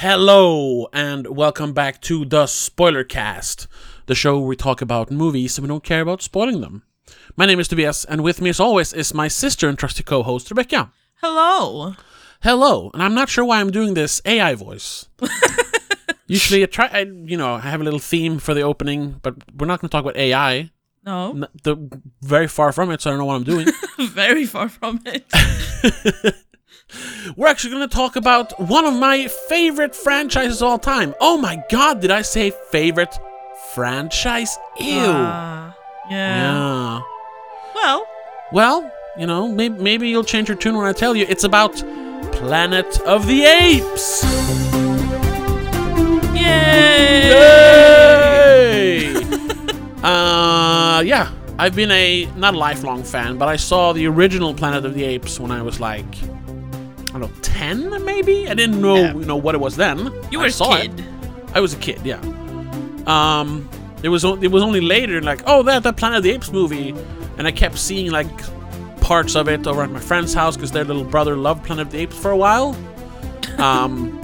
Hello, 0.00 0.88
and 0.92 1.26
welcome 1.26 1.72
back 1.72 2.02
to 2.02 2.26
the 2.26 2.46
Spoiler 2.46 3.02
Cast, 3.02 3.66
the 4.04 4.14
show 4.14 4.38
where 4.38 4.46
we 4.46 4.54
talk 4.54 4.82
about 4.82 5.10
movies 5.10 5.56
and 5.56 5.64
we 5.64 5.68
don't 5.68 5.82
care 5.82 6.02
about 6.02 6.20
spoiling 6.20 6.60
them. 6.60 6.82
My 7.34 7.46
name 7.46 7.58
is 7.60 7.66
Tobias, 7.68 8.04
and 8.04 8.22
with 8.22 8.42
me, 8.42 8.50
as 8.50 8.60
always, 8.60 8.92
is 8.92 9.14
my 9.14 9.28
sister 9.28 9.70
and 9.70 9.78
trusty 9.78 10.02
co 10.02 10.22
host, 10.22 10.50
Rebecca. 10.50 10.92
Hello. 11.22 11.94
Hello, 12.42 12.90
and 12.92 13.02
I'm 13.02 13.14
not 13.14 13.30
sure 13.30 13.44
why 13.46 13.58
I'm 13.58 13.70
doing 13.70 13.94
this 13.94 14.20
AI 14.26 14.54
voice. 14.54 15.08
Usually, 16.26 16.62
I 16.62 16.66
try, 16.66 16.88
I, 16.92 17.00
you 17.24 17.38
know, 17.38 17.54
I 17.54 17.60
have 17.60 17.80
a 17.80 17.84
little 17.84 17.98
theme 17.98 18.38
for 18.38 18.52
the 18.52 18.60
opening, 18.60 19.18
but 19.22 19.34
we're 19.56 19.66
not 19.66 19.80
going 19.80 19.88
to 19.88 19.92
talk 19.92 20.04
about 20.04 20.16
AI. 20.18 20.72
No, 21.06 21.30
N- 21.30 21.46
The 21.62 22.00
very 22.20 22.48
far 22.48 22.70
from 22.72 22.90
it, 22.90 23.00
so 23.00 23.08
I 23.08 23.12
don't 23.12 23.20
know 23.20 23.24
what 23.26 23.36
I'm 23.36 23.44
doing. 23.44 23.68
very 24.10 24.44
far 24.44 24.68
from 24.68 25.00
it. 25.06 25.24
We're 27.36 27.48
actually 27.48 27.72
going 27.74 27.88
to 27.88 27.94
talk 27.94 28.16
about 28.16 28.58
one 28.60 28.84
of 28.84 28.94
my 28.94 29.26
favorite 29.48 29.94
franchises 29.94 30.62
of 30.62 30.68
all 30.68 30.78
time. 30.78 31.14
Oh 31.20 31.36
my 31.36 31.62
god, 31.70 32.00
did 32.00 32.10
I 32.10 32.22
say 32.22 32.52
favorite 32.70 33.14
franchise? 33.74 34.56
Ew. 34.78 35.00
Ah, 35.00 35.76
yeah. 36.08 36.98
yeah. 36.98 37.00
Well, 37.74 38.06
Well, 38.52 38.90
you 39.18 39.26
know, 39.26 39.48
maybe, 39.48 39.82
maybe 39.82 40.08
you'll 40.08 40.24
change 40.24 40.48
your 40.48 40.56
tune 40.56 40.76
when 40.76 40.86
I 40.86 40.92
tell 40.92 41.16
you 41.16 41.26
it's 41.28 41.44
about 41.44 41.74
Planet 42.32 43.00
of 43.00 43.26
the 43.26 43.42
Apes. 43.44 44.22
yay! 46.34 47.30
Yay! 49.14 49.24
uh, 50.02 51.02
yeah. 51.04 51.32
I've 51.58 51.74
been 51.74 51.90
a 51.90 52.26
not 52.36 52.54
a 52.54 52.58
lifelong 52.58 53.02
fan, 53.02 53.38
but 53.38 53.48
I 53.48 53.56
saw 53.56 53.92
the 53.94 54.06
original 54.06 54.52
Planet 54.54 54.84
of 54.84 54.92
the 54.94 55.04
Apes 55.04 55.40
when 55.40 55.50
I 55.50 55.62
was 55.62 55.80
like 55.80 56.04
I 57.16 57.18
don't 57.18 57.30
know, 57.34 57.42
ten 57.42 58.04
maybe. 58.04 58.48
I 58.48 58.54
didn't 58.54 58.80
know 58.80 58.96
Yeah. 58.96 59.14
you 59.14 59.24
know 59.24 59.36
what 59.36 59.54
it 59.54 59.60
was 59.60 59.76
then. 59.76 59.98
You 60.30 60.38
I 60.40 60.42
were 60.42 60.48
a 60.48 60.52
kid. 60.80 61.00
It. 61.00 61.06
I 61.54 61.60
was 61.60 61.72
a 61.74 61.78
kid, 61.78 62.00
yeah. 62.04 62.20
Um, 63.06 63.68
it 64.02 64.08
was 64.08 64.24
it 64.24 64.50
was 64.50 64.62
only 64.62 64.80
later 64.80 65.20
like 65.22 65.40
oh 65.46 65.62
that 65.62 65.82
that 65.84 65.96
Planet 65.96 66.18
of 66.18 66.22
the 66.24 66.30
Apes 66.32 66.52
movie, 66.52 66.94
and 67.38 67.46
I 67.46 67.52
kept 67.52 67.78
seeing 67.78 68.10
like 68.10 68.28
parts 69.00 69.36
of 69.36 69.48
it 69.48 69.66
over 69.66 69.82
at 69.82 69.90
my 69.90 70.00
friend's 70.00 70.34
house 70.34 70.56
because 70.56 70.72
their 70.72 70.84
little 70.84 71.04
brother 71.04 71.36
loved 71.36 71.64
Planet 71.64 71.86
of 71.86 71.92
the 71.92 71.98
Apes 71.98 72.18
for 72.18 72.30
a 72.30 72.36
while. 72.36 72.76
Um, 73.58 74.18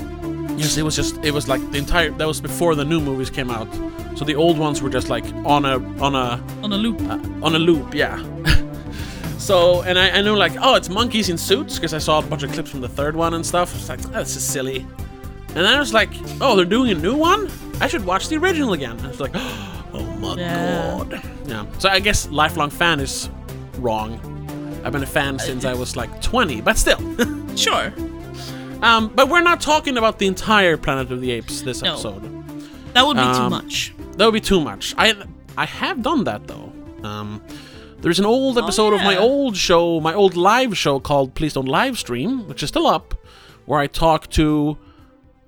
yes, 0.59 0.77
it 0.77 0.83
was 0.83 0.95
just 0.97 1.17
it 1.25 1.33
was 1.33 1.49
like 1.49 1.61
the 1.71 1.79
entire 1.79 2.11
that 2.11 2.27
was 2.27 2.41
before 2.41 2.75
the 2.75 2.84
new 2.84 3.01
movies 3.01 3.31
came 3.31 3.51
out, 3.51 3.69
so 4.17 4.25
the 4.25 4.34
old 4.34 4.59
ones 4.59 4.83
were 4.83 4.91
just 4.91 5.09
like 5.09 5.25
on 5.47 5.65
a 5.65 5.77
on 6.03 6.15
a 6.15 6.43
On 6.62 6.73
a 6.73 6.77
loop. 6.77 7.01
on 7.43 7.55
a 7.55 7.59
loop, 7.59 7.95
yeah. 7.95 8.23
so, 9.43 9.83
and 9.83 9.98
I, 9.98 10.11
I 10.19 10.23
know 10.23 10.35
like, 10.35 10.53
oh, 10.61 10.75
it's 10.77 10.89
monkeys 10.89 11.29
in 11.29 11.37
suits 11.39 11.75
because 11.77 11.93
I 11.95 11.98
saw 11.98 12.19
a 12.19 12.23
bunch 12.23 12.43
of 12.43 12.53
clips 12.53 12.71
from 12.71 12.81
the 12.81 12.89
third 12.89 13.17
one 13.17 13.35
and 13.35 13.45
stuff. 13.45 13.75
It's 13.75 13.89
like, 13.89 14.01
oh, 14.07 14.21
this 14.21 14.37
is 14.37 14.45
silly. 14.45 14.87
And 15.49 15.57
then 15.59 15.67
I 15.67 15.79
was 15.79 15.93
like, 15.93 16.11
oh, 16.41 16.57
they're 16.57 16.65
doing 16.65 16.91
a 16.91 16.95
new 16.95 17.17
one. 17.17 17.51
I 17.81 17.87
should 17.89 18.05
watch 18.07 18.29
the 18.29 18.37
original 18.37 18.73
again. 18.73 18.99
I 19.01 19.09
was 19.09 19.21
like, 19.21 19.33
oh 19.34 20.17
my 20.21 20.37
Yeah. 20.37 20.99
god. 20.99 21.23
Yeah. 21.47 21.67
So 21.79 21.89
I 21.89 22.01
guess 22.01 22.29
lifelong 22.31 22.71
fan 22.71 23.01
is 23.01 23.29
wrong. 23.79 24.19
I've 24.84 24.93
been 24.93 25.03
a 25.03 25.07
fan 25.07 25.39
since 25.39 25.65
I 25.65 25.75
was 25.75 25.97
like 25.97 26.23
20, 26.23 26.61
but 26.62 26.79
still. 26.79 26.99
Sure. 27.56 27.93
um, 28.81 29.09
but 29.15 29.29
we're 29.29 29.43
not 29.43 29.61
talking 29.61 29.99
about 29.99 30.19
the 30.19 30.27
entire 30.27 30.79
Planet 30.79 31.12
of 31.12 31.21
the 31.21 31.31
Apes 31.33 31.61
this 31.61 31.83
No. 31.83 31.93
episode. 31.93 32.23
That 32.95 33.06
would 33.06 33.17
be 33.19 33.23
too 33.23 33.29
Um, 33.29 33.51
much. 33.51 33.95
That 34.17 34.25
would 34.25 34.33
be 34.34 34.41
too 34.41 34.61
much. 34.61 34.95
I 34.97 35.15
I 35.59 35.67
have 35.67 36.03
done 36.03 36.25
that 36.25 36.47
though. 36.47 36.73
Um, 37.03 37.43
there's 38.03 38.19
an 38.19 38.27
old 38.27 38.58
episode 38.58 38.92
of 38.92 39.00
my 39.03 39.17
old 39.17 39.56
show, 39.56 40.00
my 40.00 40.12
old 40.12 40.36
live 40.36 40.77
show 40.77 40.98
called 40.98 41.34
Please 41.34 41.53
Don't 41.53 41.69
Live 41.69 41.97
Stream, 41.98 42.48
which 42.48 42.62
is 42.62 42.69
still 42.69 42.89
up, 42.89 43.14
where 43.64 43.78
I 43.78 43.86
talk 43.86 44.28
to 44.31 44.77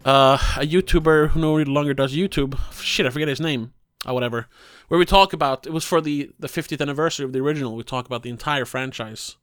uh, 0.04 0.38
a 0.56 0.64
YouTuber 0.64 1.30
who 1.30 1.40
no 1.40 1.56
longer 1.56 1.94
does 1.94 2.14
YouTube. 2.14 2.56
Shit, 2.80 3.06
I 3.06 3.10
forget 3.10 3.28
his 3.28 3.40
name. 3.40 3.72
Or 4.06 4.14
whatever. 4.14 4.46
Where 4.88 4.98
we 4.98 5.06
talk 5.06 5.32
about 5.32 5.66
it 5.66 5.72
was 5.72 5.82
for 5.82 6.00
the 6.00 6.30
the 6.38 6.46
50th 6.46 6.80
anniversary 6.80 7.24
of 7.24 7.32
the 7.32 7.40
original. 7.40 7.74
We 7.74 7.84
talk 7.84 8.04
about 8.04 8.22
the 8.22 8.28
entire 8.30 8.66
franchise 8.66 9.36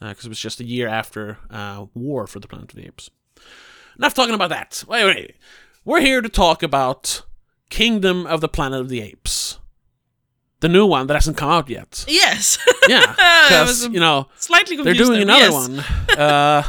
because 0.00 0.26
it 0.26 0.28
was 0.28 0.40
just 0.40 0.58
a 0.58 0.64
year 0.64 0.88
after 0.88 1.38
uh, 1.48 1.86
War 1.94 2.26
for 2.26 2.40
the 2.40 2.48
Planet 2.48 2.72
of 2.72 2.76
the 2.76 2.86
Apes. 2.86 3.08
Enough 3.96 4.14
talking 4.14 4.34
about 4.34 4.50
that. 4.50 4.82
Wait, 4.88 5.04
wait. 5.04 5.36
We're 5.84 6.00
here 6.00 6.20
to 6.20 6.28
talk 6.28 6.64
about 6.64 7.22
Kingdom 7.68 8.26
of 8.26 8.40
the 8.40 8.48
Planet 8.48 8.80
of 8.80 8.88
the 8.88 9.00
Apes. 9.00 9.59
The 10.60 10.68
new 10.68 10.84
one 10.86 11.06
that 11.06 11.14
hasn't 11.14 11.36
come 11.38 11.50
out 11.50 11.68
yet. 11.70 12.04
Yes. 12.06 12.58
Yeah, 12.88 13.06
because 13.48 13.88
you 13.88 14.00
know 14.00 14.28
Slightly 14.36 14.76
they're 14.76 14.94
doing 14.94 15.12
there, 15.12 15.22
another 15.22 15.44
yes. 15.50 15.68
one. 15.68 16.18
Uh, 16.18 16.62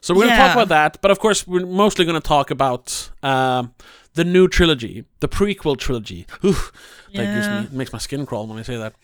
so 0.00 0.14
we're 0.14 0.24
gonna 0.26 0.36
talk 0.36 0.54
about 0.54 0.68
that, 0.68 0.98
but 1.02 1.10
of 1.10 1.18
course 1.18 1.46
we're 1.46 1.66
mostly 1.66 2.04
gonna 2.04 2.20
talk 2.20 2.50
about 2.50 3.10
um 3.22 3.74
the 4.14 4.24
new 4.24 4.48
trilogy, 4.48 5.04
the 5.20 5.28
prequel 5.28 5.76
trilogy. 5.76 6.26
Oof, 6.44 6.72
that 7.14 7.34
gives 7.34 7.46
Yeah. 7.46 7.60
me 7.62 7.68
makes 7.72 7.92
my 7.92 7.98
skin 7.98 8.24
crawl 8.26 8.46
when 8.46 8.58
I 8.58 8.62
say 8.62 8.76
that. 8.76 8.94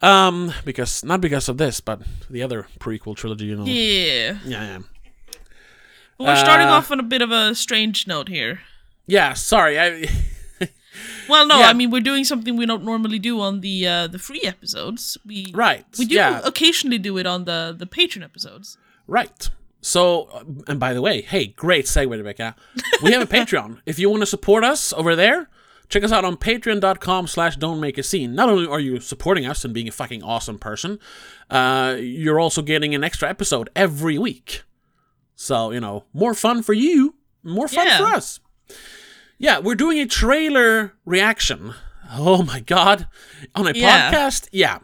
Um, 0.00 0.52
because 0.64 1.02
not 1.04 1.20
because 1.20 1.48
of 1.48 1.56
this, 1.56 1.80
but 1.80 2.00
the 2.30 2.42
other 2.42 2.66
prequel 2.78 3.16
trilogy, 3.16 3.46
you 3.46 3.56
know. 3.56 3.64
Yeah. 3.64 4.38
yeah. 4.44 4.64
yeah. 4.66 4.78
But 6.18 6.26
we're 6.26 6.36
starting 6.36 6.68
Uh, 6.68 6.72
off 6.72 6.90
on 6.90 7.00
a 7.00 7.02
bit 7.02 7.22
of 7.22 7.30
a 7.32 7.54
strange 7.54 8.06
note 8.06 8.28
here. 8.28 8.60
Yeah, 9.06 9.34
sorry. 9.34 9.78
I 9.80 10.06
Well, 11.28 11.46
no, 11.46 11.58
yeah. 11.58 11.68
I 11.68 11.72
mean 11.72 11.90
we're 11.90 12.00
doing 12.00 12.24
something 12.24 12.56
we 12.56 12.66
don't 12.66 12.84
normally 12.84 13.18
do 13.18 13.40
on 13.40 13.60
the 13.60 13.86
uh, 13.86 14.06
the 14.06 14.18
free 14.18 14.42
episodes. 14.44 15.18
We 15.26 15.46
right. 15.54 15.84
we 15.98 16.04
do 16.06 16.14
yeah. 16.16 16.40
occasionally 16.44 16.98
do 16.98 17.18
it 17.18 17.26
on 17.26 17.44
the 17.44 17.74
the 17.76 17.86
Patreon 17.86 18.22
episodes. 18.22 18.78
Right. 19.06 19.50
So, 19.80 20.28
uh, 20.32 20.44
and 20.66 20.80
by 20.80 20.94
the 20.94 21.02
way, 21.02 21.20
hey, 21.20 21.48
great 21.48 21.84
segue, 21.84 22.10
Rebecca. 22.10 22.56
We 23.02 23.12
have 23.12 23.20
a 23.20 23.26
Patreon. 23.26 23.80
If 23.86 23.98
you 23.98 24.08
want 24.08 24.22
to 24.22 24.26
support 24.26 24.64
us 24.64 24.94
over 24.94 25.14
there, 25.14 25.50
check 25.90 26.02
us 26.02 26.10
out 26.10 26.24
on 26.24 26.38
patreon.com 26.38 27.26
slash 27.26 27.56
don't 27.56 27.80
make 27.80 27.98
a 27.98 28.02
scene. 28.02 28.34
Not 28.34 28.48
only 28.48 28.66
are 28.66 28.80
you 28.80 28.98
supporting 29.00 29.44
us 29.44 29.62
and 29.62 29.74
being 29.74 29.86
a 29.88 29.92
fucking 29.92 30.22
awesome 30.22 30.58
person, 30.58 30.98
uh, 31.50 31.96
you're 32.00 32.40
also 32.40 32.62
getting 32.62 32.94
an 32.94 33.04
extra 33.04 33.28
episode 33.28 33.68
every 33.76 34.16
week. 34.16 34.62
So, 35.36 35.70
you 35.70 35.80
know, 35.80 36.04
more 36.14 36.32
fun 36.32 36.62
for 36.62 36.72
you, 36.72 37.16
more 37.42 37.68
fun 37.68 37.86
Yeah. 37.86 37.98
for 37.98 38.06
us. 38.06 38.40
Yeah, 39.38 39.58
we're 39.58 39.74
doing 39.74 39.98
a 39.98 40.06
trailer 40.06 40.94
reaction. 41.04 41.74
Oh 42.12 42.42
my 42.42 42.60
god. 42.60 43.06
On 43.54 43.66
a 43.66 43.72
Yeah. 43.74 44.12
podcast? 44.12 44.48
Yeah. 44.52 44.78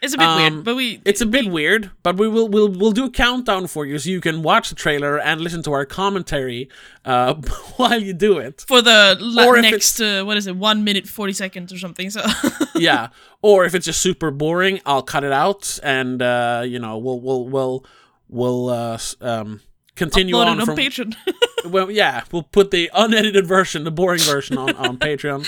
It's 0.00 0.14
a 0.14 0.16
bit 0.18 0.26
Um, 0.28 0.36
weird, 0.52 0.64
but 0.64 0.76
we 0.76 1.00
It's 1.04 1.20
a 1.20 1.26
bit 1.26 1.50
weird, 1.50 1.90
but 2.04 2.16
we 2.16 2.28
will 2.28 2.46
we'll 2.48 2.68
we'll 2.68 2.92
do 2.92 3.06
a 3.06 3.10
countdown 3.10 3.66
for 3.66 3.84
you 3.84 3.98
so 3.98 4.08
you 4.10 4.20
can 4.20 4.44
watch 4.44 4.68
the 4.68 4.76
trailer 4.76 5.18
and 5.18 5.40
listen 5.40 5.60
to 5.64 5.72
our 5.72 5.84
commentary 5.84 6.68
uh, 7.04 7.34
while 7.76 8.00
you 8.00 8.12
do 8.12 8.38
it. 8.38 8.64
for 8.68 8.80
the 8.80 9.16
la- 9.20 9.50
next 9.60 10.00
uh, 10.00 10.22
what 10.22 10.36
is 10.36 10.46
it 10.46 10.54
one 10.54 10.84
minute 10.84 11.08
40 11.08 11.32
seconds 11.32 11.72
or 11.72 11.78
something 11.78 12.10
so 12.10 12.22
yeah. 12.76 13.08
Or 13.42 13.64
if 13.64 13.74
it's 13.74 13.86
just 13.86 14.00
super 14.00 14.30
boring, 14.30 14.80
I'll 14.86 15.02
cut 15.02 15.24
it 15.24 15.32
out 15.32 15.80
and 15.82 16.22
uh, 16.22 16.62
you 16.64 16.78
know 16.78 16.96
we'll 16.98 17.20
we'll 17.20 17.48
we'll 17.48 17.84
we'll 18.28 18.68
uh, 18.68 18.98
um, 19.20 19.60
continue 19.98 20.34
upload 20.34 20.46
on 20.46 20.60
on 20.60 20.66
from 20.66 20.76
patreon 20.76 21.14
well 21.66 21.90
yeah 21.90 22.22
we'll 22.32 22.42
put 22.44 22.70
the 22.70 22.90
unedited 22.94 23.46
version, 23.46 23.84
the 23.84 23.90
boring 23.90 24.20
version 24.20 24.56
on 24.56 24.74
on 24.76 24.96
Patreon, 25.06 25.46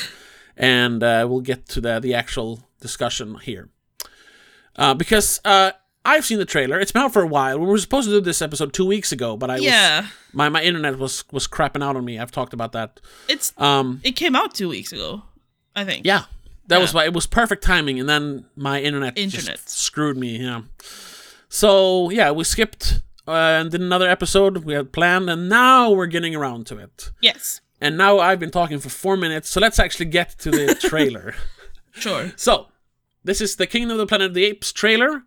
and 0.57 1.03
uh, 1.03 1.27
we'll 1.29 1.41
get 1.41 1.67
to 1.69 1.81
the 1.81 2.01
the 2.01 2.13
actual 2.15 2.61
discussion 2.81 3.37
here. 3.43 3.69
Uh, 4.77 4.95
because 4.95 5.41
uh, 5.45 5.73
I've 6.05 6.25
seen 6.25 6.39
the 6.39 6.45
trailer. 6.47 6.81
It's 6.81 6.93
been 6.93 7.03
out 7.03 7.13
for 7.13 7.23
a 7.23 7.27
while. 7.27 7.59
We 7.59 7.67
were 7.67 7.77
supposed 7.79 8.09
to 8.09 8.15
do 8.15 8.21
this 8.21 8.41
episode 8.41 8.73
two 8.73 8.87
weeks 8.87 9.13
ago, 9.13 9.37
but 9.37 9.51
I 9.51 9.55
was 9.55 9.63
yeah 9.65 10.07
my 10.33 10.49
my 10.49 10.63
internet 10.63 10.99
was 10.99 11.25
was 11.33 11.47
crapping 11.49 11.83
out 11.83 11.97
on 11.97 12.05
me. 12.05 12.19
I've 12.19 12.31
talked 12.33 12.53
about 12.55 12.73
that. 12.73 13.01
it's 13.29 13.53
Um, 13.59 14.01
it 14.05 14.13
came 14.17 14.35
out 14.37 14.55
two 14.55 14.69
weeks 14.69 14.93
ago 14.93 15.23
i 15.77 15.85
think 15.85 16.05
yeah, 16.05 16.25
that 16.67 16.81
was 16.81 16.91
Yeah. 16.91 16.97
why 17.01 17.05
it 17.05 17.13
was 17.15 17.27
perfect 17.27 17.63
timing, 17.63 18.01
and 18.01 18.09
then 18.09 18.45
my 18.57 18.81
internet, 18.83 19.17
Internet. 19.19 19.57
just 19.57 19.69
screwed 19.71 20.17
me. 20.17 20.39
Yeah. 20.39 20.63
So 21.49 22.11
yeah, 22.11 22.31
we 22.33 22.45
skipped 22.45 23.03
uh, 23.31 23.61
and 23.61 23.71
did 23.71 23.81
another 23.81 24.09
episode 24.09 24.59
we 24.65 24.75
had 24.75 24.93
planned, 24.93 25.31
and 25.31 25.49
now 25.49 25.91
we're 25.91 26.07
getting 26.17 26.35
around 26.35 26.67
to 26.67 26.77
it. 26.79 27.11
yes 27.21 27.61
And 27.81 27.97
now 27.97 28.19
I've 28.19 28.41
been 28.41 28.51
talking 28.51 28.79
for 28.79 28.91
four 28.91 29.17
minutes, 29.17 29.49
so 29.49 29.61
let's 29.61 29.79
actually 29.79 30.11
get 30.11 30.29
to 30.45 30.51
the 30.51 30.75
trailer. 30.91 31.35
sure 31.93 32.33
so 32.37 32.67
this 33.25 33.41
is 33.41 33.57
the 33.57 33.67
Kingdom 33.67 33.93
of 33.93 33.99
the 33.99 34.07
Planet 34.07 34.29
of 34.29 34.35
the 34.35 34.45
Apes 34.45 34.73
trailer, 34.73 35.23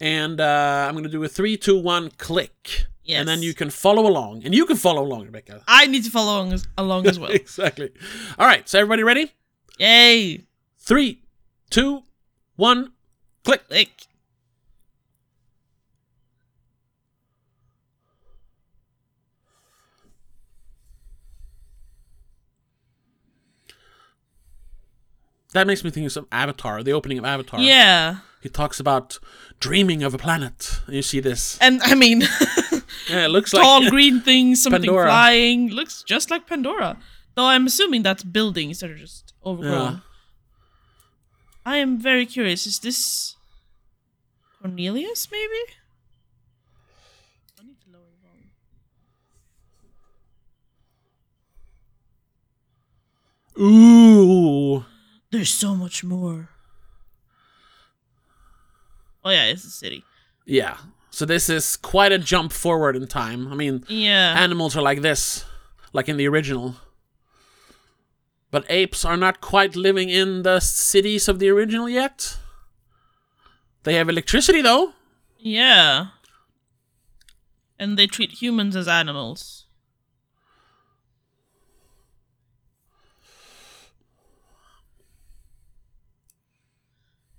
and 0.00 0.40
uh, 0.40 0.86
I'm 0.88 0.94
gonna 0.96 1.08
do 1.08 1.22
a 1.24 1.28
three, 1.28 1.56
two, 1.56 1.78
one, 1.80 2.10
click. 2.26 2.86
yes 3.04 3.18
And 3.20 3.28
then 3.28 3.42
you 3.42 3.54
can 3.54 3.70
follow 3.70 4.06
along, 4.06 4.44
and 4.44 4.54
you 4.54 4.64
can 4.66 4.76
follow 4.76 5.02
along, 5.08 5.26
Rebecca. 5.26 5.62
i 5.68 5.86
need 5.86 6.04
to 6.04 6.10
follow 6.10 6.32
along 6.36 6.52
as, 6.52 6.66
along 6.78 7.06
as 7.06 7.18
well 7.18 7.30
exactly. 7.44 7.90
All 8.38 8.46
right, 8.46 8.68
so 8.68 8.78
everybody 8.78 9.02
ready? 9.02 9.32
yay 9.78 10.44
Three, 10.78 11.22
two, 11.70 12.02
one, 12.56 12.92
click. 13.44 13.62
like 13.70 14.06
That 25.52 25.66
makes 25.66 25.82
me 25.84 25.90
think 25.90 26.06
of 26.06 26.12
some 26.12 26.26
Avatar, 26.30 26.82
the 26.82 26.92
opening 26.92 27.18
of 27.18 27.24
Avatar. 27.24 27.60
yeah 27.60 28.18
He 28.42 28.48
talks 28.48 28.78
about 28.80 29.18
dreaming 29.60 30.02
of 30.02 30.12
a 30.14 30.18
planet. 30.18 30.80
You 30.88 31.02
see 31.02 31.20
this. 31.20 31.56
and 31.60 31.80
i 31.82 31.94
mean 31.94 32.22
Yeah, 33.08 33.24
it 33.26 33.28
looks 33.30 33.52
tall 33.52 33.82
like 33.82 33.90
green 33.90 34.20
things, 34.20 34.62
something 34.62 34.82
Pandora. 34.82 35.06
flying. 35.06 35.68
Looks 35.70 36.02
just 36.02 36.30
like 36.30 36.46
Pandora. 36.46 36.96
Though 37.36 37.46
I'm 37.46 37.66
assuming 37.66 38.02
that's 38.02 38.24
buildings 38.24 38.80
that 38.80 38.90
are 38.90 38.96
just 38.98 39.32
overgrown. 39.44 39.92
Yeah. 39.92 39.98
I 41.64 41.76
am 41.78 41.98
very 41.98 42.26
curious. 42.26 42.66
Is 42.66 42.78
this 42.80 43.36
Cornelius, 44.60 45.28
maybe? 45.30 45.62
I 47.60 47.64
need 47.66 47.78
to 47.84 47.90
lower 47.92 48.10
the 48.10 48.18
volume. 53.58 54.80
ooh. 54.80 54.84
There's 55.30 55.50
so 55.52 55.74
much 55.74 56.04
more. 56.04 56.48
Oh 59.24 59.30
yeah, 59.30 59.46
it's 59.46 59.64
a 59.64 59.70
city. 59.70 60.04
Yeah. 60.44 60.76
So 61.10 61.24
this 61.26 61.48
is 61.48 61.76
quite 61.76 62.12
a 62.12 62.18
jump 62.18 62.52
forward 62.52 62.94
in 62.94 63.06
time. 63.08 63.48
I 63.48 63.54
mean, 63.54 63.84
Yeah. 63.88 64.34
animals 64.36 64.76
are 64.76 64.82
like 64.82 65.00
this, 65.02 65.44
like 65.92 66.08
in 66.08 66.16
the 66.16 66.28
original. 66.28 66.76
But 68.50 68.64
apes 68.68 69.04
are 69.04 69.16
not 69.16 69.40
quite 69.40 69.74
living 69.74 70.08
in 70.08 70.42
the 70.42 70.60
cities 70.60 71.28
of 71.28 71.38
the 71.38 71.48
original 71.48 71.88
yet. 71.88 72.38
They 73.82 73.94
have 73.94 74.08
electricity 74.08 74.62
though. 74.62 74.92
yeah. 75.38 76.08
And 77.78 77.98
they 77.98 78.06
treat 78.06 78.40
humans 78.40 78.74
as 78.74 78.88
animals. 78.88 79.65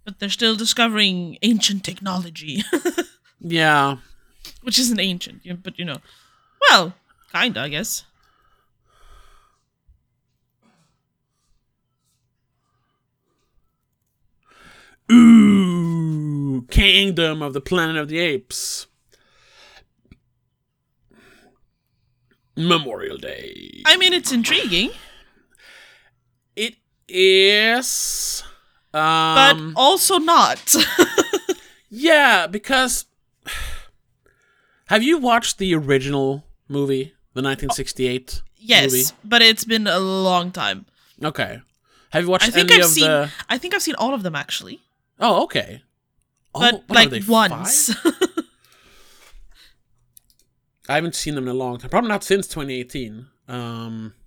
But 0.08 0.20
they're 0.20 0.30
still 0.30 0.56
discovering 0.56 1.38
ancient 1.42 1.84
technology, 1.84 2.64
Yeah. 3.42 3.98
which 4.62 4.80
isn't 4.80 5.02
ancient, 5.02 5.42
but 5.62 5.78
you 5.78 5.84
know. 5.84 5.98
Well, 6.70 6.94
kinda, 7.34 7.60
I 7.60 7.68
guess. 7.68 8.06
Ooh, 15.12 16.66
Kingdom 16.70 17.42
of 17.42 17.54
the 17.54 17.62
Planet 17.62 17.98
of 17.98 18.08
the 18.08 18.20
Apes. 18.20 18.88
Memorial 22.56 23.18
Day. 23.18 23.84
I 23.86 23.98
mean, 23.98 24.14
it's 24.14 24.32
intriguing, 24.32 24.90
It 26.56 26.76
is. 27.08 28.44
But 28.98 29.56
Um, 29.58 29.74
also 29.76 30.18
not. 30.18 30.76
yeah, 31.90 32.48
because 32.48 33.06
have 34.88 35.04
you 35.04 35.18
watched 35.18 35.58
the 35.58 35.74
original 35.76 36.46
movie, 36.68 37.14
the 37.34 37.42
1968 37.42 38.42
yes, 38.58 38.92
movie? 38.92 39.04
but 39.24 39.42
it's 39.42 39.66
been 39.66 39.88
a 39.88 40.00
long 40.00 40.52
time. 40.52 40.86
Okay. 41.24 41.62
Have 42.12 42.24
you 42.24 42.30
watched 42.30 42.48
I 42.48 42.52
think 42.52 42.72
any 42.72 42.80
I've 42.82 42.86
of 42.86 42.92
seen. 42.92 43.06
the? 43.06 43.32
I 43.50 43.58
think 43.58 43.74
I've 43.74 43.82
seen 43.82 43.96
all 43.96 44.14
of 44.14 44.24
them 44.24 44.36
actually, 44.36 44.82
Oh, 45.20 45.44
okay. 45.44 45.82
Oh, 46.56 46.60
but 46.62 46.84
like 46.90 47.10
they, 47.10 47.22
once. 47.28 47.94
I 50.90 50.96
haven't 50.96 51.16
seen 51.16 51.36
them 51.36 51.44
in 51.46 51.50
a 51.50 51.54
long 51.54 51.78
time. 51.80 51.90
Probably 51.90 52.08
not 52.10 52.24
since 52.24 52.48
2018. 52.48 53.28
Um, 53.48 54.14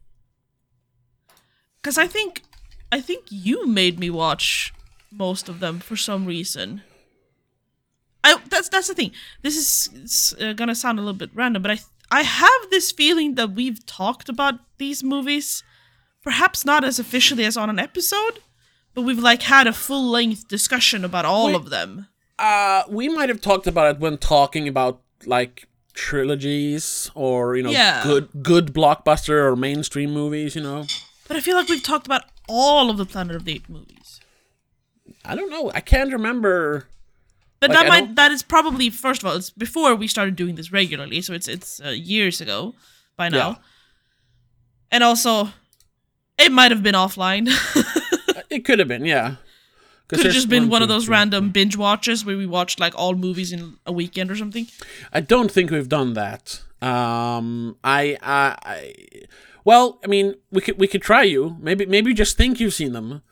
Because 1.82 1.96
I 1.96 2.06
think, 2.06 2.42
I 2.92 3.00
think 3.00 3.24
you 3.30 3.66
made 3.66 3.98
me 4.00 4.10
watch 4.10 4.72
most 5.10 5.48
of 5.48 5.60
them 5.60 5.78
for 5.80 5.96
some 5.96 6.26
reason. 6.26 6.82
I 8.22 8.36
that's 8.48 8.68
that's 8.68 8.88
the 8.88 8.94
thing. 8.94 9.12
This 9.42 9.56
is 9.56 10.34
uh, 10.40 10.52
gonna 10.52 10.74
sound 10.74 10.98
a 10.98 11.02
little 11.02 11.18
bit 11.18 11.30
random, 11.34 11.62
but 11.62 11.70
I 11.70 11.78
I 12.10 12.22
have 12.22 12.70
this 12.70 12.92
feeling 12.92 13.34
that 13.36 13.52
we've 13.52 13.84
talked 13.86 14.28
about 14.28 14.54
these 14.78 15.02
movies, 15.04 15.62
perhaps 16.22 16.64
not 16.64 16.84
as 16.84 16.98
officially 16.98 17.44
as 17.44 17.56
on 17.56 17.70
an 17.70 17.78
episode, 17.78 18.40
but 18.94 19.02
we've 19.02 19.18
like 19.18 19.42
had 19.42 19.66
a 19.66 19.72
full 19.72 20.04
length 20.10 20.48
discussion 20.48 21.04
about 21.04 21.24
all 21.24 21.46
Wait. 21.46 21.54
of 21.56 21.70
them. 21.70 22.08
uh, 22.38 22.82
we 22.88 23.08
might 23.08 23.28
have 23.28 23.40
talked 23.40 23.66
about 23.66 23.94
it 23.94 24.00
when 24.00 24.18
talking 24.18 24.66
about 24.68 25.00
like 25.26 25.66
trilogies 25.94 27.10
or 27.14 27.56
you 27.56 27.62
know 27.62 27.70
Yeah. 27.70 28.02
good 28.02 28.28
good 28.42 28.72
blockbuster 28.74 29.44
or 29.44 29.56
mainstream 29.56 30.10
movies. 30.12 30.54
You 30.54 30.62
know, 30.62 30.86
But 31.28 31.36
I 31.36 31.40
feel 31.40 31.56
like 31.56 31.68
we've 31.68 31.82
talked 31.82 32.06
about 32.06 32.24
all 32.50 32.90
of 32.90 32.96
the 32.96 33.06
Planet 33.06 33.36
of 33.36 33.44
the 33.44 33.52
Apes 33.52 33.68
movies. 33.68 34.20
I 35.24 35.34
don't 35.34 35.50
know. 35.50 35.70
I 35.74 35.80
can't 35.80 36.12
remember. 36.12 36.86
But 37.60 37.70
Like, 37.70 37.78
that 37.78 37.88
might 37.88 38.16
that 38.16 38.32
is 38.32 38.42
probably 38.42 38.90
first 38.90 39.22
of 39.22 39.28
all 39.28 39.36
it's 39.36 39.50
before 39.50 39.94
we 39.94 40.06
started 40.06 40.34
doing 40.34 40.54
this 40.54 40.72
regularly, 40.72 41.20
so 41.20 41.32
it's 41.34 41.46
it's 41.48 41.80
uh, 41.80 41.90
years 41.90 42.40
ago 42.40 42.74
by 43.16 43.28
now. 43.28 43.48
Yeah. 43.48 43.54
And 44.92 45.04
also, 45.04 45.50
it 46.38 46.50
might 46.50 46.70
have 46.70 46.82
been 46.82 46.94
offline. 46.94 47.48
It 48.50 48.64
could 48.64 48.80
have 48.80 48.88
been, 48.88 49.04
yeah. 49.04 49.36
Could 50.08 50.24
have 50.24 50.32
just 50.32 50.48
been 50.48 50.68
one 50.68 50.82
of 50.82 50.88
those 50.88 51.04
three. 51.04 51.12
random 51.12 51.50
binge 51.50 51.76
watches 51.76 52.24
where 52.24 52.36
we 52.36 52.46
watched 52.46 52.80
like 52.80 52.92
all 52.96 53.14
movies 53.14 53.52
in 53.52 53.76
a 53.86 53.92
weekend 53.92 54.28
or 54.28 54.34
something. 54.34 54.66
I 55.12 55.20
don't 55.20 55.52
think 55.52 55.70
we've 55.70 55.88
done 55.88 56.14
that. 56.14 56.60
Um, 56.82 57.76
I, 57.84 58.18
I, 58.20 58.56
I, 58.64 58.94
well, 59.70 59.86
I 60.04 60.06
mean, 60.14 60.34
we 60.50 60.60
could 60.64 60.76
we 60.82 60.88
could 60.92 61.02
try 61.10 61.22
you. 61.34 61.56
Maybe 61.60 61.86
maybe 61.86 62.10
you 62.10 62.16
just 62.24 62.36
think 62.36 62.58
you've 62.60 62.74
seen 62.74 62.92
them. 62.92 63.22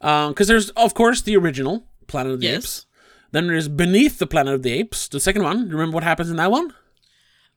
Um, 0.00 0.30
because 0.30 0.46
there's 0.46 0.70
of 0.84 0.94
course 0.94 1.22
the 1.22 1.36
original 1.36 1.74
Planet 2.06 2.32
of 2.34 2.40
the 2.40 2.46
Yes. 2.46 2.56
Apes. 2.56 2.86
Then 3.32 3.48
there's 3.48 3.68
Beneath 3.68 4.18
the 4.18 4.26
Planet 4.26 4.54
of 4.54 4.62
the 4.62 4.72
Apes, 4.72 5.08
the 5.08 5.20
second 5.20 5.42
one. 5.42 5.56
Do 5.64 5.70
you 5.70 5.76
remember 5.76 5.96
what 5.96 6.04
happens 6.04 6.30
in 6.30 6.36
that 6.36 6.50
one? 6.58 6.72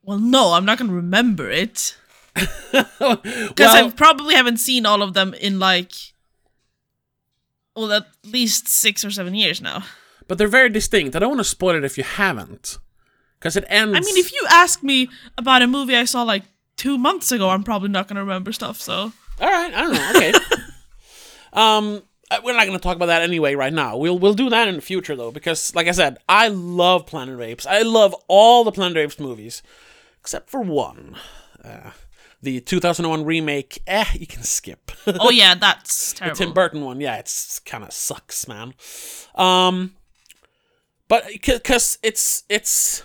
Well, 0.04 0.18
no, 0.20 0.54
I'm 0.54 0.66
not 0.66 0.78
gonna 0.80 0.94
remember 1.06 1.50
it 1.64 1.96
well, 3.00 3.18
because 3.18 3.76
I 3.76 3.90
probably 3.92 4.36
haven't 4.36 4.58
seen 4.58 4.86
all 4.86 5.02
of 5.04 5.14
them 5.14 5.34
in 5.36 5.60
like, 5.60 5.92
well, 7.76 7.92
at 7.94 8.08
least 8.26 8.68
six 8.68 9.04
or 9.06 9.12
seven 9.12 9.36
years 9.36 9.62
now. 9.62 9.84
but 10.28 10.38
they're 10.38 10.48
very 10.60 10.70
distinct. 10.70 11.16
I 11.16 11.20
don't 11.20 11.30
want 11.36 11.40
to 11.42 11.56
spoil 11.58 11.76
it 11.76 11.84
if 11.84 11.98
you 11.98 12.04
haven't, 12.06 12.78
because 13.38 13.56
it 13.58 13.66
ends. 13.68 13.96
I 13.98 14.00
mean, 14.00 14.18
if 14.18 14.32
you 14.34 14.44
ask 14.50 14.82
me 14.82 15.10
about 15.38 15.62
a 15.62 15.68
movie 15.68 15.96
I 15.96 16.06
saw 16.06 16.24
like 16.24 16.44
two 16.82 16.98
months 16.98 17.32
ago, 17.32 17.50
I'm 17.50 17.64
probably 17.64 17.90
not 17.90 18.08
gonna 18.08 18.22
remember 18.22 18.52
stuff. 18.52 18.82
So 18.82 19.14
All 19.40 19.48
right, 19.48 19.72
I 19.72 19.82
don't 19.82 19.94
know. 19.94 20.10
Okay. 20.16 20.34
um, 21.54 22.02
uh, 22.32 22.40
we're 22.44 22.54
not 22.54 22.66
going 22.66 22.78
to 22.78 22.82
talk 22.82 22.96
about 22.96 23.08
that 23.08 23.22
anyway 23.22 23.54
right 23.56 23.74
now. 23.74 23.98
We'll 23.98 24.18
we'll 24.18 24.34
do 24.34 24.50
that 24.50 24.68
in 24.68 24.76
the 24.76 24.82
future 24.82 25.16
though, 25.16 25.32
because 25.32 25.76
like 25.76 25.88
I 25.88 25.92
said, 25.92 26.18
I 26.28 26.48
love 26.48 27.06
Planet 27.06 27.36
of 27.36 27.42
Apes. 27.42 27.68
I 27.68 27.84
love 27.84 28.16
all 28.28 28.64
the 28.64 28.72
Planet 28.72 28.98
of 28.98 29.04
Apes 29.04 29.20
movies, 29.20 29.62
except 30.20 30.50
for 30.50 30.62
one, 30.62 31.18
uh, 31.64 31.92
the 32.42 32.62
2001 32.62 33.26
remake. 33.26 33.84
Eh, 33.86 34.06
you 34.14 34.26
can 34.26 34.42
skip. 34.42 34.92
oh 35.06 35.30
yeah, 35.30 35.54
that's 35.60 36.14
terrible. 36.14 36.36
the. 36.36 36.46
Tim 36.46 36.54
Burton 36.54 36.82
one, 36.82 37.00
yeah, 37.00 37.18
it's 37.18 37.60
kind 37.60 37.84
of 37.84 37.94
sucks, 37.94 38.48
man. 38.48 38.74
Um, 39.36 39.94
but 41.08 41.26
because 41.28 42.00
it's 42.02 42.44
it's 42.50 43.04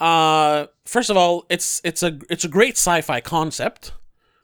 uh 0.00 0.66
first 0.84 1.10
of 1.10 1.16
all, 1.16 1.44
it's 1.48 1.80
it's 1.84 2.02
a 2.02 2.18
it's 2.30 2.44
a 2.44 2.48
great 2.48 2.76
sci-fi 2.76 3.20
concept. 3.20 3.92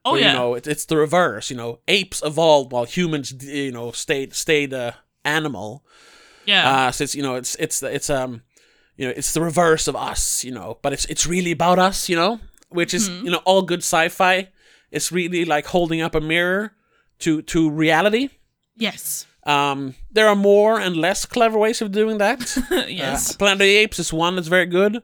oh 0.05 0.13
where, 0.13 0.21
yeah, 0.21 0.33
you 0.33 0.39
know 0.39 0.55
it, 0.55 0.67
it's 0.67 0.85
the 0.87 0.97
reverse. 0.97 1.51
You 1.51 1.57
know, 1.57 1.79
apes 1.89 2.23
evolved 2.25 2.73
while 2.73 2.85
humans, 2.85 3.33
you 3.45 3.73
know, 3.73 3.93
stayed 3.93 4.35
stayed 4.35 4.73
uh, 4.75 4.93
animal. 5.25 5.85
yeah. 6.47 6.87
Uh, 6.87 6.91
so 6.93 7.05
it's 7.05 7.15
you 7.15 7.23
know 7.23 7.37
it's 7.37 7.55
it's 7.57 7.83
it's 7.83 8.11
um 8.11 8.43
you 8.97 9.07
know 9.07 9.15
it's 9.17 9.33
the 9.33 9.41
reverse 9.41 9.89
of 9.89 9.97
us. 9.97 10.45
You 10.45 10.53
know, 10.53 10.79
but 10.83 10.93
it's 10.93 11.05
it's 11.07 11.27
really 11.27 11.53
about 11.53 11.79
us. 11.79 12.09
You 12.09 12.17
know, 12.17 12.41
which 12.71 12.95
is 12.95 13.09
Mm-hmm. 13.09 13.25
you 13.27 13.31
know 13.33 13.41
all 13.45 13.63
good 13.63 13.81
sci-fi. 13.83 14.49
It's 14.91 15.11
really 15.13 15.45
like 15.45 15.67
holding 15.67 16.01
up 16.03 16.15
a 16.15 16.21
mirror 16.21 16.73
to 17.21 17.43
to 17.43 17.71
reality. 17.71 18.29
yes, 18.77 19.27
Um, 19.47 19.95
there 20.13 20.27
are 20.29 20.37
more 20.37 20.81
and 20.81 20.97
less 20.97 21.27
clever 21.27 21.59
ways 21.59 21.83
of 21.83 21.91
doing 21.93 22.19
that. 22.19 22.41
yes. 22.89 23.31
Uh, 23.31 23.37
Planet 23.39 23.55
of 23.55 23.59
the 23.67 23.77
Apes 23.77 23.99
is 23.99 24.13
one 24.13 24.37
that's 24.37 24.49
very 24.49 24.67
good. 24.67 25.03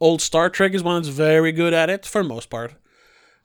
Old 0.00 0.22
Star 0.22 0.48
Trek 0.50 0.72
is 0.72 0.82
one 0.82 1.00
that's 1.00 1.08
very 1.14 1.52
good 1.52 1.72
at 1.74 1.90
it 1.90 2.06
for 2.06 2.22
the 2.22 2.28
most 2.28 2.48
part. 2.50 2.74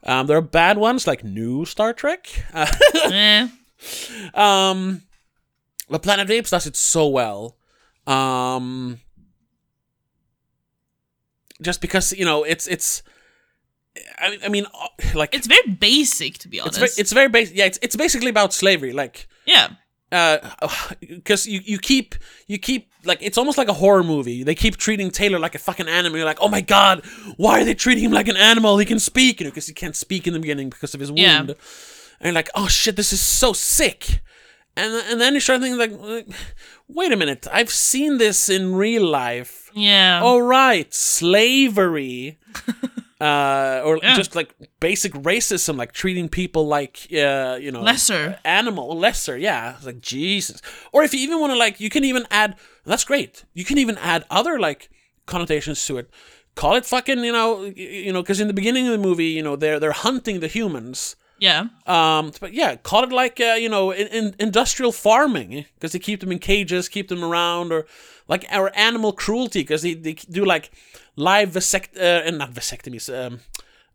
Um, 0.03 0.27
there 0.27 0.37
are 0.37 0.41
bad 0.41 0.77
ones 0.77 1.07
like 1.07 1.23
New 1.23 1.65
Star 1.65 1.93
Trek. 1.93 2.27
Eh. 3.05 3.47
um, 4.33 5.01
but 5.89 6.01
Planet 6.01 6.23
of 6.23 6.27
the 6.29 6.35
Apes 6.35 6.49
does 6.51 6.65
it 6.65 6.75
so 6.75 7.07
well. 7.07 7.57
Um, 8.07 8.99
just 11.61 11.81
because 11.81 12.13
you 12.13 12.25
know 12.25 12.43
it's 12.43 12.67
it's. 12.67 13.03
I, 14.19 14.37
I 14.43 14.49
mean, 14.49 14.65
uh, 14.73 14.87
like 15.13 15.33
It's 15.33 15.47
very 15.47 15.67
basic, 15.69 16.37
to 16.39 16.49
be 16.49 16.59
honest. 16.59 16.81
it's 16.81 16.93
very, 16.93 17.01
it's 17.01 17.13
very 17.13 17.29
basic. 17.29 17.55
Yeah, 17.57 17.65
it's 17.65 17.79
it's 17.81 17.95
basically 17.95 18.29
about 18.29 18.53
slavery. 18.53 18.91
Like 18.93 19.27
yeah, 19.45 19.69
Uh, 20.11 20.37
because 20.99 21.47
you, 21.47 21.61
you 21.63 21.79
keep 21.79 22.15
you 22.47 22.57
keep 22.57 22.91
like 23.03 23.19
it's 23.21 23.37
almost 23.37 23.57
like 23.57 23.67
a 23.67 23.73
horror 23.73 24.03
movie. 24.03 24.43
They 24.43 24.55
keep 24.55 24.77
treating 24.77 25.11
Taylor 25.11 25.39
like 25.39 25.55
a 25.55 25.59
fucking 25.59 25.87
animal. 25.87 26.17
You're 26.17 26.25
like, 26.25 26.41
oh 26.41 26.49
my 26.49 26.61
god, 26.61 27.03
why 27.37 27.61
are 27.61 27.65
they 27.65 27.73
treating 27.75 28.03
him 28.03 28.11
like 28.11 28.27
an 28.27 28.37
animal? 28.37 28.77
He 28.77 28.85
can 28.85 28.99
speak, 28.99 29.39
you 29.39 29.45
know, 29.45 29.51
because 29.51 29.67
he 29.67 29.73
can't 29.73 29.95
speak 29.95 30.27
in 30.27 30.33
the 30.33 30.39
beginning 30.39 30.69
because 30.69 30.93
of 30.93 30.99
his 30.99 31.09
wound. 31.11 31.19
Yeah. 31.19 31.39
And 31.39 31.57
you're 32.23 32.33
like, 32.33 32.49
oh 32.55 32.67
shit, 32.67 32.95
this 32.95 33.11
is 33.11 33.21
so 33.21 33.53
sick. 33.53 34.21
and 34.77 34.93
and 35.09 35.19
then 35.21 35.33
you 35.33 35.39
start 35.39 35.61
thinking 35.61 35.77
like, 35.79 36.27
wait 36.87 37.11
a 37.11 37.17
minute, 37.17 37.47
I've 37.51 37.69
seen 37.69 38.17
this 38.17 38.49
in 38.49 38.75
real 38.75 39.05
life. 39.05 39.69
Yeah. 39.73 40.21
All 40.23 40.41
right, 40.41 40.93
slavery. 40.93 42.37
Uh, 43.21 43.81
or 43.85 43.97
Yeah. 44.03 44.15
just 44.15 44.35
like 44.35 44.53
basic 44.81 45.13
racism, 45.13 45.77
like 45.77 45.93
treating 45.93 46.27
people 46.27 46.67
like, 46.67 47.07
uh, 47.13 47.57
you 47.61 47.71
know, 47.71 47.81
Lesser. 47.81 48.39
animal, 48.43 48.97
lesser. 48.97 49.37
Yeah, 49.37 49.75
it's 49.77 49.85
like 49.85 50.01
Jesus. 50.01 50.61
Or 50.91 51.01
if 51.03 51.13
you 51.13 51.21
even 51.21 51.39
want 51.39 51.53
to, 51.53 51.57
like, 51.57 51.79
you 51.79 51.89
can 51.89 52.03
even 52.03 52.25
add. 52.29 52.55
That's 52.85 53.05
great. 53.05 53.45
You 53.53 53.63
can 53.63 53.77
even 53.77 53.97
add 53.99 54.25
other 54.29 54.59
like 54.59 54.89
connotations 55.25 55.85
to 55.87 55.97
it. 55.97 56.09
Call 56.55 56.75
it 56.75 56.85
fucking, 56.85 57.23
you 57.23 57.31
know, 57.31 57.63
you 57.75 58.11
know, 58.13 58.21
because 58.21 58.39
in 58.41 58.47
the 58.47 58.53
beginning 58.53 58.85
of 58.87 58.91
the 58.91 58.97
movie, 59.07 59.27
you 59.27 59.41
know, 59.43 59.55
they're 59.55 59.79
they're 59.79 59.91
hunting 59.91 60.39
the 60.41 60.47
humans. 60.47 61.15
Yeah. 61.39 61.67
Um, 61.85 62.31
but 62.39 62.53
yeah, 62.53 62.75
call 62.77 63.03
it 63.03 63.11
like 63.11 63.39
uh, 63.39 63.55
you 63.59 63.69
know, 63.69 63.91
in, 63.91 64.07
in 64.07 64.35
industrial 64.39 64.91
farming 64.91 65.65
because 65.75 65.91
they 65.93 65.99
keep 65.99 66.19
them 66.19 66.31
in 66.31 66.39
cages, 66.39 66.87
keep 66.89 67.07
them 67.09 67.23
around, 67.23 67.71
or 67.73 67.85
like 68.27 68.45
our 68.51 68.71
animal 68.75 69.11
cruelty 69.13 69.61
because 69.61 69.81
they, 69.83 69.93
they 69.95 70.13
do 70.13 70.45
like 70.45 70.71
live 71.15 71.49
vasect 71.49 71.97
uh, 71.97 72.29
not 72.31 72.53
vasectomies, 72.53 73.09
um, 73.13 73.39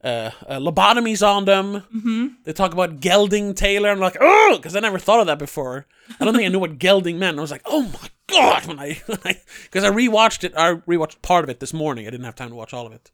uh, 0.03 0.31
uh, 0.47 0.59
lobotomies 0.59 1.27
on 1.27 1.45
them. 1.45 1.83
Mm-hmm. 1.95 2.27
They 2.45 2.53
talk 2.53 2.73
about 2.73 3.01
gelding 3.01 3.55
Taylor. 3.55 3.91
I'm 3.91 4.01
like, 4.01 4.17
oh, 4.21 4.55
because 4.57 4.75
I 4.75 4.81
never 4.81 4.99
thought 4.99 5.21
of 5.21 5.27
that 5.27 5.39
before. 5.39 5.87
I 6.19 6.25
don't 6.25 6.35
think 6.35 6.47
I 6.47 6.49
knew 6.49 6.59
what 6.59 6.79
gelding 6.79 7.19
meant. 7.19 7.39
I 7.39 7.41
was 7.41 7.51
like, 7.51 7.63
oh 7.67 7.83
my 7.83 8.09
god, 8.27 8.67
when 8.67 8.79
I 8.79 9.01
because 9.63 9.85
I 9.85 9.91
rewatched 9.91 10.45
it. 10.45 10.55
I 10.57 10.75
rewatched 10.75 11.23
part 11.23 11.45
of 11.45 11.51
it 11.51 11.61
this 11.61 11.73
morning. 11.73 12.07
I 12.07 12.11
didn't 12.11 12.25
have 12.25 12.37
time 12.37 12.51
to 12.51 12.55
watch 12.55 12.73
all 12.73 12.87
of 12.87 12.93
it. 12.93 13.11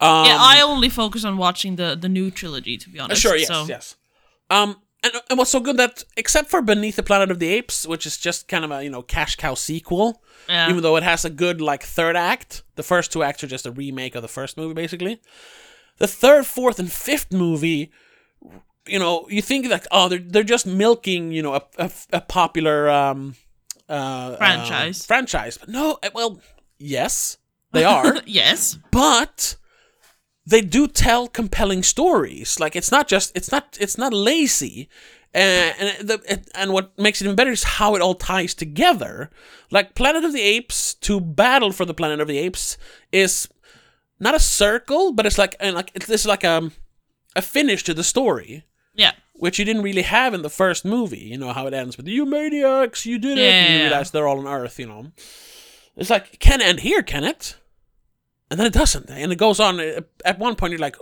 Um, 0.00 0.26
yeah, 0.26 0.38
I 0.38 0.62
only 0.62 0.88
focus 0.88 1.24
on 1.24 1.36
watching 1.36 1.76
the 1.76 1.94
the 1.94 2.08
new 2.08 2.30
trilogy 2.30 2.76
to 2.76 2.88
be 2.88 2.98
honest. 2.98 3.20
Sure, 3.20 3.36
yes, 3.36 3.48
so. 3.48 3.66
yes. 3.66 3.96
Um, 4.48 4.76
and, 5.02 5.12
and 5.30 5.38
what's 5.38 5.50
so 5.50 5.60
good 5.60 5.76
that 5.78 6.04
except 6.16 6.50
for 6.50 6.60
Beneath 6.62 6.96
the 6.96 7.02
Planet 7.02 7.30
of 7.30 7.38
the 7.38 7.48
Apes, 7.48 7.86
which 7.86 8.06
is 8.06 8.16
just 8.18 8.48
kind 8.48 8.64
of 8.64 8.70
a 8.70 8.82
you 8.84 8.90
know 8.90 9.02
cash 9.02 9.36
cow 9.36 9.54
sequel, 9.54 10.22
Yeah. 10.48 10.68
even 10.70 10.82
though 10.82 10.96
it 10.96 11.02
has 11.02 11.24
a 11.24 11.30
good 11.30 11.60
like 11.60 11.82
third 11.82 12.16
act. 12.16 12.62
The 12.76 12.82
first 12.82 13.12
two 13.12 13.22
acts 13.22 13.42
are 13.44 13.46
just 13.46 13.66
a 13.66 13.70
remake 13.72 14.14
of 14.14 14.22
the 14.22 14.28
first 14.28 14.56
movie, 14.56 14.74
basically. 14.74 15.20
The 15.98 16.06
third, 16.06 16.46
fourth, 16.46 16.78
and 16.78 16.90
fifth 16.90 17.30
movie, 17.32 17.90
you 18.86 18.98
know, 18.98 19.26
you 19.28 19.42
think 19.42 19.68
like 19.68 19.86
oh 19.90 20.08
they're 20.08 20.18
they're 20.18 20.42
just 20.42 20.66
milking 20.66 21.32
you 21.32 21.42
know 21.42 21.54
a 21.54 21.62
a, 21.78 21.90
a 22.14 22.20
popular 22.20 22.88
um 22.90 23.34
uh 23.88 24.36
Franchise. 24.36 25.00
um, 25.00 25.06
franchise, 25.06 25.58
but 25.58 25.68
no, 25.68 25.98
uh, 26.02 26.10
well 26.14 26.40
yes 26.78 27.36
they 27.72 27.84
are 27.84 28.20
yes. 28.26 28.78
but 28.90 29.56
they 30.46 30.60
do 30.60 30.88
tell 30.88 31.28
compelling 31.28 31.82
stories. 31.82 32.58
Like 32.60 32.74
it's 32.76 32.90
not 32.90 33.08
just 33.08 33.32
it's 33.36 33.50
not 33.52 33.76
it's 33.80 33.98
not 33.98 34.12
lazy. 34.12 34.88
Uh, 35.32 35.38
and 35.78 36.08
the 36.08 36.20
it, 36.26 36.50
and 36.56 36.72
what 36.72 36.98
makes 36.98 37.20
it 37.20 37.24
even 37.24 37.36
better 37.36 37.52
is 37.52 37.62
how 37.62 37.94
it 37.94 38.02
all 38.02 38.14
ties 38.14 38.52
together. 38.54 39.30
Like 39.70 39.94
Planet 39.94 40.24
of 40.24 40.32
the 40.32 40.40
Apes 40.42 40.94
to 40.94 41.20
Battle 41.20 41.70
for 41.70 41.84
the 41.84 41.94
Planet 41.94 42.20
of 42.20 42.26
the 42.26 42.38
Apes 42.38 42.76
is 43.12 43.48
not 44.18 44.34
a 44.34 44.40
circle, 44.40 45.12
but 45.12 45.26
it's 45.26 45.38
like 45.38 45.54
and 45.60 45.76
like 45.76 45.92
it's 45.94 46.06
this 46.06 46.26
like 46.26 46.42
a 46.42 46.70
a 47.36 47.42
finish 47.42 47.84
to 47.84 47.94
the 47.94 48.02
story, 48.02 48.64
Yeah. 48.94 49.12
which 49.34 49.60
you 49.60 49.64
didn't 49.64 49.82
really 49.82 50.02
have 50.02 50.34
in 50.34 50.42
the 50.42 50.50
first 50.50 50.84
movie. 50.84 51.18
You 51.20 51.38
know 51.38 51.52
how 51.52 51.68
it 51.68 51.74
ends 51.74 51.96
with 51.96 52.08
"You 52.08 52.26
maniacs, 52.26 53.06
you 53.06 53.18
did 53.18 53.38
it," 53.38 53.44
and 53.52 53.72
you 53.72 53.78
Yeah. 53.78 53.82
realize 53.84 54.10
they're 54.10 54.26
all 54.26 54.40
on 54.40 54.48
Earth. 54.48 54.80
You 54.80 54.86
know, 54.86 55.12
it's 55.96 56.10
like 56.10 56.34
it 56.34 56.40
can 56.40 56.60
end 56.60 56.80
here, 56.80 57.02
can 57.04 57.22
it? 57.22 57.54
And 58.50 58.58
then 58.58 58.66
it 58.66 58.72
doesn't, 58.72 59.08
and 59.10 59.32
it 59.32 59.36
goes 59.36 59.60
on. 59.60 59.78
uh, 59.80 60.00
At 60.24 60.38
one 60.40 60.56
point, 60.56 60.72
you're 60.72 60.80
like, 60.80 60.96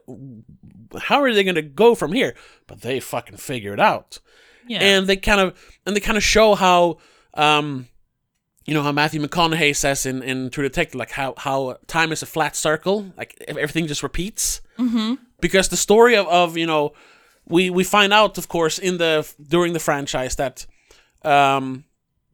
"How 1.00 1.22
are 1.22 1.32
they 1.32 1.44
going 1.44 1.54
to 1.54 1.62
go 1.62 1.94
from 1.94 2.12
here?" 2.12 2.34
But 2.66 2.80
they 2.82 3.00
fucking 3.00 3.38
figure 3.38 3.72
it 3.72 3.80
out, 3.80 4.18
Yeah. 4.66 4.80
and 4.82 5.06
they 5.06 5.16
kind 5.16 5.40
of 5.40 5.58
and 5.86 5.96
they 5.96 6.00
kind 6.00 6.16
of 6.18 6.22
show 6.22 6.54
how, 6.54 6.98
um, 7.34 7.88
you 8.66 8.74
know, 8.74 8.82
how 8.82 8.92
Matthew 8.92 9.20
McConaughey 9.22 9.74
says 9.74 10.04
in 10.06 10.22
in 10.22 10.50
True 10.50 10.64
Detective, 10.68 10.96
like 10.98 11.12
how 11.12 11.34
how 11.38 11.78
time 11.86 12.12
is 12.12 12.22
a 12.22 12.26
flat 12.26 12.54
circle, 12.56 13.12
like 13.16 13.34
everything 13.48 13.86
just 13.86 14.02
repeats. 14.02 14.60
Mm-hmm. 14.78 15.14
Because 15.40 15.68
the 15.68 15.76
story 15.76 16.16
of 16.16 16.26
of 16.28 16.56
you 16.56 16.66
know, 16.66 16.92
we 17.46 17.70
we 17.70 17.82
find 17.84 18.12
out, 18.12 18.36
of 18.38 18.46
course, 18.48 18.78
in 18.78 18.98
the 18.98 19.26
during 19.48 19.72
the 19.72 19.80
franchise 19.80 20.36
that, 20.36 20.66
um, 21.24 21.84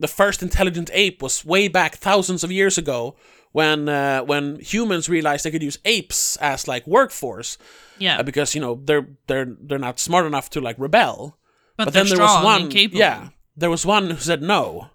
the 0.00 0.08
first 0.08 0.42
intelligent 0.42 0.90
ape 0.92 1.22
was 1.22 1.44
way 1.44 1.68
back 1.68 1.96
thousands 1.96 2.42
of 2.44 2.50
years 2.50 2.78
ago 2.78 3.14
when 3.54 3.88
uh, 3.88 4.20
when 4.22 4.58
humans 4.58 5.08
realized 5.08 5.44
they 5.44 5.50
could 5.52 5.62
use 5.62 5.78
apes 5.84 6.36
as 6.38 6.66
like 6.66 6.84
workforce 6.88 7.56
yeah. 7.98 8.18
uh, 8.18 8.22
because 8.24 8.52
you 8.52 8.60
know 8.60 8.80
they're 8.84 9.06
they're 9.28 9.46
they're 9.60 9.78
not 9.78 10.00
smart 10.00 10.26
enough 10.26 10.50
to 10.50 10.60
like 10.60 10.76
rebel. 10.76 11.38
but, 11.76 11.84
But 11.84 11.94
then 11.94 12.08
there 12.08 12.18
was 12.18 12.44
one, 12.44 12.68
yeah, 12.98 13.28
there 13.56 13.70
was 13.70 13.86
one 13.86 14.10
who 14.10 14.16
said 14.16 14.42
no, 14.42 14.88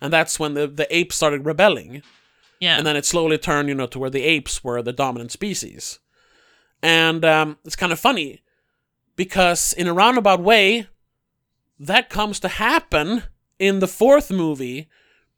and 0.00 0.12
that's 0.12 0.40
when 0.40 0.54
the 0.54 0.66
the 0.66 0.88
apes 0.94 1.14
started 1.14 1.46
rebelling, 1.46 2.02
Yeah. 2.58 2.76
and 2.78 2.84
then 2.84 2.96
it 2.96 3.06
slowly 3.06 3.38
turned, 3.38 3.68
you 3.68 3.76
know, 3.76 3.86
to 3.86 4.00
where 4.00 4.10
the 4.10 4.24
apes 4.24 4.64
were 4.64 4.82
the 4.82 4.92
dominant 4.92 5.30
species, 5.30 6.00
and 6.82 7.24
um, 7.24 7.58
it's 7.64 7.76
kind 7.76 7.92
of 7.92 8.00
funny 8.00 8.40
because 9.14 9.72
in 9.72 9.86
a 9.86 9.94
roundabout 9.94 10.42
way, 10.42 10.88
that 11.78 12.10
comes 12.10 12.40
to 12.40 12.48
happen 12.48 13.22
in 13.60 13.78
the 13.78 13.86
fourth 13.88 14.32
movie 14.32 14.88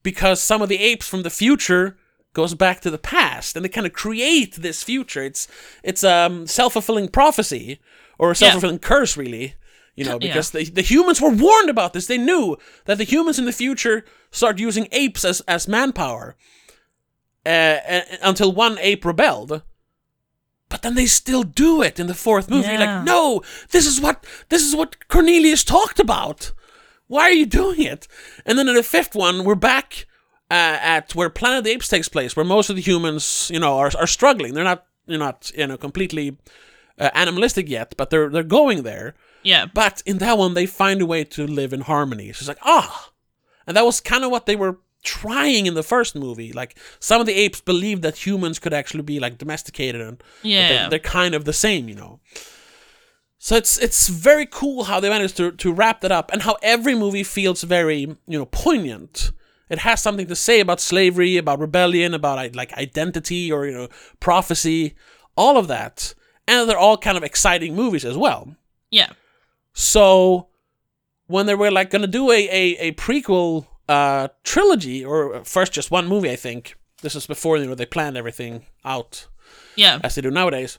because 0.03 0.41
some 0.41 0.63
of 0.63 0.71
the 0.71 0.79
apes 0.79 1.07
from 1.07 1.23
the 1.23 1.31
future 1.31 1.99
goes 2.35 2.55
back 2.55 2.81
to 2.81 2.91
the 2.91 2.99
past 2.99 3.57
and 3.57 3.65
they 3.65 3.69
kind 3.69 3.87
of 3.87 3.93
create 3.93 4.57
this 4.57 4.83
future. 4.83 5.23
It's 5.23 5.49
it's 5.83 6.03
um 6.05 6.47
self-fulfilling 6.47 7.09
prophecy 7.09 7.79
or 8.19 8.31
a 8.31 8.35
self-fulfilling 8.35 8.79
curse 8.81 9.17
really 9.17 9.55
you 9.95 10.05
know 10.05 10.19
because 10.19 10.51
the, 10.53 10.65
the 10.65 10.83
humans 10.83 11.21
were 11.21 11.31
warned 11.31 11.69
about 11.71 11.93
this. 11.93 12.07
They 12.07 12.19
knew 12.19 12.57
that 12.87 12.99
the 12.99 13.05
humans 13.05 13.39
in 13.39 13.45
the 13.45 13.53
future 13.53 14.05
start 14.31 14.59
using 14.59 14.89
apes 14.93 15.25
as 15.25 15.41
as 15.43 15.69
manpower 15.69 16.37
uh, 17.45 17.49
uh, 17.89 18.01
until 18.23 18.53
one 18.53 18.79
ape 18.79 19.05
rebelled. 19.05 19.63
But 20.69 20.81
then 20.81 20.95
they 20.95 21.05
still 21.07 21.43
do 21.43 21.83
it 21.83 22.01
in 22.01 22.07
the 22.07 22.15
fourth 22.15 22.49
movie. 22.49 22.69
Yeah. 22.69 22.79
like 22.97 23.05
no 23.05 23.43
this 23.71 23.87
is 23.87 24.01
what 24.01 24.25
this 24.49 24.63
is 24.63 24.75
what 24.75 25.07
cornelius 25.09 25.65
talked 25.65 26.01
about. 26.01 26.53
Why 27.09 27.25
are 27.25 27.33
you 27.33 27.45
doing 27.45 27.83
it? 27.83 28.09
And 28.47 28.59
then 28.59 28.69
in 28.69 28.75
the 28.75 28.83
fifth 28.83 29.15
one 29.15 29.45
we're 29.45 29.55
back 29.55 30.07
uh, 30.53 30.77
at 30.97 31.15
where 31.17 31.31
planet 31.31 31.59
of 31.59 31.65
the 31.65 31.71
apes 31.75 31.89
takes 31.89 32.09
place 32.17 32.33
where 32.37 32.45
most 32.57 32.71
of 32.71 32.77
the 32.77 32.83
humans 32.91 33.51
you 33.55 33.61
know 33.65 33.75
are, 33.83 33.91
are 34.03 34.07
struggling 34.19 34.53
they're 34.55 34.71
not 34.73 34.81
they're 35.07 35.27
not 35.29 35.51
you 35.61 35.67
know 35.67 35.79
completely 35.87 36.27
uh, 37.05 37.11
animalistic 37.15 37.67
yet 37.69 37.89
but 37.99 38.07
they're 38.11 38.31
they're 38.33 38.55
going 38.61 38.83
there 38.83 39.09
yeah. 39.53 39.65
but 39.83 40.03
in 40.11 40.19
that 40.19 40.37
one 40.39 40.53
they 40.55 40.67
find 40.67 41.01
a 41.03 41.07
way 41.07 41.23
to 41.25 41.47
live 41.61 41.73
in 41.77 41.81
harmony 41.93 42.29
so 42.33 42.39
it's 42.43 42.49
like 42.55 42.65
ah 42.79 43.11
and 43.67 43.77
that 43.77 43.85
was 43.91 44.01
kind 44.13 44.25
of 44.25 44.31
what 44.31 44.47
they 44.47 44.57
were 44.57 44.77
trying 45.05 45.67
in 45.67 45.75
the 45.75 45.83
first 45.95 46.15
movie 46.15 46.53
like 46.61 46.73
some 47.01 47.21
of 47.21 47.27
the 47.27 47.35
apes 47.45 47.61
believed 47.61 48.03
that 48.03 48.27
humans 48.27 48.59
could 48.63 48.75
actually 48.75 49.03
be 49.03 49.19
like 49.25 49.39
domesticated 49.39 50.01
and 50.01 50.23
Yeah. 50.43 50.69
they're, 50.69 50.91
they're 50.91 50.99
kind 51.21 51.35
of 51.35 51.45
the 51.45 51.53
same, 51.53 51.89
you 51.89 51.97
know. 52.03 52.21
So 53.39 53.57
it's 53.57 53.79
it's 53.87 54.07
very 54.09 54.47
cool 54.47 54.85
how 54.85 55.01
they 55.01 55.09
managed 55.09 55.37
to 55.39 55.51
to 55.63 55.73
wrap 55.73 56.01
that 56.03 56.13
up, 56.13 56.31
and 56.33 56.43
how 56.43 56.55
every 56.63 56.95
movie 56.95 57.25
feels 57.25 57.65
very 57.65 58.01
you 58.33 58.39
know 58.39 58.47
poignant. 58.47 59.33
It 59.73 59.79
has 59.81 60.03
something 60.03 60.27
to 60.29 60.37
say 60.37 60.61
about 60.61 60.81
slavery, 60.81 61.37
about 61.39 61.59
rebellion, 61.59 62.15
about 62.15 62.55
like 62.55 62.73
identity 62.75 63.51
or 63.51 63.67
you 63.67 63.73
know 63.73 63.89
prophecy, 64.21 64.95
all 65.37 65.57
of 65.57 65.67
that, 65.69 66.15
and 66.47 66.69
they're 66.69 66.79
all 66.87 66.99
kind 66.99 67.17
of 67.17 67.25
exciting 67.25 67.75
movies 67.75 68.05
as 68.05 68.17
well. 68.17 68.55
yeah. 68.91 69.13
So 69.75 70.49
when 71.27 71.47
they 71.47 71.55
were 71.55 71.71
like 71.71 71.91
gonna 71.91 72.07
do 72.07 72.31
a 72.31 72.49
a, 72.49 72.77
a 72.89 72.93
prequel 72.93 73.67
uh, 73.89 74.29
trilogy, 74.45 75.05
or 75.05 75.45
first 75.45 75.73
just 75.73 75.91
one 75.91 76.07
movie, 76.07 76.31
I 76.31 76.37
think 76.37 76.77
this 77.01 77.15
was 77.15 77.27
before 77.27 77.57
you 77.59 77.67
know 77.67 77.75
they 77.75 77.87
planned 77.87 78.17
everything 78.17 78.67
out 78.85 79.27
Yeah. 79.77 79.99
as 80.05 80.15
they 80.15 80.23
do 80.23 80.31
nowadays. 80.31 80.79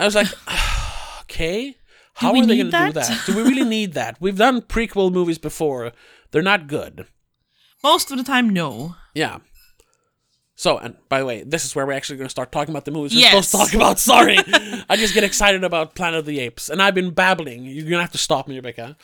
I 0.00 0.04
was 0.04 0.14
like, 0.14 0.28
okay, 1.22 1.76
how 2.14 2.30
are 2.34 2.46
they 2.46 2.56
going 2.56 2.70
to 2.70 2.86
do 2.86 2.92
that? 2.92 2.94
that? 2.94 3.22
Do 3.26 3.36
we 3.36 3.42
really 3.42 3.64
need 3.64 3.92
that? 3.94 4.20
We've 4.20 4.36
done 4.36 4.62
prequel 4.62 5.12
movies 5.12 5.38
before; 5.38 5.92
they're 6.30 6.42
not 6.42 6.66
good. 6.66 7.06
Most 7.82 8.10
of 8.10 8.18
the 8.18 8.24
time, 8.24 8.50
no. 8.50 8.94
Yeah. 9.14 9.38
So, 10.54 10.78
and 10.78 10.96
by 11.08 11.18
the 11.18 11.26
way, 11.26 11.42
this 11.42 11.64
is 11.64 11.74
where 11.74 11.86
we're 11.86 11.94
actually 11.94 12.18
going 12.18 12.26
to 12.26 12.30
start 12.30 12.52
talking 12.52 12.72
about 12.72 12.84
the 12.84 12.90
movies 12.92 13.14
we're 13.14 13.20
Yes. 13.22 13.48
supposed 13.48 13.50
to 13.50 13.56
talk 13.56 13.74
about. 13.74 13.98
Sorry, 14.12 14.36
I 14.88 14.96
just 14.96 15.14
get 15.14 15.24
excited 15.24 15.64
about 15.64 15.94
Planet 15.94 16.20
of 16.20 16.26
the 16.26 16.38
Apes, 16.40 16.68
and 16.68 16.80
I've 16.80 16.94
been 16.94 17.10
babbling. 17.10 17.64
You're 17.64 17.82
going 17.84 17.92
to 17.98 18.00
have 18.02 18.12
to 18.12 18.18
stop 18.18 18.46
me, 18.46 18.56
Rebecca. 18.56 18.96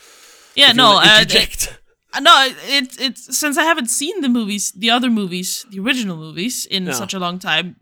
Yeah, 0.55 0.73
no. 0.73 0.99
Uh. 0.99 1.25
Uh, 2.15 2.21
No, 2.21 2.49
it 2.67 2.97
it's 3.01 3.37
since 3.37 3.59
I 3.59 3.65
haven't 3.65 3.89
seen 3.89 4.21
the 4.21 4.29
movies, 4.29 4.73
the 4.73 4.91
other 4.91 5.11
movies, 5.11 5.67
the 5.71 5.81
original 5.81 6.17
movies, 6.17 6.65
in 6.67 6.93
such 6.93 7.15
a 7.15 7.19
long 7.19 7.39
time. 7.39 7.77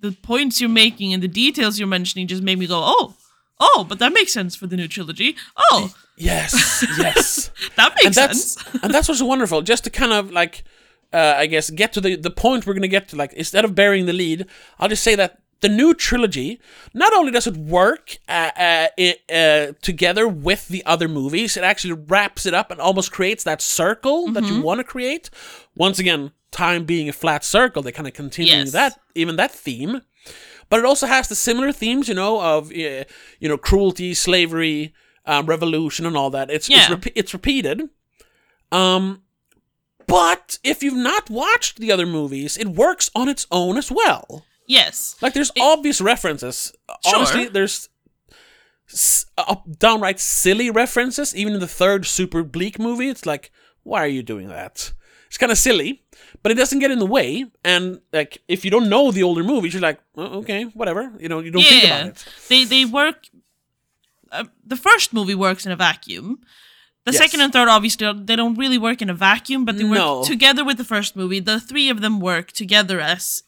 The 0.00 0.12
points 0.12 0.60
you're 0.60 0.68
making 0.70 1.12
and 1.14 1.22
the 1.22 1.28
details 1.28 1.78
you're 1.78 1.88
mentioning 1.88 2.26
just 2.26 2.42
made 2.42 2.58
me 2.58 2.66
go, 2.66 2.80
oh, 2.84 3.14
oh, 3.60 3.84
but 3.88 3.98
that 3.98 4.12
makes 4.12 4.32
sense 4.32 4.54
for 4.56 4.66
the 4.66 4.76
new 4.76 4.88
trilogy. 4.88 5.36
Oh, 5.70 5.94
yes, 6.16 6.84
yes. 6.98 7.50
that 7.76 7.90
and 7.92 8.04
makes 8.04 8.16
that's 8.16 8.52
sense. 8.52 8.82
and 8.82 8.92
that's 8.94 9.08
what's 9.08 9.22
wonderful. 9.22 9.62
Just 9.62 9.84
to 9.84 9.90
kind 9.90 10.12
of 10.12 10.30
like, 10.30 10.64
uh, 11.12 11.34
I 11.36 11.46
guess, 11.46 11.70
get 11.70 11.92
to 11.94 12.00
the 12.00 12.16
the 12.16 12.30
point 12.30 12.66
we're 12.66 12.74
gonna 12.74 12.88
get 12.88 13.08
to. 13.08 13.16
Like, 13.16 13.32
instead 13.34 13.64
of 13.64 13.74
burying 13.74 14.06
the 14.06 14.12
lead, 14.12 14.46
I'll 14.78 14.88
just 14.88 15.02
say 15.02 15.14
that 15.14 15.38
the 15.60 15.68
new 15.68 15.94
trilogy, 15.94 16.60
not 16.92 17.12
only 17.14 17.30
does 17.30 17.46
it 17.46 17.56
work 17.56 18.18
uh, 18.28 18.50
uh, 18.56 18.88
i 18.98 19.14
uh, 19.32 19.72
together 19.80 20.26
with 20.26 20.66
the 20.68 20.84
other 20.84 21.06
movies, 21.06 21.56
it 21.56 21.62
actually 21.62 21.92
wraps 21.92 22.46
it 22.46 22.54
up 22.54 22.72
and 22.72 22.80
almost 22.80 23.12
creates 23.12 23.44
that 23.44 23.62
circle 23.62 24.26
that 24.32 24.42
you 24.44 24.60
want 24.60 24.78
to 24.78 24.84
create. 24.84 25.30
Once 25.76 26.00
again, 26.00 26.32
time 26.50 26.84
being 26.84 27.08
a 27.08 27.12
flat 27.12 27.44
circle, 27.44 27.80
they 27.80 27.92
kind 27.92 28.08
of 28.08 28.12
continue 28.14 28.52
Yes. 28.52 28.72
that 28.72 28.98
even 29.14 29.36
that 29.36 29.52
theme. 29.52 30.00
But 30.68 30.78
it 30.80 30.84
also 30.86 31.06
has 31.06 31.28
the 31.28 31.34
similar 31.34 31.72
themes, 31.72 32.08
you 32.08 32.14
know, 32.14 32.40
of 32.40 32.70
uh, 32.70 33.04
you 33.40 33.48
know 33.48 33.58
cruelty, 33.58 34.14
slavery, 34.14 34.92
um, 35.26 35.46
revolution, 35.46 36.06
and 36.06 36.16
all 36.16 36.30
that. 36.30 36.50
It's 36.50 36.68
it's, 36.68 36.88
Yeah. 36.88 36.94
repe- 36.96 37.12
it's 37.14 37.32
repeated. 37.34 37.82
Um, 38.70 39.22
but 40.06 40.58
if 40.64 40.82
you've 40.82 40.94
not 40.96 41.30
watched 41.30 41.78
the 41.78 41.92
other 41.92 42.06
movies, 42.06 42.56
it 42.56 42.68
works 42.68 43.10
on 43.14 43.28
its 43.28 43.46
own 43.50 43.76
as 43.76 43.90
well. 43.90 44.44
Yes. 44.66 45.16
Like 45.20 45.34
there's 45.34 45.52
obvious 45.60 46.00
references. 46.00 46.72
Honestly, 47.04 47.42
Sure. 47.44 47.50
there's 47.50 47.88
s- 48.90 49.26
uh, 49.38 49.56
downright 49.78 50.20
silly 50.20 50.70
references. 50.70 51.34
Even 51.36 51.54
in 51.54 51.60
the 51.60 51.66
third 51.66 52.06
super 52.06 52.42
bleak 52.42 52.78
movie, 52.78 53.08
it's 53.08 53.26
like, 53.26 53.50
why 53.82 54.02
are 54.02 54.06
you 54.08 54.22
doing 54.22 54.48
that? 54.48 54.92
It's 55.28 55.38
kind 55.38 55.52
of 55.52 55.58
silly, 55.58 56.02
but 56.42 56.52
it 56.52 56.56
doesn't 56.56 56.78
get 56.80 56.90
in 56.90 56.98
the 56.98 57.06
way. 57.06 57.44
And 57.64 58.00
like, 58.12 58.42
if 58.48 58.64
you 58.64 58.70
don't 58.70 58.88
know 58.88 59.10
the 59.10 59.22
older 59.22 59.44
movies, 59.44 59.72
you're 59.74 59.82
like, 59.82 60.00
oh, 60.16 60.38
okay, 60.40 60.64
whatever. 60.74 61.12
You 61.18 61.28
know, 61.28 61.40
you 61.40 61.50
don't 61.50 61.62
think 61.62 61.84
about 61.84 62.06
it. 62.06 62.24
They 62.48 62.64
they 62.64 62.84
work. 62.84 63.26
Uh, 64.30 64.44
the 64.64 64.76
first 64.76 65.12
movie 65.12 65.34
works 65.34 65.66
in 65.66 65.72
a 65.72 65.76
vacuum. 65.76 66.40
The 67.04 67.12
Yes. 67.12 67.18
second 67.22 67.40
and 67.40 67.52
third, 67.52 67.68
obviously, 67.68 68.10
they 68.24 68.36
don't 68.36 68.54
really 68.56 68.78
work 68.78 69.02
in 69.02 69.10
a 69.10 69.14
vacuum, 69.14 69.64
but 69.64 69.76
they 69.76 69.84
work 69.84 69.98
No. 69.98 70.22
together 70.24 70.64
with 70.64 70.76
the 70.78 70.84
first 70.84 71.16
movie. 71.16 71.40
The 71.40 71.58
three 71.60 71.88
of 71.90 72.00
them 72.00 72.20
work 72.20 72.52
together 72.52 73.00
as 73.00 73.42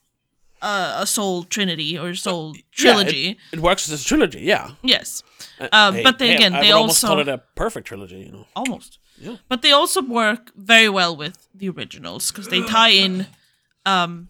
uh, 0.65 1.03
a 1.03 1.07
soul 1.07 1.45
trinity 1.45 1.99
or 1.99 2.15
soul 2.15 2.53
Yeah, 2.55 2.61
it- 2.61 2.65
trilogy. 2.75 3.39
it, 3.53 3.61
works 3.61 3.89
as 3.89 4.01
a 4.01 4.05
trilogy, 4.05 4.41
yeah. 4.41 4.71
yes, 4.83 5.23
uh, 5.61 5.93
Hey, 5.93 6.03
but 6.03 6.19
they, 6.19 6.29
hey, 6.29 6.35
again, 6.37 6.55
I 6.55 6.61
they 6.63 6.73
also 6.73 7.07
call 7.07 7.21
it 7.21 7.29
a 7.29 7.39
perfect 7.55 7.87
trilogy. 7.87 8.21
You 8.27 8.33
know. 8.33 8.47
almost. 8.57 8.99
Yeah. 9.21 9.37
But 9.49 9.63
they 9.63 9.71
also 9.73 10.01
work 10.03 10.51
very 10.57 10.89
well 10.89 11.17
with 11.17 11.37
the 11.55 11.69
originals 11.69 12.31
because 12.33 12.49
they 12.49 12.63
tie 12.63 12.91
in 13.05 13.27
um, 13.87 14.29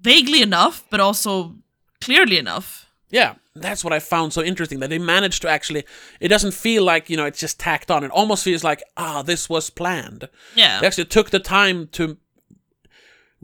vaguely 0.00 0.42
enough, 0.42 0.84
but 0.90 1.00
also 1.00 1.56
clearly 2.00 2.38
enough. 2.38 2.86
Yeah, 3.10 3.34
that's 3.54 3.84
what 3.84 3.92
I 3.92 3.98
found 4.00 4.32
so 4.32 4.42
interesting 4.42 4.80
that 4.80 4.88
they 4.88 4.98
managed 4.98 5.42
to 5.42 5.48
actually. 5.48 5.84
It 6.20 6.28
doesn't 6.28 6.54
feel 6.54 6.82
like 6.84 7.10
you 7.10 7.16
know 7.18 7.26
it's 7.26 7.40
just 7.40 7.58
tacked 7.60 7.90
on. 7.90 8.04
It 8.04 8.10
almost 8.10 8.44
feels 8.44 8.64
like 8.64 8.82
ah, 8.96 9.22
this 9.22 9.48
was 9.50 9.70
planned. 9.70 10.28
Yeah. 10.56 10.80
They 10.80 10.86
actually 10.86 11.04
took 11.06 11.28
the 11.30 11.38
time 11.38 11.88
to 11.92 12.16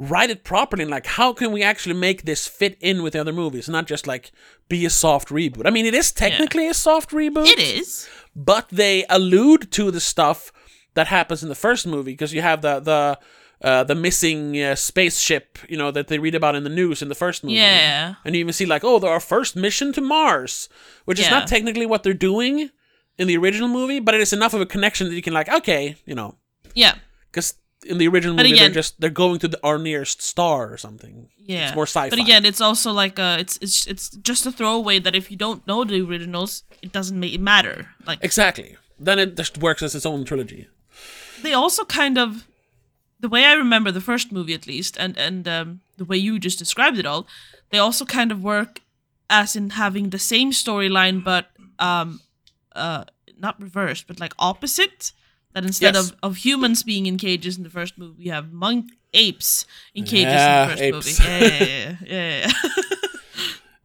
write 0.00 0.30
it 0.30 0.44
properly 0.44 0.82
and 0.84 0.90
like 0.92 1.06
how 1.06 1.32
can 1.32 1.50
we 1.50 1.60
actually 1.62 1.94
make 1.96 2.22
this 2.22 2.46
fit 2.46 2.78
in 2.80 3.02
with 3.02 3.12
the 3.14 3.20
other 3.20 3.32
movies, 3.32 3.68
not 3.68 3.86
just 3.86 4.06
like 4.06 4.30
be 4.68 4.86
a 4.86 4.90
soft 4.90 5.28
reboot. 5.28 5.66
I 5.66 5.70
mean, 5.70 5.86
it 5.86 5.94
is 5.94 6.12
technically 6.12 6.68
a 6.68 6.74
soft 6.74 7.10
reboot. 7.10 7.46
It 7.48 7.58
is. 7.58 8.08
but 8.36 8.68
they 8.70 9.04
allude 9.08 9.72
to 9.72 9.90
the 9.90 10.00
stuff 10.00 10.52
that 10.94 11.08
happens 11.08 11.42
in 11.42 11.48
the 11.48 11.54
first 11.54 11.86
movie 11.86 12.12
because 12.12 12.32
you 12.32 12.42
have 12.42 12.62
the 12.62 12.78
the 12.80 13.18
uh, 13.60 13.82
the 13.82 13.94
missing 13.96 14.56
uh, 14.62 14.76
spaceship, 14.76 15.58
you 15.68 15.76
know, 15.76 15.90
that 15.90 16.06
they 16.06 16.20
read 16.20 16.36
about 16.36 16.54
in 16.54 16.62
the 16.62 16.70
news 16.70 17.02
in 17.02 17.08
the 17.08 17.14
first 17.16 17.42
movie. 17.42 17.56
Yeah. 17.56 18.14
And 18.24 18.36
you 18.36 18.40
even 18.40 18.52
see 18.52 18.66
like, 18.66 18.84
oh, 18.84 19.00
they're 19.00 19.10
our 19.10 19.18
first 19.18 19.56
mission 19.56 19.92
to 19.94 20.00
Mars, 20.00 20.68
which 21.06 21.18
is 21.18 21.28
not 21.28 21.48
technically 21.48 21.84
what 21.84 22.04
they're 22.04 22.14
doing 22.14 22.70
in 23.18 23.26
the 23.26 23.36
original 23.36 23.68
movie, 23.68 23.98
but 23.98 24.14
it 24.14 24.20
is 24.20 24.32
enough 24.32 24.54
of 24.54 24.60
a 24.60 24.66
connection 24.66 25.08
that 25.08 25.14
you 25.16 25.22
can 25.22 25.32
like, 25.34 25.48
okay, 25.48 25.96
you 26.06 26.14
know, 26.14 26.36
Yeah. 26.74 26.94
because 27.32 27.54
in 27.86 27.98
the 27.98 28.08
original 28.08 28.36
But 28.36 28.42
movie 28.44 28.54
again- 28.54 28.72
they're 28.72 28.82
just 28.82 29.00
they're 29.00 29.10
going 29.10 29.38
to 29.40 29.48
the, 29.48 29.58
our 29.62 29.78
nearest 29.78 30.22
star 30.22 30.72
or 30.72 30.76
something. 30.76 31.28
Yeah, 31.38 31.68
it's 31.68 31.74
more 31.74 31.86
sci-fi. 31.86 32.10
But 32.10 32.18
again, 32.18 32.44
it's 32.44 32.60
also 32.60 32.92
like 32.92 33.18
uh 33.18 33.36
it's 33.40 33.58
it's 33.62 33.86
it's 33.86 34.10
just 34.10 34.46
a 34.46 34.52
throwaway 34.52 34.98
that 35.00 35.14
if 35.14 35.30
you 35.30 35.36
don't 35.36 35.66
know 35.66 35.84
the 35.84 36.00
originals, 36.02 36.62
it 36.82 36.92
doesn't 36.92 37.18
make 37.18 37.34
it 37.34 37.40
matter. 37.40 37.88
Like 38.06 38.22
exactly. 38.22 38.76
Then 39.00 39.18
it 39.18 39.36
just 39.36 39.58
works 39.58 39.82
as 39.82 39.94
its 39.94 40.04
own 40.06 40.24
trilogy. 40.24 40.66
they 41.42 41.52
also 41.54 41.84
kind 41.84 42.18
of, 42.18 42.48
the 43.20 43.28
way 43.28 43.44
I 43.44 43.52
remember 43.52 43.92
the 43.92 44.00
first 44.00 44.32
movie 44.32 44.54
at 44.54 44.66
least, 44.66 44.96
and 44.98 45.16
and 45.16 45.46
um, 45.46 45.80
the 45.96 46.04
way 46.04 46.16
you 46.18 46.38
just 46.38 46.58
described 46.58 46.98
it 46.98 47.06
all, 47.06 47.26
they 47.70 47.78
also 47.78 48.04
kind 48.04 48.32
of 48.32 48.42
work 48.42 48.80
as 49.30 49.54
in 49.56 49.70
having 49.70 50.10
the 50.10 50.18
same 50.18 50.50
storyline, 50.50 51.22
but 51.22 51.46
um, 51.78 52.20
uh, 52.74 53.04
not 53.38 53.60
reversed, 53.62 54.06
but 54.08 54.18
like 54.20 54.34
opposite. 54.38 55.12
That 55.58 55.66
instead 55.66 55.94
Yes. 55.94 56.10
of, 56.10 56.16
of 56.22 56.36
humans 56.36 56.82
being 56.84 57.06
in 57.06 57.16
cages 57.18 57.56
in 57.56 57.64
the 57.64 57.70
first 57.70 57.98
movie, 57.98 58.14
we 58.24 58.28
have 58.30 58.52
monk 58.52 58.90
apes 59.12 59.66
in 59.94 60.04
cages 60.04 60.32
Yeah, 60.34 60.62
in 60.62 60.68
the 60.68 61.02
first 61.02 61.18
apes. 61.18 61.20
movie. 61.20 61.30
Yeah, 61.30 61.96
yeah, 62.06 62.46
yeah. 62.46 62.46
yeah. 62.46 62.52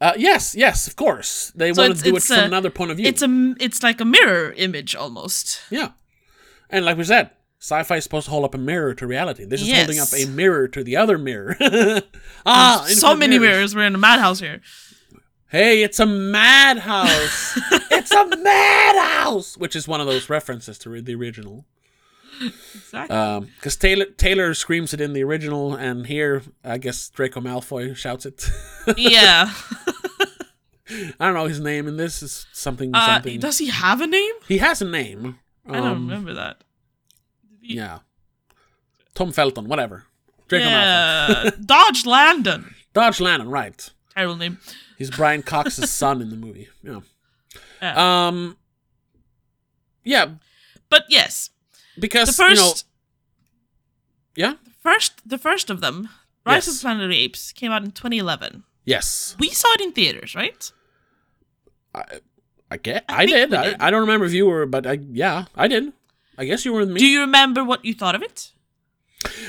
Uh, 0.01 0.11
yes, 0.17 0.53
yes, 0.53 0.85
of 0.85 0.97
course. 0.97 1.51
They 1.55 1.73
So 1.73 1.81
want 1.81 1.95
to 1.97 2.03
do 2.03 2.15
it 2.17 2.23
from 2.23 2.39
a- 2.39 2.43
another 2.43 2.69
point 2.69 2.91
of 2.91 2.97
view. 2.97 3.07
it's 3.07 3.21
a 3.21 3.55
it's 3.57 3.81
like 3.81 4.01
a 4.01 4.05
mirror 4.05 4.51
image 4.57 4.95
almost. 4.95 5.61
Yeah. 5.69 5.91
And 6.69 6.83
like 6.83 6.97
we 6.97 7.05
said, 7.05 7.29
sci-fi 7.61 7.95
is 7.97 8.03
supposed 8.03 8.25
to 8.25 8.31
hold 8.31 8.43
up 8.43 8.53
a 8.53 8.57
mirror 8.57 8.93
to 8.95 9.07
reality. 9.07 9.45
This 9.45 9.61
is 9.61 9.71
holding 9.71 9.99
up 9.99 10.09
a 10.13 10.25
mirror 10.25 10.67
to 10.67 10.83
the 10.83 10.97
other 10.97 11.17
mirror. 11.17 11.55
ah, 12.45 12.83
so 12.89 13.15
many 13.15 13.39
mirrors. 13.39 13.73
We're 13.75 13.85
in 13.87 13.95
a 13.95 13.97
madhouse 13.97 14.41
here. 14.41 14.59
Hey, 15.47 15.83
it's 15.83 16.01
a 16.01 16.05
madhouse. 16.05 17.57
it's 17.91 18.11
a 18.11 18.25
madhouse, 18.35 19.55
which 19.57 19.73
is 19.75 19.87
one 19.87 20.01
of 20.01 20.07
those 20.07 20.29
references 20.29 20.77
to 20.79 21.01
the 21.01 21.15
original. 21.15 21.65
Exactly. 22.41 23.47
Because 23.55 23.75
Taylor 23.77 24.05
Taylor 24.05 24.53
screams 24.53 24.93
it 24.93 25.01
in 25.01 25.13
the 25.13 25.23
original, 25.23 25.75
and 25.75 26.05
here 26.07 26.41
I 26.63 26.77
guess 26.77 27.09
Draco 27.09 27.39
Malfoy 27.41 27.95
shouts 27.95 28.25
it. 28.25 28.49
yeah. 28.97 29.51
I 31.19 31.25
don't 31.25 31.33
know 31.33 31.45
his 31.47 31.59
name 31.59 31.87
in 31.87 31.97
this 31.97 32.21
is 32.21 32.45
something 32.51 32.91
Uh, 32.93 33.05
something. 33.15 33.39
does 33.39 33.57
he 33.57 33.67
have 33.69 34.01
a 34.01 34.07
name? 34.07 34.33
he 34.47 34.57
has 34.59 34.81
a 34.81 34.85
name. 34.85 35.39
I 35.67 35.73
don't 35.77 35.87
Um, 35.87 36.07
remember 36.07 36.33
that. 36.33 36.63
Yeah. 37.61 37.99
Tom 39.15 39.31
Felton, 39.31 39.67
whatever. 39.67 40.05
Draco 40.47 40.65
Malfoy. 40.67 41.65
Dodge 41.65 42.05
Landon. 42.05 42.75
Dodge 42.93 43.19
Landon, 43.21 43.49
right. 43.49 43.89
Terrible 44.15 44.35
name. 44.35 44.59
He's 44.97 45.09
Brian 45.09 45.41
Cox's 45.41 45.89
son 46.01 46.21
in 46.21 46.29
the 46.29 46.35
movie. 46.35 46.67
Yeah. 46.83 46.99
Yeah. 47.81 48.27
Um. 48.27 48.57
Yeah, 50.03 50.31
But 50.89 51.05
yes, 51.07 51.49
because 51.99 52.27
the 52.35 52.43
first, 52.43 52.85
you 54.35 54.43
know. 54.43 54.49
Yeah. 54.49 54.53
first, 54.81 55.21
the 55.27 55.37
first 55.37 55.69
of 55.69 55.81
them, 55.81 56.09
Rise 56.45 56.67
of 56.67 56.73
Yes. 56.73 56.79
the 56.81 56.85
Planet 56.85 57.03
of 57.03 57.09
the 57.09 57.17
Apes, 57.17 57.51
came 57.51 57.71
out 57.71 57.83
in 57.83 57.91
2011. 57.91 58.63
Yes. 58.85 59.35
We 59.39 59.49
saw 59.49 59.67
it 59.75 59.81
in 59.81 59.91
theaters, 59.93 60.35
right? 60.35 60.71
I 61.95 62.77
get. 62.77 63.05
I 63.07 63.23
I, 63.23 63.25
did. 63.25 63.53
I, 63.53 63.63
did. 63.65 63.75
I 63.79 63.91
don't 63.91 64.01
remember 64.01 64.25
if 64.25 64.33
you 64.33 64.45
were, 64.47 64.65
but 64.65 64.87
I 64.87 64.93
yeah, 65.11 65.45
I 65.55 65.67
did. 65.67 65.93
I 66.37 66.45
guess 66.45 66.65
you 66.65 66.73
were 66.73 66.79
with 66.79 66.89
me. 66.89 66.99
Do 66.99 67.05
you 67.05 67.21
remember 67.21 67.63
what 67.63 67.85
you 67.85 67.93
thought 67.93 68.15
of 68.15 68.23
it? 68.23 68.51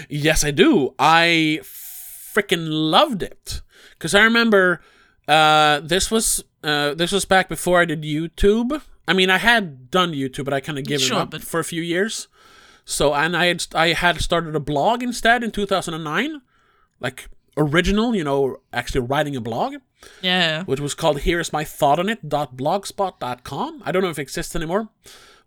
yes, 0.09 0.45
I 0.45 0.51
do. 0.51 0.95
I 0.99 1.61
freaking 1.63 2.67
loved 2.69 3.23
it 3.23 3.63
because 3.93 4.15
I 4.15 4.23
remember 4.23 4.83
uh, 5.27 5.81
this 5.81 6.11
was 6.11 6.45
uh, 6.63 6.93
this 6.95 7.13
was 7.13 7.25
back 7.25 7.49
before 7.49 7.81
I 7.81 7.87
did 7.87 8.03
YouTube. 8.03 8.83
I 9.09 9.15
mean, 9.15 9.31
I 9.31 9.39
had 9.39 9.91
done 9.91 10.13
YouTube, 10.13 10.45
but 10.45 10.53
I 10.55 10.61
kind 10.61 10.79
of 10.79 10.85
gave 10.85 11.01
Sure, 11.01 11.17
it 11.19 11.23
up 11.23 11.31
but- 11.31 11.43
for 11.43 11.61
a 11.61 11.65
few 11.65 11.83
years. 11.83 12.29
So, 12.85 13.15
and 13.15 13.37
I 13.37 13.47
had 13.47 13.65
I 13.75 13.89
had 13.95 14.21
started 14.21 14.55
a 14.55 14.61
blog 14.61 15.03
instead 15.03 15.43
in 15.43 15.51
2009, 15.51 16.41
like 17.01 17.29
original, 17.57 18.15
you 18.15 18.25
know, 18.25 18.59
actually 18.73 19.01
writing 19.03 19.37
a 19.37 19.41
blog. 19.41 19.77
Yeah. 20.21 20.65
which 20.65 20.81
was 20.81 20.95
called 20.95 21.21
Here's 21.21 21.51
My 21.51 21.65
Thought 21.65 21.99
on 21.99 22.11
It 22.11 22.29
blogspot.com. 22.29 23.83
I 23.87 23.91
don't 23.93 24.03
know 24.03 24.11
if 24.11 24.19
it 24.19 24.23
exists 24.23 24.55
anymore. 24.55 24.89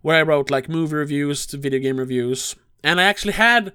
Where 0.02 0.16
I 0.16 0.22
wrote 0.22 0.50
like 0.50 0.68
movie 0.68 0.94
reviews, 0.96 1.44
video 1.46 1.80
game 1.80 1.98
reviews, 1.98 2.54
and 2.82 3.00
I 3.00 3.04
actually 3.04 3.34
had. 3.34 3.72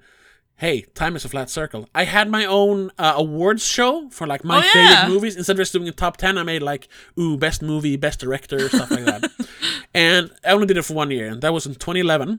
Hey, 0.56 0.82
time 0.94 1.16
is 1.16 1.24
a 1.24 1.28
flat 1.28 1.50
circle. 1.50 1.88
I 1.96 2.04
had 2.04 2.30
my 2.30 2.44
own 2.44 2.92
uh, 2.96 3.14
awards 3.16 3.66
show 3.66 4.08
for 4.10 4.24
like 4.24 4.44
my 4.44 4.58
Oh, 4.58 4.60
yeah. 4.78 5.00
favorite 5.00 5.12
movies. 5.12 5.36
Instead 5.36 5.54
of 5.54 5.58
just 5.58 5.72
doing 5.72 5.88
a 5.88 5.92
top 5.92 6.16
ten, 6.16 6.38
I 6.38 6.44
made 6.44 6.62
like 6.62 6.86
ooh 7.18 7.36
best 7.36 7.60
movie, 7.60 7.96
best 7.96 8.20
director, 8.20 8.68
stuff 8.68 8.88
like 8.90 9.04
that. 9.04 9.30
and 9.94 10.30
I 10.44 10.52
only 10.52 10.66
did 10.68 10.76
it 10.76 10.82
for 10.84 10.94
one 10.94 11.10
year, 11.10 11.26
and 11.28 11.42
that 11.42 11.52
was 11.52 11.66
in 11.66 11.72
2011. 11.74 12.38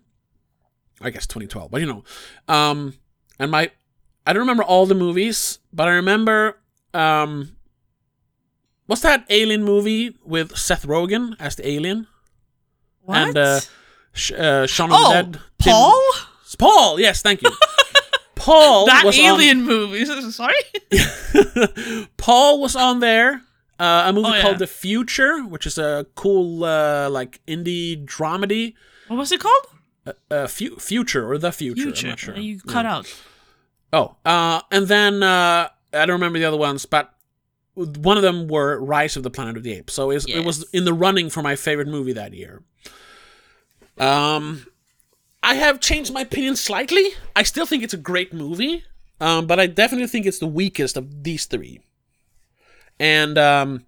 I 1.02 1.10
guess 1.10 1.28
2012, 1.28 1.72
but 1.72 1.82
you 1.82 1.88
know, 1.88 2.04
um, 2.48 2.94
and 3.40 3.52
my 3.52 3.72
I 4.26 4.34
don't 4.34 4.42
remember 4.42 4.64
all 4.64 4.86
the 4.86 4.96
movies, 4.96 5.60
but 5.74 5.88
I 5.88 5.92
remember 5.92 6.58
um, 6.94 7.56
what's 8.88 9.02
that 9.02 9.26
alien 9.30 9.64
movie 9.64 10.18
with 10.26 10.58
Seth 10.58 10.86
Rogen 10.88 11.36
as 11.40 11.56
the 11.58 11.68
alien 11.68 12.08
What? 13.02 13.18
and 13.18 13.38
uh, 13.38 13.60
Sh- 14.14 14.32
uh, 14.32 14.66
Shaun 14.68 14.92
of 14.92 14.98
oh, 15.00 15.08
the 15.10 15.14
Dead? 15.14 15.34
Tim- 15.62 15.72
Paul? 15.74 16.02
Paul, 16.58 17.00
yes, 17.00 17.22
thank 17.22 17.42
you. 17.42 17.52
Paul 18.36 18.86
That 18.86 19.04
alien 19.18 19.64
movie. 19.64 20.06
Sorry? 20.32 20.54
Paul 22.18 22.62
was 22.62 22.76
on 22.76 23.00
there. 23.00 23.42
Uh, 23.78 24.04
a 24.08 24.14
movie 24.14 24.30
Oh, 24.30 24.34
yeah. 24.36 24.42
called 24.42 24.60
The 24.60 24.68
Future, 24.68 25.42
which 25.44 25.66
is 25.68 25.78
a 25.78 26.06
cool 26.16 26.64
uh, 26.64 27.10
like 27.10 27.42
indie 27.48 28.06
dramedy. 28.06 28.74
What 29.08 29.18
was 29.18 29.32
it 29.32 29.40
called? 29.42 29.66
Uh, 30.30 30.46
fu- 30.48 30.76
future 30.78 31.30
or 31.30 31.38
the 31.38 31.52
future, 31.52 31.82
Future. 31.84 32.08
I'm 32.08 32.10
not 32.12 32.20
sure. 32.20 32.38
You 32.38 32.56
Yeah. 32.66 32.72
cut 32.72 32.86
out. 32.86 33.14
Oh, 33.94 34.16
uh, 34.26 34.62
and 34.72 34.88
then 34.88 35.24
uh, 35.24 35.70
I 35.94 36.06
don't 36.06 36.10
remember 36.12 36.38
the 36.40 36.46
other 36.46 36.58
ones, 36.58 36.86
but 36.86 37.14
one 37.76 38.16
of 38.18 38.24
them 38.24 38.48
were 38.48 38.80
Rise 38.80 39.16
of 39.18 39.24
the 39.24 39.30
Planet 39.30 39.58
of 39.58 39.64
the 39.64 39.74
Apes. 39.74 39.94
So 39.94 40.12
it's, 40.12 40.26
it 40.26 40.42
was 40.46 40.60
Yes. 40.60 40.68
in 40.74 40.86
the 40.86 40.94
running 40.94 41.30
for 41.30 41.42
my 41.42 41.56
favorite 41.56 41.88
movie 41.88 42.14
that 42.14 42.34
year. 42.34 42.62
Um, 43.98 44.66
I 45.42 45.56
have 45.56 45.80
changed 45.80 46.12
my 46.14 46.22
opinion 46.22 46.56
slightly. 46.56 47.04
I 47.36 47.44
still 47.44 47.66
think 47.66 47.84
it's 47.84 47.94
a 47.94 47.98
great 47.98 48.34
movie, 48.34 48.84
um, 49.22 49.48
but 49.48 49.60
I 49.60 49.68
definitely 49.68 50.08
think 50.08 50.26
it's 50.26 50.40
the 50.40 50.48
weakest 50.48 50.98
of 50.98 51.24
these 51.24 51.46
three. 51.46 51.80
And 53.00 53.38
um, 53.38 53.86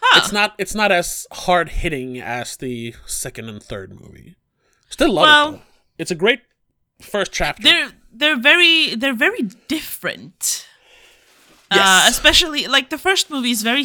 Huh. 0.00 0.20
it's 0.22 0.32
not 0.32 0.54
it's 0.58 0.74
not 0.74 0.92
as 0.92 1.26
hard 1.32 1.68
hitting 1.68 2.20
as 2.20 2.56
the 2.56 2.94
second 3.06 3.48
and 3.48 3.62
third 3.62 3.98
movie. 4.00 4.36
Still 4.88 5.12
love 5.12 5.22
Well- 5.24 5.48
it 5.48 5.52
though. 5.56 5.62
It's 5.98 6.10
a 6.10 6.14
great 6.14 6.40
first 7.00 7.32
chapter. 7.32 7.62
they're 7.62 7.90
they're 8.12 8.36
very 8.40 8.94
they're 8.94 9.14
very 9.14 9.42
different. 9.68 10.66
Uh, 11.70 11.76
Yes. 11.76 12.10
especially 12.10 12.66
like 12.66 12.90
the 12.90 12.98
first 12.98 13.28
movie 13.30 13.50
is 13.50 13.62
very 13.62 13.84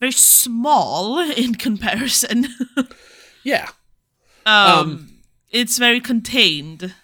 very 0.00 0.12
small 0.12 1.18
in 1.42 1.54
comparison. 1.54 2.48
yeah. 3.44 3.68
um, 4.46 5.08
it's 5.50 5.78
very 5.78 6.00
contained. 6.00 6.94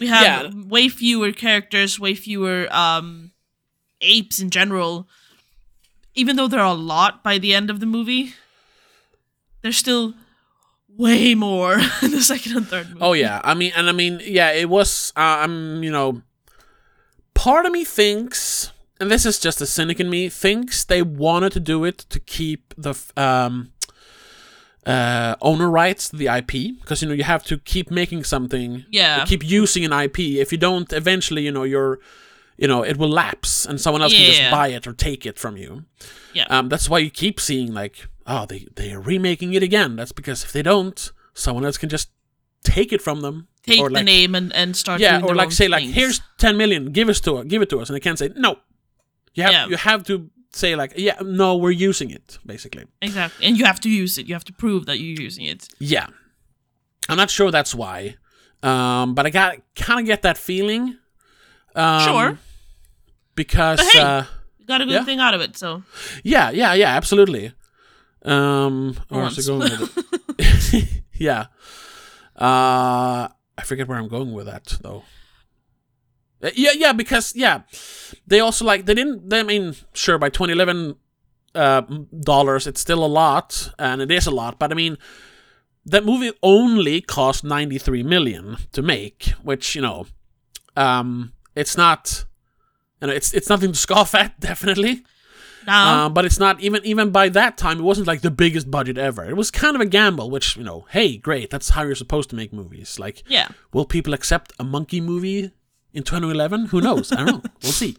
We 0.00 0.08
have 0.08 0.22
Yeah. 0.22 0.50
way 0.68 0.88
fewer 0.88 1.32
characters, 1.32 1.98
way 1.98 2.14
fewer 2.14 2.68
um 2.70 3.30
apes 4.00 4.38
in 4.40 4.50
general. 4.50 5.08
Even 6.14 6.36
though 6.36 6.48
there 6.48 6.60
are 6.60 6.74
a 6.74 6.82
lot 6.94 7.22
by 7.22 7.38
the 7.38 7.54
end 7.54 7.70
of 7.70 7.78
the 7.80 7.86
movie, 7.86 8.34
there's 9.62 9.76
still 9.78 10.14
way 10.96 11.34
more 11.34 11.74
in 12.02 12.10
the 12.10 12.22
second 12.22 12.56
and 12.56 12.66
third 12.68 12.88
movie. 12.88 13.00
Oh 13.00 13.12
yeah, 13.12 13.40
I 13.44 13.54
mean, 13.54 13.72
and 13.76 13.88
I 13.88 13.92
mean, 13.92 14.20
yeah, 14.24 14.50
it 14.52 14.68
was. 14.68 15.12
Uh, 15.16 15.20
I'm, 15.44 15.82
you 15.82 15.90
know, 15.90 16.22
part 17.34 17.66
of 17.66 17.72
me 17.72 17.84
thinks, 17.84 18.72
and 19.00 19.10
this 19.10 19.26
is 19.26 19.38
just 19.38 19.60
a 19.60 19.66
cynic 19.66 20.00
in 20.00 20.08
me, 20.10 20.28
thinks 20.28 20.84
they 20.84 21.02
wanted 21.02 21.52
to 21.52 21.60
do 21.60 21.84
it 21.84 21.98
to 22.10 22.18
keep 22.20 22.74
the 22.76 22.94
um, 23.16 23.72
uh, 24.86 25.34
owner 25.40 25.68
rights 25.68 26.08
to 26.10 26.16
the 26.16 26.26
IP, 26.28 26.78
because 26.80 27.02
you 27.02 27.08
know 27.08 27.14
you 27.14 27.24
have 27.24 27.42
to 27.44 27.58
keep 27.58 27.90
making 27.90 28.24
something, 28.24 28.84
Yeah. 28.90 29.24
keep 29.24 29.44
using 29.44 29.84
an 29.84 29.92
IP. 29.92 30.18
If 30.38 30.52
you 30.52 30.58
don't, 30.58 30.92
eventually, 30.92 31.42
you 31.44 31.50
know, 31.52 31.64
you're, 31.64 31.98
you 32.56 32.68
know, 32.68 32.82
it 32.84 32.96
will 32.96 33.10
lapse, 33.10 33.66
and 33.66 33.80
someone 33.80 34.00
else 34.02 34.12
can 34.12 34.26
just 34.26 34.50
buy 34.50 34.68
it 34.68 34.86
or 34.86 34.92
take 34.92 35.26
it 35.26 35.38
from 35.38 35.56
you. 35.56 35.84
Yeah. 36.32 36.46
Um, 36.48 36.68
that's 36.68 36.88
why 36.88 36.98
you 37.00 37.10
keep 37.10 37.40
seeing 37.40 37.74
like, 37.74 38.06
oh, 38.26 38.46
they 38.46 38.66
they 38.76 38.92
are 38.92 39.00
remaking 39.00 39.54
it 39.54 39.62
again. 39.62 39.96
That's 39.96 40.12
because 40.12 40.44
if 40.44 40.52
they 40.52 40.62
don't, 40.62 41.12
someone 41.34 41.64
else 41.64 41.78
can 41.78 41.88
just 41.88 42.08
take 42.62 42.92
it 42.92 43.00
from 43.02 43.20
them. 43.20 43.48
Take 43.62 43.80
or 43.80 43.88
the 43.88 43.94
like, 43.96 44.04
name 44.04 44.34
and, 44.36 44.52
and 44.54 44.76
start 44.76 45.00
yeah, 45.00 45.20
or 45.22 45.34
like 45.34 45.50
say 45.52 45.66
like, 45.68 45.82
here's 45.84 46.20
ten 46.38 46.56
million, 46.56 46.92
give 46.92 47.08
us 47.08 47.20
to 47.20 47.38
it, 47.38 47.48
give 47.48 47.62
it 47.62 47.70
to 47.70 47.80
us, 47.80 47.88
and 47.88 47.96
they 47.96 48.00
can't 48.00 48.18
say 48.18 48.30
no. 48.36 48.58
You 49.34 49.42
have 49.42 49.52
Yeah. 49.52 49.66
you 49.68 49.76
have 49.76 50.04
to 50.04 50.30
say 50.52 50.76
like, 50.76 50.92
yeah, 50.96 51.16
no, 51.22 51.56
we're 51.56 51.72
using 51.88 52.10
it, 52.10 52.38
basically. 52.46 52.84
Exactly. 53.02 53.46
And 53.46 53.58
you 53.58 53.64
have 53.64 53.80
to 53.80 53.88
use 53.90 54.18
it. 54.18 54.26
You 54.28 54.34
have 54.34 54.44
to 54.44 54.52
prove 54.52 54.86
that 54.86 54.98
you're 55.00 55.20
using 55.20 55.44
it. 55.46 55.68
Yeah, 55.80 56.06
I'm 57.08 57.16
not 57.16 57.28
sure 57.30 57.50
that's 57.50 57.74
why, 57.74 58.16
um, 58.62 59.14
but 59.14 59.26
I 59.26 59.30
got 59.30 59.56
kind 59.74 59.98
of 60.00 60.06
get 60.06 60.22
that 60.22 60.38
feeling. 60.38 60.96
Um, 61.74 62.00
Sure. 62.04 62.38
Because 63.34 63.78
But 63.78 63.86
hey. 63.92 64.00
uh, 64.00 64.22
You 64.58 64.66
got 64.66 64.80
a 64.80 64.84
good 64.84 64.92
Yeah. 64.94 65.04
thing 65.04 65.20
out 65.20 65.34
of 65.34 65.40
it, 65.40 65.56
so 65.56 65.82
Yeah, 66.22 66.50
yeah, 66.50 66.72
yeah, 66.74 66.96
absolutely. 66.96 67.52
Um, 68.26 68.94
For 69.08 69.14
where's 69.22 69.38
it 69.48 69.52
once. 69.52 69.68
going 69.68 69.80
with 69.80 70.38
it? 70.38 71.02
yeah. 71.14 71.46
Uh, 72.36 73.28
I 73.58 73.62
forget 73.64 73.88
where 73.88 73.98
I'm 73.98 74.08
going 74.08 74.32
with 74.32 74.46
that 74.46 74.76
though. 74.82 75.04
Uh, 76.42 76.50
Yeah, 76.54 76.72
yeah, 76.74 76.92
because 76.92 77.34
yeah, 77.34 77.62
they 78.26 78.40
also 78.40 78.64
like 78.64 78.84
they 78.86 78.94
didn't. 78.94 79.30
They, 79.30 79.40
I 79.40 79.42
mean, 79.42 79.74
sure, 79.94 80.18
by 80.18 80.28
2011 80.28 80.96
uh, 81.54 81.82
dollars, 82.20 82.66
it's 82.66 82.80
still 82.80 83.04
a 83.04 83.06
lot, 83.06 83.70
and 83.78 84.02
it 84.02 84.10
is 84.10 84.26
a 84.26 84.30
lot. 84.30 84.58
But 84.58 84.70
I 84.72 84.74
mean, 84.74 84.98
that 85.86 86.04
movie 86.04 86.32
only 86.42 87.00
cost 87.00 87.44
93 87.44 88.02
million 88.02 88.56
to 88.72 88.82
make, 88.82 89.32
which 89.42 89.74
you 89.74 89.82
know, 89.82 90.06
um, 90.76 91.32
it's 91.54 91.76
not. 91.76 92.24
You 93.00 93.08
know, 93.08 93.14
it's 93.14 93.32
it's 93.32 93.48
nothing 93.48 93.72
to 93.72 93.78
scoff 93.78 94.14
at, 94.14 94.38
definitely. 94.40 95.04
Now 95.66 96.06
Um, 96.06 96.14
but 96.14 96.24
it's 96.24 96.38
not 96.38 96.60
even 96.60 96.80
even 96.84 97.10
by 97.10 97.28
that 97.30 97.56
time. 97.58 97.78
It 97.78 97.82
wasn't 97.82 98.06
like 98.06 98.20
the 98.22 98.30
biggest 98.30 98.70
budget 98.70 98.98
ever. 98.98 99.24
It 99.24 99.36
was 99.36 99.50
kind 99.50 99.74
of 99.74 99.80
a 99.80 99.86
gamble, 99.86 100.30
which 100.30 100.56
you 100.56 100.64
know, 100.64 100.86
hey, 100.90 101.16
great. 101.16 101.50
That's 101.50 101.70
how 101.70 101.82
you're 101.82 101.94
supposed 101.94 102.30
to 102.30 102.36
make 102.36 102.52
movies. 102.52 102.98
Like, 102.98 103.22
yeah. 103.28 103.48
will 103.72 103.84
people 103.86 104.14
accept 104.14 104.52
a 104.58 104.64
monkey 104.64 105.00
movie 105.00 105.50
in 105.92 106.02
2011? 106.02 106.66
Who 106.66 106.80
knows? 106.80 107.12
I 107.12 107.16
don't 107.16 107.26
know. 107.26 107.42
We'll 107.62 107.72
see. 107.72 107.96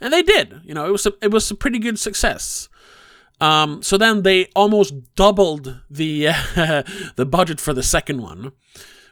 And 0.00 0.12
they 0.12 0.22
did. 0.22 0.60
You 0.64 0.74
know, 0.74 0.86
it 0.86 0.92
was 0.92 1.06
a, 1.06 1.12
it 1.22 1.30
was 1.30 1.50
a 1.50 1.54
pretty 1.54 1.78
good 1.78 1.98
success. 1.98 2.68
Um, 3.40 3.82
so 3.82 3.98
then 3.98 4.22
they 4.22 4.46
almost 4.54 4.94
doubled 5.14 5.80
the 5.90 6.28
uh, 6.28 6.82
the 7.16 7.26
budget 7.26 7.60
for 7.60 7.74
the 7.74 7.82
second 7.82 8.22
one, 8.22 8.52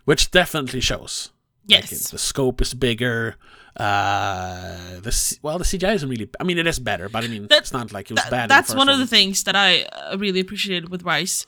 which 0.04 0.30
definitely 0.30 0.80
shows. 0.80 1.30
Like, 1.68 1.90
Yes. 1.90 2.10
the 2.10 2.18
scope 2.18 2.60
is 2.60 2.74
bigger. 2.74 3.36
Uh, 3.76 4.76
the 5.00 5.38
well, 5.42 5.58
the 5.58 5.64
CGI 5.64 5.94
isn't 5.94 6.08
really. 6.08 6.28
I 6.40 6.44
mean, 6.44 6.58
it 6.58 6.66
is 6.66 6.78
better, 6.78 7.08
but 7.08 7.24
I 7.24 7.28
mean, 7.28 7.46
That- 7.48 7.58
it's 7.60 7.72
not 7.72 7.92
like 7.92 8.10
it 8.10 8.14
was 8.14 8.22
Th- 8.22 8.30
bad. 8.30 8.48
that's 8.48 8.74
one 8.74 8.88
of 8.88 8.98
the 8.98 9.06
things 9.06 9.44
that 9.44 9.56
I 9.56 9.82
uh, 9.84 10.16
really 10.18 10.40
appreciated 10.40 10.88
with 10.90 11.02
Rise. 11.02 11.46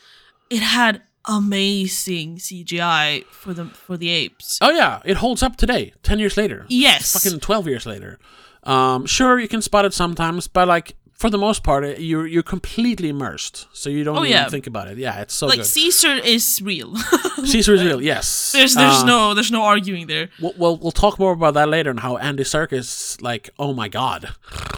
It 0.50 0.60
had 0.62 1.02
amazing 1.28 2.36
CGI 2.38 3.24
for 3.30 3.52
the 3.54 3.66
for 3.66 3.96
the 3.96 4.10
apes. 4.10 4.58
Oh 4.60 4.70
yeah, 4.70 5.00
it 5.04 5.16
holds 5.18 5.42
up 5.42 5.56
today, 5.56 5.92
ten 6.02 6.18
years 6.18 6.36
later. 6.36 6.66
Yes. 6.68 7.12
fucking 7.12 7.40
twelve 7.40 7.66
years 7.66 7.86
later. 7.86 8.18
Um, 8.64 9.06
sure, 9.06 9.38
you 9.38 9.48
can 9.48 9.62
spot 9.62 9.84
it 9.84 9.94
sometimes, 9.94 10.48
but 10.48 10.66
like 10.68 10.96
for 11.18 11.30
the 11.30 11.38
most 11.38 11.62
part, 11.62 11.98
you're 11.98 12.26
you're 12.26 12.42
completely 12.42 13.08
immersed, 13.08 13.66
so 13.72 13.88
you 13.88 14.04
don't 14.04 14.18
Oh, 14.18 14.24
even 14.24 14.50
think 14.50 14.66
about 14.66 14.88
it. 14.88 14.98
Yeah, 14.98 15.20
it's 15.22 15.32
so 15.34 15.46
like 15.46 15.58
good. 15.58 15.66
Caesar 15.66 16.12
is 16.12 16.60
real. 16.62 16.94
Caesar 17.44 17.74
is 17.74 17.82
real. 17.84 18.02
Yes. 18.02 18.52
there's 18.52 18.74
there's 18.74 19.02
Uh, 19.02 19.06
no 19.06 19.32
there's 19.34 19.50
no 19.50 19.62
arguing 19.62 20.06
there. 20.08 20.28
We'll, 20.40 20.52
we'll 20.58 20.76
we'll 20.76 20.92
talk 20.92 21.18
more 21.18 21.32
about 21.32 21.54
that 21.54 21.68
later 21.68 21.88
and 21.90 22.00
how 22.00 22.18
Andy 22.18 22.44
Serkis 22.44 23.20
like 23.22 23.48
oh 23.58 23.72
my 23.72 23.88
god. 23.88 24.28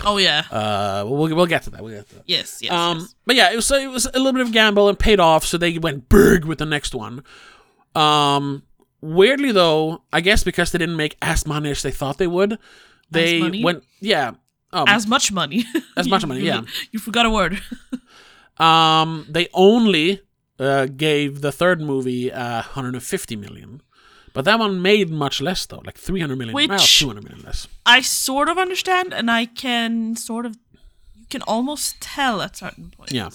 Oh 0.05 0.19
yeah. 0.19 0.45
Uh, 0.51 1.05
we'll 1.07 1.35
we'll 1.35 1.47
get 1.47 1.63
to 1.65 1.71
that. 1.71 1.83
We'll 1.83 1.95
get 1.97 2.09
to 2.11 2.15
that. 2.17 2.25
yes. 2.27 2.61
Yes. 2.63 2.73
Um, 2.73 2.99
yes. 3.01 3.15
but 3.27 3.35
yeah, 3.37 3.51
it 3.53 3.57
was 3.57 3.71
it 3.73 3.91
was 3.91 4.07
a 4.07 4.13
little 4.19 4.33
bit 4.33 4.43
of 4.43 4.49
a 4.49 4.53
gamble 4.53 4.89
and 4.89 4.99
paid 4.99 5.19
off, 5.21 5.45
so 5.45 5.59
they 5.59 5.77
went 5.79 6.09
big 6.09 6.45
with 6.45 6.59
the 6.59 6.67
next 6.67 6.95
one. 6.95 7.25
Um, 7.95 8.63
weirdly 9.01 9.53
though, 9.53 10.03
I 10.13 10.21
guess 10.21 10.45
because 10.45 10.71
they 10.73 10.79
didn't 10.79 10.97
make 10.97 11.17
as 11.21 11.47
much 11.47 11.55
money 11.57 11.71
as 11.71 11.83
they 11.83 11.91
thought 11.91 12.19
they 12.19 12.27
would, 12.27 12.59
they 13.11 13.63
went 13.63 13.83
yeah. 14.01 14.33
Um, 14.73 14.85
As 14.89 15.07
much 15.07 15.33
money. 15.33 15.65
As 15.97 16.09
much 16.09 16.27
money, 16.31 16.41
yeah. 16.41 16.63
You 16.93 16.99
forgot 16.99 17.27
a 17.27 17.31
word. 17.31 17.61
um, 18.59 19.27
they 19.29 19.49
only 19.55 20.21
uh, 20.59 20.87
gave 20.87 21.41
the 21.41 21.53
third 21.53 21.81
movie 21.81 22.33
uh, 22.33 22.63
150 22.63 23.37
million, 23.37 23.83
but 24.35 24.45
that 24.45 24.59
one 24.59 24.83
made 24.83 25.11
much 25.11 25.41
less 25.41 25.65
though, 25.67 25.83
like 25.85 25.97
300 25.97 26.37
million, 26.37 26.55
well, 26.55 26.79
200 26.79 27.25
million 27.25 27.45
less. 27.45 27.67
I 27.87 28.01
sort 28.03 28.49
of 28.49 28.59
understand, 28.59 29.15
and 29.15 29.31
I 29.31 29.47
can 29.47 30.17
sort 30.17 30.45
of, 30.45 30.57
you 31.17 31.27
can 31.31 31.43
almost 31.43 32.01
tell 32.01 32.43
at 32.43 32.57
certain 32.57 32.91
points. 32.91 33.13
Yeah. 33.13 33.31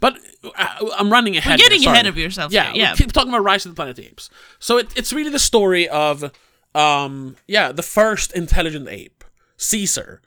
But 0.00 0.18
uh, 0.56 0.90
I'm 0.96 1.10
running 1.10 1.36
ahead. 1.36 1.58
You're 1.58 1.68
getting 1.68 1.82
here, 1.82 1.92
ahead 1.92 2.06
of 2.06 2.16
yourself. 2.16 2.52
Yeah, 2.52 2.72
here, 2.72 2.82
yeah. 2.82 2.94
keep 2.94 3.12
talking 3.12 3.30
about 3.30 3.42
Rise 3.42 3.66
of 3.66 3.72
the 3.72 3.76
Planet 3.76 3.98
of 3.98 4.04
the 4.04 4.10
Apes. 4.10 4.30
So 4.58 4.78
it, 4.78 4.88
it's 4.96 5.12
really 5.12 5.30
the 5.30 5.38
story 5.38 5.88
of, 5.88 6.32
um, 6.74 7.36
yeah, 7.48 7.72
the 7.72 7.82
first 7.82 8.32
intelligent 8.32 8.88
ape, 8.88 9.24
Caesar. 9.56 10.20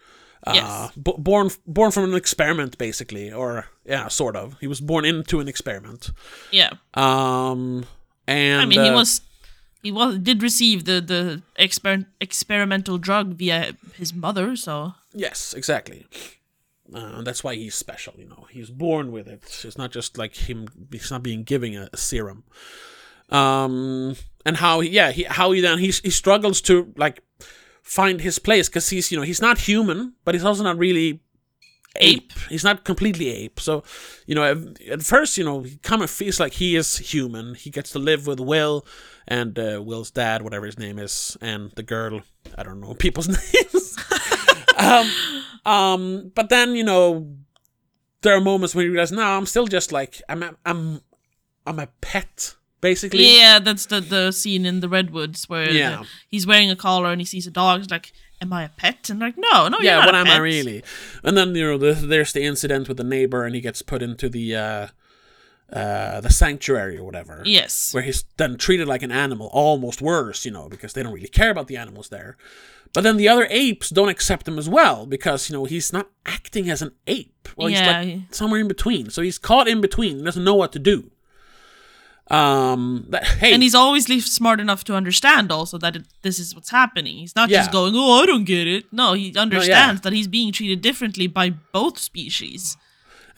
Uh, 0.47 0.53
Yes. 0.55 0.91
b- 0.95 1.15
born 1.17 1.49
born 1.65 1.91
from 1.91 2.03
an 2.11 2.15
experiment, 2.15 2.77
basically, 2.77 3.31
or 3.33 3.65
yeah, 3.85 4.07
sort 4.09 4.35
of. 4.35 4.55
He 4.61 4.67
was 4.67 4.81
born 4.81 5.05
into 5.05 5.39
an 5.39 5.47
experiment. 5.47 6.11
yeah. 6.51 6.71
Um, 6.93 7.85
and 8.27 8.61
I 8.61 8.65
mean, 8.65 8.81
he 8.83 8.89
uh, 8.89 8.95
was, 8.95 9.21
he 9.83 9.91
was 9.91 10.17
did 10.19 10.41
receive 10.43 10.83
the 10.85 11.01
the 11.01 11.41
exper- 11.59 12.05
experimental 12.21 12.97
drug 12.97 13.35
via 13.37 13.73
his 13.97 14.13
mother. 14.13 14.55
So 14.55 14.93
Yes, 15.13 15.53
exactly. 15.53 16.05
Uh, 16.93 17.21
that's 17.21 17.43
why 17.43 17.55
he's 17.55 17.75
special, 17.75 18.13
you 18.17 18.25
know. 18.29 18.47
He's 18.49 18.69
born 18.69 19.11
with 19.11 19.27
it. 19.27 19.43
It's 19.65 19.77
not 19.77 19.91
just 19.95 20.17
like 20.17 20.35
him. 20.49 20.67
He's 20.91 21.11
not 21.11 21.21
being 21.23 21.43
given 21.43 21.75
a, 21.75 21.89
a 21.91 21.97
serum. 21.97 22.43
Um, 23.29 24.15
and 24.45 24.55
how, 24.57 24.79
he, 24.79 24.89
yeah, 24.89 25.11
he, 25.11 25.23
how 25.23 25.51
he 25.51 25.59
then 25.61 25.79
he 25.79 25.87
he 25.87 26.09
struggles 26.09 26.61
to 26.61 26.93
like 26.95 27.19
find 27.87 28.19
his 28.19 28.37
place 28.37 28.67
because 28.67 28.89
he's 28.89 29.11
you 29.11 29.17
know 29.17 29.23
he's 29.23 29.41
not 29.41 29.59
human, 29.59 30.13
but 30.25 30.35
he's 30.35 30.43
also 30.43 30.63
not 30.63 30.77
really 30.77 31.21
ape. 31.95 32.33
He's 32.49 32.63
not 32.63 32.83
completely 32.83 33.29
ape. 33.29 33.59
So, 33.59 33.83
you 34.27 34.35
know, 34.35 34.43
at, 34.91 35.01
first, 35.01 35.37
you 35.37 35.43
know, 35.43 35.63
he 35.63 35.77
kind 35.77 36.03
of 36.03 36.11
feels 36.11 36.39
like 36.39 36.53
he 36.53 36.75
is 36.75 36.97
human. 36.97 37.55
He 37.55 37.71
gets 37.71 37.91
to 37.91 37.99
live 37.99 38.27
with 38.27 38.39
Will 38.39 38.85
and 39.27 39.57
uh, 39.57 39.81
Will's 39.83 40.11
dad, 40.11 40.43
whatever 40.43 40.67
his 40.67 40.77
name 40.77 40.99
is, 40.99 41.37
and 41.41 41.71
the 41.71 41.81
girl. 41.81 42.21
I 42.57 42.63
don't 42.63 42.81
know 42.81 42.93
people's 43.05 43.29
names. 43.29 43.97
um, 44.77 45.11
um, 45.65 46.31
but 46.35 46.49
then 46.49 46.75
you 46.75 46.83
know, 46.83 47.35
there 48.21 48.35
are 48.35 48.41
moments 48.41 48.75
when 48.75 48.85
you 48.85 48.91
realize, 48.91 49.11
no, 49.11 49.23
I'm 49.23 49.45
still 49.45 49.67
just 49.67 49.91
like 49.91 50.21
I'm, 50.27 50.43
a, 50.43 50.55
I'm, 50.65 51.01
I'm 51.65 51.79
a 51.79 51.87
pet 52.01 52.55
basically. 52.81 53.37
Yeah, 53.37 53.59
that's 53.59 53.85
the 53.87 53.99
the 54.01 54.31
scene 54.31 54.65
in 54.65 54.79
the 54.79 54.89
redwoods 54.89 55.47
where 55.49 55.67
the- 55.71 56.07
he's 56.27 56.45
wearing 56.47 56.69
a 56.71 56.75
collar 56.75 57.11
and 57.11 57.21
he 57.21 57.25
sees 57.25 57.47
a 57.47 57.51
dog. 57.51 57.81
He's 57.81 57.89
like, 57.91 58.11
"Am 58.41 58.51
I 58.53 58.63
a 58.63 58.69
pet?" 58.69 59.09
And 59.09 59.19
like, 59.19 59.35
no, 59.37 59.67
no, 59.67 59.79
yeah, 59.79 59.95
you're 59.95 59.99
not 60.01 60.05
what 60.07 60.15
am 60.15 60.25
pet. 60.25 60.35
I 60.35 60.39
really? 60.39 60.83
And 61.23 61.35
then 61.37 61.55
you 61.55 61.63
know, 61.63 61.77
the, 61.77 61.93
there's 61.93 62.33
the 62.33 62.43
incident 62.43 62.87
with 62.87 62.97
the 62.97 63.03
neighbor, 63.03 63.45
and 63.45 63.55
he 63.55 63.61
gets 63.61 63.81
put 63.81 64.01
into 64.01 64.29
the 64.29 64.55
uh, 64.55 64.87
uh, 65.71 66.21
the 66.21 66.29
sanctuary 66.29 66.97
or 66.97 67.03
whatever. 67.03 67.41
Yes. 67.45 67.93
where 67.93 68.03
he's 68.03 68.23
then 68.37 68.57
treated 68.57 68.87
like 68.87 69.03
an 69.03 69.11
animal, 69.11 69.47
almost 69.51 70.01
worse, 70.01 70.45
you 70.45 70.51
know, 70.51 70.69
because 70.69 70.93
they 70.93 71.03
don't 71.03 71.13
really 71.13 71.27
care 71.27 71.49
about 71.49 71.67
the 71.67 71.77
animals 71.77 72.09
there. 72.09 72.37
But 72.93 73.01
then 73.03 73.17
the 73.17 73.27
other 73.27 73.47
apes 73.49 73.89
don't 73.89 74.07
accept 74.07 74.47
him 74.47 74.57
as 74.57 74.69
well 74.69 75.05
because 75.05 75.49
you 75.49 75.53
know 75.57 75.65
he's 75.65 75.91
not 75.91 76.09
acting 76.25 76.69
as 76.69 76.81
an 76.81 76.91
ape. 77.05 77.49
Well, 77.57 77.69
Yeah. 77.69 78.01
he's 78.03 78.15
like 78.21 78.33
somewhere 78.33 78.61
in 78.61 78.67
between. 78.69 79.09
So 79.09 79.21
he's 79.21 79.37
caught 79.37 79.67
in 79.67 79.81
between. 79.81 80.19
He 80.19 80.23
doesn't 80.23 80.43
know 80.43 80.55
what 80.55 80.71
to 80.71 80.79
do. 80.79 81.11
Um, 82.29 83.05
that, 83.09 83.23
hey, 83.23 83.53
And 83.53 83.63
he's 83.63 83.75
always 83.75 84.05
smart 84.25 84.59
enough 84.59 84.83
to 84.85 84.95
understand 84.95 85.51
also 85.51 85.77
that 85.77 85.95
it, 85.95 86.03
this 86.23 86.39
is 86.39 86.53
what's 86.53 86.69
happening. 86.71 87.17
He's 87.17 87.35
not 87.35 87.49
Yeah. 87.49 87.59
just 87.59 87.71
going, 87.71 87.93
"Oh, 87.95 88.21
I 88.21 88.25
don't 88.25 88.43
get 88.43 88.67
it." 88.67 88.85
No, 88.91 89.13
he 89.13 89.33
understands 89.37 90.01
that 90.01 90.11
he's 90.13 90.27
being 90.27 90.51
treated 90.51 90.81
differently 90.81 91.27
by 91.27 91.51
both 91.71 91.97
species. 91.97 92.75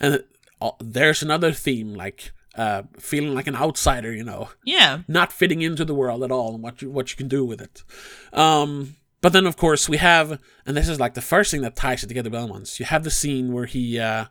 and 0.00 0.24
uh, 0.62 0.70
there's 0.82 1.22
another 1.22 1.52
theme 1.52 1.94
like 1.94 2.32
uh, 2.56 2.82
feeling 2.98 3.32
like 3.34 3.46
an 3.46 3.54
outsider, 3.54 4.12
you 4.12 4.24
know, 4.24 4.48
Yeah. 4.64 5.00
not 5.06 5.32
fitting 5.32 5.62
into 5.62 5.84
the 5.84 5.94
world 5.94 6.22
at 6.24 6.32
all 6.32 6.54
and 6.54 6.62
what 6.62 6.82
you 6.82 6.90
what 6.90 7.10
you 7.10 7.16
can 7.16 7.28
do 7.28 7.44
with 7.44 7.60
it. 7.60 7.84
Um, 8.32 8.96
but 9.20 9.32
then 9.32 9.46
of 9.46 9.56
course 9.56 9.88
we 9.88 9.98
have, 9.98 10.40
and 10.66 10.76
this 10.76 10.88
is 10.88 10.98
like 10.98 11.14
the 11.14 11.20
first 11.22 11.50
thing 11.50 11.60
that 11.62 11.76
ties 11.76 12.02
it 12.02 12.08
together 12.08 12.30
well 12.30 12.48
once. 12.48 12.80
You 12.80 12.86
have 12.86 13.04
the 13.04 13.10
scene 13.10 13.52
where 13.52 13.66
he, 13.66 13.98
uh, 14.00 14.24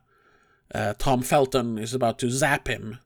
uh, 0.75 0.93
Tom 0.97 1.21
Felton, 1.21 1.77
is 1.77 1.93
about 1.93 2.19
to 2.19 2.29
zap 2.29 2.67
him. 2.67 2.97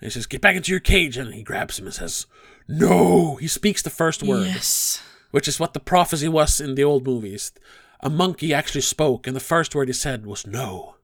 He 0.00 0.10
says, 0.10 0.26
"Get 0.26 0.40
back 0.40 0.56
into 0.56 0.70
your 0.70 0.80
cage," 0.80 1.16
and 1.16 1.34
he 1.34 1.42
grabs 1.42 1.78
him 1.78 1.86
and 1.86 1.94
says, 1.94 2.26
"No." 2.68 3.36
He 3.36 3.48
speaks 3.48 3.82
the 3.82 3.90
first 3.90 4.22
word, 4.22 4.46
Yes. 4.46 5.00
which 5.32 5.48
is 5.48 5.58
what 5.58 5.72
the 5.74 5.80
prophecy 5.80 6.28
was 6.28 6.60
in 6.60 6.74
the 6.76 6.84
old 6.84 7.06
movies. 7.06 7.52
A 8.00 8.08
monkey 8.08 8.54
actually 8.54 8.82
spoke, 8.82 9.26
and 9.26 9.34
the 9.34 9.40
first 9.40 9.74
word 9.74 9.88
he 9.88 9.94
said 9.94 10.24
was 10.26 10.46
"No." 10.46 10.96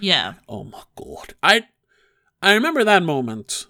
Yeah. 0.00 0.34
Oh 0.48 0.64
my 0.64 0.82
god. 0.96 1.34
I 1.42 1.66
I 2.42 2.54
remember 2.54 2.82
that 2.84 3.02
moment 3.02 3.66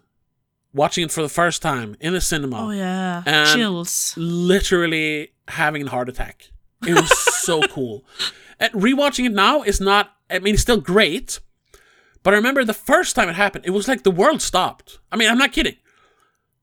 watching 0.73 1.05
it 1.05 1.11
for 1.13 1.23
the 1.23 1.29
first 1.29 1.61
time 1.61 1.97
in 2.01 2.13
the 2.15 2.21
cinema. 2.21 2.67
Oh 2.67 2.71
yeah. 2.71 3.23
And- 3.27 3.49
Chills. 3.51 4.15
Literally 4.17 5.33
having 5.49 5.87
a 5.87 5.91
heart 5.91 6.09
attack. 6.09 6.51
It 6.87 6.95
was 6.95 7.11
so 7.19 7.61
cool. 7.69 8.05
And 8.59 8.73
rewatching 8.73 9.27
it 9.27 9.33
now 9.33 9.63
is 9.63 9.81
not 9.81 10.13
I 10.31 10.39
mean 10.39 10.55
it's 10.55 10.63
still 10.63 10.81
great. 10.81 11.41
But 12.23 12.35
I 12.35 12.37
remember 12.37 12.65
the 12.65 12.75
first 12.75 13.17
time 13.17 13.29
it 13.29 13.35
happened, 13.35 13.65
it 13.67 13.71
was 13.71 13.89
like 13.89 14.03
the 14.03 14.11
world 14.11 14.43
stopped. 14.43 14.99
I 15.11 15.17
mean, 15.17 15.31
I'm 15.31 15.39
not 15.39 15.53
kidding. 15.53 15.77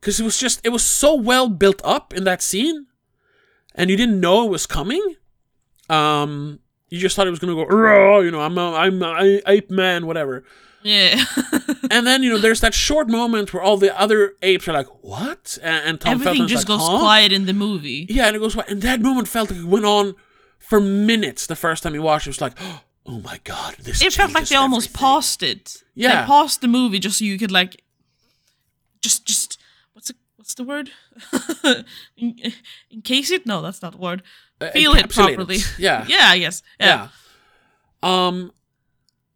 Cuz 0.02 0.20
it 0.20 0.24
was 0.24 0.40
just 0.40 0.62
it 0.64 0.70
was 0.70 0.84
so 0.84 1.16
well 1.16 1.50
built 1.50 1.82
up 1.84 2.14
in 2.14 2.24
that 2.26 2.42
scene 2.42 2.86
and 3.74 3.90
you 3.90 3.98
didn't 3.98 4.20
know 4.20 4.46
it 4.46 4.52
was 4.52 4.68
coming. 4.68 5.16
Um 5.90 6.60
you 6.90 7.00
just 7.00 7.16
thought 7.16 7.28
it 7.28 7.32
was 7.32 7.40
going 7.40 7.56
to 7.56 7.64
go, 7.66 7.70
"Roar," 7.70 8.24
you 8.24 8.32
know, 8.32 8.40
I'm 8.40 8.58
a, 8.58 8.74
I'm 8.74 9.04
a 9.04 9.42
ape 9.46 9.70
man, 9.70 10.06
whatever. 10.06 10.44
Yeah. 10.84 11.24
And 11.90 12.06
then 12.06 12.22
you 12.22 12.30
know, 12.30 12.38
there's 12.38 12.60
that 12.62 12.74
short 12.74 13.08
moment 13.08 13.54
where 13.54 13.64
all 13.64 13.78
the 13.78 13.98
other 13.98 14.34
apes 14.42 14.68
are 14.68 14.74
like, 14.74 14.88
"What?" 15.02 15.58
And, 15.64 15.86
and 15.86 16.02
Tom 16.02 16.14
Everything 16.14 16.34
Felton's 16.34 16.52
just 16.52 16.68
like, 16.70 16.80
goes 16.80 16.88
"Huh?" 16.88 17.00
quiet 17.00 17.32
in 17.32 17.46
the 17.46 17.54
movie. 17.54 18.06
Yeah, 18.10 18.28
and 18.28 18.36
it 18.36 18.40
goes 18.40 18.56
quiet. 18.56 18.70
And 18.70 18.82
that 18.82 19.00
moment 19.00 19.30
felt 19.30 19.52
like 19.52 19.60
it 19.62 19.66
went 19.66 19.86
on 19.86 20.16
for 20.60 20.82
minutes. 20.82 21.48
The 21.48 21.56
first 21.56 21.84
time 21.84 21.94
you 21.94 22.02
watched 22.02 22.28
it, 22.28 22.32
it 22.32 22.36
was 22.36 22.42
like, 22.42 22.54
"Oh 22.60 22.82
my 23.08 23.40
god, 23.44 23.76
this." 23.80 24.02
It 24.02 24.14
felt 24.14 24.34
like 24.34 24.48
they 24.48 24.56
almost 24.56 24.88
everything." 24.88 25.00
paused 25.00 25.44
it. 25.44 25.84
Yeah. 25.96 26.22
They 26.22 26.28
paused 26.28 26.62
the 26.62 26.68
movie 26.68 27.00
just 27.00 27.20
so 27.20 27.26
you 27.26 27.38
could 27.38 27.52
like 27.52 27.82
just 29.02 29.26
just 29.26 29.58
what's 29.94 30.10
the 30.10 30.16
what's 30.36 30.54
the 30.56 30.64
word? 30.64 30.92
in, 32.18 32.36
encase 32.92 33.32
it? 33.32 33.46
No, 33.46 33.62
that's 33.62 33.82
not 33.82 33.94
the 33.94 33.98
word. 33.98 34.24
Uh, 34.60 34.72
Feel 34.72 34.94
it 34.94 35.06
encapsulate 35.06 35.36
properly. 35.36 35.58
Yeah, 35.78 36.06
Yeah, 36.10 36.26
I 36.28 36.40
guess. 36.40 36.64
Yeah. 36.80 37.10
yeah. 38.04 38.28
Um, 38.28 38.52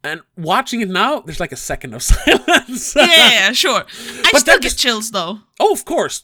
and 0.03 0.21
watching 0.35 0.81
it 0.81 0.89
now, 0.89 1.19
there's 1.19 1.39
like 1.39 1.51
a 1.51 1.55
second 1.57 1.93
of 1.93 2.01
silence. 2.03 2.95
Yeah, 2.95 3.05
yeah, 3.05 3.29
yeah, 3.31 3.51
sure. 3.51 3.85
I 3.85 4.29
But 4.31 4.39
still 4.39 4.59
get 4.59 4.75
chills 4.75 5.11
though. 5.11 5.39
Oh, 5.59 5.73
of 5.73 5.85
course, 5.85 6.23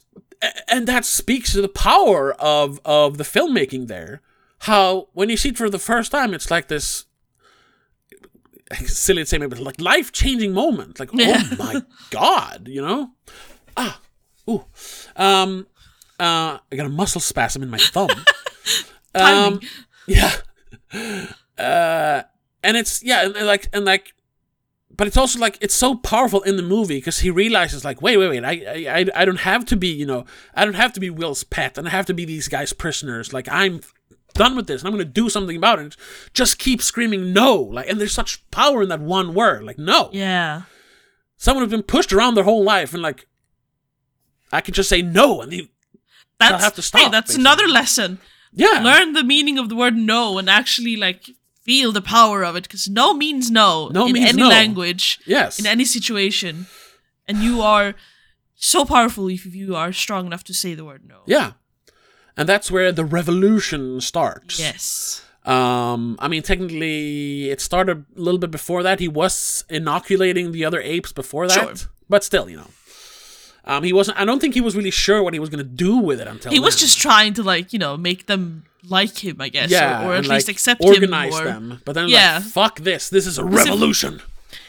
and 0.67 0.87
that 0.87 1.05
speaks 1.05 1.53
to 1.53 1.61
the 1.61 1.69
power 1.69 2.33
of 2.33 2.79
of 2.85 3.17
the 3.17 3.23
filmmaking 3.23 3.87
there. 3.87 4.21
How 4.61 5.09
when 5.13 5.29
you 5.29 5.37
see 5.37 5.49
it 5.49 5.57
for 5.57 5.69
the 5.69 5.79
first 5.79 6.11
time, 6.11 6.33
it's 6.33 6.49
like 6.49 6.67
this 6.67 7.05
silly 8.85 9.23
to 9.23 9.25
say, 9.25 9.37
maybe 9.37 9.55
like 9.57 9.79
life 9.81 10.11
changing 10.11 10.53
moment. 10.53 10.99
Like, 10.99 11.09
Yeah. 11.13 11.41
oh 11.51 11.55
my 11.57 11.81
god, 12.09 12.67
you 12.67 12.81
know? 12.81 13.11
Ah, 13.75 13.99
ooh, 14.49 14.65
um, 15.15 15.67
uh, 16.19 16.57
I 16.71 16.75
got 16.75 16.85
a 16.85 16.89
muscle 16.89 17.21
spasm 17.21 17.61
in 17.63 17.69
my 17.69 17.77
thumb. 17.77 18.09
um, 19.15 19.59
yeah, 20.07 20.31
uh, 21.57 22.23
and 22.63 22.77
it's 22.77 23.03
yeah, 23.03 23.25
and, 23.25 23.35
and 23.35 23.47
like 23.47 23.69
and 23.73 23.85
like 23.85 24.13
but 24.95 25.05
it's 25.05 25.17
also 25.17 25.37
like 25.39 25.57
it's 25.61 25.75
so 25.75 25.95
powerful 25.95 26.41
in 26.41 26.55
the 26.57 26.63
movie 26.63 26.97
because 26.97 27.19
he 27.19 27.29
realizes 27.29 27.85
like 27.85 28.01
wait 28.01 28.17
wait 28.17 28.29
wait 28.29 28.43
I, 28.43 28.87
I 28.99 29.05
I 29.21 29.25
don't 29.25 29.41
have 29.41 29.63
to 29.65 29.75
be 29.77 29.89
you 29.89 30.05
know 30.05 30.25
I 30.55 30.65
don't 30.65 30.73
have 30.73 30.93
to 30.93 30.99
be 30.99 31.09
Will's 31.09 31.43
pet 31.43 31.77
and 31.77 31.87
I 31.87 31.91
have 31.91 32.05
to 32.07 32.13
be 32.13 32.25
these 32.25 32.47
guys 32.47 32.73
prisoners 32.73 33.31
like 33.33 33.47
I'm 33.51 33.81
done 34.33 34.55
with 34.55 34.67
this 34.67 34.81
and 34.81 34.87
I'm 34.87 34.93
gonna 34.93 35.05
do 35.05 35.29
something 35.29 35.57
about 35.57 35.79
it 35.79 35.95
just 36.33 36.59
keep 36.59 36.81
screaming 36.81 37.33
no 37.33 37.55
like 37.55 37.89
and 37.89 37.99
there's 37.99 38.13
such 38.13 38.47
power 38.51 38.83
in 38.83 38.89
that 38.89 38.99
one 39.01 39.33
word 39.33 39.63
like 39.63 39.79
no 39.79 40.09
Yeah. 40.13 40.63
someone 41.37 41.63
who's 41.63 41.71
been 41.71 41.83
pushed 41.83 42.13
around 42.13 42.35
their 42.35 42.43
whole 42.43 42.63
life 42.63 42.93
and 42.93 43.01
like 43.01 43.25
I 44.51 44.61
can 44.61 44.73
just 44.73 44.89
say 44.89 45.01
no 45.01 45.41
and 45.41 45.51
they, 45.51 45.69
That's 46.39 46.63
have 46.63 46.73
to 46.75 46.81
Hey, 46.81 46.85
stop, 46.85 47.11
that's 47.11 47.29
basically. 47.31 47.41
another 47.43 47.67
lesson. 47.67 48.19
yeah 48.53 48.79
Learn 48.83 49.13
the 49.13 49.23
meaning 49.23 49.57
of 49.57 49.69
the 49.69 49.75
word 49.75 49.95
no 49.95 50.37
and 50.37 50.49
actually 50.49 50.95
like 50.95 51.29
feel 51.63 51.91
the 51.91 52.01
power 52.01 52.43
of 52.43 52.55
it 52.55 52.63
because 52.63 52.87
no 52.87 53.13
means 53.13 53.49
no, 53.51 53.89
No 53.89 54.05
in 54.07 54.13
means 54.13 54.29
any 54.29 54.41
no. 54.43 54.47
language, 54.49 55.19
yes 55.25 55.59
in 55.59 55.65
any 55.65 55.83
situation. 55.85 56.67
And 57.27 57.39
you 57.39 57.61
are 57.61 57.93
so 58.55 58.85
powerful 58.85 59.27
if 59.27 59.45
you 59.45 59.75
are 59.75 59.91
strong 59.91 60.27
enough 60.27 60.43
to 60.45 60.53
say 60.53 60.75
the 60.75 60.85
word 60.85 61.03
no. 61.07 61.21
yeah 61.25 61.53
and 62.37 62.47
that's 62.47 62.69
where 62.71 62.91
the 62.91 63.03
revolution 63.05 63.99
starts 64.01 64.59
Yes. 64.59 65.23
Um, 65.45 66.17
I 66.19 66.27
mean, 66.27 66.41
technically, 66.43 67.49
it 67.49 67.61
started 67.61 68.03
a 68.17 68.19
little 68.19 68.37
bit 68.37 68.51
before 68.51 68.83
that. 68.83 68.99
He 68.99 69.07
was 69.07 69.63
inoculating 69.69 70.51
the 70.51 70.65
other 70.65 70.81
apes 70.81 71.13
before 71.13 71.47
that, 71.47 71.77
Sure. 71.79 71.89
but 72.09 72.25
still, 72.25 72.49
you 72.49 72.57
know, 72.57 72.67
um, 73.63 73.83
he 73.83 73.93
wasn't. 73.93 74.19
I 74.19 74.25
don't 74.25 74.39
think 74.41 74.55
he 74.55 74.61
was 74.61 74.75
really 74.75 74.91
sure 74.91 75.23
what 75.23 75.33
he 75.33 75.39
was 75.39 75.49
going 75.49 75.59
to 75.63 75.71
do 75.87 75.95
with 75.97 76.19
it 76.19 76.27
until 76.27 76.51
He 76.51 76.59
was 76.59 76.75
then. 76.75 76.79
just 76.81 76.99
trying 76.99 77.33
to 77.35 77.43
like, 77.43 77.71
you 77.71 77.79
know, 77.79 77.95
make 77.95 78.25
them 78.25 78.65
like 78.89 79.23
him, 79.23 79.39
I 79.39 79.47
guess. 79.47 79.69
yeah, 79.71 80.03
or, 80.03 80.09
or 80.09 80.13
at 80.15 80.17
and, 80.19 80.27
least 80.27 80.47
like, 80.49 80.55
accept 80.55 80.81
organize 80.83 81.33
him. 81.33 81.41
Or, 81.41 81.45
them. 81.45 81.81
But 81.85 81.93
then, 81.93 82.09
Yeah. 82.09 82.39
like, 82.43 82.43
fuck 82.43 82.79
this. 82.81 83.09
This 83.09 83.25
is 83.25 83.37
a 83.37 83.45
revolution. 83.45 84.21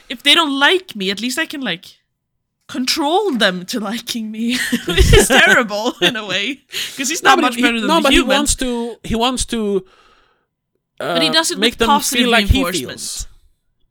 If 0.07 0.23
they 0.23 0.33
don't 0.33 0.57
like 0.59 0.95
me, 0.95 1.11
at 1.11 1.19
least 1.19 1.37
I 1.37 1.45
can 1.45 1.59
like 1.59 1.98
control 2.69 3.31
them 3.37 3.65
to 3.65 3.79
liking 3.81 4.31
me. 4.31 4.57
Which 4.87 5.11
is 5.13 5.27
terrible 5.27 5.93
in 6.01 6.15
a 6.15 6.25
way. 6.25 6.61
Because 6.91 7.09
he's 7.09 7.23
not 7.23 7.35
but 7.37 7.41
much 7.41 7.55
he, 7.55 7.61
better 7.61 7.79
than 7.81 7.87
no, 7.89 8.01
but 8.01 8.13
human. 8.13 8.29
he 8.31 8.37
wants 8.37 8.55
to. 8.55 8.95
He 9.03 9.15
wants 9.15 9.43
to. 9.53 9.85
Uh, 10.99 11.13
But 11.15 11.23
he 11.23 11.29
does 11.29 11.51
it 11.51 11.57
make 11.59 11.73
with 11.73 11.79
them 11.79 11.87
positive 11.89 12.23
feel 12.23 12.31
like 12.31 12.45
he 12.47 12.59
reinforcement. 12.63 13.27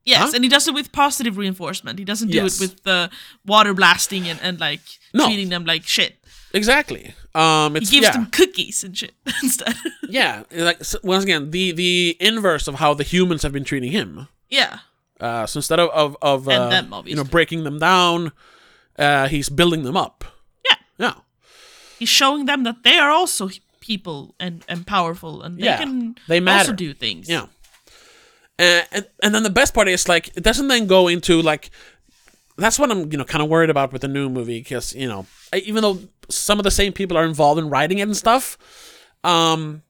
Yes, 0.04 0.20
Huh? 0.22 0.32
and 0.36 0.44
he 0.44 0.48
does 0.48 0.66
it 0.68 0.74
with 0.74 0.90
positive 0.92 1.36
reinforcement. 1.36 1.98
He 1.98 2.04
doesn't 2.04 2.28
do 2.30 2.36
Yes. 2.38 2.56
it 2.56 2.60
with 2.60 2.82
the 2.84 3.10
water 3.44 3.74
blasting 3.74 4.28
and, 4.28 4.38
and 4.42 4.58
like 4.60 4.80
No. 5.12 5.26
treating 5.26 5.48
them 5.50 5.64
like 5.66 5.86
shit. 5.86 6.16
Exactly. 6.54 7.14
Um, 7.34 7.74
He 7.74 7.80
gives 7.80 8.06
yeah. 8.08 8.12
them 8.12 8.26
cookies 8.32 8.84
and 8.84 8.96
shit 8.96 9.12
instead. 9.42 9.74
yeah, 10.08 10.44
like 10.50 10.80
s- 10.80 10.96
once 11.02 11.24
again, 11.24 11.50
the 11.50 11.72
the 11.72 12.16
inverse 12.20 12.68
of 12.68 12.76
how 12.76 12.94
the 12.94 13.04
humans 13.04 13.42
have 13.42 13.52
been 13.52 13.64
treating 13.64 13.92
him. 13.92 14.28
yeah. 14.48 14.78
Uh, 15.20 15.44
so 15.46 15.58
instead 15.58 15.80
of 15.80 15.90
of, 15.90 16.16
of 16.22 16.48
uh, 16.48 16.68
them, 16.70 16.94
you 17.04 17.16
know 17.16 17.24
breaking 17.24 17.64
them 17.64 17.78
down, 17.78 18.30
uh, 18.98 19.28
he's 19.28 19.48
building 19.48 19.82
them 19.84 19.96
up. 19.96 20.24
Yeah. 20.68 20.76
Yeah, 20.98 21.14
He's 21.98 22.08
showing 22.08 22.46
them 22.46 22.64
that 22.64 22.82
they 22.82 22.98
are 22.98 23.10
also 23.10 23.48
people 23.80 24.34
and, 24.40 24.64
and 24.68 24.86
powerful 24.86 25.42
and 25.42 25.56
they 25.58 25.64
Yeah, 25.64 25.78
can 25.78 26.16
they 26.28 26.40
matter. 26.40 26.58
also 26.70 26.72
do 26.72 26.92
things. 26.94 27.28
yeah. 27.28 27.46
Uh, 28.60 28.82
and 28.90 29.06
and 29.22 29.34
then 29.34 29.42
the 29.44 29.50
best 29.50 29.72
part 29.72 29.88
is 29.88 30.08
like 30.08 30.28
it 30.36 30.42
doesn't 30.42 30.66
then 30.68 30.86
go 30.88 31.06
into 31.08 31.40
like 31.42 31.70
that's 32.56 32.76
what 32.78 32.90
I'm 32.90 33.10
you 33.12 33.16
know 33.18 33.24
kind 33.24 33.40
of 33.42 33.48
worried 33.48 33.70
about 33.70 33.92
with 33.92 34.02
the 34.02 34.08
new 34.08 34.28
movie 34.28 34.58
because 34.58 34.92
you 34.96 35.06
know 35.06 35.26
I, 35.52 35.58
even 35.58 35.82
though 35.82 35.98
some 36.28 36.58
of 36.58 36.64
the 36.64 36.70
same 36.72 36.92
people 36.92 37.16
are 37.16 37.24
involved 37.24 37.60
in 37.60 37.70
writing 37.70 37.98
it 37.98 38.02
and 38.02 38.16
stuff, 38.16 38.58
um, 39.22 39.82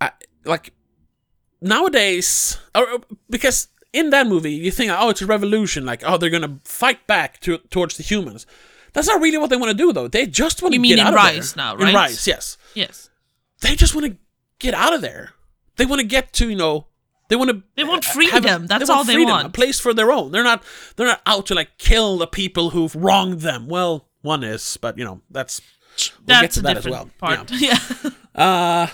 I, 0.00 0.10
like 0.46 0.72
nowadays 1.60 2.56
or- 2.74 3.00
because 3.28 3.68
in 3.92 4.10
that 4.10 4.26
movie 4.26 4.52
you 4.52 4.70
think 4.70 4.90
oh 4.94 5.08
it's 5.10 5.22
a 5.22 5.26
revolution 5.26 5.84
like 5.84 6.02
oh 6.06 6.16
they're 6.16 6.30
gonna 6.30 6.58
fight 6.64 7.06
back 7.06 7.40
to, 7.40 7.58
towards 7.70 7.96
the 7.96 8.02
humans. 8.02 8.46
That's 8.92 9.06
not 9.06 9.20
really 9.20 9.38
what 9.38 9.50
they 9.50 9.56
want 9.56 9.70
to 9.70 9.76
do 9.76 9.92
though. 9.92 10.08
They 10.08 10.26
just 10.26 10.62
want 10.62 10.72
to 10.72 10.76
You 10.76 10.80
mean 10.80 10.96
get 10.96 11.00
in 11.02 11.06
out 11.06 11.14
of 11.14 11.16
Rise 11.16 11.52
there. 11.54 11.64
now, 11.64 11.74
In 11.74 11.80
right? 11.80 11.94
Rise, 11.94 12.26
yes 12.26 12.56
Yes. 12.74 13.10
they 13.60 13.74
just 13.76 13.94
want 13.94 14.06
to 14.06 14.16
get 14.58 14.74
out 14.74 14.92
of 14.92 15.00
there. 15.00 15.30
They 15.76 15.86
want 15.86 16.00
to 16.00 16.06
get 16.06 16.32
to, 16.34 16.48
you 16.50 16.56
know, 16.56 16.86
They 17.28 17.36
want 17.36 17.50
to. 17.50 17.62
They 17.76 17.84
want 17.84 18.04
freedom. 18.04 18.66
That's 18.66 18.90
all 18.90 19.04
they 19.04 19.14
freedom, 19.14 19.30
want. 19.34 19.46
A 19.46 19.50
place 19.50 19.78
for 19.80 19.94
their 19.94 20.10
own. 20.12 20.32
They're 20.32 20.42
not. 20.44 20.62
They're 20.96 21.06
not 21.06 21.22
out 21.24 21.46
to 21.46 21.54
like 21.54 21.78
kill 21.78 22.18
the 22.18 22.26
people 22.26 22.70
who've 22.70 22.94
wronged 22.94 23.40
them. 23.40 23.68
Well, 23.68 24.08
one 24.22 24.42
is, 24.44 24.76
but 24.80 24.98
you 24.98 25.04
know 25.04 25.20
that's. 25.30 25.60
We'll 26.26 26.26
get 26.26 26.40
That's 26.40 26.54
to 26.54 26.60
a 26.60 26.62
that 26.64 26.76
as 26.78 26.84
different 26.84 27.12
well. 27.22 27.36
part. 27.36 27.50
Yeah. 27.52 27.78
Uh, 28.34 28.86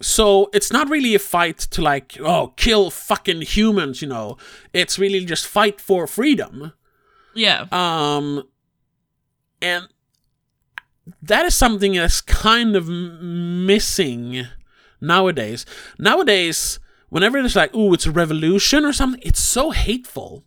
so 0.00 0.50
it's 0.52 0.72
not 0.72 0.88
really 0.90 1.14
a 1.14 1.18
fight 1.18 1.58
to 1.58 1.82
like 1.82 2.18
oh 2.20 2.52
kill 2.56 2.90
fucking 2.90 3.42
humans. 3.42 4.02
You 4.02 4.08
know, 4.08 4.36
it's 4.72 4.98
really 4.98 5.24
just 5.24 5.46
fight 5.46 5.80
for 5.80 6.06
freedom. 6.06 6.72
yeah. 7.34 7.66
Um, 7.72 8.44
and 9.62 9.88
that 11.22 11.46
is 11.46 11.54
something 11.54 11.94
that's 11.94 12.20
kind 12.20 12.76
of 12.76 12.88
missing 12.88 14.46
nowadays. 15.00 15.64
Nowadays, 15.98 16.78
whenever 17.08 17.40
there's 17.40 17.56
like, 17.56 17.74
"Ooh, 17.74 17.94
it's 17.94 18.06
a 18.06 18.10
revolution" 18.10 18.84
or 18.84 18.92
something, 18.92 19.20
it's 19.24 19.40
so 19.42 19.70
hateful. 19.70 20.44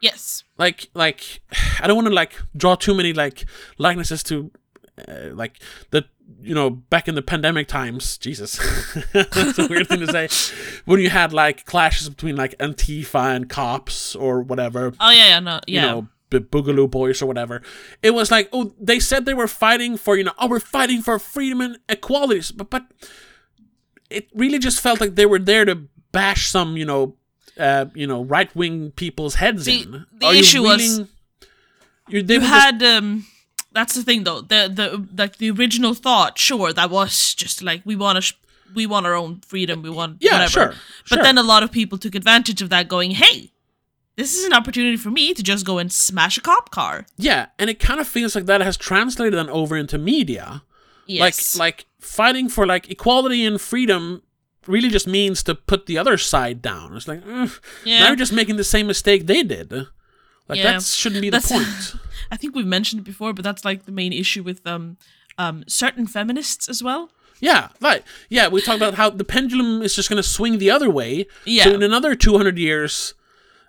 yes. 0.00 0.44
Like, 0.58 0.88
like 0.94 1.40
I 1.80 1.86
don't 1.86 1.96
want 1.96 2.08
to 2.08 2.14
like 2.14 2.34
draw 2.56 2.74
too 2.74 2.94
many 2.94 3.12
like 3.12 3.46
likenesses 3.78 4.22
to 4.24 4.50
uh, 5.08 5.30
like 5.32 5.58
the 5.90 6.04
you 6.40 6.54
know 6.54 6.70
back 6.70 7.08
in 7.08 7.14
the 7.14 7.22
pandemic 7.22 7.68
times. 7.68 8.18
Jesus, 8.18 8.58
that's 9.12 9.58
a 9.58 9.66
weird 9.68 9.88
thing 9.88 10.00
to 10.00 10.06
say. 10.06 10.28
When 10.84 11.00
you 11.00 11.10
had 11.10 11.32
like 11.32 11.64
clashes 11.64 12.08
between 12.08 12.36
like 12.36 12.56
Antifa 12.58 13.34
and 13.36 13.48
cops 13.48 14.14
or 14.16 14.40
whatever 14.42 14.92
Oh 15.00 15.10
yeah, 15.10 15.28
yeah, 15.28 15.40
no, 15.40 15.60
yeah. 15.66 15.80
you 15.80 15.80
know, 15.88 16.08
B- 16.30 16.38
Boogaloo 16.38 16.90
Boys 16.90 17.20
or 17.22 17.26
whatever. 17.26 17.62
It 18.02 18.12
was 18.14 18.30
like, 18.30 18.48
oh, 18.52 18.74
they 18.80 18.98
said 19.00 19.24
they 19.26 19.34
were 19.34 19.48
fighting 19.48 19.96
for, 19.96 20.16
you 20.16 20.24
know, 20.24 20.32
oh, 20.38 20.48
we're 20.48 20.60
fighting 20.60 21.02
for 21.02 21.18
freedom 21.18 21.60
and 21.60 21.78
equalities, 21.88 22.50
but 22.52 22.70
but 22.70 22.86
it 24.10 24.28
really 24.34 24.58
just 24.58 24.80
felt 24.80 25.00
like 25.00 25.14
they 25.14 25.26
were 25.26 25.38
there 25.38 25.64
to 25.64 25.74
bash 26.12 26.48
some, 26.48 26.76
you 26.76 26.84
know, 26.84 27.16
uh, 27.58 27.86
you 27.94 28.06
know, 28.06 28.24
right 28.24 28.54
wing 28.56 28.90
people's 28.92 29.34
heads 29.36 29.64
The- 29.66 29.82
in. 29.82 30.06
the 30.18 30.26
Are 30.26 30.32
you 30.34 30.40
issue 30.40 30.62
was- 30.62 30.98
you, 32.08 32.22
they 32.22 32.34
you 32.34 32.40
were 32.40 32.46
just- 32.46 32.62
had 32.64 32.82
um 32.82 33.26
that's 33.74 33.94
the 33.94 34.02
thing 34.02 34.24
though 34.24 34.40
the 34.40 34.70
the 34.72 35.06
like 35.16 35.36
the 35.38 35.50
original 35.50 35.94
thought 35.94 36.38
sure 36.38 36.72
that 36.72 36.90
was 36.90 37.34
just 37.34 37.62
like 37.62 37.82
we 37.84 37.96
want 37.96 38.16
to 38.16 38.22
sh- 38.22 38.34
we 38.74 38.86
want 38.86 39.06
our 39.06 39.14
own 39.14 39.40
freedom 39.46 39.82
we 39.82 39.90
want 39.90 40.16
Yeah, 40.20 40.32
whatever 40.32 40.50
sure, 40.50 40.74
but 41.10 41.16
sure. 41.16 41.22
then 41.22 41.38
a 41.38 41.42
lot 41.42 41.62
of 41.62 41.70
people 41.72 41.98
took 41.98 42.14
advantage 42.14 42.62
of 42.62 42.68
that 42.70 42.88
going 42.88 43.12
hey 43.12 43.50
this 44.16 44.34
is 44.36 44.44
an 44.44 44.52
opportunity 44.52 44.96
for 44.98 45.10
me 45.10 45.32
to 45.34 45.42
just 45.42 45.64
go 45.64 45.78
and 45.78 45.90
smash 45.92 46.36
a 46.36 46.40
cop 46.42 46.70
car 46.70 47.06
yeah, 47.16 47.46
and 47.58 47.70
it 47.70 47.78
kind 47.78 47.98
of 48.00 48.06
feels 48.06 48.34
like 48.34 48.46
that 48.46 48.60
has 48.60 48.76
translated 48.76 49.34
then 49.38 49.48
over 49.50 49.76
into 49.76 49.96
media. 49.98 50.62
yes 51.06 51.56
Like 51.58 51.78
like 51.78 51.86
fighting 52.00 52.48
for 52.50 52.66
like 52.66 52.90
equality 52.90 53.44
and 53.46 53.58
freedom 53.60 54.22
really 54.66 54.90
just 54.90 55.06
means 55.06 55.42
to 55.42 55.54
put 55.54 55.86
the 55.86 55.98
other 55.98 56.16
side 56.18 56.60
down. 56.62 56.94
It's 56.96 57.08
like 57.08 57.24
mm, 57.24 57.58
Yeah. 57.84 58.00
now 58.00 58.06
you're 58.08 58.16
just 58.16 58.32
making 58.32 58.56
the 58.56 58.64
same 58.64 58.86
mistake 58.86 59.26
they 59.26 59.42
did. 59.42 59.72
Like 59.72 60.58
Yeah. 60.58 60.72
that 60.74 60.82
shouldn't 60.82 61.22
be 61.22 61.30
the 61.30 61.38
That's- 61.40 61.50
point. 61.50 62.02
i 62.32 62.36
think 62.36 62.56
we've 62.56 62.66
mentioned 62.66 63.00
it 63.00 63.04
before 63.04 63.32
but 63.32 63.44
that's 63.44 63.64
like 63.64 63.84
the 63.84 63.92
main 63.92 64.12
issue 64.12 64.42
with 64.42 64.66
um 64.66 64.96
um 65.38 65.62
certain 65.68 66.06
feminists 66.06 66.68
as 66.68 66.82
well 66.82 67.10
Yeah, 67.40 67.68
right. 67.80 68.02
Yeah, 68.28 68.46
we 68.48 68.62
talked 68.62 68.76
about 68.78 68.94
how 68.94 69.10
the 69.10 69.24
pendulum 69.24 69.82
is 69.82 69.96
just 69.96 70.08
going 70.08 70.22
to 70.22 70.28
swing 70.36 70.58
the 70.58 70.70
other 70.70 70.88
way. 70.88 71.26
Yeah. 71.44 71.64
So 71.64 71.70
in 71.74 71.82
another 71.82 72.14
200 72.14 72.56
years, 72.56 73.14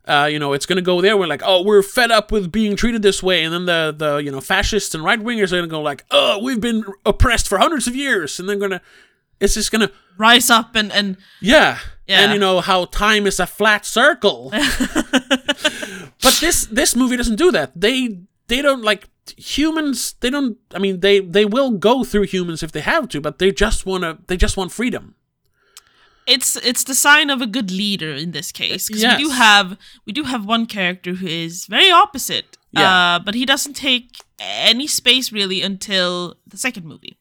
uh, 0.06 0.28
you 0.32 0.38
know, 0.38 0.54
it's 0.54 0.68
going 0.68 0.78
to 0.78 0.84
go 0.84 1.02
there. 1.02 1.18
We're 1.18 1.26
like, 1.36 1.42
oh, 1.44 1.64
we're 1.64 1.82
fed 1.82 2.12
up 2.12 2.32
with 2.32 2.52
being 2.52 2.76
treated 2.76 3.02
this 3.02 3.24
way, 3.24 3.44
and 3.44 3.52
then 3.54 3.66
the 3.66 3.82
the 3.98 4.12
you 4.18 4.32
know 4.32 4.42
fascists 4.42 4.94
and 4.94 5.04
right 5.04 5.20
wingers 5.20 5.52
are 5.52 5.58
going 5.58 5.70
to 5.70 5.76
go 5.78 5.82
like, 5.82 6.06
oh, 6.12 6.38
we've 6.44 6.62
been 6.62 6.84
oppressed 7.04 7.48
for 7.48 7.58
hundreds 7.58 7.88
of 7.88 7.96
years, 7.96 8.40
and 8.40 8.48
they're 8.48 8.62
going 8.62 8.78
to, 8.78 8.82
it's 9.40 9.56
just 9.56 9.72
going 9.72 9.88
to, 9.88 9.94
rise 10.18 10.50
up 10.50 10.76
and 10.76 10.92
and 10.92 11.18
yeah. 11.42 11.80
Yeah. 12.06 12.20
And 12.22 12.34
you 12.34 12.40
know 12.40 12.60
how 12.62 12.86
time 12.86 13.26
is 13.26 13.40
a 13.40 13.48
flat 13.48 13.86
circle. 13.86 14.52
but 16.22 16.38
this 16.42 16.68
this 16.70 16.96
movie 16.96 17.18
doesn't 17.18 17.38
do 17.38 17.50
that. 17.52 17.72
They 17.76 18.20
they 18.48 18.62
don't 18.62 18.84
like 18.84 19.08
humans. 19.38 20.16
They 20.20 20.30
don't. 20.30 20.58
I 20.74 20.80
mean, 20.80 21.00
they 21.00 21.20
they 21.20 21.46
will 21.46 21.72
go 21.72 22.04
through 22.04 22.24
humans 22.28 22.64
if 22.64 22.72
they 22.72 22.82
have 22.82 23.08
to, 23.10 23.22
but 23.22 23.40
they 23.40 23.52
just 23.52 23.86
wanna. 23.86 24.18
They 24.28 24.38
just 24.38 24.58
want 24.58 24.72
freedom. 24.72 25.16
it's 26.26 26.56
it's 26.56 26.84
the 26.86 26.96
sign 26.96 27.30
of 27.30 27.42
a 27.42 27.46
good 27.48 27.70
leader 27.72 28.14
in 28.24 28.32
this 28.32 28.52
case 28.52 28.88
because 28.88 29.04
we 29.04 29.18
do 29.24 29.30
have 29.32 29.78
we 30.06 30.14
do 30.14 30.24
have 30.24 30.46
one 30.48 30.66
character 30.66 31.14
who 31.16 31.28
is 31.28 31.66
very 31.68 31.92
opposite 31.92 32.58
Yeah. 32.72 33.16
uh, 33.16 33.20
but 33.26 33.34
he 33.36 33.46
doesn't 33.46 33.76
take 33.76 34.08
any 34.40 34.88
space 34.88 35.34
really 35.34 35.62
until 35.62 36.36
the 36.48 36.58
second 36.58 36.86
movie 36.86 37.18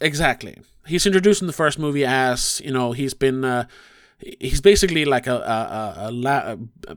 Exactly. 0.00 0.54
He's 0.86 1.06
introduced 1.06 1.40
in 1.42 1.46
the 1.46 1.52
first 1.64 1.78
movie 1.78 2.04
as 2.06 2.60
you 2.64 2.70
know 2.72 2.92
he's 2.92 3.14
been. 3.14 3.44
Uh, 3.44 3.64
he's 4.40 4.60
basically 4.60 5.04
like 5.04 5.26
a 5.26 5.36
a, 5.36 5.58
a, 5.80 6.08
a, 6.08 6.10
la- 6.10 6.56
a 6.88 6.96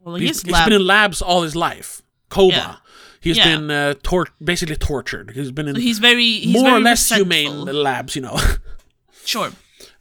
well 0.00 0.16
he 0.16 0.26
he's, 0.26 0.36
is 0.36 0.42
he's 0.42 0.52
lab 0.52 0.64
been 0.68 0.80
in 0.80 0.86
labs 0.86 1.22
all 1.22 1.42
his 1.42 1.54
life. 1.56 2.02
Coma. 2.34 2.52
Yeah. 2.56 2.76
He's 3.20 3.38
Yeah. 3.38 3.44
been 3.56 3.70
uh, 3.70 3.94
tor- 4.02 4.28
basically 4.42 4.76
tortured. 4.76 5.30
He's 5.34 5.50
been 5.50 5.68
in 5.68 5.74
so 5.76 5.80
he's 5.80 5.98
very 5.98 6.30
he's 6.46 6.52
more 6.60 6.70
or 6.76 6.80
less 6.80 7.10
resentful. 7.10 7.36
humane 7.36 7.82
labs, 7.82 8.14
you 8.16 8.22
know. 8.22 8.38
sure 9.24 9.50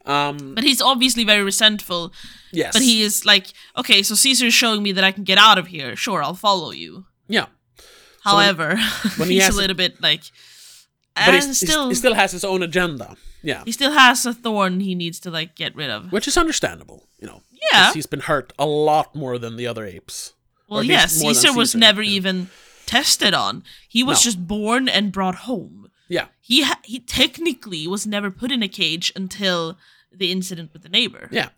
um, 0.06 0.54
but 0.56 0.64
he's 0.66 0.82
obviously 0.82 1.24
very 1.24 1.44
resentful 1.44 2.12
yes. 2.52 2.74
but 2.74 2.82
he 2.82 3.02
is 3.02 3.26
like 3.26 3.46
okay 3.78 4.04
so 4.04 4.16
caesar 4.16 4.48
is 4.48 4.54
showing 4.54 4.84
me 4.84 4.92
that 4.92 5.04
i 5.06 5.14
can 5.14 5.24
get 5.24 5.38
out 5.38 5.58
of 5.58 5.68
here 5.68 5.96
sure 5.96 6.22
i'll 6.22 6.34
follow 6.36 6.72
you 6.72 7.06
yeah. 7.30 7.46
however 8.26 8.76
when 9.16 9.30
he 9.32 9.36
he's 9.36 9.46
a 9.46 9.48
it- 9.48 9.56
little 9.56 9.78
bit 9.78 10.02
like 10.02 10.24
But 11.16 11.28
and 11.28 11.36
he's, 11.36 11.46
he's- 11.46 11.60
still 11.72 11.88
he 11.88 11.96
still 11.96 12.16
has 12.16 12.32
his 12.34 12.44
own 12.44 12.62
agenda. 12.64 13.16
Yeah. 13.42 13.64
he 13.66 13.72
still 13.72 13.92
has 13.92 14.26
a 14.26 14.34
thorn 14.34 14.82
he 14.82 14.94
needs 14.96 15.20
to 15.22 15.32
like 15.32 15.56
get 15.56 15.74
rid 15.76 15.90
of 15.90 16.12
Which 16.12 16.28
is 16.28 16.38
understandable, 16.38 17.08
you 17.20 17.28
know. 17.28 17.42
Yeah. 17.72 17.94
He's 17.94 18.06
been 18.08 18.22
hurt 18.22 18.52
a 18.60 18.66
lot 18.66 19.16
more 19.16 19.38
than 19.38 19.56
the 19.58 19.68
other 19.68 19.86
apes. 19.86 20.33
Well, 20.74 20.84
yes, 20.84 21.22
least 21.22 21.42
Caesar 21.42 21.58
was 21.58 21.70
Caesar, 21.72 21.78
never 21.80 22.02
yeah. 22.02 22.12
even 22.18 22.50
tested 22.86 23.34
on. 23.34 23.64
He 23.88 24.04
was 24.04 24.20
No. 24.20 24.24
just 24.30 24.48
born 24.48 24.90
and 24.90 25.12
brought 25.12 25.36
home. 25.36 25.90
Yeah. 26.10 26.28
He 26.42 26.64
ha- 26.64 26.80
he 26.84 27.00
technically 27.00 27.88
was 27.88 28.06
never 28.06 28.30
put 28.32 28.52
in 28.52 28.62
a 28.64 28.68
cage 28.68 29.12
until 29.16 29.78
the 30.12 30.32
incident 30.32 30.72
with 30.74 30.84
the 30.84 30.90
neighbor. 30.90 31.28
Yeah, 31.32 31.50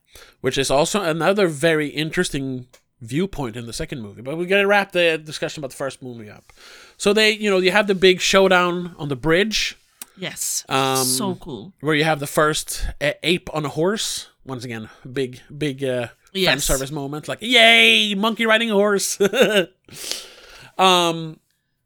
which 0.41 0.57
is 0.57 0.69
also 0.71 1.01
another 1.01 1.47
very 1.47 1.87
interesting 1.89 2.67
viewpoint 3.01 3.55
in 3.57 3.65
the 3.65 3.73
second 3.73 4.01
movie. 4.01 4.21
But 4.21 4.37
we 4.37 4.45
gotta 4.45 4.67
wrap 4.67 4.91
the 4.91 5.17
discussion 5.17 5.61
about 5.61 5.71
the 5.71 5.75
first 5.77 6.01
movie 6.01 6.29
up. 6.29 6.53
So 6.97 7.11
they, 7.11 7.31
you 7.31 7.49
know, 7.49 7.57
you 7.57 7.71
have 7.71 7.87
the 7.87 7.95
big 7.95 8.21
showdown 8.21 8.95
on 8.97 9.09
the 9.09 9.15
bridge 9.17 9.75
Yes, 10.17 10.63
Um, 10.69 11.03
so 11.03 11.35
cool. 11.35 11.73
where 11.81 11.93
you 11.95 12.05
have 12.05 12.21
the 12.21 12.27
first 12.27 12.87
uh, 13.01 13.11
ape 13.21 13.49
on 13.53 13.65
a 13.65 13.69
horse. 13.69 14.27
Once 14.45 14.63
again, 14.63 14.87
big, 15.11 15.41
big 15.57 15.83
uh, 15.83 16.07
fan 16.35 16.59
service 16.59 16.91
moment. 16.91 17.27
Like, 17.27 17.39
yay, 17.41 18.13
monkey 18.15 18.45
riding 18.45 18.69
a 18.71 18.73
horse. 18.73 19.19
um, 20.77 21.39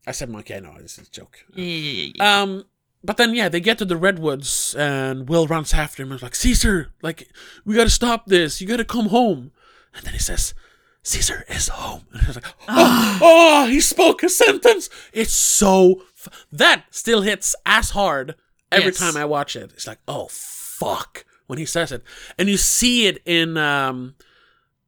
I 0.07 0.12
said 0.12 0.29
monkey. 0.29 0.55
I 0.55 0.59
know 0.59 0.75
this 0.81 0.97
is 0.97 1.07
a 1.07 1.12
joke. 1.12 1.38
Yeah, 1.55 1.65
yeah, 1.65 1.91
yeah, 1.91 2.12
yeah. 2.15 2.41
Um, 2.41 2.63
but 3.03 3.17
then 3.17 3.33
yeah, 3.35 3.49
they 3.49 3.59
get 3.59 3.77
to 3.77 3.85
the 3.85 3.97
redwoods, 3.97 4.75
and 4.77 5.29
Will 5.29 5.47
runs 5.47 5.73
after 5.73 6.03
him 6.03 6.12
and 6.12 6.17
is 6.19 6.23
like, 6.23 6.35
"Caesar, 6.35 6.91
like 7.01 7.27
we 7.65 7.75
got 7.75 7.85
to 7.85 7.89
stop 7.89 8.25
this. 8.25 8.59
You 8.62 8.67
got 8.67 8.77
to 8.77 8.85
come 8.85 9.07
home." 9.07 9.51
And 9.95 10.03
then 10.05 10.13
he 10.13 10.19
says, 10.19 10.53
"Caesar 11.03 11.45
is 11.47 11.67
home." 11.69 12.07
And 12.13 12.23
I 12.23 12.27
was 12.27 12.35
like, 12.35 12.45
"Oh, 12.67 13.19
oh, 13.21 13.67
he 13.67 13.79
spoke 13.79 14.23
a 14.23 14.29
sentence." 14.29 14.89
It's 15.13 15.33
so 15.33 16.01
f- 16.25 16.45
that 16.51 16.85
still 16.91 17.21
hits 17.21 17.55
as 17.65 17.91
hard 17.91 18.35
every 18.71 18.88
Yes. 18.88 18.97
time 18.99 19.15
I 19.15 19.25
watch 19.25 19.55
it. 19.55 19.71
It's 19.73 19.88
like, 19.88 19.99
"Oh 20.07 20.27
fuck." 20.29 21.25
When 21.47 21.57
he 21.57 21.65
says 21.65 21.91
it, 21.91 22.03
and 22.38 22.47
you 22.47 22.57
see 22.57 23.07
it 23.07 23.23
in 23.25 23.57
um, 23.57 24.13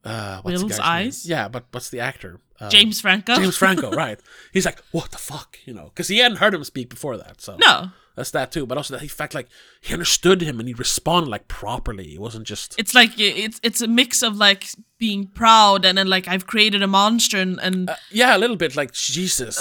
uh, 0.04 0.42
what's 0.42 0.60
Will's 0.62 0.72
guy's 0.72 0.80
name? 0.80 0.88
eyes? 0.88 1.26
Yeah, 1.30 1.48
but 1.48 1.66
what's 1.72 1.90
the 1.90 2.00
actor? 2.00 2.40
Uh, 2.60 2.70
James 2.70 3.02
Franco. 3.02 3.36
James 3.36 3.58
Franco, 3.58 3.92
right? 4.06 4.20
He's 4.54 4.66
like, 4.66 4.80
"What 4.92 5.12
the 5.12 5.18
fuck," 5.18 5.58
you 5.66 5.74
know, 5.74 5.86
because 5.86 6.08
he 6.08 6.20
hadn't 6.20 6.38
heard 6.38 6.54
him 6.54 6.64
speak 6.64 6.90
before 6.90 7.18
that. 7.18 7.42
So 7.42 7.58
no, 7.60 7.90
that's 8.16 8.32
that 8.32 8.52
too. 8.52 8.66
But 8.68 8.78
also 8.78 8.98
the 8.98 9.08
fact, 9.08 9.34
like, 9.34 9.48
he 9.82 9.94
understood 9.94 10.42
him 10.42 10.60
and 10.60 10.68
he 10.68 10.74
responded 10.76 11.30
like 11.30 11.48
properly. 11.48 12.14
It 12.14 12.22
wasn't 12.22 12.46
just 12.46 12.76
it's 12.80 12.94
like 12.94 13.12
it's 13.18 13.60
it's 13.64 13.82
a 13.82 13.88
mix 13.88 14.22
of 14.22 14.38
like 14.38 14.68
being 15.00 15.26
proud 15.28 15.86
and 15.86 15.98
then 15.98 16.06
like 16.08 16.28
I've 16.28 16.46
created 16.46 16.84
a 16.84 16.88
monster 16.88 17.38
and, 17.38 17.60
and 17.60 17.90
Uh, 17.90 17.96
yeah, 18.12 18.38
a 18.38 18.40
little 18.40 18.56
bit 18.58 18.76
like 18.76 18.92
Jesus. 18.94 19.60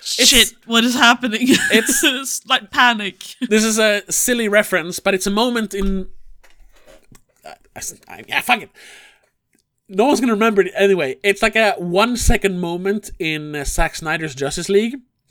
shit, 0.00 0.52
what 0.66 0.84
is 0.84 0.94
happening? 0.94 1.42
It's- 1.48 2.00
it's 2.04 2.46
like 2.46 2.70
panic. 2.70 3.24
this 3.40 3.64
is 3.64 3.78
a 3.80 4.02
silly 4.10 4.48
reference, 4.48 5.00
but 5.00 5.14
it's 5.14 5.26
a 5.26 5.32
moment 5.32 5.74
in. 5.74 6.08
I, 7.44 7.80
I, 8.08 8.24
yeah, 8.28 8.40
fuck 8.40 8.62
it. 8.62 8.70
No 9.88 10.06
one's 10.06 10.20
gonna 10.20 10.32
remember 10.32 10.62
it 10.62 10.72
anyway. 10.76 11.16
It's 11.22 11.42
like 11.42 11.56
a 11.56 11.72
one 11.78 12.16
second 12.16 12.58
moment 12.60 13.10
in 13.18 13.54
uh, 13.54 13.64
Zack 13.64 13.94
Snyder's 13.96 14.34
Justice 14.34 14.68
League. 14.68 14.96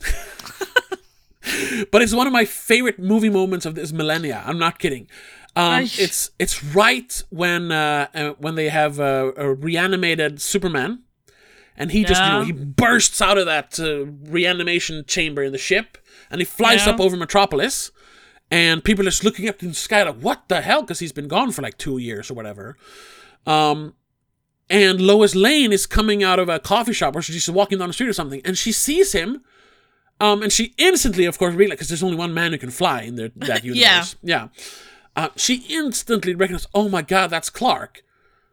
but 1.90 2.02
it's 2.02 2.12
one 2.14 2.26
of 2.26 2.32
my 2.32 2.44
favorite 2.44 2.98
movie 2.98 3.30
moments 3.30 3.66
of 3.66 3.74
this 3.74 3.92
millennia. 3.92 4.42
I'm 4.46 4.58
not 4.58 4.78
kidding. 4.78 5.08
Um, 5.54 5.84
it's 5.84 6.30
it's 6.38 6.62
right 6.64 7.22
when 7.30 7.72
uh, 7.72 8.08
uh, 8.14 8.30
when 8.38 8.56
they 8.56 8.68
have 8.68 8.98
a, 8.98 9.32
a 9.36 9.54
reanimated 9.54 10.40
Superman, 10.40 11.02
and 11.76 11.92
he 11.92 12.04
just 12.04 12.22
you 12.22 12.28
know 12.30 12.42
he 12.42 12.52
bursts 12.52 13.22
out 13.22 13.38
of 13.38 13.46
that 13.46 13.78
uh, 13.80 14.06
reanimation 14.30 15.04
chamber 15.06 15.42
in 15.42 15.52
the 15.52 15.58
ship, 15.58 15.98
and 16.30 16.40
he 16.40 16.44
flies 16.44 16.84
Yeah. 16.86 16.92
up 16.92 17.00
over 17.00 17.16
Metropolis, 17.16 17.90
and 18.50 18.84
people 18.84 19.06
are 19.06 19.10
just 19.10 19.24
looking 19.24 19.48
up 19.48 19.62
in 19.62 19.70
the 19.70 19.74
sky 19.74 20.02
like, 20.02 20.16
"What 20.20 20.48
the 20.48 20.60
hell?" 20.60 20.82
Because 20.82 20.98
he's 20.98 21.12
been 21.12 21.28
gone 21.28 21.52
for 21.52 21.62
like 21.62 21.78
two 21.78 21.96
years 21.98 22.30
or 22.30 22.34
whatever. 22.34 22.76
Um, 23.46 23.94
and 24.68 25.00
Lois 25.00 25.34
Lane 25.34 25.72
is 25.72 25.86
coming 25.86 26.22
out 26.22 26.38
of 26.38 26.48
a 26.48 26.58
coffee 26.58 26.92
shop 26.92 27.14
or 27.14 27.22
she's 27.22 27.36
just 27.36 27.48
walking 27.48 27.78
down 27.78 27.88
the 27.88 27.92
street 27.94 28.08
or 28.08 28.12
something, 28.12 28.40
and 28.44 28.56
she 28.58 28.72
sees 28.72 29.12
him. 29.12 29.42
Um, 30.18 30.42
and 30.42 30.50
she 30.50 30.72
instantly, 30.78 31.26
of 31.26 31.38
course, 31.38 31.54
realizes 31.54 31.76
because 31.76 31.88
there's 31.88 32.02
only 32.02 32.16
one 32.16 32.32
man 32.32 32.52
who 32.52 32.58
can 32.58 32.70
fly 32.70 33.02
in 33.02 33.16
their, 33.16 33.30
that 33.36 33.64
universe. 33.64 34.16
yeah. 34.22 34.48
Uh, 35.14 35.28
she 35.36 35.66
instantly 35.68 36.34
recognizes, 36.34 36.68
oh 36.74 36.88
my 36.88 37.02
god, 37.02 37.28
that's 37.28 37.50
Clark. 37.50 38.02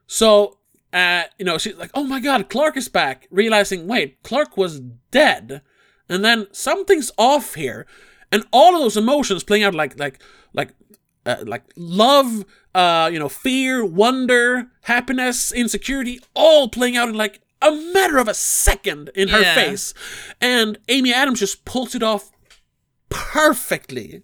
So, 0.07 0.57
uh, 0.91 1.23
you 1.37 1.45
know, 1.45 1.57
she's 1.57 1.75
like, 1.75 1.91
oh 1.93 2.03
my 2.03 2.19
god, 2.19 2.49
Clark 2.49 2.77
is 2.77 2.87
back. 2.89 3.27
Realizing, 3.31 3.87
wait, 3.87 4.21
Clark 4.23 4.57
was 4.57 4.79
dead, 5.11 5.61
and 6.07 6.23
then 6.23 6.47
something's 6.51 7.11
off 7.17 7.55
here, 7.55 7.85
and 8.31 8.45
all 8.51 8.75
of 8.75 8.81
those 8.81 8.97
emotions 8.97 9.43
playing 9.43 9.63
out 9.63 9.73
like 9.73 9.97
like 9.97 10.21
like 10.53 10.73
uh, 11.25 11.37
like 11.45 11.63
love, 11.75 12.45
uh, 12.75 13.09
you 13.11 13.19
know, 13.19 13.29
fear, 13.29 13.85
wonder, 13.85 14.67
happiness, 14.81 15.51
insecurity, 15.51 16.19
all 16.33 16.67
playing 16.69 16.97
out 16.97 17.09
in 17.09 17.15
like 17.15 17.39
a 17.61 17.71
matter 17.71 18.17
of 18.17 18.27
a 18.27 18.33
second 18.33 19.09
in 19.15 19.29
her 19.29 19.41
Yeah. 19.41 19.55
face, 19.55 19.93
and 20.41 20.77
Amy 20.89 21.13
Adams 21.13 21.39
just 21.39 21.63
pulls 21.65 21.95
it 21.95 22.03
off 22.03 22.31
perfectly. 23.09 24.23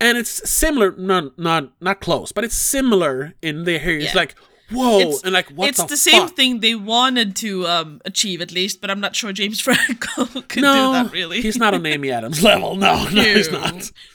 And 0.00 0.18
it's 0.18 0.48
similar, 0.50 0.92
not 0.96 1.38
not 1.38 1.72
not 1.80 2.00
close, 2.00 2.32
but 2.32 2.42
it's 2.44 2.56
similar 2.56 3.34
in 3.40 3.64
the 3.64 3.78
there. 3.78 3.98
It's 3.98 4.14
Yeah. 4.14 4.20
like 4.20 4.34
whoa, 4.72 5.00
It's- 5.00 5.22
and 5.22 5.32
like 5.32 5.48
what 5.50 5.68
it's 5.68 5.78
the, 5.78 5.86
the, 5.88 5.96
same 5.96 6.28
thing 6.28 6.60
they 6.60 6.74
wanted 6.74 7.36
to 7.36 7.66
um, 7.66 8.00
achieve 8.04 8.40
at 8.40 8.52
least, 8.52 8.80
but 8.80 8.90
I'm 8.90 9.00
not 9.00 9.14
sure 9.16 9.32
James 9.32 9.60
Franco 9.66 10.26
could 10.48 10.62
No, 10.62 10.74
do 10.74 10.92
that 11.04 11.12
really. 11.12 11.40
he's 11.42 11.56
not 11.58 11.74
on 11.74 11.84
Amy 11.86 12.10
Adams 12.10 12.42
level. 12.50 12.76
No, 12.76 13.08
no, 13.10 13.22
he's 13.22 13.50
not. 13.50 13.74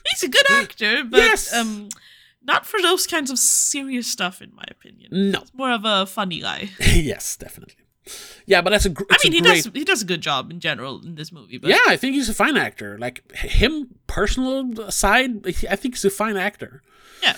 He's 0.09 0.23
a 0.23 0.29
good 0.29 0.49
actor, 0.51 1.03
but 1.03 1.17
Yes. 1.19 1.53
um, 1.53 1.89
not 2.43 2.65
for 2.65 2.81
those 2.81 3.05
kinds 3.07 3.29
of 3.31 3.37
serious 3.39 4.07
stuff, 4.07 4.41
in 4.41 4.53
my 4.55 4.63
opinion. 4.69 5.09
No. 5.31 5.39
He's 5.41 5.53
more 5.53 5.71
of 5.71 5.83
a 5.85 6.05
funny 6.05 6.39
guy. 6.41 6.69
yes, 6.79 7.35
definitely. 7.35 7.83
Yeah, 8.45 8.61
but 8.61 8.69
that's 8.69 8.85
a. 8.85 8.89
gr- 8.89 9.03
I 9.11 9.17
mean, 9.21 9.33
he 9.33 9.41
great, 9.41 9.63
does 9.65 9.71
he 9.73 9.83
does 9.83 10.01
a 10.01 10.05
good 10.05 10.21
job 10.21 10.49
in 10.49 10.61
general 10.61 11.01
in 11.03 11.15
this 11.15 11.33
movie. 11.33 11.57
But 11.57 11.71
Yeah, 11.71 11.79
I 11.89 11.97
think 11.97 12.15
he's 12.15 12.29
a 12.29 12.33
fine 12.33 12.55
actor. 12.55 12.97
Like 12.97 13.29
him, 13.35 13.95
personal 14.07 14.89
side, 14.91 15.45
I 15.69 15.75
think 15.75 15.95
he's 15.95 16.05
a 16.05 16.09
fine 16.09 16.37
actor. 16.37 16.81
yeah. 17.21 17.35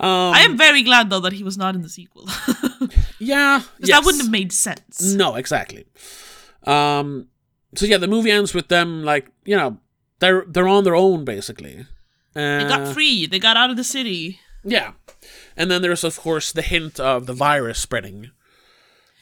Um, 0.00 0.08
I 0.34 0.40
am 0.40 0.56
very 0.56 0.82
glad 0.82 1.10
though 1.10 1.20
that 1.20 1.32
he 1.32 1.44
was 1.44 1.56
not 1.56 1.74
in 1.74 1.82
the 1.82 1.88
sequel. 1.88 2.26
yeah, 3.18 3.62
yes. 3.78 3.90
that 3.90 4.02
wouldn't 4.04 4.22
have 4.22 4.32
made 4.32 4.52
sense. 4.52 5.00
No, 5.14 5.36
exactly. 5.36 5.86
Um, 6.64 7.28
so 7.74 7.86
yeah, 7.86 7.98
the 7.98 8.08
movie 8.08 8.30
ends 8.30 8.52
with 8.54 8.68
them 8.68 9.04
like 9.04 9.28
you 9.44 9.56
know 9.56 9.78
they're 10.18 10.44
they're 10.48 10.68
on 10.68 10.84
their 10.84 10.96
own 10.96 11.24
basically. 11.24 11.86
Uh, 12.34 12.58
They 12.62 12.68
got 12.68 12.94
free. 12.94 13.26
They 13.26 13.38
got 13.38 13.56
out 13.56 13.70
of 13.70 13.76
the 13.76 13.84
city. 13.84 14.40
Yeah, 14.64 14.92
and 15.56 15.70
then 15.70 15.82
there's 15.82 16.02
of 16.04 16.18
course 16.18 16.50
the 16.52 16.62
hint 16.62 16.98
of 16.98 17.26
the 17.26 17.34
virus 17.34 17.78
spreading. 17.78 18.30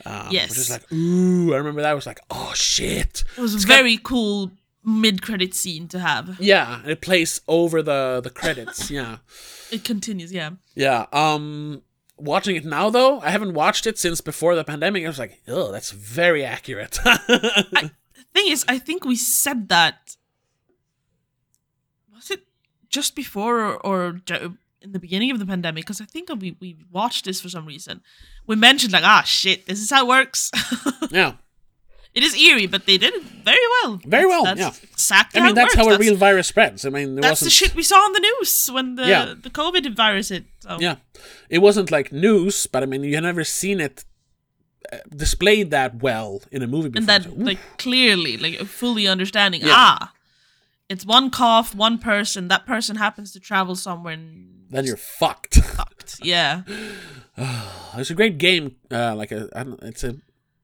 Um, 0.06 0.28
Yes. 0.30 0.50
which 0.50 0.58
is 0.58 0.70
like 0.70 0.90
ooh, 0.92 1.52
I 1.52 1.58
remember 1.58 1.82
that 1.82 1.92
was 1.94 2.06
like 2.06 2.20
oh 2.30 2.52
shit. 2.54 3.24
It 3.36 3.40
was 3.40 3.64
a 3.64 3.66
very 3.66 3.98
cool 4.02 4.50
mid-credit 4.84 5.54
scene 5.54 5.88
to 5.88 5.98
have. 5.98 6.38
Yeah, 6.40 6.80
it 6.86 7.00
plays 7.00 7.40
over 7.46 7.82
the 7.82 8.20
the 8.22 8.30
credits. 8.30 8.90
yeah, 8.98 9.18
It 9.70 9.84
continues, 9.84 10.32
yeah. 10.32 10.50
yeah. 10.74 11.06
Um, 11.12 11.82
watching 12.16 12.56
it 12.56 12.64
now 12.64 12.90
though, 12.90 13.20
I 13.20 13.30
haven't 13.30 13.54
watched 13.54 13.86
it 13.86 13.98
since 13.98 14.20
before 14.20 14.54
the 14.54 14.64
pandemic. 14.64 15.04
I 15.04 15.08
was 15.08 15.18
like, 15.18 15.40
oh, 15.48 15.70
that's 15.72 15.90
very 15.90 16.44
accurate. 16.44 16.98
Thing 18.32 18.46
is, 18.46 18.64
I 18.68 18.78
think 18.78 19.04
we 19.04 19.16
said 19.16 19.68
that. 19.70 20.16
Was 22.14 22.30
it 22.30 22.44
just 22.88 23.16
before 23.16 23.58
or, 23.60 23.76
or 23.86 24.20
in 24.82 24.92
the 24.92 24.98
beginning 25.00 25.30
of 25.32 25.38
the 25.40 25.46
pandemic? 25.46 25.84
Because 25.84 26.00
I 26.00 26.04
think 26.04 26.28
we 26.38 26.56
we 26.60 26.76
watched 26.92 27.24
this 27.24 27.40
for 27.40 27.48
some 27.48 27.66
reason. 27.66 28.02
We 28.46 28.56
mentioned 28.56 28.92
like, 28.92 29.04
ah, 29.04 29.22
shit, 29.24 29.66
this 29.66 29.80
is 29.80 29.90
how 29.90 30.04
it 30.04 30.08
works. 30.08 30.50
yeah, 31.10 31.34
it 32.14 32.22
is 32.22 32.34
eerie, 32.34 32.66
but 32.66 32.86
they 32.86 32.98
did 32.98 33.14
it 33.14 33.22
very 33.22 33.66
well. 33.82 34.00
Very 34.04 34.26
well, 34.26 34.44
That's 34.44 34.60
yeah. 34.60 34.72
Exactly. 34.92 35.40
I 35.40 35.44
mean 35.46 35.54
that's 35.54 35.74
works. 35.74 35.76
how 35.76 35.86
a 35.86 35.90
That's- 35.90 36.06
real 36.08 36.16
virus 36.16 36.48
spreads. 36.48 36.84
I 36.84 36.90
mean, 36.90 37.14
there 37.14 37.22
That's 37.22 37.40
wasn't. 37.42 37.46
the 37.46 37.50
shit 37.50 37.74
we 37.74 37.82
saw 37.82 37.96
on 38.06 38.12
the 38.12 38.20
news 38.20 38.68
when 38.72 38.96
the 38.96 39.06
Yeah. 39.08 39.34
the 39.46 39.50
COVID 39.50 39.94
virus 39.96 40.28
hit. 40.30 40.44
So. 40.60 40.76
Yeah, 40.80 40.96
it 41.48 41.58
wasn't 41.58 41.90
like 41.90 42.12
news, 42.12 42.66
but 42.66 42.82
I 42.82 42.86
mean, 42.86 43.02
you 43.04 43.14
had 43.14 43.24
never 43.24 43.44
seen 43.44 43.80
it 43.80 44.04
uh, 44.92 44.96
displayed 45.14 45.70
that 45.70 46.02
well 46.02 46.42
in 46.50 46.62
a 46.62 46.66
movie 46.66 46.88
before. 46.88 47.00
and 47.00 47.08
that 47.08 47.22
So, 47.24 47.30
like 47.36 47.58
clearly 47.78 48.36
like 48.38 48.56
fully 48.66 49.06
understanding 49.06 49.60
Yeah. 49.60 49.74
ah 49.76 50.12
it's 50.88 51.04
one 51.06 51.30
cough 51.30 51.74
one 51.76 51.98
person 51.98 52.48
that 52.48 52.64
person 52.66 52.96
happens 52.96 53.30
to 53.32 53.38
travel 53.40 53.76
somewhere 53.76 54.14
and 54.14 54.48
then 54.70 54.84
you're 54.86 54.96
fucked. 55.20 55.54
fucked 55.76 56.18
yeah 56.24 56.62
it's 57.96 58.10
a 58.10 58.14
great 58.14 58.38
game. 58.38 58.76
Uh, 58.90 59.14
like 59.14 59.32
a, 59.32 59.48
I 59.54 59.62
don't, 59.64 59.80
it's 59.82 60.04
a, 60.04 60.16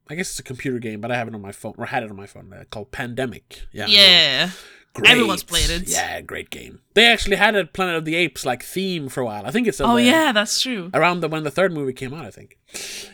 I 0.09 0.15
guess 0.15 0.31
it's 0.31 0.39
a 0.39 0.45
computer 0.45 0.79
game, 0.79 1.01
but 1.01 1.11
I 1.11 1.17
have 1.17 1.29
it 1.29 1.35
on 1.35 1.43
my 1.43 1.53
phone 1.53 1.75
or 1.77 1.87
had 1.87 2.03
it 2.03 2.11
on 2.11 2.17
my 2.17 2.27
phone 2.27 2.53
uh, 2.53 2.65
called 2.71 2.93
Pandemic. 2.93 3.63
Yeah, 3.73 3.87
yeah 3.87 4.51
great. 4.97 5.11
Everyone's 5.11 5.43
played 5.43 5.71
it. 5.71 5.89
Yeah, 5.89 6.21
great 6.21 6.51
game. 6.51 6.81
They 6.95 7.07
actually 7.07 7.37
had 7.37 7.55
a 7.55 7.65
Planet 7.67 7.97
of 7.97 8.05
the 8.05 8.15
Apes 8.17 8.45
like 8.45 8.63
theme 8.63 9.09
for 9.09 9.21
a 9.21 9.25
while. 9.25 9.47
I 9.47 9.51
think 9.51 9.67
it's 9.67 9.81
oh 9.81 9.97
yeah 9.97 10.33
that's 10.33 10.61
true 10.61 10.91
around 10.95 11.21
the 11.21 11.29
when 11.29 11.45
the 11.45 11.51
third 11.51 11.73
movie 11.73 11.93
came 11.93 12.15
out, 12.15 12.25
I 12.25 12.31
think. 12.31 12.59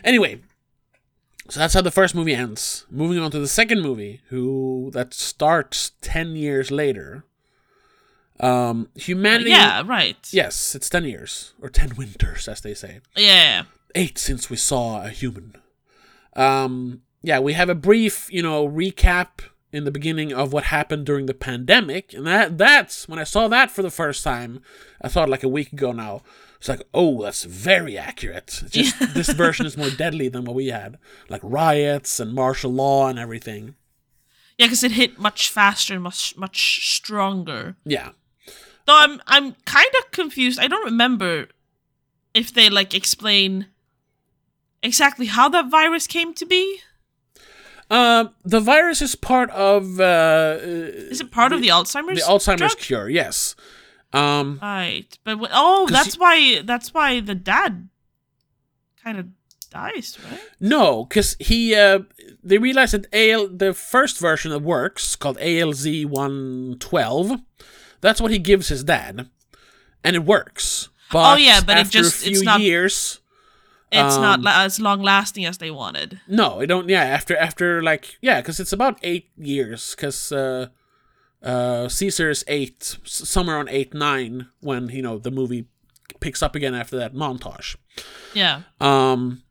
Anyway, 0.03 0.41
so 1.49 1.59
that's 1.59 1.73
how 1.73 1.81
the 1.81 1.91
first 1.91 2.15
movie 2.15 2.33
ends. 2.33 2.85
Moving 2.89 3.19
on 3.19 3.31
to 3.31 3.39
the 3.39 3.47
second 3.47 3.81
movie, 3.81 4.21
who 4.29 4.91
that 4.93 5.13
starts 5.13 5.91
ten 6.01 6.35
years 6.35 6.71
later. 6.71 7.25
Um, 8.39 8.89
humanity. 8.95 9.51
yeah 9.51 9.83
right 9.85 10.17
Yes, 10.31 10.73
it's 10.75 10.89
ten 10.89 11.05
years 11.05 11.53
or 11.61 11.69
ten 11.69 11.95
winters, 11.95 12.47
as 12.47 12.61
they 12.61 12.73
say. 12.73 12.99
yeah 13.15 13.63
Eight 13.95 14.17
since 14.17 14.49
we 14.49 14.57
saw 14.57 15.03
a 15.05 15.09
human. 15.09 15.55
Um, 16.35 17.01
yeah, 17.21 17.39
we 17.39 17.53
have 17.53 17.69
a 17.69 17.75
brief, 17.75 18.27
you 18.31 18.41
know, 18.41 18.67
recap 18.67 19.41
in 19.71 19.85
the 19.85 19.91
beginning 19.91 20.31
of 20.33 20.53
what 20.53 20.65
happened 20.65 21.05
during 21.05 21.25
the 21.25 21.33
pandemic, 21.33 22.13
and 22.13 22.27
that 22.27 22.57
that's 22.57 23.07
when 23.07 23.17
I 23.19 23.23
saw 23.23 23.47
that 23.47 23.71
for 23.71 23.81
the 23.81 23.89
first 23.91 24.23
time. 24.23 24.61
I 25.01 25.07
thought 25.07 25.29
like 25.29 25.43
a 25.43 25.47
week 25.49 25.73
ago 25.73 25.91
now. 25.91 26.21
It's 26.59 26.69
like, 26.69 26.83
oh, 26.93 27.23
that's 27.23 27.43
very 27.43 27.97
accurate. 27.97 28.61
It's 28.63 28.71
Just 28.71 29.13
this 29.13 29.29
version 29.29 29.65
is 29.65 29.75
more 29.75 29.89
deadly 29.89 30.29
than 30.29 30.45
what 30.45 30.55
we 30.55 30.67
had, 30.67 30.97
like 31.27 31.41
riots 31.43 32.19
and 32.21 32.33
martial 32.33 32.71
law 32.71 33.07
and 33.09 33.19
everything. 33.19 33.75
yeah 34.57 34.67
because 34.67 34.83
it 34.83 34.91
hit 34.93 35.19
much 35.19 35.49
faster 35.49 35.93
and 35.95 36.03
much 36.03 36.37
much 36.37 36.87
stronger 36.95 37.75
Yeah, 37.85 38.11
though 38.85 38.97
i'm 38.97 39.19
i'm 39.27 39.55
kind 39.65 39.89
of 39.99 40.11
confused 40.11 40.59
i 40.59 40.67
don't 40.67 40.85
remember 40.85 41.47
if 42.33 42.53
they 42.53 42.69
like 42.69 42.93
explain 42.93 43.67
exactly 44.83 45.25
how 45.25 45.49
that 45.49 45.69
virus 45.71 46.05
came 46.07 46.33
to 46.35 46.45
be 46.45 46.79
um, 47.89 48.33
the 48.45 48.59
virus 48.59 49.01
is 49.01 49.15
part 49.15 49.49
of 49.51 49.99
uh, 49.99 50.57
is 50.61 51.19
it 51.21 51.31
part 51.31 51.51
of 51.53 51.61
the 51.61 51.67
alzheimer's 51.69 52.19
the 52.25 52.31
Alzheimer's 52.31 52.57
drug? 52.57 52.77
cure. 52.77 53.09
Yes. 53.09 53.55
Um, 54.13 54.59
Right, 54.61 55.17
but 55.23 55.37
wh- 55.39 55.51
oh, 55.51 55.87
that's 55.89 56.13
he- 56.15 56.19
why 56.19 56.61
that's 56.63 56.93
why 56.93 57.19
the 57.19 57.35
dad 57.35 57.89
kind 59.03 59.17
of 59.19 59.27
dies, 59.69 60.17
right? 60.31 60.39
No, 60.59 61.05
because 61.05 61.35
he 61.39 61.75
uh, 61.75 61.99
they 62.43 62.57
realized 62.57 62.93
that 62.93 63.07
AL 63.13 63.49
the 63.49 63.73
first 63.73 64.19
version 64.19 64.51
that 64.51 64.61
works 64.61 65.15
called 65.15 65.37
ALZ 65.39 66.05
one 66.05 66.77
twelve. 66.79 67.39
That's 68.01 68.21
what 68.21 68.31
he 68.31 68.39
gives 68.39 68.67
his 68.69 68.83
dad, 68.83 69.29
and 70.03 70.15
it 70.15 70.23
works. 70.23 70.89
But 71.11 71.33
Oh, 71.33 71.37
yeah, 71.37 71.59
but 71.61 71.77
it 71.77 71.81
after 71.81 71.99
just- 71.99 72.21
a 72.21 72.25
few 72.25 72.31
it's 72.33 72.41
not- 72.43 72.61
years, 72.61 73.19
It's 73.93 74.17
not 74.17 74.39
Um, 74.39 74.43
la- 74.45 74.63
as 74.63 74.79
long 74.79 75.01
lasting 75.01 75.45
as 75.45 75.57
they 75.57 75.71
wanted. 75.71 76.19
no, 76.27 76.61
I 76.61 76.65
don't. 76.65 76.89
Yeah, 76.89 77.03
after 77.03 77.37
after 77.37 77.81
like 77.83 78.17
yeah, 78.21 78.41
because 78.41 78.59
it's 78.59 78.73
about 78.73 78.97
eight 79.03 79.29
years. 79.37 79.93
Because 79.95 80.31
uh, 80.31 80.67
uh, 81.43 81.87
Caesar's 81.89 82.43
eight, 82.47 82.97
somewhere 83.03 83.57
on 83.57 83.67
eight 83.69 83.93
nine 83.93 84.47
when 84.61 84.89
you 84.89 85.01
know 85.01 85.17
the 85.19 85.31
movie 85.31 85.65
picks 86.19 86.41
up 86.43 86.55
again 86.55 86.73
after 86.73 86.97
that 86.97 87.13
montage. 87.13 87.75
Yeah, 88.33 88.61
Um, 88.81 89.43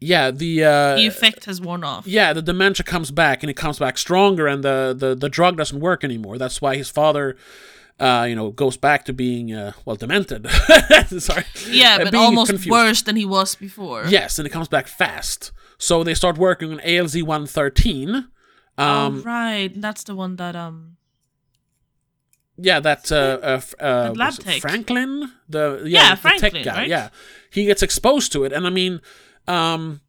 yeah, 0.00 0.30
the 0.30 0.64
uh, 0.64 0.94
the 0.96 1.06
effect 1.06 1.44
has 1.44 1.60
worn 1.60 1.84
off. 1.84 2.06
yeah, 2.06 2.32
the 2.32 2.42
dementia 2.42 2.84
comes 2.84 3.10
back 3.10 3.42
and 3.42 3.50
it 3.50 3.54
comes 3.56 3.78
back 3.78 3.98
stronger, 3.98 4.46
and 4.46 4.64
the 4.64 4.94
the, 4.98 5.14
the 5.14 5.28
drug 5.28 5.56
doesn't 5.56 5.78
work 5.80 6.02
anymore. 6.02 6.38
That's 6.38 6.60
why 6.62 6.76
his 6.76 6.90
father, 6.90 7.36
uh, 8.00 8.24
you 8.28 8.34
know, 8.34 8.50
goes 8.50 8.76
back 8.76 9.04
to 9.04 9.12
being 9.12 9.52
uh, 9.52 9.72
well 9.84 9.96
demented. 9.96 10.48
Sorry. 11.18 11.44
Yeah, 11.68 11.98
Uh, 12.00 12.04
but 12.04 12.14
almost 12.14 12.50
confused. 12.50 12.70
worse 12.70 13.02
than 13.02 13.16
he 13.16 13.24
was 13.26 13.54
before. 13.54 14.06
Yes, 14.08 14.38
and 14.38 14.46
it 14.46 14.50
comes 14.50 14.68
back 14.68 14.88
fast. 14.88 15.52
So 15.78 16.02
they 16.04 16.14
start 16.14 16.38
working 16.38 16.72
on 16.72 16.78
ALZ 16.80 17.22
one 17.22 17.46
thirteen. 17.46 18.28
Um, 18.78 19.18
oh, 19.18 19.22
right, 19.24 19.70
that's 19.80 20.04
the 20.04 20.14
one 20.14 20.36
that 20.36 20.56
um. 20.56 20.96
yeah, 22.56 22.80
that 22.80 23.10
uh, 23.12 23.38
uh, 23.42 23.60
uh 23.82 24.30
tech. 24.32 24.60
Franklin, 24.60 25.32
the 25.48 25.82
Yeah, 25.84 26.14
the 26.14 26.30
tech 26.38 26.52
guy. 26.64 26.76
right? 26.76 26.88
Yeah, 26.88 27.08
he 27.50 27.64
gets 27.66 27.82
exposed 27.82 28.32
to 28.32 28.44
it, 28.44 28.52
and 28.52 28.66
I 28.66 28.70
mean, 28.70 29.00
um, 29.46 30.00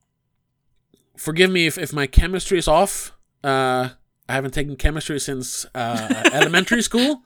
forgive 1.17 1.51
me 1.51 1.67
if, 1.67 1.77
if 1.77 1.93
my 1.93 2.07
chemistry 2.07 2.57
is 2.57 2.67
off. 2.67 3.13
Uh, 3.43 3.89
I 4.29 4.33
haven't 4.33 4.53
taken 4.53 4.75
chemistry 4.75 5.19
since 5.19 5.65
uh, 5.75 6.23
elementary 6.33 6.81
school. 6.89 7.23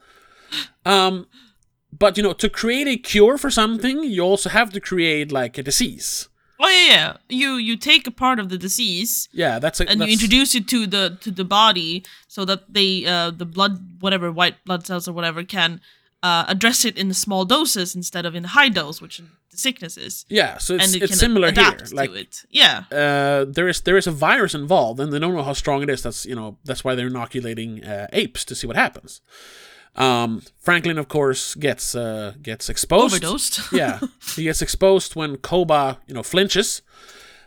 Um, 0.85 1.27
but 1.97 2.17
you 2.17 2.23
know, 2.23 2.33
to 2.33 2.49
create 2.49 2.87
a 2.87 2.97
cure 2.97 3.37
for 3.37 3.49
something, 3.49 4.03
you 4.03 4.21
also 4.21 4.49
have 4.49 4.71
to 4.73 4.79
create 4.79 5.31
like 5.31 5.57
a 5.57 5.63
disease. 5.63 6.29
Oh 6.59 6.69
yeah, 6.69 6.87
yeah. 6.87 7.17
You 7.29 7.55
you 7.55 7.77
take 7.77 8.07
a 8.07 8.11
part 8.11 8.39
of 8.39 8.47
the 8.49 8.57
disease 8.57 9.27
Yeah, 9.33 9.59
that's 9.59 9.81
a, 9.81 9.89
and 9.89 9.99
you 9.99 10.07
introduce 10.07 10.55
it 10.55 10.67
to 10.69 10.87
the 10.87 11.17
to 11.21 11.29
the 11.31 11.43
body 11.43 12.05
so 12.27 12.45
that 12.45 12.73
they 12.73 13.05
uh 13.05 13.31
the 13.31 13.45
blood 13.45 14.01
whatever 14.01 14.31
white 14.31 14.63
blood 14.63 14.85
cells 14.85 15.07
or 15.07 15.11
whatever 15.11 15.43
can 15.43 15.81
uh, 16.25 16.45
address 16.47 16.85
it 16.85 16.97
in 16.97 17.13
small 17.13 17.45
doses 17.45 17.95
instead 17.95 18.25
of 18.25 18.33
in 18.33 18.45
high 18.45 18.69
dose, 18.69 18.99
which 18.99 19.21
the 19.51 19.57
sickness 19.57 19.95
is, 19.95 20.25
Yeah, 20.27 20.57
so 20.57 20.73
it's, 20.75 20.95
it 20.95 21.03
it's 21.03 21.19
similar 21.19 21.51
here. 21.51 21.77
Like 21.93 22.11
to 22.11 22.17
it. 22.17 22.43
Yeah, 22.49 22.85
uh, 22.91 23.45
there 23.45 23.67
is 23.67 23.81
there 23.81 23.95
is 23.95 24.07
a 24.07 24.11
virus 24.11 24.55
involved, 24.55 24.99
and 24.99 25.13
they 25.13 25.19
don't 25.19 25.35
know 25.35 25.43
how 25.43 25.53
strong 25.53 25.83
it 25.83 25.89
is. 25.89 26.01
That's 26.01 26.25
you 26.25 26.35
know 26.35 26.57
that's 26.65 26.83
why 26.83 26.95
they're 26.95 27.13
inoculating 27.13 27.83
uh, 27.83 28.07
apes 28.11 28.43
to 28.45 28.55
see 28.55 28.65
what 28.65 28.75
happens. 28.75 29.21
Um, 29.97 30.41
Franklin, 30.59 30.97
of 30.97 31.07
course, 31.07 31.55
gets 31.55 31.95
uh, 31.95 32.33
gets 32.41 32.69
exposed. 32.69 33.13
overdosed. 33.15 33.59
yeah, 33.71 33.99
he 34.35 34.43
gets 34.43 34.61
exposed 34.61 35.15
when 35.15 35.37
Koba, 35.37 35.99
you 36.07 36.13
know, 36.13 36.23
flinches. 36.23 36.81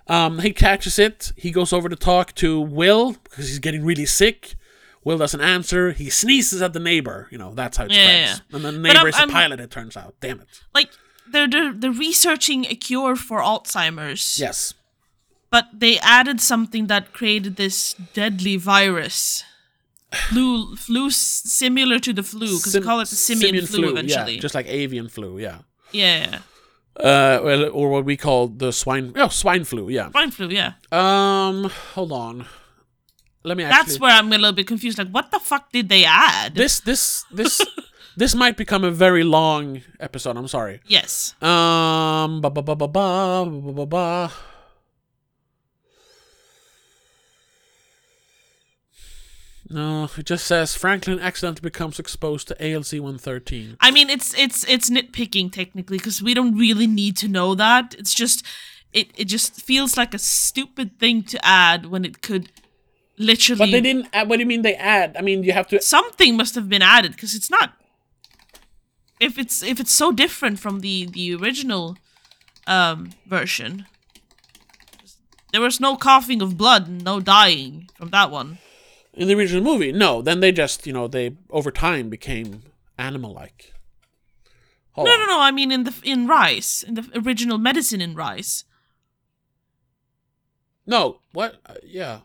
Um, 0.06 0.38
he 0.38 0.52
catches 0.52 0.98
it. 0.98 1.32
He 1.36 1.50
goes 1.50 1.72
over 1.72 1.88
to 1.90 1.96
talk 1.96 2.34
to 2.36 2.58
Will 2.60 3.12
because 3.24 3.48
he's 3.48 3.58
getting 3.58 3.84
really 3.84 4.06
sick. 4.06 4.54
Will 5.04 5.18
doesn't 5.18 5.40
answer. 5.42 5.92
He 5.92 6.08
sneezes 6.10 6.62
at 6.62 6.72
the 6.72 6.80
neighbor. 6.80 7.28
You 7.30 7.36
know, 7.38 7.52
that's 7.54 7.76
how 7.76 7.84
it 7.84 7.92
Yeah, 7.92 8.04
spreads. 8.36 8.42
yeah. 8.50 8.56
And 8.56 8.64
the 8.64 8.72
neighbor 8.72 8.98
I'm- 8.98 9.06
is 9.08 9.14
a 9.16 9.18
I'm- 9.18 9.30
pilot. 9.30 9.60
It 9.60 9.70
turns 9.70 9.96
out. 9.96 10.14
Damn 10.20 10.40
it. 10.40 10.48
like 10.74 10.90
they're, 11.30 11.46
they're 11.48 11.74
they're 11.74 11.92
researching 11.92 12.64
a 12.64 12.74
cure 12.74 13.14
for 13.14 13.40
Alzheimer's. 13.40 14.38
Yes. 14.38 14.72
but 15.50 15.66
they 15.72 15.98
added 16.00 16.40
something 16.40 16.86
that 16.88 17.12
created 17.12 17.56
this 17.56 17.94
deadly 18.14 18.56
virus. 18.56 19.44
Flu, 20.12 20.74
flu 20.76 21.10
similar 21.10 21.98
to 21.98 22.12
the 22.14 22.22
flu, 22.22 22.46
because 22.56 22.72
they 22.72 22.78
Sim- 22.80 22.82
call 22.84 23.00
it 23.00 23.08
the 23.08 23.16
simian, 23.16 23.66
flu, 23.66 23.90
eventually. 23.90 24.34
Yeah, 24.34 24.40
just 24.40 24.54
like 24.54 24.66
avian 24.66 25.08
flu. 25.08 25.38
Yeah. 25.38 25.58
yeah, 25.92 26.40
Uh, 26.96 27.40
well, 27.44 27.68
or 27.72 27.90
what 27.90 28.04
we 28.04 28.16
call 28.16 28.48
the 28.48 28.72
swine. 28.72 29.12
Oh, 29.16 29.28
swine 29.28 29.64
flu. 29.64 29.88
Yeah. 29.90 30.10
swine 30.10 30.30
flu. 30.30 30.48
Yeah, 30.48 30.72
Um, 30.90 31.68
hold 31.94 32.12
on. 32.12 32.46
Let 33.44 33.56
me 33.56 33.64
actually. 33.64 33.76
that's 33.84 34.00
where 34.00 34.10
I'm 34.10 34.32
a 34.32 34.36
little 34.36 34.52
bit 34.52 34.66
confused. 34.66 34.98
Like, 34.98 35.08
what 35.10 35.30
the 35.30 35.38
fuck 35.38 35.70
did 35.72 35.88
they 35.88 36.04
add? 36.04 36.54
this 36.54 36.80
this 36.80 37.24
this 37.30 37.60
this 38.16 38.34
might 38.34 38.56
become 38.56 38.84
a 38.84 38.90
very 38.90 39.24
long 39.24 39.82
episode. 40.00 40.36
I'm 40.36 40.48
sorry. 40.48 40.80
yes, 40.88 41.34
Um, 41.40 42.40
ba 42.40 42.50
ba 42.50 42.62
ba 42.62 42.74
ba 42.74 42.88
ba 42.88 43.44
ba 43.44 43.72
ba 43.72 43.86
ba. 43.86 44.32
No, 49.70 50.08
it 50.16 50.24
just 50.24 50.46
says 50.46 50.74
Franklin 50.74 51.20
accidentally 51.20 51.68
becomes 51.68 51.98
exposed 51.98 52.48
to 52.48 52.54
ALZ 52.54 52.92
113. 52.98 53.76
I 53.80 53.90
mean 53.90 54.08
it's 54.08 54.32
it's 54.38 54.64
it's 54.68 54.88
nitpicking 54.88 55.52
technically 55.52 55.98
because 55.98 56.22
we 56.22 56.34
don't 56.34 56.56
really 56.56 56.86
need 56.86 57.16
to 57.18 57.28
know 57.28 57.54
that. 57.54 57.94
It's 57.98 58.14
just 58.14 58.44
it 58.92 59.10
it 59.16 59.26
just 59.26 59.60
feels 59.60 59.96
like 59.96 60.14
a 60.14 60.18
stupid 60.18 60.98
thing 60.98 61.22
to 61.24 61.44
add 61.44 61.86
when 61.86 62.04
it 62.04 62.22
could 62.22 62.50
literally. 63.18 63.58
But 63.58 63.70
they 63.70 63.80
didn't. 63.82 64.08
Add, 64.12 64.28
what 64.28 64.36
do 64.36 64.40
you 64.40 64.46
mean 64.46 64.62
they 64.62 64.76
add? 64.76 65.16
I 65.18 65.22
mean, 65.22 65.42
you 65.42 65.52
have 65.52 65.68
to. 65.68 65.82
something 65.82 66.36
must 66.36 66.54
have 66.54 66.68
been 66.68 66.82
added 66.82 67.12
because 67.12 67.34
it's 67.34 67.50
not 67.50 67.74
if 69.20 69.38
it's 69.38 69.62
if 69.62 69.80
it's 69.80 69.92
so 69.92 70.12
different 70.12 70.58
from 70.58 70.80
the 70.80 71.06
the 71.06 71.34
original 71.34 71.96
um 72.66 73.10
version 73.26 73.86
there 75.52 75.60
was 75.60 75.80
no 75.80 75.96
coughing 75.96 76.42
of 76.42 76.56
blood 76.56 76.86
and 76.86 77.04
no 77.04 77.20
dying 77.20 77.88
from 77.94 78.10
that 78.10 78.30
one 78.30 78.58
In 79.18 79.26
the 79.28 79.34
original 79.34 79.62
movie, 79.62 79.90
no. 79.92 80.22
Then 80.22 80.40
they 80.40 80.52
just, 80.52 80.86
you 80.86 80.92
know, 80.92 81.08
they 81.08 81.36
over 81.50 81.70
time 81.70 82.08
became 82.08 82.62
animal-like. 82.96 83.74
No 84.96 85.04
no 85.04 85.26
no 85.26 85.40
i 85.40 85.52
mean 85.52 85.70
in 85.70 85.84
the 85.84 85.94
in 86.02 86.26
Rise 86.26 86.84
in 86.86 86.94
the 86.94 87.08
original 87.14 87.56
medicine 87.56 88.00
in 88.00 88.16
Rise 88.16 88.64
No, 90.86 91.20
what? 91.32 91.56
Uh, 91.66 91.74
yeah, 91.84 92.20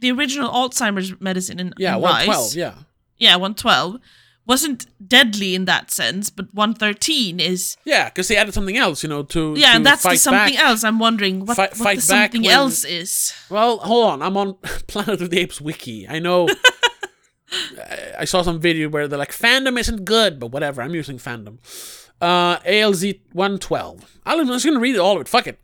the 0.00 0.10
original 0.10 0.50
alzheimer's 0.50 1.20
medicine 1.20 1.60
in, 1.60 1.68
Rise. 1.68 1.74
yeah, 1.78 1.94
in 1.94 2.02
one 2.02 2.12
rice 2.12 2.24
twelve. 2.26 2.54
Yeah, 2.54 2.74
yeah 3.18 3.36
112 3.36 4.00
wasn't 4.48 4.86
deadly 5.06 5.54
in 5.54 5.66
that 5.66 5.90
sense 5.90 6.30
but 6.30 6.46
113 6.54 7.38
is 7.38 7.76
yeah, 7.84 8.06
because 8.08 8.26
they 8.28 8.36
added 8.36 8.54
something 8.54 8.76
else, 8.76 9.02
you 9.02 9.08
know, 9.08 9.22
to 9.22 9.54
yeah 9.56 9.70
to 9.70 9.76
and 9.76 9.86
that's 9.86 10.02
the 10.02 10.16
something 10.16 10.54
back. 10.56 10.64
else 10.64 10.82
i'm 10.84 10.98
wondering 10.98 11.44
what, 11.46 11.56
Fight- 11.56 11.70
what 11.72 11.78
fight 11.78 11.96
the 11.96 12.02
something 12.02 12.42
when- 12.42 12.50
else 12.50 12.84
is 12.84 13.32
Well, 13.50 13.78
hold 13.78 14.06
on, 14.10 14.22
I'm 14.22 14.36
on 14.36 14.54
Planet 14.88 15.20
of 15.22 15.30
the 15.30 15.38
Apes 15.38 15.60
wiki. 15.60 16.08
I 16.08 16.18
know. 16.18 16.48
I- 17.78 18.12
I 18.20 18.24
saw 18.24 18.42
some 18.42 18.60
video 18.60 18.88
where 18.88 19.06
they're 19.08 19.18
like, 19.18 19.32
"Fandom 19.32 19.78
isn't 19.78 20.04
good," 20.04 20.38
but 20.40 20.48
whatever. 20.52 20.82
I'm 20.82 20.94
using 20.94 21.18
fandom. 21.18 21.58
Uh, 22.20 22.58
ALZ 22.60 23.20
112. 23.32 24.18
I'm 24.26 24.46
just 24.46 24.64
gonna 24.66 24.80
read 24.80 24.96
it 24.96 24.98
all 24.98 25.14
of 25.16 25.20
it. 25.22 25.28
Fuck 25.28 25.46
it. 25.46 25.58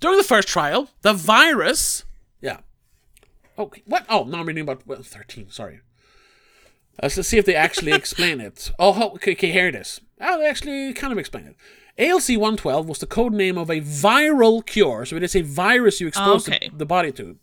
During 0.00 0.16
the 0.16 0.24
first 0.24 0.48
trial, 0.48 0.88
the 1.02 1.12
virus. 1.12 2.04
Yeah. 2.40 2.58
Okay. 3.58 3.82
What? 3.86 4.04
Oh, 4.08 4.24
no, 4.24 4.38
I'm 4.38 4.46
reading 4.46 4.62
about 4.62 4.86
well, 4.86 5.02
13. 5.02 5.50
Sorry. 5.50 5.80
Uh, 7.00 7.08
let's 7.16 7.26
see 7.28 7.38
if 7.38 7.44
they 7.46 7.54
actually 7.54 7.92
explain 7.92 8.40
it. 8.40 8.70
Oh, 8.78 9.10
okay, 9.14 9.32
okay, 9.32 9.50
here 9.50 9.68
it 9.68 9.74
is. 9.74 10.00
Oh, 10.20 10.38
they 10.38 10.46
actually 10.46 10.92
kind 10.92 11.12
of 11.12 11.18
explain 11.18 11.46
it. 11.46 11.56
ALZ 11.98 12.30
112 12.36 12.88
was 12.88 12.98
the 12.98 13.06
code 13.06 13.32
name 13.34 13.58
of 13.58 13.70
a 13.70 13.80
viral 13.80 14.64
cure, 14.64 15.04
so 15.04 15.16
it 15.16 15.22
is 15.22 15.36
a 15.36 15.42
virus 15.42 16.00
you 16.00 16.06
expose 16.08 16.44
the- 16.46 16.54
Okay. 16.56 16.70
the, 16.74 16.86
body 16.86 17.12
to. 17.12 17.36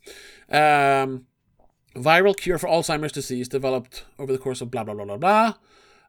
Um, 0.50 1.26
viral 1.96 2.36
cure 2.36 2.58
for 2.58 2.68
Alzheimer's 2.68 3.12
disease 3.12 3.48
developed 3.48 4.06
over 4.18 4.32
the 4.32 4.40
course 4.40 4.62
of 4.62 4.72
blah 4.72 4.84
blah 4.84 4.94
blah 4.96 5.06
blah 5.06 5.18
blah. 5.18 5.54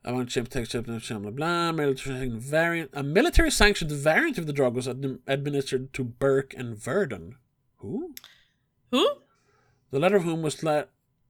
Among 0.05 0.27
chip 0.27 0.49
text 0.49 0.73
chip 0.73 0.87
blah 0.87 0.99
blah 0.99 1.31
blah. 1.31 1.73
Military 1.73 2.29
variant. 2.31 2.91
A 2.95 3.03
military 3.03 3.51
sanctioned 3.51 3.93
variant 3.93 4.39
of 4.39 4.47
the 4.47 4.53
drug 4.55 4.75
was 4.75 4.89
ad- 4.89 5.19
administered 5.27 5.93
to 5.95 6.05
Burke 6.05 6.55
and 6.57 6.77
Verdon. 6.77 7.37
Who? 7.79 8.15
who 8.91 9.07
The 9.91 9.99
latter 9.99 10.17
of 10.17 10.25
whom 10.25 10.41
was 10.43 10.63
la- 10.63 10.85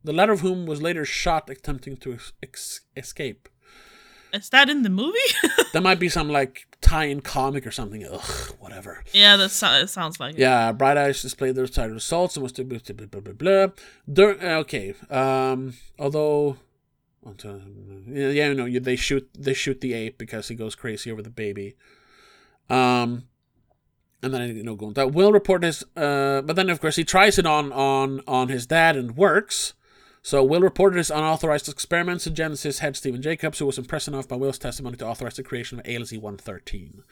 the 0.05 0.13
latter 0.13 0.33
of 0.33 0.41
whom 0.41 0.67
was 0.67 0.81
later 0.83 1.05
shot 1.05 1.49
attempting 1.51 1.97
to 1.99 2.19
ex- 2.43 2.81
escape. 2.97 3.49
Is 4.33 4.49
that 4.51 4.71
in 4.71 4.83
the 4.83 4.91
movie? 4.91 5.19
that 5.73 5.83
might 5.83 5.99
be 5.99 6.09
some 6.09 6.29
like 6.29 6.67
tie-in 6.81 7.21
comic 7.21 7.67
or 7.67 7.71
something. 7.73 8.07
Ugh, 8.07 8.55
whatever. 8.61 9.03
yeah, 9.13 9.37
that 9.37 9.51
so- 9.51 9.73
it 9.73 9.89
sounds 9.89 10.21
like 10.21 10.35
it. 10.35 10.41
Yeah, 10.41 10.71
Bright 10.73 10.97
Eyes 10.97 11.21
displayed 11.23 11.57
their 11.57 11.67
side 11.67 11.91
results 11.91 12.37
and 12.37 12.43
was 12.43 12.53
to 12.53 12.65
blah 12.65 12.79
blah 12.79 13.07
blah 13.07 13.21
blah 13.21 13.33
blah. 13.33 13.67
Dur- 14.13 14.39
uh, 14.41 14.59
okay. 14.61 14.95
Um, 15.11 15.75
although, 15.99 16.59
yeah, 17.27 18.29
yeah, 18.29 18.49
you 18.49 18.55
know, 18.55 18.79
they 18.79 18.97
shoot 18.97 19.29
they 19.37 19.55
shoot 19.55 19.81
the 19.81 19.95
ape 19.95 20.17
because 20.17 20.49
he 20.49 20.55
goes 20.55 20.75
crazy 20.77 21.11
over 21.11 21.23
the 21.23 21.31
baby. 21.31 21.75
Um, 22.69 23.25
and 24.23 24.33
then 24.33 24.57
you 24.57 24.63
know 24.63 24.77
going 24.77 24.95
that 24.95 25.13
will 25.13 25.33
report 25.33 25.65
his. 25.65 25.83
Uh, 25.97 26.41
but 26.43 26.55
then 26.57 26.71
of 26.71 26.81
course 26.81 26.97
he 26.97 27.05
tries 27.05 27.39
it 27.39 27.47
on 27.47 27.73
on 27.73 28.21
on 28.27 28.49
his 28.49 28.67
dad 28.67 28.97
and 28.97 29.17
works. 29.17 29.75
So 30.23 30.45
Will 30.45 30.61
reported 30.61 30.99
his 30.99 31.11
unauthorized 31.11 31.69
experiments 31.69 32.25
to 32.25 32.31
Gen-Sys 32.31 32.81
head 32.81 32.97
Steven 32.97 33.23
Jacobs, 33.23 33.59
who 33.59 33.67
was 33.67 33.79
impressed 33.79 34.09
enough 34.09 34.29
by 34.29 34.37
Will's 34.37 34.59
testimony 34.59 34.97
to 34.99 35.07
authorize 35.07 35.37
the 35.37 35.43
creation 35.43 35.79
of 35.79 35.87
ALZ-113. 35.87 37.03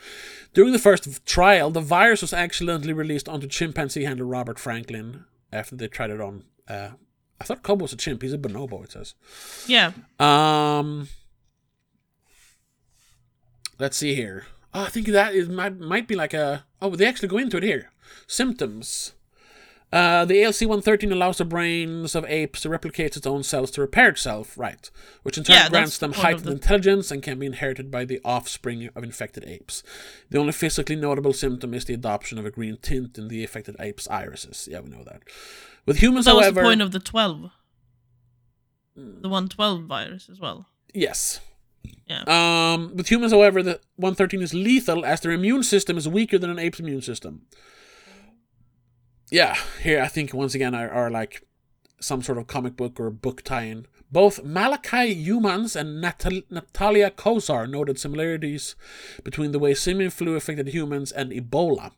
During 0.52 0.72
the 0.72 0.78
first 0.78 1.24
trial, 1.24 1.70
the 1.70 1.80
virus 1.80 2.20
was 2.20 2.34
accidentally 2.34 2.92
released 2.92 3.28
onto 3.28 3.46
chimpanzee 3.46 4.04
handler 4.04 4.26
Robert 4.26 4.58
Franklin 4.58 5.24
after 5.50 5.74
they 5.74 5.88
tried 5.88 6.10
it 6.10 6.20
on. 6.20 6.44
Uh, 6.68 6.90
I 7.40 7.44
thought 7.44 7.62
Koba 7.62 7.82
was 7.82 7.92
a 7.92 7.96
chimp. 7.96 8.22
He's 8.22 8.32
a 8.32 8.38
bonobo. 8.38 8.84
It 8.84 8.92
says. 8.92 9.14
Yeah. 9.66 9.92
Um, 10.18 11.08
let's 13.78 13.96
see 13.96 14.14
here. 14.14 14.46
Oh, 14.74 14.82
I 14.82 14.88
think 14.90 15.06
that 15.06 15.34
is 15.34 15.48
might 15.48 15.78
might 15.78 16.08
be 16.08 16.14
like 16.14 16.34
a. 16.34 16.66
Oh, 16.82 16.94
they 16.94 17.06
actually 17.06 17.28
go 17.28 17.38
into 17.38 17.56
it 17.56 17.62
here. 17.62 17.90
Symptoms. 18.26 19.12
Uh, 19.90 20.26
the 20.26 20.34
ALZ-113 20.42 21.10
allows 21.10 21.38
the 21.38 21.46
brains 21.46 22.14
of 22.14 22.24
apes 22.26 22.60
to 22.60 22.68
replicate 22.68 23.16
its 23.16 23.26
own 23.26 23.42
cells 23.42 23.70
to 23.70 23.80
repair 23.80 24.10
itself, 24.10 24.58
right? 24.58 24.90
Which 25.22 25.38
in 25.38 25.44
turn 25.44 25.56
Yeah, 25.56 25.68
grants 25.70 25.96
them 25.96 26.12
heightened 26.12 26.44
the- 26.44 26.52
intelligence 26.52 27.10
and 27.10 27.22
can 27.22 27.38
be 27.38 27.46
inherited 27.46 27.90
by 27.90 28.04
the 28.04 28.20
offspring 28.22 28.90
of 28.94 29.02
infected 29.02 29.44
apes. 29.46 29.82
The 30.28 30.38
only 30.38 30.52
physically 30.52 30.96
notable 30.96 31.32
symptom 31.32 31.72
is 31.72 31.86
the 31.86 31.94
adoption 31.94 32.38
of 32.38 32.44
a 32.44 32.50
green 32.50 32.76
tint 32.82 33.16
in 33.16 33.28
the 33.28 33.42
affected 33.42 33.76
ape's 33.80 34.06
irises. 34.08 34.68
Yeah, 34.70 34.80
we 34.80 34.90
know 34.90 35.04
that. 35.04 35.22
With 35.86 35.98
humans, 36.02 36.26
That 36.26 36.34
was 36.36 36.52
the 36.52 36.60
point 36.60 36.82
of 36.82 36.92
the 36.92 36.98
12. 37.00 37.50
The 38.94 39.28
112 39.28 39.84
virus 39.84 40.28
as 40.28 40.38
well. 40.38 40.66
Yes. 40.92 41.40
Yeah. 42.06 42.24
Um, 42.26 42.94
with 42.94 43.10
humans, 43.10 43.32
however, 43.32 43.62
the 43.62 43.80
113 43.96 44.42
is 44.42 44.52
lethal 44.52 45.06
as 45.06 45.20
their 45.20 45.32
immune 45.32 45.62
system 45.62 45.96
is 45.96 46.06
weaker 46.08 46.36
than 46.38 46.50
an 46.50 46.58
ape's 46.58 46.80
immune 46.80 47.00
system. 47.00 47.46
Yeah, 49.30 49.56
here 49.82 50.00
I 50.02 50.08
think 50.08 50.32
once 50.32 50.54
again 50.54 50.74
are, 50.74 50.90
are 50.90 51.10
like 51.10 51.42
some 52.00 52.22
sort 52.22 52.38
of 52.38 52.46
comic 52.46 52.76
book 52.76 52.98
or 53.00 53.10
book 53.10 53.42
tie-in. 53.42 53.86
Both 54.10 54.42
Malachi 54.42 55.12
Humans 55.14 55.76
and 55.76 56.00
Natal- 56.00 56.42
Natalia 56.50 57.10
Kosar 57.10 57.68
noted 57.68 57.98
similarities 57.98 58.74
between 59.22 59.52
the 59.52 59.58
way 59.58 59.74
simian 59.74 60.10
flu 60.10 60.34
affected 60.34 60.68
humans 60.68 61.12
and 61.12 61.30
Ebola, 61.30 61.92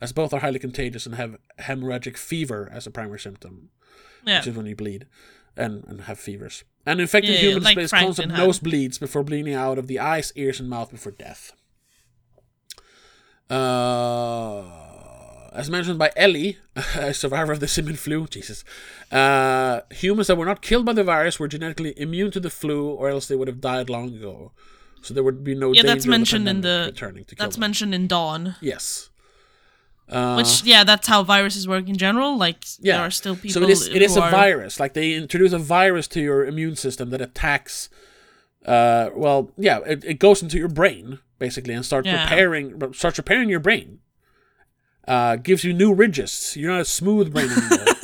as 0.00 0.12
both 0.12 0.32
are 0.34 0.40
highly 0.40 0.58
contagious 0.58 1.06
and 1.06 1.14
have 1.14 1.36
hemorrhagic 1.60 2.16
fever 2.16 2.68
as 2.72 2.86
a 2.86 2.90
primary 2.90 3.20
symptom. 3.20 3.70
Yeah. 4.26 4.38
which 4.38 4.46
is 4.48 4.56
when 4.56 4.66
you 4.66 4.74
bleed 4.74 5.06
and, 5.56 5.84
and 5.86 6.00
have 6.02 6.18
fevers. 6.18 6.64
And 6.86 6.98
infected 7.00 7.34
Yeah, 7.34 7.40
humans 7.50 7.64
like 7.66 7.90
constant 7.90 8.32
had. 8.32 8.40
nosebleeds 8.40 8.98
before 8.98 9.22
bleeding 9.22 9.54
out 9.54 9.78
of 9.78 9.86
the 9.86 9.98
eyes, 10.00 10.32
ears, 10.34 10.58
and 10.58 10.68
mouth 10.68 10.90
before 10.90 11.12
death. 11.12 11.52
Uh, 13.50 14.93
as 15.54 15.70
mentioned 15.70 15.98
by 15.98 16.10
Ellie, 16.16 16.58
a 16.96 17.14
survivor 17.14 17.52
of 17.52 17.60
the 17.60 17.68
simian 17.68 17.96
flu, 17.96 18.26
Jesus, 18.26 18.64
uh, 19.12 19.80
humans 19.90 20.26
that 20.26 20.36
were 20.36 20.46
not 20.46 20.60
killed 20.62 20.84
by 20.84 20.92
the 20.92 21.04
virus 21.04 21.38
were 21.38 21.48
genetically 21.48 21.94
immune 21.98 22.30
to 22.32 22.40
the 22.40 22.50
flu, 22.50 22.88
or 22.88 23.08
else 23.08 23.26
they 23.28 23.36
would 23.36 23.48
have 23.48 23.60
died 23.60 23.88
long 23.88 24.08
ago. 24.14 24.52
So 25.02 25.14
there 25.14 25.22
would 25.22 25.44
be 25.44 25.54
no 25.54 25.72
Yeah, 25.72 25.82
that's 25.82 26.04
of 26.04 26.04
the 26.04 26.10
mentioned 26.10 26.48
in 26.48 26.60
the. 26.62 26.84
returning 26.86 27.24
to 27.26 27.34
kill 27.36 27.44
That's 27.44 27.56
them. 27.56 27.60
mentioned 27.60 27.94
in 27.94 28.06
Dawn. 28.06 28.56
yes. 28.60 29.10
Uh, 30.06 30.34
Which 30.36 30.62
yeah, 30.64 30.84
that's 30.84 31.06
how 31.08 31.22
viruses 31.22 31.66
work 31.66 31.88
in 31.88 31.96
general. 31.96 32.36
Like 32.36 32.64
yeah. 32.78 32.96
there 32.96 33.06
are 33.06 33.10
still 33.10 33.36
people. 33.36 33.52
so 33.52 33.62
it 33.62 33.70
is. 33.70 33.88
It 33.88 34.02
is 34.02 34.14
who 34.14 34.20
a 34.20 34.24
are- 34.24 34.30
virus. 34.30 34.78
Like 34.78 34.92
they 34.92 35.14
introduce 35.14 35.52
a 35.54 35.58
virus 35.58 36.06
to 36.08 36.20
your 36.20 36.44
immune 36.44 36.76
system 36.76 37.08
that 37.10 37.22
attacks. 37.22 37.88
Uh, 38.66 39.08
well, 39.14 39.50
yeah, 39.56 39.78
it, 39.86 40.04
it 40.04 40.18
goes 40.18 40.42
into 40.42 40.58
your 40.58 40.68
brain 40.68 41.20
basically 41.38 41.72
and 41.74 41.84
starts 41.86 42.06
Yeah. 42.06 42.22
repairing. 42.24 42.92
Starts 42.92 43.16
repairing 43.16 43.48
your 43.48 43.60
brain. 43.60 44.00
Uh, 45.06 45.36
gives 45.36 45.64
you 45.64 45.72
new 45.74 45.92
ridges. 45.92 46.54
You're 46.56 46.70
not 46.72 46.80
a 46.80 46.84
smooth 46.84 47.32
brain 47.32 47.50
anymore. 47.50 47.86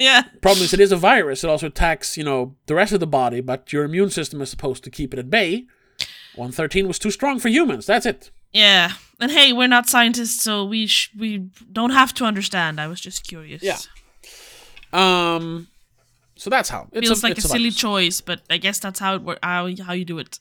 Yeah. 0.00 0.22
Problem 0.40 0.64
is, 0.64 0.72
it 0.72 0.80
is 0.80 0.92
a 0.92 0.96
virus. 0.96 1.44
It 1.44 1.50
also 1.50 1.66
attacks, 1.66 2.16
you 2.16 2.24
know, 2.24 2.56
the 2.64 2.74
rest 2.74 2.94
of 2.94 3.00
the 3.00 3.06
body, 3.06 3.42
but 3.42 3.70
your 3.70 3.84
immune 3.84 4.08
system 4.08 4.40
is 4.40 4.48
supposed 4.48 4.82
to 4.84 4.90
keep 4.90 5.12
it 5.12 5.18
at 5.18 5.28
bay. 5.28 5.66
113 6.36 6.88
was 6.88 6.98
too 6.98 7.10
strong 7.10 7.38
for 7.38 7.48
humans. 7.50 7.84
That's 7.84 8.06
it. 8.06 8.30
Yeah. 8.50 8.92
And 9.20 9.30
hey, 9.30 9.52
we're 9.52 9.68
not 9.68 9.90
scientists, 9.90 10.40
so 10.42 10.64
we 10.64 10.86
sh- 10.86 11.10
we 11.18 11.50
don't 11.70 11.90
have 11.90 12.14
to 12.14 12.24
understand. 12.24 12.80
I 12.80 12.86
was 12.86 12.98
just 12.98 13.28
curious. 13.28 13.62
Yeah. 13.62 13.76
Um, 14.92 15.68
so 16.36 16.48
that's 16.48 16.70
how 16.70 16.88
it 16.92 17.00
Feels 17.04 17.22
a, 17.22 17.26
like 17.26 17.36
a 17.38 17.42
silly 17.42 17.64
virus. 17.64 17.76
choice, 17.76 18.20
but 18.22 18.40
I 18.48 18.56
guess 18.56 18.78
that's 18.78 18.98
how 19.00 19.16
it 19.16 19.22
work. 19.22 19.38
How 19.42 19.68
how 19.84 19.92
you 19.92 20.06
do 20.06 20.18
it. 20.18 20.38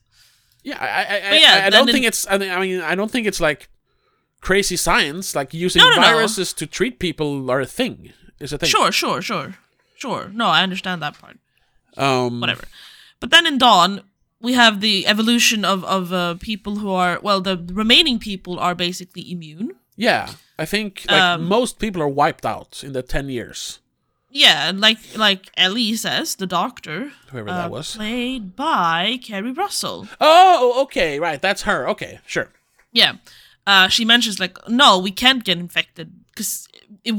Yeah, 0.64 0.78
I, 0.80 0.86
I, 0.86 1.36
I, 1.36 1.40
yeah, 1.40 1.62
I, 1.66 1.70
don't 1.70 1.90
in- 1.90 1.94
think 1.96 2.06
it's. 2.06 2.26
I 2.30 2.38
mean, 2.38 2.80
I 2.82 2.96
don't 2.96 3.12
think 3.12 3.28
it's 3.28 3.42
like 3.42 3.68
crazy 4.42 4.76
science. 4.78 5.36
Like 5.36 5.54
using 5.54 5.82
No, 5.82 5.90
no, 5.90 5.96
no. 5.96 6.02
viruses 6.02 6.54
to 6.54 6.66
treat 6.66 7.00
people 7.00 7.50
are 7.52 7.62
a 7.62 7.66
thing. 7.66 8.14
Is 8.40 8.54
a 8.54 8.58
thing. 8.58 8.70
Sure, 8.70 8.92
sure, 8.92 9.22
sure, 9.22 9.56
sure. 9.98 10.30
No, 10.34 10.46
I 10.48 10.64
understand 10.64 11.02
that 11.02 11.18
part. 11.20 11.38
Um. 11.98 12.40
Whatever. 12.40 12.64
But 13.20 13.32
then 13.32 13.46
in 13.46 13.58
Dawn, 13.58 14.02
we 14.42 14.54
have 14.54 14.80
the 14.80 15.06
evolution 15.08 15.66
of 15.66 15.84
of 15.84 16.14
uh, 16.14 16.36
people 16.40 16.78
who 16.78 16.90
are 16.92 17.20
well, 17.22 17.42
the 17.42 17.58
remaining 17.74 18.20
people 18.20 18.58
are 18.60 18.76
basically 18.76 19.30
immune. 19.32 19.72
Yeah, 19.98 20.30
I 20.58 20.66
think 20.66 21.04
like 21.10 21.22
Um, 21.22 21.44
most 21.48 21.78
people 21.80 22.02
are 22.02 22.08
wiped 22.08 22.46
out 22.46 22.84
in 22.84 22.94
the 22.94 23.02
ten 23.04 23.28
years. 23.30 23.80
Yeah, 24.32 24.70
and 24.70 24.80
like 24.80 25.00
like 25.18 25.50
Ellie 25.58 25.96
says, 25.96 26.36
the 26.36 26.48
doctor, 26.48 27.12
Whoever 27.32 27.50
uh, 27.50 27.58
that 27.58 27.72
was. 27.72 27.96
played 27.98 28.56
by 28.56 29.20
Keri 29.22 29.52
Russell. 29.52 30.08
Oh, 30.22 30.82
okay, 30.84 31.20
right. 31.20 31.42
That's 31.42 31.64
her. 31.64 31.90
Okay, 31.90 32.20
sure. 32.26 32.48
Yeah. 32.94 33.14
Uh, 33.72 33.88
she 33.96 34.04
mentions 34.06 34.40
like, 34.40 34.56
no, 34.68 34.90
we 35.08 35.12
can't 35.24 35.44
get 35.44 35.58
infected 35.66 36.08
because 36.30 36.68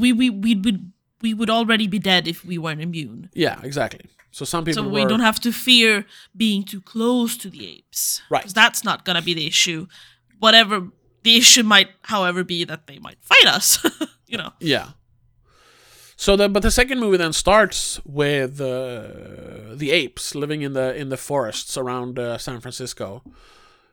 we 0.03 0.09
we 0.21 0.29
we 0.45 0.51
would 0.65 0.91
we 1.23 1.33
would 1.33 1.49
already 1.49 1.87
be 1.87 1.99
dead 1.99 2.27
if 2.27 2.37
we 2.49 2.57
weren't 2.63 2.81
immune. 2.81 3.29
Yeah, 3.45 3.57
exactly. 3.63 4.01
So 4.31 4.45
some 4.45 4.63
people 4.65 4.83
So 4.83 4.89
were. 4.89 4.95
we 4.99 5.05
don't 5.11 5.21
have 5.29 5.39
to 5.41 5.51
fear 5.51 6.05
being 6.35 6.63
too 6.71 6.81
close 6.93 7.31
to 7.43 7.49
the 7.49 7.63
apes, 7.75 8.21
Right. 8.29 8.43
'Cause 8.43 8.53
that's 8.53 8.81
not 8.83 8.97
gonna 9.05 9.21
be 9.21 9.33
the 9.33 9.45
issue. 9.53 9.87
Whatever 10.39 10.75
the 11.23 11.35
issue 11.41 11.63
might, 11.63 11.89
however, 12.13 12.43
be 12.43 12.65
that 12.65 12.81
they 12.87 12.99
might 12.99 13.19
fight 13.31 13.47
us. 13.57 13.67
you 14.31 14.37
know. 14.37 14.51
Yeah. 14.59 14.87
So 16.15 16.35
the 16.35 16.47
but 16.49 16.61
the 16.63 16.71
second 16.71 16.99
movie 16.99 17.17
then 17.17 17.33
starts 17.33 17.99
with 18.05 18.61
uh, 18.61 19.75
the 19.75 19.89
apes 19.91 20.35
living 20.35 20.61
in 20.61 20.73
the 20.73 20.87
in 21.01 21.09
the 21.09 21.17
forests 21.17 21.77
around 21.77 22.19
uh, 22.19 22.37
San 22.37 22.59
Francisco, 22.61 23.21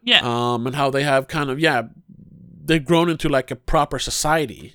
Yeah. 0.03 0.21
um, 0.23 0.67
and 0.67 0.77
how 0.77 0.91
they 0.91 1.05
have 1.05 1.27
kind 1.27 1.51
of 1.51 1.59
yeah, 1.59 1.83
they've 2.69 2.85
grown 2.85 3.09
into 3.11 3.29
like 3.29 3.51
a 3.51 3.57
proper 3.57 3.99
society. 3.99 4.75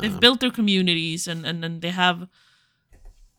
They've 0.00 0.20
built 0.20 0.40
their 0.40 0.50
communities 0.50 1.28
and 1.28 1.44
and, 1.46 1.64
and 1.64 1.82
they 1.82 1.90
have 1.90 2.28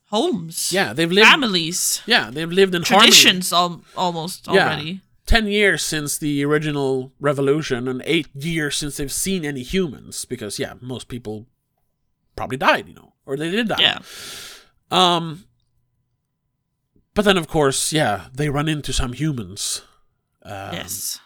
homes. 0.09 0.72
Yeah, 0.72 0.93
they've 0.93 1.11
lived. 1.11 1.28
Families. 1.28 2.01
Yeah, 2.05 2.30
they've 2.32 2.51
lived 2.51 2.76
in 2.76 2.84
harmony. 2.84 3.11
Traditions 3.11 3.51
al- 3.53 3.82
almost 3.95 4.47
Yeah. 4.47 4.53
already. 4.53 5.01
Ten 5.26 5.47
years 5.47 5.82
since 5.82 6.18
the 6.18 6.43
original 6.43 7.14
revolution, 7.20 7.88
and 7.88 8.01
eight 8.05 8.28
years 8.36 8.76
since 8.76 8.97
they've 8.97 9.11
seen 9.11 9.45
any 9.45 9.64
humans. 9.64 10.26
Because 10.26 10.59
yeah, 10.59 10.74
most 10.82 11.07
people 11.07 11.47
probably 12.36 12.57
died, 12.57 12.88
you 12.88 12.93
know, 12.95 13.14
or 13.26 13.38
they 13.38 13.49
did 13.51 13.68
die. 13.70 13.82
Yeah. 13.82 13.99
Um. 14.91 15.45
But 17.16 17.26
then, 17.26 17.38
of 17.38 17.47
course, 17.47 17.93
yeah, 17.93 18.28
they 18.34 18.49
run 18.49 18.68
into 18.68 18.91
some 18.91 19.14
humans. 19.14 19.84
Um, 20.43 20.74
yes. 20.74 21.20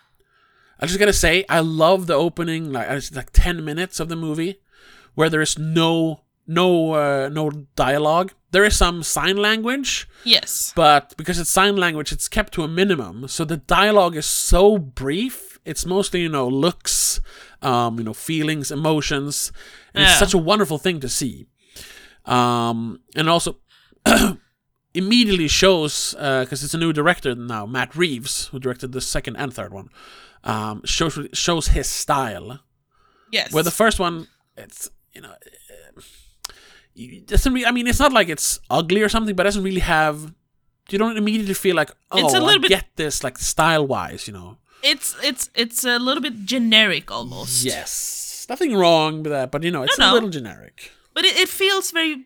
I 0.80 0.86
just 0.86 1.00
gonna 1.00 1.14
say, 1.14 1.44
I 1.50 1.60
love 1.60 2.08
the 2.08 2.14
opening, 2.14 2.72
like 2.72 2.88
it's 2.90 3.14
like 3.16 3.32
ten 3.32 3.64
minutes 3.66 4.00
of 4.00 4.10
the 4.10 4.16
movie, 4.16 4.60
where 5.16 5.30
there 5.30 5.42
is 5.42 5.58
no 5.58 6.22
no 6.46 6.94
uh, 6.94 7.30
no 7.30 7.50
dialogue. 7.76 8.34
There 8.52 8.64
is 8.64 8.78
some 8.78 9.04
sign 9.04 9.36
language, 9.38 10.08
Yes. 10.24 10.72
but 10.76 11.14
because 11.18 11.38
it's 11.40 11.50
sign 11.50 11.76
language, 11.76 12.12
it's 12.14 12.30
kept 12.30 12.54
to 12.54 12.64
a 12.64 12.68
minimum. 12.68 13.28
So 13.28 13.44
the 13.44 13.58
dialogue 13.58 14.16
is 14.16 14.26
so 14.26 14.78
brief. 14.78 15.60
It's 15.66 15.86
mostly 15.86 16.22
you 16.22 16.30
know 16.30 16.48
looks, 16.48 17.20
um, 17.62 17.98
you 17.98 18.06
know 18.06 18.14
feelings, 18.14 18.72
emotions, 18.72 19.52
and 19.94 20.04
it's 20.06 20.18
such 20.20 20.34
a 20.34 20.38
wonderful 20.38 20.78
thing 20.78 21.00
to 21.02 21.10
see. 21.10 21.48
Um, 22.26 23.00
and 23.16 23.30
also 23.30 23.58
immediately 24.98 25.48
shows 25.48 26.14
because 26.18 26.64
it's 26.64 26.74
a 26.74 26.78
new 26.86 26.92
director 26.94 27.36
now, 27.36 27.66
Matt 27.66 27.96
Reeves, 27.96 28.48
who 28.48 28.60
directed 28.60 28.92
the 28.92 29.02
second 29.02 29.36
and 29.38 29.54
third 29.54 29.72
one. 29.74 29.90
Um, 30.44 30.82
shows 30.86 31.18
shows 31.34 31.66
his 31.78 31.88
style. 31.88 32.60
Yes. 33.32 33.52
Where 33.54 33.64
the 33.64 33.72
first 33.84 34.00
one, 34.00 34.28
it's 34.56 34.90
you 35.14 35.22
know, 35.22 35.32
uh, 35.32 36.02
it 36.96 37.28
doesn't 37.28 37.54
really. 37.54 37.66
I 37.66 37.72
mean, 37.72 37.88
it's 37.88 38.00
not 38.00 38.14
like 38.14 38.30
it's 38.30 38.60
ugly 38.70 39.02
or 39.02 39.10
something, 39.10 39.36
but 39.36 39.46
it 39.46 39.50
doesn't 39.50 39.64
really 39.64 39.82
have. 39.82 40.34
You 40.90 40.98
don't 40.98 41.18
immediately 41.18 41.54
feel 41.54 41.76
like, 41.76 41.92
oh, 42.12 42.18
It's 42.26 42.34
a 42.34 42.40
little 42.40 42.60
I 42.64 42.68
bit- 42.68 42.70
get 42.70 42.86
this, 42.96 43.22
like 43.24 43.38
style 43.38 43.86
wise, 43.86 44.26
you 44.28 44.34
know. 44.34 44.58
it's 44.84 45.16
it's 45.22 45.50
it's 45.54 45.84
a 45.84 46.00
little 46.00 46.24
bit 46.24 46.46
generic 46.46 47.12
almost. 47.12 47.66
Yes, 47.66 48.46
nothing 48.50 48.74
wrong 48.76 49.24
with 49.24 49.32
that, 49.34 49.52
but 49.52 49.64
you 49.64 49.72
know, 49.72 49.84
it's 49.84 49.98
No, 50.00 50.06
a 50.06 50.08
no. 50.08 50.14
little 50.14 50.30
generic. 50.30 50.92
But 51.14 51.26
it, 51.26 51.36
it 51.36 51.50
feels 51.50 51.92
very 51.92 52.26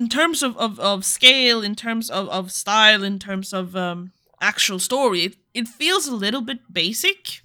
in 0.00 0.08
terms 0.08 0.42
of, 0.42 0.56
of, 0.56 0.80
of 0.80 1.04
scale, 1.04 1.62
in 1.62 1.74
terms 1.76 2.10
of, 2.10 2.28
of 2.30 2.50
style, 2.50 3.04
in 3.04 3.18
terms 3.18 3.52
of 3.52 3.76
um, 3.76 4.12
actual 4.40 4.78
story, 4.78 5.20
it, 5.24 5.36
it 5.54 5.68
feels 5.68 6.08
a 6.08 6.14
little 6.14 6.40
bit 6.40 6.72
basic 6.72 7.42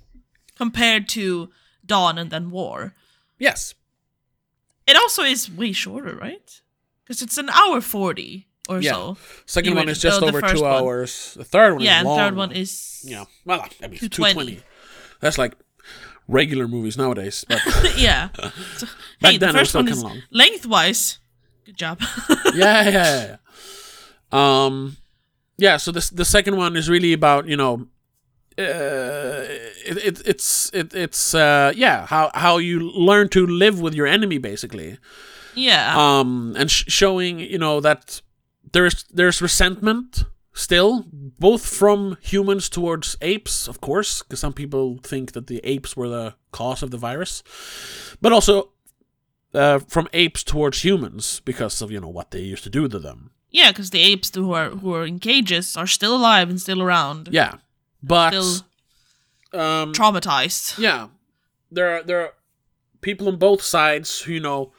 compared 0.56 1.10
to 1.10 1.49
Dawn 1.86 2.18
and 2.18 2.32
then 2.32 2.49
War. 2.51 2.95
Yes, 3.38 3.76
It 4.88 4.95
also 4.95 5.24
is 5.24 5.51
way 5.51 5.74
shorter, 5.74 6.16
right? 6.16 6.62
Because 7.03 7.22
it's 7.22 7.38
an 7.38 7.49
hour 7.49 7.82
forty 7.82 8.47
or 8.70 8.80
Yeah. 8.82 8.91
so. 8.93 9.18
second 9.45 9.76
one 9.76 9.89
is 9.89 9.99
just 10.01 10.22
oh, 10.24 10.28
over 10.28 10.41
two 10.41 10.62
one. 10.62 10.72
hours. 10.74 11.34
The 11.36 11.43
third 11.43 11.74
one 11.74 11.82
Yeah, 11.84 12.01
is 12.01 12.08
third 12.18 12.36
one 12.36 12.51
is 12.51 13.03
Yeah, 13.03 13.26
well, 13.45 13.62
I 13.84 13.88
mean, 13.88 13.99
220. 13.99 14.10
220. 14.10 14.64
That's 15.22 15.38
like 15.38 15.53
regular 16.28 16.68
movies 16.68 16.97
nowadays. 16.97 17.43
But 17.47 17.62
yeah. 17.97 18.30
So, 18.78 18.88
Back 19.22 19.32
hey, 19.34 19.38
then, 19.38 19.53
the 19.53 19.60
it 19.60 19.62
was 19.62 19.62
first 19.62 19.70
still 19.72 19.80
one 19.82 19.88
kinda 19.88 19.97
is 19.97 20.03
long. 20.03 20.22
lengthwise. 20.32 21.20
Good 21.66 21.78
job. 21.78 21.99
yeah, 22.53 22.84
yeah, 22.84 22.89
yeah, 22.89 23.36
yeah. 23.36 23.38
Um, 24.66 24.97
yeah. 25.57 25.78
So 25.78 25.91
this 25.91 26.09
the 26.09 26.26
second 26.26 26.57
one 26.57 26.76
is 26.76 26.89
really 26.89 27.13
about 27.13 27.47
you 27.47 27.57
know, 27.57 27.88
uh, 28.57 29.45
it, 29.86 29.97
it 29.97 30.22
it's 30.26 30.70
it, 30.74 30.93
it's 30.93 31.34
uh 31.34 31.74
yeah 31.76 32.05
how 32.05 32.30
how 32.34 32.57
you 32.57 32.80
learn 32.91 33.30
to 33.30 33.45
live 33.45 33.80
with 33.82 33.93
your 33.95 34.07
enemy 34.07 34.38
basically. 34.38 34.97
yeah. 35.55 35.95
Um, 35.97 36.53
and 36.57 36.70
sh- 36.70 36.86
showing 36.88 37.39
you 37.39 37.57
know 37.57 37.80
that 37.82 38.22
there's 38.74 39.05
there's 39.13 39.41
resentment 39.41 40.26
still 40.53 41.05
both 41.11 41.66
from 41.66 42.18
humans 42.22 42.70
towards 42.70 43.18
apes 43.22 43.68
of 43.68 43.82
course 43.82 44.22
because 44.24 44.39
some 44.39 44.53
people 44.53 44.99
think 45.03 45.32
that 45.34 45.47
the 45.47 45.59
apes 45.63 45.97
were 45.97 46.07
the 46.07 46.34
cause 46.51 46.82
of 46.84 46.91
the 46.91 46.97
virus 46.97 47.43
but 48.22 48.32
also 48.32 48.70
uh, 49.56 49.80
from 49.88 50.08
apes 50.14 50.43
towards 50.43 50.82
humans 50.84 51.41
because 51.45 51.82
of 51.82 51.91
you 51.91 51.99
know 52.01 52.14
what 52.14 52.30
they 52.32 52.41
used 52.53 52.64
to 52.64 52.70
do 52.70 52.88
to 52.88 52.99
them. 52.99 53.32
Yeah, 53.51 53.72
because 53.72 53.89
the 53.91 54.01
apes 54.01 54.32
who 54.36 54.53
are 54.53 54.70
who 54.82 54.93
are 54.93 55.06
in 55.08 55.20
cages 55.20 55.78
are 55.78 55.88
still 55.88 56.16
alive 56.16 56.49
and 56.49 56.60
still 56.62 56.82
around, 56.82 57.30
yeah 57.32 57.53
but 58.03 58.30
still 58.30 58.66
um 59.62 59.93
traumatized. 59.93 60.78
yeah 60.78 61.08
there 61.72 61.89
are 61.95 62.03
there 62.03 62.22
are 62.22 62.34
people 63.01 63.28
on 63.28 63.38
both 63.38 63.62
sides 63.62 64.22
who 64.22 64.34
you 64.34 64.39
know 64.41 64.72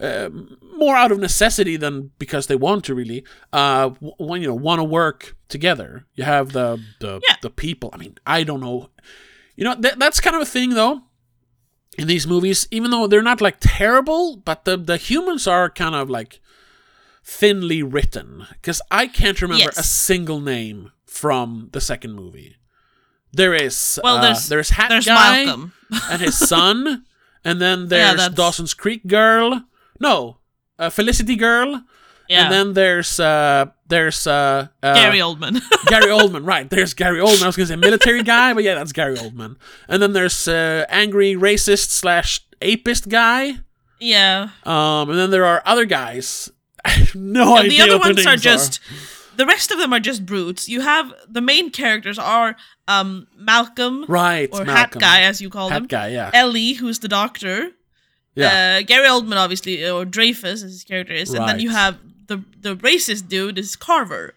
um, 0.00 0.56
more 0.76 0.96
out 0.96 1.10
of 1.12 1.18
necessity 1.18 1.76
than 1.76 2.12
because 2.18 2.46
they 2.46 2.56
want 2.56 2.84
to 2.84 2.94
really 2.94 3.24
uh 3.52 3.88
w- 3.88 4.14
when 4.18 4.40
you 4.42 4.48
know 4.48 4.54
want 4.54 4.78
to 4.78 4.84
work 4.84 5.36
together. 5.48 6.04
You 6.14 6.24
have 6.24 6.52
the 6.52 6.78
the, 7.00 7.20
Yeah. 7.28 7.36
the 7.42 7.50
people. 7.50 7.90
I 7.92 7.96
mean 7.98 8.14
i 8.26 8.44
don't 8.44 8.60
know. 8.60 8.90
You 9.56 9.64
know 9.64 9.74
th- 9.74 9.96
that's 9.98 10.20
kind 10.20 10.36
of 10.36 10.42
a 10.42 10.46
thing 10.46 10.70
though 10.74 11.02
in 11.98 12.06
these 12.06 12.26
movies 12.26 12.66
even 12.70 12.90
though 12.90 13.06
they're 13.06 13.22
not 13.30 13.40
like 13.40 13.56
terrible 13.60 14.36
but 14.36 14.64
the 14.64 14.76
the 14.76 14.96
humans 14.96 15.46
are 15.46 15.68
kind 15.68 15.94
of 15.94 16.08
like 16.08 16.40
thinly 17.24 17.82
written 17.82 18.46
because 18.52 18.80
I 18.90 19.06
can't 19.06 19.40
remember 19.42 19.64
Yes. 19.64 19.78
a 19.78 19.82
single 19.82 20.40
name 20.40 20.92
from 21.04 21.68
the 21.72 21.80
second 21.80 22.14
movie. 22.14 22.56
There 23.32 23.52
is 23.54 24.00
Well, 24.02 24.16
uh, 24.18 24.22
there's 24.22 24.48
there's 24.48 24.70
Hat 24.70 24.88
there's 24.88 25.04
Guy 25.06 25.44
Malcolm. 25.44 25.72
and 26.10 26.22
his 26.22 26.38
son, 26.38 27.04
and 27.44 27.60
then 27.60 27.88
there's 27.88 28.16
that's- 28.16 28.34
Dawson's 28.34 28.72
Creek 28.72 29.06
Girl. 29.06 29.64
No, 30.00 30.38
uh, 30.78 30.88
Felicity 30.88 31.36
Girl, 31.36 31.82
Yeah, 32.28 32.44
and 32.44 32.52
then 32.52 32.72
there's 32.74 33.18
uh, 33.18 33.66
there's 33.88 34.26
uh, 34.26 34.68
uh, 34.82 34.94
Gary 34.94 35.18
Oldman. 35.18 35.60
Gary 35.86 36.10
Oldman, 36.12 36.46
right? 36.46 36.68
There's 36.68 36.92
Gary 36.94 37.20
Oldman. 37.20 37.42
I 37.42 37.46
was 37.46 37.56
gonna 37.56 37.66
say 37.68 37.76
military 37.76 38.22
guy, 38.22 38.52
but 38.52 38.64
yeah, 38.64 38.74
that's 38.74 38.92
Gary 38.92 39.16
Oldman. 39.16 39.56
And 39.88 40.02
then 40.02 40.12
there's 40.12 40.46
uh, 40.46 40.84
angry 40.90 41.34
racist 41.34 41.88
slash 41.90 42.40
apist 42.60 43.08
guy. 43.08 43.58
yeah, 43.98 44.50
Um, 44.64 45.08
and 45.10 45.18
then 45.18 45.30
there 45.30 45.44
are 45.46 45.62
other 45.64 45.84
guys. 45.86 46.50
I 46.84 46.90
have 46.90 47.14
no 47.14 47.56
And 47.56 47.66
idea. 47.66 47.84
the 47.86 47.94
other 47.94 47.98
ones 47.98 48.26
are 48.26 48.36
just 48.36 48.80
the 49.36 49.46
rest 49.46 49.70
of 49.70 49.78
them 49.78 49.92
are 49.94 50.00
just 50.00 50.26
brutes. 50.26 50.68
You 50.68 50.80
have 50.82 51.12
the 51.28 51.40
main 51.40 51.70
characters 51.70 52.18
are 52.18 52.56
um 52.88 53.26
Malcolm 53.38 54.04
right. 54.08 54.48
or 54.52 54.64
Hat 54.66 54.90
Guy 54.92 55.22
as 55.22 55.40
you 55.40 55.48
call 55.50 55.68
them. 55.68 55.72
Hat 55.72 55.82
him. 55.82 55.86
guy, 55.88 56.08
yeah, 56.08 56.30
Ellie, 56.34 56.74
who's 56.74 56.98
the 56.98 57.08
doctor. 57.08 57.70
yeah, 58.34 58.78
Uh, 58.78 58.82
Gary 58.86 59.08
Oldman, 59.08 59.36
obviously, 59.36 59.88
or 59.88 60.04
Dreyfus, 60.04 60.62
as 60.62 60.72
his 60.72 60.84
character 60.84 61.14
is, 61.14 61.32
and 61.34 61.48
then 61.48 61.58
you 61.60 61.70
have 61.70 61.96
the 62.28 62.44
the 62.60 62.76
racist 62.76 63.28
dude 63.28 63.58
is 63.58 63.76
Carver. 63.76 64.34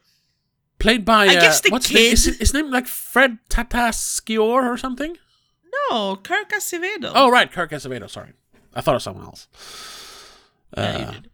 played 0.80 1.06
by. 1.06 1.26
I 1.26 1.38
uh, 1.38 1.42
guess 1.42 1.62
the 1.62 1.70
what's 1.70 1.88
his 1.88 1.96
name? 1.96 2.06
kid- 2.10 2.14
Is 2.14 2.28
it- 2.28 2.38
his 2.40 2.54
name 2.54 2.72
like 2.72 2.88
Fred 2.88 3.38
Tatasciore 3.50 4.64
or 4.68 4.78
something? 4.78 5.16
No, 5.90 6.16
Kirk 6.18 6.50
Acevedo. 6.50 7.12
Oh, 7.16 7.30
right, 7.30 7.52
Kirk 7.52 7.72
Acevedo. 7.72 8.10
Sorry, 8.10 8.34
I 8.74 8.82
thought 8.82 8.96
of 8.96 9.02
someone 9.02 9.26
else. 9.26 9.48
Yeah, 10.76 10.98
you 10.98 11.06
Uh, 11.06 11.12
did. 11.12 11.30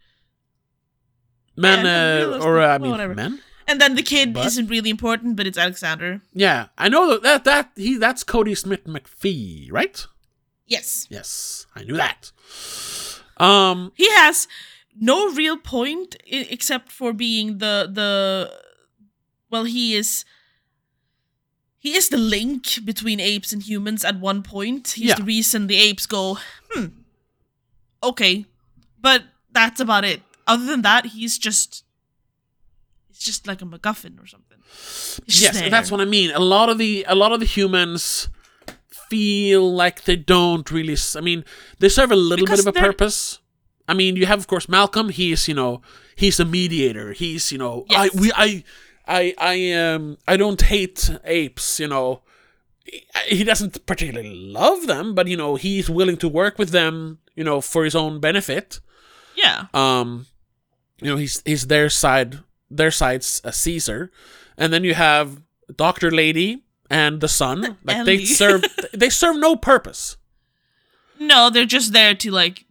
men, 1.56 1.86
Yeah, 1.86 2.36
uh, 2.38 2.44
or 2.44 2.62
I 2.62 2.78
mean, 2.78 2.92
whatever. 2.92 3.16
men. 3.16 3.42
And 3.70 3.82
then 3.82 3.96
the 3.96 4.04
kid 4.04 4.34
But- 4.34 4.46
isn't 4.46 4.68
really 4.68 4.90
important, 4.90 5.36
but 5.36 5.46
it's 5.48 5.58
Alexander. 5.58 6.22
Yeah, 6.34 6.68
I 6.78 6.88
know 6.90 7.10
that 7.10 7.24
that, 7.24 7.44
that 7.46 7.72
he 7.76 7.98
that's 7.98 8.24
Kodi 8.24 8.56
Smit-McPhee, 8.58 9.72
right? 9.72 10.06
Yes, 10.66 11.08
Yes, 11.10 11.66
I 11.76 11.84
knew 11.84 11.96
that. 11.98 12.32
Um, 13.38 13.92
he 13.96 14.10
has 14.12 14.48
no 15.00 15.32
real 15.34 15.58
point 15.58 16.16
I- 16.26 16.48
except 16.50 16.92
for 16.92 17.14
being 17.14 17.58
the 17.60 17.90
the. 17.92 18.52
Well, 19.50 19.64
he 19.66 19.96
is. 19.96 20.26
He 21.80 21.96
is 21.96 22.10
the 22.10 22.18
link 22.18 22.84
between 22.84 23.20
apes 23.20 23.54
and 23.54 23.62
humans 23.64 24.04
at 24.04 24.20
one 24.20 24.44
point. 24.44 24.90
He's 24.98 25.10
Yeah. 25.10 25.16
the 25.16 25.24
reason 25.24 25.68
the 25.68 25.78
apes 25.78 26.06
go, 26.06 26.38
hmm, 26.72 26.88
okay. 28.04 28.46
But 29.00 29.24
that's 29.52 29.80
about 29.80 30.04
it. 30.04 30.22
Other 30.48 30.66
than 30.66 30.82
that, 30.82 31.08
he's 31.08 31.38
just. 31.38 31.84
It's 33.10 33.20
just 33.26 33.48
like 33.48 33.62
a 33.62 33.66
MacGuffin 33.66 34.22
or 34.22 34.28
something. 34.28 34.58
He's 35.26 35.42
yes, 35.42 35.60
that's 35.70 35.90
what 35.92 36.02
I 36.02 36.06
mean. 36.06 36.32
A 36.32 36.40
lot 36.40 36.70
of 36.70 36.78
the 36.78 37.06
a 37.08 37.16
lot 37.16 37.32
of 37.32 37.40
the 37.40 37.46
humans 37.46 38.28
feel 39.10 39.72
like 39.74 40.04
they 40.04 40.16
don't 40.16 40.70
really. 40.72 40.94
s- 40.94 41.16
I 41.16 41.22
mean, 41.22 41.46
they 41.80 41.90
serve 41.90 42.12
a 42.12 42.16
little 42.16 42.46
Because 42.46 42.66
bit 42.66 42.76
of 42.76 42.76
a 42.76 42.80
purpose. 42.80 43.40
I 43.88 43.94
mean, 43.94 44.16
you 44.16 44.26
have 44.26 44.40
of 44.40 44.48
course 44.48 44.68
Malcolm. 44.70 45.10
He's 45.10 45.48
you 45.48 45.54
know 45.54 45.82
he's 46.16 46.40
a 46.40 46.46
mediator. 46.46 47.14
He's 47.14 47.52
you 47.52 47.58
know 47.58 47.86
Yes. 47.90 48.00
I 48.16 48.20
we 48.20 48.32
I 48.36 48.64
I 49.08 49.34
I 49.38 49.72
um 49.74 50.18
I 50.28 50.38
don't 50.38 50.62
hate 50.62 51.10
apes. 51.24 51.80
You 51.80 51.88
know. 51.88 52.22
He- 53.28 53.44
doesn't 53.44 53.86
particularly 53.86 54.34
love 54.34 54.88
them, 54.88 55.14
but 55.14 55.28
you 55.28 55.36
know 55.36 55.56
he's 55.56 55.90
willing 55.90 56.16
to 56.18 56.30
work 56.30 56.58
with 56.58 56.70
them, 56.70 57.20
you 57.36 57.44
know, 57.44 57.60
for 57.60 57.84
his 57.84 57.96
own 57.96 58.20
benefit. 58.22 58.80
Yeah. 59.36 59.66
um 59.74 60.26
you 61.02 61.10
know 61.12 61.18
he's 61.18 61.42
he's 61.46 61.68
their 61.68 61.90
side 61.90 62.40
their 62.72 62.90
side's 62.92 63.40
a 63.44 63.52
caesar 63.54 64.10
and 64.58 64.74
then 64.74 64.84
you 64.84 64.96
have 64.96 65.42
doctor 65.76 66.10
lady 66.10 66.64
and 66.90 67.22
the 67.22 67.28
son 67.28 67.78
like 67.84 68.04
they 68.06 68.26
serve 68.26 68.64
they 68.94 69.10
serve 69.10 69.36
no 69.38 69.56
purpose 69.56 70.18
No, 71.20 71.50
they're 71.50 71.66
just 71.78 71.94
there 71.94 72.16
to 72.16 72.32
like 72.32 72.66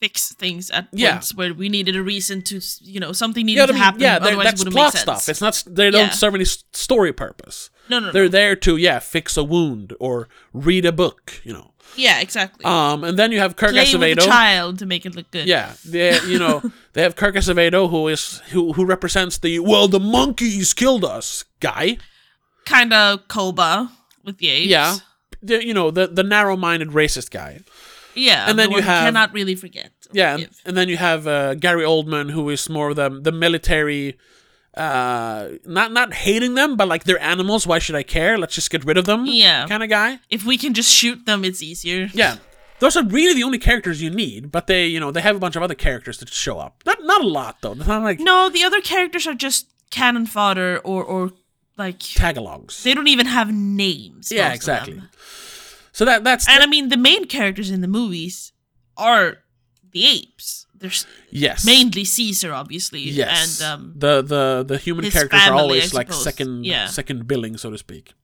fix 0.00 0.32
things 0.32 0.70
at 0.70 0.88
Yeah. 0.92 1.12
points 1.12 1.34
where 1.34 1.52
we 1.54 1.68
needed 1.68 1.94
a 1.94 2.02
reason 2.02 2.40
to, 2.42 2.60
you 2.80 3.00
know, 3.00 3.12
something 3.12 3.44
needed 3.44 3.58
yeah, 3.58 3.64
I 3.64 3.66
to 3.66 3.72
mean, 3.74 3.82
happen. 3.82 4.00
yeah 4.00 4.16
otherwise, 4.16 4.44
that's 4.46 4.62
it 4.62 4.72
plot 4.72 4.94
stuff 4.94 5.28
it's 5.28 5.40
not 5.42 5.62
they 5.66 5.90
don't 5.90 6.06
Yeah. 6.08 6.10
serve 6.22 6.34
any 6.34 6.46
story 6.72 7.12
purpose 7.12 7.70
no, 7.90 7.98
no, 8.00 8.06
no. 8.06 8.12
they're 8.12 8.28
there 8.28 8.56
to 8.56 8.76
yeah 8.76 8.98
fix 8.98 9.36
a 9.36 9.44
wound 9.44 9.94
or 10.00 10.28
read 10.52 10.84
a 10.86 10.92
book 10.92 11.40
you 11.44 11.52
know 11.52 11.68
yeah, 11.96 12.20
exactly. 12.20 12.64
um 12.64 13.02
and 13.04 13.18
then 13.18 13.32
you 13.32 13.40
have 13.40 13.56
kirk 13.56 13.72
Play 13.72 13.80
with 13.82 14.00
acevedo 14.00 14.20
the 14.20 14.26
child 14.26 14.78
to 14.78 14.86
make 14.86 15.04
it 15.04 15.14
look 15.16 15.28
good. 15.32 15.46
yeah 15.46 15.72
they, 15.84 16.18
you 16.32 16.38
know 16.38 16.62
they 16.94 17.02
have 17.02 17.14
kirk 17.16 17.34
acevedo 17.34 17.90
who 17.90 18.08
is 18.08 18.40
who 18.52 18.72
who 18.74 18.84
represents 18.86 19.38
the 19.38 19.58
well 19.58 19.86
the 19.88 20.00
monkeys 20.00 20.72
killed 20.72 21.04
us 21.04 21.44
guy 21.60 21.98
kind 22.64 22.92
of 22.92 23.26
Koba 23.28 23.90
with 24.24 24.38
the 24.38 24.48
apes. 24.48 24.68
yeah 24.70 24.96
the, 25.42 25.56
you 25.66 25.74
know 25.74 25.90
the 25.90 26.06
the 26.06 26.22
narrow-minded 26.22 26.88
racist 26.90 27.30
guy 27.30 27.60
yeah. 28.14 28.48
And 28.48 28.58
then 28.58 28.70
the 28.70 28.76
you 28.76 28.82
have- 28.82 29.04
cannot 29.06 29.32
really 29.32 29.54
forget. 29.54 29.92
Yeah, 30.12 30.34
and, 30.36 30.48
and 30.66 30.76
then 30.76 30.88
you 30.88 30.96
have 30.96 31.26
uh, 31.26 31.54
Gary 31.54 31.84
Oldman, 31.84 32.30
who 32.32 32.50
is 32.50 32.68
more 32.68 32.90
of 32.90 32.96
the 32.96 33.08
the 33.10 33.30
military, 33.32 34.18
uh, 34.74 35.48
not 35.64 35.92
not 35.92 36.12
hating 36.14 36.54
them, 36.54 36.76
but 36.76 36.88
like 36.88 37.04
they're 37.04 37.20
animals. 37.22 37.66
Why 37.66 37.78
should 37.78 37.94
I 37.94 38.02
care? 38.02 38.38
Let's 38.38 38.54
just 38.54 38.70
get 38.70 38.84
rid 38.84 38.96
of 38.98 39.04
them. 39.04 39.26
Yeah. 39.26 39.66
kind 39.68 39.82
of 39.82 39.88
guy. 39.88 40.18
if 40.30 40.44
we 40.44 40.56
can 40.58 40.74
just 40.74 40.90
shoot 40.92 41.26
them, 41.26 41.44
it's 41.44 41.62
easier. 41.62 42.08
Yeah, 42.12 42.36
those 42.80 42.96
are 42.96 43.04
really 43.04 43.34
the 43.34 43.42
only 43.44 43.58
characters 43.58 44.02
you 44.02 44.10
need. 44.10 44.50
But 44.50 44.66
they, 44.66 44.86
you 44.86 44.98
know, 45.00 45.10
they 45.12 45.20
have 45.20 45.36
a 45.36 45.38
bunch 45.38 45.56
of 45.56 45.62
other 45.62 45.74
characters 45.76 46.18
that 46.18 46.28
show 46.28 46.58
up. 46.58 46.82
Not 46.86 46.98
not 47.04 47.22
a 47.22 47.26
lot 47.28 47.58
though. 47.60 47.72
It's 47.72 47.86
not 47.86 48.02
like 48.02 48.20
No, 48.20 48.48
the 48.48 48.64
other 48.64 48.80
characters 48.80 49.26
are 49.26 49.34
just 49.34 49.66
cannon 49.90 50.26
fodder 50.26 50.78
or 50.84 51.04
or 51.04 51.32
like 51.76 51.98
tag-alongs. 52.00 52.82
they 52.82 52.94
don't 52.94 53.08
even 53.08 53.26
have 53.26 53.52
names. 53.52 54.30
Yeah, 54.30 54.52
exactly. 54.52 55.00
So 56.00 56.06
that 56.06 56.24
that's 56.24 56.48
And 56.48 56.62
I 56.62 56.66
mean, 56.66 56.88
the 56.88 56.96
main 56.96 57.26
characters 57.26 57.70
in 57.70 57.82
the 57.82 57.88
movies 58.00 58.54
are 58.96 59.44
the 59.92 60.06
apes. 60.06 60.66
There's 60.74 61.06
yes, 61.30 61.62
mainly 61.66 62.04
Caesar, 62.04 62.54
obviously. 62.54 63.00
yes. 63.02 63.60
And 63.60 63.70
um, 63.70 63.92
the 63.94 64.22
the 64.22 64.64
the 64.66 64.78
human 64.78 65.10
characters 65.10 65.42
are 65.46 65.52
always 65.52 65.92
like 65.92 66.10
second 66.10 66.64
Yeah. 66.64 66.86
second 66.86 67.28
billing, 67.28 67.58
so 67.58 67.68
to 67.70 67.76
speak. 67.76 68.14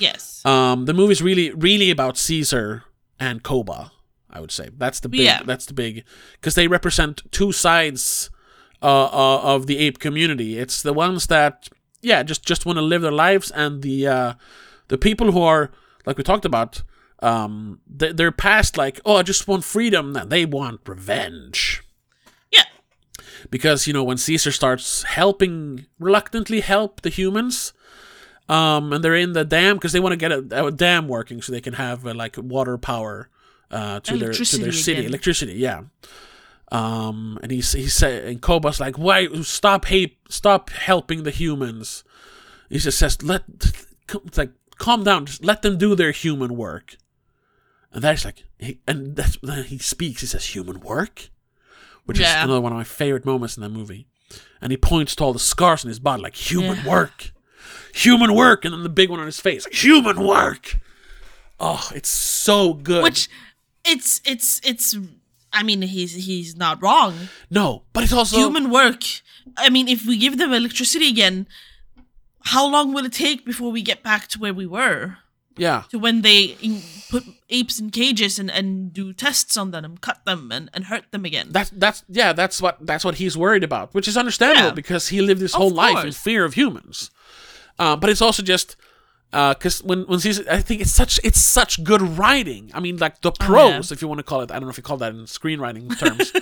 yes. 0.00 0.40
Um, 0.46 0.86
the 0.86 0.94
movie's 0.94 1.20
really, 1.20 1.50
really 1.52 1.90
about 1.90 2.16
Caesar 2.16 2.84
and 3.20 3.42
Koba. 3.42 3.92
I 4.30 4.40
would 4.40 4.50
say 4.50 4.70
that's 4.78 5.00
the 5.00 5.10
big. 5.10 5.20
Yeah. 5.20 5.42
That's 5.44 5.66
the 5.66 5.74
big 5.74 6.04
because 6.40 6.54
they 6.54 6.66
represent 6.66 7.20
two 7.30 7.52
sides 7.52 8.30
uh, 8.80 8.86
uh, 9.12 9.40
of 9.54 9.66
the 9.66 9.76
ape 9.76 9.98
community. 9.98 10.56
It's 10.58 10.80
the 10.80 10.94
ones 10.94 11.26
that, 11.26 11.68
yeah, 12.00 12.22
just 12.22 12.42
just 12.48 12.64
want 12.64 12.78
to 12.78 12.82
live 12.92 13.02
their 13.02 13.18
lives, 13.28 13.50
and 13.50 13.82
the 13.82 14.06
uh, 14.08 14.32
the 14.88 14.96
people 14.96 15.32
who 15.32 15.42
are 15.42 15.70
like 16.06 16.16
we 16.16 16.24
talked 16.24 16.46
about. 16.46 16.82
Um, 17.20 17.80
they, 17.86 18.12
they're 18.12 18.30
past 18.32 18.76
like, 18.76 19.00
oh, 19.04 19.16
I 19.16 19.22
just 19.22 19.48
want 19.48 19.64
freedom. 19.64 20.16
They 20.26 20.44
want 20.46 20.80
revenge 20.86 21.82
Yeah. 22.52 22.62
because 23.50 23.86
you 23.88 23.92
know 23.92 24.04
when 24.04 24.18
Caesar 24.18 24.52
starts 24.52 25.02
helping 25.02 25.86
reluctantly 25.98 26.60
help 26.60 27.00
the 27.02 27.08
humans, 27.10 27.72
um, 28.48 28.92
and 28.92 29.02
they're 29.02 29.16
in 29.16 29.32
the 29.32 29.44
dam 29.44 29.76
because 29.76 29.92
they 29.92 30.00
want 30.00 30.12
to 30.12 30.16
get 30.16 30.30
a, 30.32 30.66
a 30.66 30.70
dam 30.70 31.08
working 31.08 31.42
so 31.42 31.52
they 31.52 31.60
can 31.60 31.74
have 31.74 32.06
uh, 32.06 32.14
like 32.14 32.36
water 32.38 32.78
power 32.78 33.28
uh, 33.70 34.00
to 34.00 34.16
their 34.16 34.32
to 34.32 34.58
their 34.58 34.72
city, 34.72 35.00
again. 35.00 35.08
electricity. 35.10 35.54
Yeah. 35.54 35.82
Um, 36.70 37.38
and 37.42 37.50
he's 37.50 37.72
he 37.72 37.88
said, 37.88 38.24
and 38.24 38.40
Koba's 38.40 38.78
like, 38.78 38.96
why 38.96 39.26
stop 39.42 39.86
hate, 39.86 40.18
stop 40.28 40.70
helping 40.70 41.22
the 41.24 41.30
humans. 41.30 42.04
He 42.70 42.78
just 42.78 42.98
says, 42.98 43.22
let 43.22 43.42
like 44.36 44.52
calm 44.76 45.02
down, 45.02 45.26
just 45.26 45.42
let 45.44 45.62
them 45.62 45.78
do 45.78 45.94
their 45.94 46.12
human 46.12 46.56
work. 46.56 46.96
And 47.98 48.04
that's 48.04 48.24
like, 48.24 48.44
he, 48.60 48.78
and 48.86 49.16
that's 49.16 49.38
then 49.42 49.64
he 49.64 49.76
speaks. 49.78 50.20
He 50.20 50.28
says, 50.28 50.54
human 50.54 50.78
work, 50.78 51.30
which 52.04 52.20
Yeah. 52.20 52.38
is 52.38 52.44
another 52.44 52.60
one 52.60 52.70
of 52.70 52.78
my 52.78 52.84
favorite 52.84 53.24
moments 53.24 53.56
in 53.56 53.62
that 53.64 53.70
movie. 53.70 54.06
And 54.60 54.70
he 54.70 54.76
points 54.76 55.16
to 55.16 55.24
all 55.24 55.32
the 55.32 55.40
scars 55.40 55.84
on 55.84 55.88
his 55.88 55.98
body, 55.98 56.22
like 56.22 56.36
human 56.36 56.76
Yeah. 56.76 56.86
work, 56.88 57.32
human 57.92 58.34
work, 58.34 58.64
and 58.64 58.72
then 58.72 58.84
the 58.84 58.88
big 58.88 59.10
one 59.10 59.18
on 59.18 59.26
his 59.26 59.40
face, 59.40 59.64
like 59.64 59.74
human 59.74 60.24
work. 60.24 60.78
Oh, 61.58 61.90
it's 61.92 62.08
so 62.08 62.72
good. 62.72 63.02
Which 63.02 63.28
it's 63.84 64.20
it's 64.24 64.60
it's. 64.62 64.96
I 65.52 65.64
mean, 65.64 65.82
he's 65.82 66.12
he's 66.14 66.54
not 66.54 66.80
wrong. 66.80 67.14
no, 67.50 67.82
but 67.92 68.04
it's 68.04 68.12
also 68.12 68.36
Human 68.36 68.70
work. 68.70 69.02
I 69.56 69.70
mean, 69.70 69.88
if 69.88 70.06
we 70.06 70.16
give 70.18 70.38
them 70.38 70.52
electricity 70.52 71.08
again, 71.08 71.48
how 72.44 72.64
long 72.70 72.92
will 72.94 73.06
it 73.06 73.12
take 73.12 73.44
before 73.44 73.72
we 73.72 73.82
get 73.82 74.04
back 74.04 74.28
to 74.28 74.38
where 74.38 74.54
we 74.54 74.66
were? 74.66 75.16
Yeah, 75.58 75.82
To 75.90 75.98
when 75.98 76.22
they 76.22 76.56
in, 76.62 76.82
put 77.10 77.24
apes 77.50 77.78
in 77.80 77.90
cages 77.90 78.38
and, 78.38 78.50
and 78.50 78.92
do 78.92 79.12
tests 79.12 79.56
on 79.56 79.70
them, 79.70 79.84
and 79.84 80.00
cut 80.00 80.24
them 80.24 80.50
and, 80.52 80.70
and 80.74 80.84
hurt 80.86 81.04
them 81.10 81.24
again. 81.24 81.48
that's 81.50 81.70
that's 81.70 82.04
yeah, 82.08 82.32
that's 82.32 82.60
what 82.62 82.78
that's 82.80 83.04
what 83.04 83.16
he's 83.16 83.36
worried 83.36 83.64
about, 83.64 83.92
which 83.94 84.08
is 84.08 84.16
understandable 84.16 84.68
Yeah. 84.68 84.74
because 84.74 85.08
he 85.08 85.20
lived 85.20 85.40
his 85.40 85.54
Of 85.54 85.58
whole 85.60 85.70
life 85.70 86.04
in 86.04 86.12
fear 86.12 86.44
of 86.44 86.54
humans. 86.54 87.10
Uh, 87.78 87.96
but 87.96 88.10
it's 88.10 88.22
also 88.22 88.42
just 88.42 88.76
because 89.30 89.82
when 89.84 90.02
when 90.02 90.18
Caesar, 90.20 90.44
I 90.50 90.60
think 90.62 90.80
it's 90.80 90.90
such 90.90 91.20
it's 91.22 91.38
such 91.38 91.84
good 91.84 92.00
writing. 92.02 92.70
I 92.74 92.80
mean, 92.80 92.96
like 92.96 93.20
the 93.20 93.30
prose, 93.32 93.92
if 93.92 94.00
you 94.02 94.08
want 94.08 94.18
to 94.18 94.24
call 94.24 94.40
it. 94.42 94.50
I 94.50 94.54
don't 94.54 94.64
know 94.64 94.70
if 94.70 94.78
you 94.78 94.82
call 94.82 94.96
that 94.98 95.12
in 95.12 95.24
screenwriting 95.26 95.96
terms. 96.02 96.32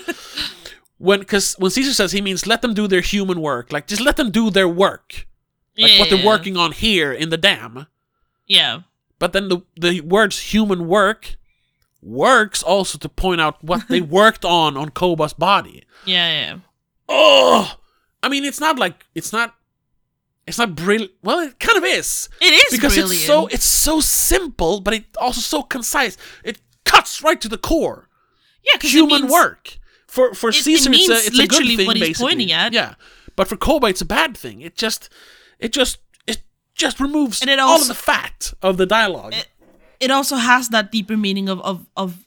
when 0.99 1.21
because 1.21 1.55
when 1.59 1.71
Caesar 1.71 1.93
says 1.93 2.13
he 2.13 2.21
means 2.21 2.47
let 2.47 2.63
them 2.63 2.75
do 2.75 2.87
their 2.89 3.01
human 3.03 3.41
work, 3.41 3.73
like 3.73 3.87
just 3.87 4.01
let 4.03 4.17
them 4.17 4.31
do 4.31 4.51
their 4.51 4.69
work, 4.69 5.27
like 5.77 5.99
what 5.99 6.11
they're 6.11 6.25
working 6.25 6.57
on 6.57 6.73
here 6.73 7.13
in 7.13 7.29
the 7.31 7.37
dam. 7.37 7.87
Yeah. 8.47 8.81
But 9.19 9.33
then 9.33 9.49
the 9.49 9.63
the 9.81 10.01
words 10.03 10.53
human 10.53 10.87
work 10.87 11.37
works 12.03 12.63
also 12.63 12.99
to 12.99 13.09
point 13.09 13.41
out 13.41 13.63
what 13.65 13.89
they 13.89 14.01
worked 14.21 14.45
on 14.45 14.77
on 14.77 14.91
Koba's 14.91 15.33
body. 15.33 15.85
Yeah, 16.05 16.31
yeah. 16.31 16.59
Oh, 17.09 17.77
I 18.23 18.29
mean, 18.29 18.45
it's 18.45 18.61
not 18.61 18.79
like 18.79 19.07
it's 19.15 19.33
not. 19.33 19.55
It's 20.47 20.59
not 20.59 20.77
brilliant. 20.77 21.11
Well, 21.25 21.41
it 21.41 21.59
kind 21.59 21.77
of 21.77 21.83
is 21.85 22.29
It 22.41 22.53
is 22.53 22.79
because 22.79 22.95
brilliant. 22.95 23.15
it's 23.17 23.27
so 23.27 23.47
it's 23.49 23.65
so 23.65 24.01
simple, 24.01 24.81
but 24.81 24.95
it 24.95 25.05
also 25.21 25.41
so 25.41 25.63
concise. 25.65 26.17
It 26.45 26.61
cuts 26.85 27.21
right 27.23 27.41
to 27.41 27.49
the 27.49 27.59
core. 27.59 28.09
yeah, 28.65 28.77
it 28.77 28.83
Human 28.85 29.27
work 29.29 29.79
for 30.07 30.35
for 30.35 30.51
it 30.51 30.55
Caesar. 30.55 30.89
means 30.91 31.09
it's 31.09 31.25
a, 31.25 31.27
it's 31.31 31.39
a 31.41 31.47
good 31.49 31.77
thing. 31.77 31.87
what 31.87 31.97
he's 31.97 32.07
basically. 32.09 32.29
pointing 32.31 32.53
at. 32.53 32.73
Yeah, 32.73 32.95
but 33.35 33.49
for 33.49 33.57
Koba, 33.57 33.89
it's 33.89 34.01
a 34.03 34.05
bad 34.07 34.37
thing. 34.37 34.61
It 34.61 34.77
just 34.77 35.09
it 35.59 35.73
just 35.73 35.97
it 35.97 36.06
just 36.77 37.01
removes 37.01 37.41
And 37.41 37.51
it 37.51 37.59
all 37.59 37.81
of 37.81 37.89
the 37.89 37.95
fat 37.95 38.53
of 38.63 38.77
the 38.77 38.87
dialogue. 38.87 39.35
It 39.99 40.11
also 40.11 40.37
has 40.37 40.69
that 40.69 40.93
deeper 40.93 41.17
meaning 41.17 41.49
of 41.49 41.61
of 41.63 41.87
of 41.97 42.27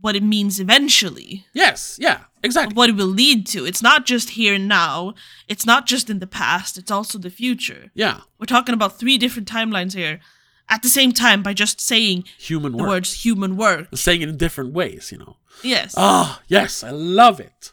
what 0.00 0.16
it 0.16 0.22
means 0.22 0.58
eventually. 0.60 1.44
yes, 1.52 1.98
yeah, 2.00 2.20
exactly. 2.42 2.74
What 2.74 2.88
it 2.88 2.96
will 2.96 3.14
lead 3.22 3.46
to. 3.48 3.66
It's 3.66 3.82
not 3.82 4.06
just 4.06 4.30
here 4.30 4.54
and 4.54 4.66
now. 4.66 5.12
It's 5.46 5.66
not 5.66 5.86
just 5.86 6.08
in 6.08 6.20
the 6.20 6.26
past. 6.26 6.78
It's 6.78 6.90
also 6.90 7.18
the 7.18 7.28
future. 7.30 7.90
Yeah, 7.94 8.20
We're 8.38 8.46
talking 8.46 8.72
about 8.74 8.98
three 8.98 9.18
different 9.18 9.46
timelines 9.50 9.92
here 9.94 10.20
at 10.70 10.82
the 10.82 10.88
same 10.88 11.12
time 11.12 11.42
by 11.42 11.52
just 11.52 11.80
saying 11.82 12.24
human 12.38 12.72
the 12.72 12.78
work. 12.78 12.88
words 12.88 13.24
human 13.24 13.56
work. 13.58 13.88
Saying 13.94 14.22
it 14.22 14.28
in 14.30 14.36
different 14.38 14.72
ways, 14.72 15.10
you 15.12 15.18
know. 15.18 15.36
Yes. 15.62 15.92
Ah, 15.98 16.40
yes, 16.48 16.82
I 16.82 16.90
love 16.92 17.38
it. 17.40 17.72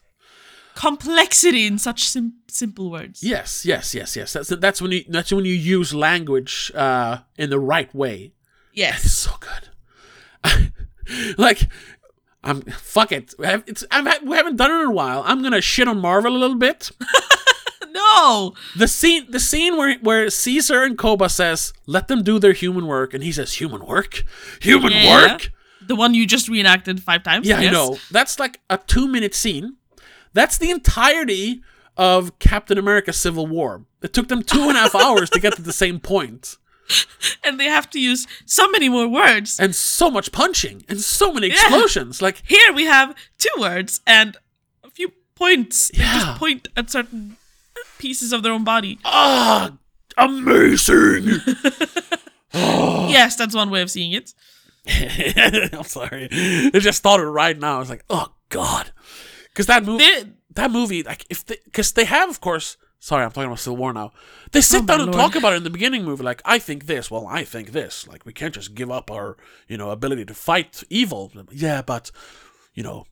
Complexity 0.76 1.66
in 1.66 1.78
such 1.80 2.04
sim- 2.04 2.37
simple 2.50 2.90
words. 2.92 3.22
Yes, 3.24 3.66
yes, 3.66 3.94
yes, 3.96 4.16
yes. 4.16 4.34
That's 4.34 4.50
that's 4.50 4.82
when 4.82 4.92
you 4.92 5.04
that's 5.10 5.32
when 5.32 5.46
you 5.46 5.54
use 5.54 5.94
language 5.94 6.72
uh, 6.76 7.20
in 7.38 7.50
the 7.50 7.60
right 7.60 7.94
way. 7.94 8.32
It's 8.74 8.74
Yes. 8.74 9.12
so 9.12 9.32
good. 9.40 10.74
like, 11.38 11.68
I'm 12.44 12.62
fuck 12.62 13.12
it. 13.12 13.34
It's 13.40 13.84
I'm, 13.92 14.06
we 14.28 14.36
haven't 14.36 14.56
done 14.58 14.72
it 14.72 14.82
in 14.84 14.88
a 14.88 14.92
while. 14.92 15.24
I'm 15.26 15.42
gonna 15.42 15.62
shit 15.62 15.88
on 15.88 16.00
Marvel 16.00 16.36
a 16.36 16.38
little 16.40 16.58
bit. 16.58 16.92
No. 17.90 18.54
The 18.76 18.88
scene, 18.88 19.26
the 19.32 19.40
scene 19.40 19.76
where 19.76 19.98
where 20.00 20.30
Caesar 20.30 20.84
and 20.84 20.98
Koba 20.98 21.30
says, 21.30 21.74
"Let 21.88 22.08
them 22.08 22.22
do 22.22 22.38
their 22.38 22.54
human 22.54 22.86
work," 22.86 23.14
and 23.14 23.24
he 23.24 23.32
says, 23.32 23.54
"Human 23.54 23.84
work, 23.86 24.24
human 24.62 24.92
Yeah. 24.92 25.32
work." 25.32 25.52
The 25.82 25.96
one 25.96 26.14
you 26.14 26.28
just 26.28 26.48
reenacted 26.48 27.02
five 27.02 27.24
times. 27.24 27.48
Yeah, 27.48 27.60
yes. 27.60 27.70
I 27.70 27.74
know. 27.74 27.98
That's 28.12 28.40
like 28.40 28.60
a 28.70 28.78
two 28.78 29.08
minute 29.08 29.34
scene. 29.34 29.78
That's 30.34 30.60
the 30.60 30.70
entirety 30.70 31.64
of 31.98 32.38
Captain 32.40 32.78
America: 32.78 33.12
Civil 33.12 33.48
War. 33.48 33.84
It 34.02 34.14
took 34.14 34.28
them 34.30 34.44
two 34.44 34.64
and 34.70 34.78
a 34.78 34.82
half 34.82 34.96
hours 35.04 35.30
to 35.32 35.40
get 35.40 35.56
to 35.56 35.62
the 35.62 35.74
same 35.74 36.00
point. 36.00 36.56
And 37.44 37.60
they 37.60 37.66
have 37.66 37.90
to 37.90 38.00
use 38.00 38.28
so 38.46 38.70
many 38.72 38.88
more 38.88 39.08
words. 39.10 39.60
and 39.60 39.76
so 39.76 40.10
much 40.10 40.32
punching 40.32 40.86
and 40.88 41.02
so 41.02 41.34
many 41.34 41.48
explosions. 41.48 42.22
Like, 42.22 42.42
Here 42.48 42.72
we 42.72 42.86
have 42.86 43.14
two 43.38 43.50
words 43.60 44.00
and 44.08 44.38
a 44.86 44.90
few 44.92 45.12
points. 45.36 45.90
They 45.90 46.00
Yeah. 46.04 46.20
just 46.20 46.40
point 46.40 46.70
at 46.78 46.90
certain 46.90 47.36
pieces 48.00 48.32
of 48.32 48.42
their 48.42 48.54
own 48.54 48.64
body. 48.64 49.00
ah, 49.04 49.74
amazing. 50.18 51.42
Oh. 52.54 53.08
Yes, 53.12 53.36
that's 53.36 53.54
one 53.56 53.70
way 53.70 53.82
of 53.82 53.92
seeing 53.92 54.14
it. 54.14 54.34
I'm 55.74 55.84
sorry. 55.84 56.30
I 56.32 56.80
just 56.80 57.04
thought 57.04 57.20
it 57.20 57.24
right 57.24 57.58
now. 57.60 57.76
I 57.76 57.80
was 57.80 57.90
like, 57.90 58.06
oh 58.10 58.34
god, 58.50 58.92
because 59.50 59.66
that 59.66 59.84
movie, 59.84 60.06
that 60.58 60.70
movie, 60.72 61.02
like 61.04 61.26
if 61.30 61.46
because 61.46 61.94
they 61.94 62.06
have, 62.06 62.30
of 62.30 62.40
course. 62.42 62.78
Sorry, 63.00 63.24
I'm 63.24 63.30
talking 63.32 63.46
about 63.46 63.60
Civil 63.60 63.78
War 63.78 63.94
now. 63.94 64.12
They 64.52 64.60
sit 64.62 64.82
Oh, 64.82 64.86
down 64.88 65.02
and 65.02 65.12
lord. 65.14 65.22
talk 65.22 65.36
about 65.36 65.54
it 65.54 65.58
in 65.58 65.64
the 65.64 65.70
beginning 65.70 66.04
movie. 66.04 66.24
Like, 66.24 66.42
I 66.44 66.58
think 66.58 66.88
this. 66.88 67.12
Well, 67.12 67.28
I 67.28 67.44
think 67.44 67.72
this. 67.72 68.08
Like, 68.08 68.26
we 68.26 68.34
can't 68.34 68.56
just 68.56 68.74
give 68.74 68.90
up 68.90 69.12
our, 69.12 69.38
you 69.68 69.78
know, 69.78 69.92
ability 69.92 70.26
to 70.26 70.34
fight 70.34 70.84
evil. 70.90 71.32
Yeah, 71.52 71.84
but, 71.84 72.10
you 72.74 72.82
know, 72.82 73.06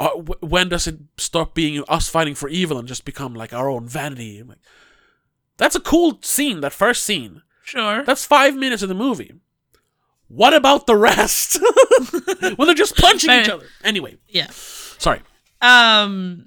uh, 0.00 0.14
w- 0.16 0.38
when 0.40 0.70
does 0.70 0.86
it 0.86 1.00
stop 1.18 1.54
being 1.54 1.84
us 1.86 2.08
fighting 2.08 2.34
for 2.34 2.48
evil 2.48 2.78
and 2.78 2.88
just 2.88 3.04
become 3.04 3.34
like 3.34 3.52
our 3.52 3.68
own 3.68 3.86
vanity? 3.86 4.42
Like, 4.42 4.56
that's 5.58 5.76
a 5.76 5.80
cool 5.80 6.18
scene. 6.22 6.62
That 6.62 6.72
first 6.72 7.04
scene. 7.04 7.42
Sure. 7.62 8.02
That's 8.04 8.24
five 8.24 8.56
minutes 8.56 8.82
of 8.82 8.88
the 8.88 8.94
movie. 8.94 9.34
What 10.28 10.54
about 10.54 10.86
the 10.86 10.96
rest? 10.96 11.58
when 12.56 12.66
they're 12.66 12.74
just 12.74 12.96
punching 12.96 13.30
each 13.30 13.50
other. 13.50 13.66
Anyway, 13.84 14.16
yeah. 14.28 14.48
sorry. 14.50 15.20
Um 15.60 16.46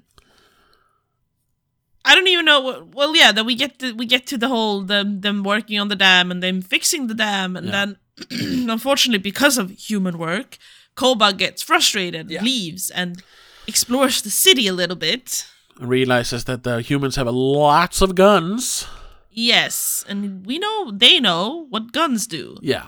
I 2.04 2.14
don't 2.14 2.28
even 2.28 2.44
know 2.44 2.60
what 2.60 2.94
well 2.94 3.16
yeah, 3.16 3.32
that 3.32 3.44
we 3.44 3.54
get 3.54 3.78
to 3.78 3.92
we 3.94 4.06
get 4.06 4.26
to 4.26 4.36
the 4.38 4.48
whole 4.48 4.82
them 4.82 5.20
them 5.22 5.42
working 5.42 5.78
on 5.80 5.88
the 5.88 5.96
dam 5.96 6.30
and 6.30 6.42
them 6.42 6.62
fixing 6.62 7.06
the 7.06 7.14
dam 7.14 7.56
and 7.56 7.66
Yeah. 7.66 7.72
then 7.72 7.96
unfortunately 8.70 9.18
because 9.30 9.58
of 9.58 9.70
human 9.70 10.18
work, 10.18 10.58
Koba 10.94 11.32
gets 11.32 11.62
frustrated, 11.62 12.30
Yeah. 12.30 12.42
leaves 12.42 12.90
and 12.90 13.22
explores 13.66 14.22
the 14.22 14.30
city 14.30 14.66
a 14.68 14.72
little 14.74 14.96
bit. 14.96 15.46
Realizes 15.80 16.44
that 16.44 16.62
the 16.62 16.80
humans 16.82 17.16
have 17.16 17.26
lots 17.26 18.00
of 18.02 18.14
guns. 18.14 18.86
Yes, 19.30 20.04
and 20.08 20.46
we 20.46 20.58
know 20.58 20.92
they 20.92 21.18
know 21.18 21.66
what 21.70 21.90
guns 21.92 22.26
do. 22.28 22.56
Yeah. 22.62 22.86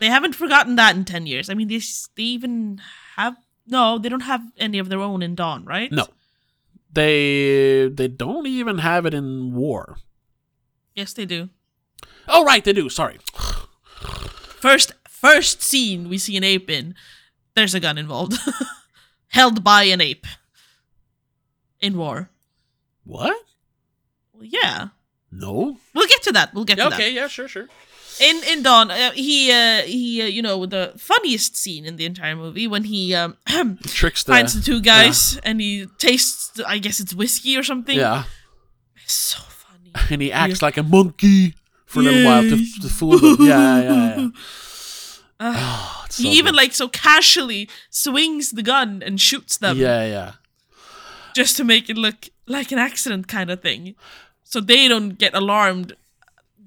They 0.00 0.08
haven't 0.08 0.34
forgotten 0.34 0.76
that 0.76 0.96
in 0.96 1.04
10 1.04 1.26
years. 1.26 1.48
I 1.48 1.54
mean, 1.54 1.68
they, 1.68 1.80
they 2.16 2.22
even 2.24 2.80
have 3.16 3.36
no, 3.66 3.96
they 3.98 4.08
don't 4.10 4.22
have 4.28 4.42
any 4.58 4.78
of 4.80 4.88
their 4.88 5.00
own 5.00 5.22
in 5.22 5.34
Dawn, 5.34 5.64
right? 5.64 5.90
No. 5.92 6.06
They 6.92 7.88
they 7.88 8.08
don't 8.08 8.46
even 8.46 8.78
have 8.78 9.06
it 9.06 9.14
in 9.14 9.54
war. 9.54 9.96
Yes, 10.94 11.12
they 11.14 11.24
do. 11.24 11.48
Oh 12.28 12.44
right, 12.44 12.62
they 12.62 12.72
do. 12.72 12.88
Sorry. 12.88 13.18
First 14.60 14.92
first 15.08 15.62
scene 15.62 16.08
we 16.08 16.18
see 16.18 16.36
an 16.36 16.44
ape 16.44 16.68
in, 16.70 16.94
there's 17.54 17.74
a 17.74 17.80
gun 17.80 17.98
involved. 17.98 18.34
Held 19.28 19.64
by 19.64 19.84
an 19.84 20.00
ape. 20.00 20.26
In 21.80 21.96
war. 21.96 22.28
What? 23.04 23.34
Well, 24.32 24.44
yeah. 24.44 24.88
No. 25.30 25.78
We'll 25.94 26.06
get 26.06 26.22
to 26.24 26.32
that. 26.32 26.52
We'll 26.54 26.64
get 26.64 26.76
to 26.76 26.84
that. 26.84 26.92
okay. 26.92 27.10
Yeah. 27.12 27.26
Sure. 27.28 27.48
Sure. 27.48 27.68
In 28.20 28.42
in 28.44 28.62
Dawn, 28.62 28.90
uh, 28.90 29.10
he 29.12 29.50
uh, 29.50 29.82
he 29.82 30.22
uh, 30.22 30.26
you 30.26 30.42
know 30.42 30.66
the 30.66 30.92
funniest 30.98 31.56
scene 31.56 31.86
in 31.86 31.96
the 31.96 32.04
entire 32.04 32.36
movie 32.36 32.66
when 32.68 32.84
he 32.84 33.14
um 33.14 33.36
Tricks 33.86 34.22
the. 34.24 34.32
finds 34.32 34.54
the 34.54 34.60
two 34.60 34.80
guys 34.80 35.38
and 35.44 35.60
he 35.60 35.86
tastes 35.98 36.60
I 36.66 36.78
guess 36.78 37.00
it's 37.00 37.14
whiskey 37.14 37.56
or 37.56 37.62
something. 37.62 37.96
Yeah. 37.98 38.24
It's 39.04 39.14
so 39.14 39.40
funny. 39.40 39.92
And 40.10 40.22
he 40.22 40.30
acts 40.32 40.62
like 40.62 40.76
a 40.76 40.82
monkey 40.82 41.54
for 41.86 42.00
a 42.00 42.02
little 42.02 42.24
while 42.24 42.42
to, 42.42 42.56
to 42.82 42.88
fool 42.88 43.18
them. 43.18 43.36
Yeah. 43.46 43.82
Yeah. 43.82 44.16
Yeah. 44.16 44.28
Oh, 45.44 46.02
it's 46.06 46.18
he 46.18 46.24
so 46.24 46.30
even 46.30 46.52
good. 46.52 46.56
like 46.62 46.72
so 46.72 46.86
casually 46.88 47.68
swings 47.90 48.50
the 48.52 48.62
gun 48.62 49.02
and 49.04 49.20
shoots 49.20 49.58
them 49.58 49.76
Yeah. 49.76 50.04
Yeah. 50.06 50.32
just 51.34 51.56
to 51.56 51.64
make 51.64 51.90
it 51.90 51.96
look 51.96 52.28
like 52.46 52.70
an 52.70 52.78
accident 52.78 53.26
kind 53.26 53.50
of 53.50 53.60
thing. 53.60 53.96
So 54.44 54.60
they 54.60 54.86
don't 54.86 55.18
get 55.18 55.34
alarmed 55.34 55.94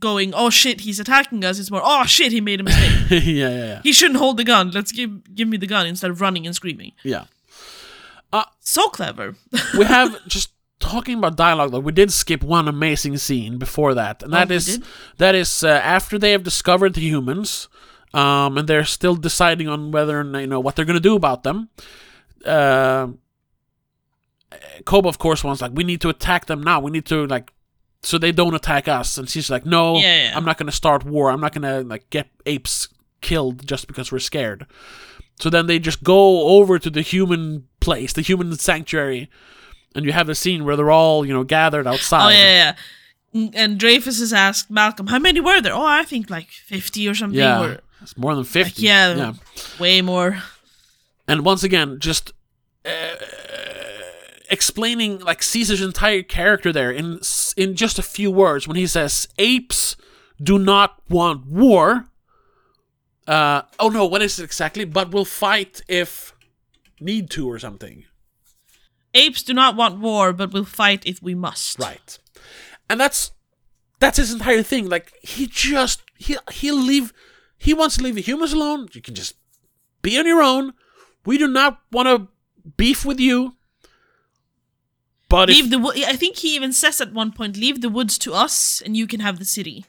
going, 0.10 0.30
"Oh 0.42 0.50
shit, 0.62 0.78
he's 0.86 1.00
attacking 1.00 1.44
us." 1.44 1.60
It's 1.60 1.72
more, 1.76 1.82
"Oh 1.84 2.04
shit, 2.16 2.32
he 2.32 2.42
made 2.42 2.60
a 2.62 2.66
mistake. 2.70 2.96
yeah. 3.10 3.50
Yeah. 3.50 3.50
Yeah. 3.72 3.80
he 3.84 3.92
shouldn't 3.98 4.20
hold 4.24 4.38
the 4.38 4.48
gun. 4.54 4.72
Let's 4.78 4.92
give 5.00 5.12
give 5.38 5.48
me 5.54 5.58
the 5.58 5.68
gun 5.76 5.86
instead 5.88 6.12
of 6.12 6.22
running 6.26 6.46
and 6.48 6.56
screaming." 6.56 6.92
Yeah. 7.04 7.26
So 8.66 8.90
clever. 8.90 9.36
we 9.78 9.86
have 9.86 10.26
just 10.28 10.50
talking 10.80 11.18
about 11.18 11.38
dialogue 11.38 11.72
though 11.72 11.80
we 11.80 11.92
did 11.92 12.12
skip 12.12 12.44
one 12.44 12.68
amazing 12.68 13.16
scene 13.18 13.58
before 13.58 13.94
that 13.94 14.22
and 14.22 14.34
that 14.34 14.48
Oh, 14.48 14.50
we 14.50 14.56
is 14.58 14.84
that 15.18 15.34
is 15.34 15.64
uh, 15.64 15.70
after 15.70 16.20
they 16.20 16.32
have 16.32 16.44
discovered 16.44 16.96
the 16.96 17.02
humans 17.02 17.70
um, 18.14 18.58
and 18.58 18.68
they're 18.68 18.84
still 18.84 19.16
deciding 19.16 19.70
on 19.70 19.92
whether 19.92 20.22
you 20.42 20.48
know 20.48 20.60
what 20.60 20.76
they're 20.76 20.84
gonna 20.86 21.00
do 21.00 21.16
about 21.16 21.44
them 21.44 21.70
uh, 22.46 23.08
Koba 24.84 25.08
of 25.08 25.18
course 25.18 25.44
wants 25.44 25.62
like 25.62 25.72
we 25.74 25.86
need 25.86 26.02
to 26.02 26.10
attack 26.10 26.48
them 26.48 26.62
now 26.62 26.82
we 26.82 26.92
need 26.92 27.06
to 27.06 27.26
like 27.28 27.52
so 28.06 28.18
they 28.18 28.32
don't 28.32 28.54
attack 28.56 28.88
us 28.88 29.18
and 29.18 29.28
she's 29.30 29.50
like 29.50 29.66
no 29.66 29.98
Yeah, 29.98 30.30
yeah. 30.30 30.38
I'm 30.38 30.46
not 30.46 30.58
gonna 30.58 30.72
start 30.72 31.04
war 31.06 31.30
I'm 31.32 31.42
not 31.42 31.54
gonna 31.54 31.82
like 31.82 32.10
get 32.10 32.28
apes 32.46 32.88
killed 33.22 33.66
just 33.68 33.88
because 33.88 34.12
we're 34.12 34.20
scared 34.20 34.66
so 35.40 35.50
then 35.50 35.68
they 35.68 35.80
just 35.80 36.04
go 36.04 36.48
over 36.48 36.80
to 36.80 36.90
the 36.90 37.02
human 37.02 37.68
place, 37.82 38.14
the 38.14 38.22
human 38.22 38.56
sanctuary, 38.58 39.30
and 39.94 40.06
you 40.06 40.14
have 40.14 40.28
the 40.28 40.36
scene 40.36 40.64
where 40.64 40.76
they're 40.78 40.92
all, 40.92 41.26
you 41.26 41.34
know, 41.34 41.44
gathered 41.44 41.88
outside. 41.88 42.26
Oh 42.28 42.30
yeah, 42.30 42.76
yeah. 43.34 43.50
And 43.54 43.78
Dreyfus 43.78 44.20
has 44.20 44.32
asked 44.32 44.72
Malcolm, 44.72 45.08
"How 45.08 45.20
many 45.20 45.42
were 45.42 45.60
there?" 45.60 45.74
Oh, 45.74 45.86
I 45.86 46.04
think 46.04 46.30
like 46.30 46.48
fifty 46.50 47.08
or 47.10 47.14
something. 47.16 47.38
Yeah. 47.38 47.62
Or 47.62 47.80
It's 48.02 48.18
more 48.18 48.34
than 48.34 48.46
50. 48.46 48.82
yeah, 48.82 49.14
yeah. 49.16 49.34
way 49.78 50.02
more. 50.02 50.42
And 51.28 51.44
once 51.44 51.64
again, 51.64 52.00
just 52.00 52.32
uh, 52.86 53.16
explaining 54.50 55.20
like 55.20 55.44
Caesar's 55.44 55.82
entire 55.82 56.24
character 56.24 56.72
there 56.72 56.92
in 56.92 57.20
in 57.58 57.76
just 57.76 58.00
a 58.00 58.04
few 58.04 58.32
words 58.32 58.68
when 58.68 58.78
he 58.78 58.88
says 58.88 59.28
apes 59.38 59.96
do 60.42 60.60
not 60.60 61.02
want 61.10 61.46
war. 61.46 62.06
Uh, 63.28 63.64
oh 63.80 63.90
no, 63.90 64.06
what 64.06 64.22
is 64.22 64.40
it 64.40 64.44
exactly? 64.44 64.86
But 64.86 65.12
will 65.12 65.26
fight 65.26 65.82
if 65.88 66.34
need 67.00 67.30
to 67.32 67.50
or 67.50 67.60
something. 67.60 68.06
Apes 69.14 69.44
do 69.44 69.54
not 69.54 69.76
want 69.76 70.00
war, 70.00 70.34
but 70.34 70.54
will 70.54 70.66
fight 70.66 71.06
if 71.06 71.22
we 71.22 71.34
must. 71.34 71.80
Right. 71.80 72.20
And 72.90 73.00
that's 73.00 73.32
that's 74.00 74.18
his 74.18 74.34
entire 74.34 74.62
thing. 74.62 74.90
Like 74.90 75.14
he 75.22 75.48
just 75.48 76.04
he 76.18 76.38
he'll 76.52 76.76
leave 76.76 77.14
he 77.58 77.74
wants 77.74 77.98
to 77.98 78.04
leave 78.04 78.16
the 78.16 78.22
humans 78.22 78.54
alone. 78.54 78.90
You 78.94 79.02
can 79.02 79.16
just 79.16 79.36
be 80.02 80.20
on 80.20 80.28
your 80.28 80.44
own. 80.44 80.74
We 81.26 81.38
do 81.38 81.48
not 81.48 81.80
want 81.92 82.08
to 82.08 82.28
beef 82.78 83.06
with 83.06 83.20
you. 83.20 83.56
But 85.28 85.50
Leave 85.50 85.66
if, 85.66 85.72
the. 85.72 85.80
wo- 85.80 85.92
I 85.96 86.16
think 86.16 86.38
he 86.38 86.56
even 86.56 86.72
says 86.72 87.02
at 87.02 87.14
one 87.14 87.32
point, 87.32 87.58
"Leave 87.58 87.82
the 87.82 87.90
woods 87.90 88.18
to 88.20 88.34
us, 88.34 88.82
and 88.86 88.96
you 88.96 89.08
can 89.08 89.20
have 89.20 89.40
the 89.40 89.46
city." 89.46 89.86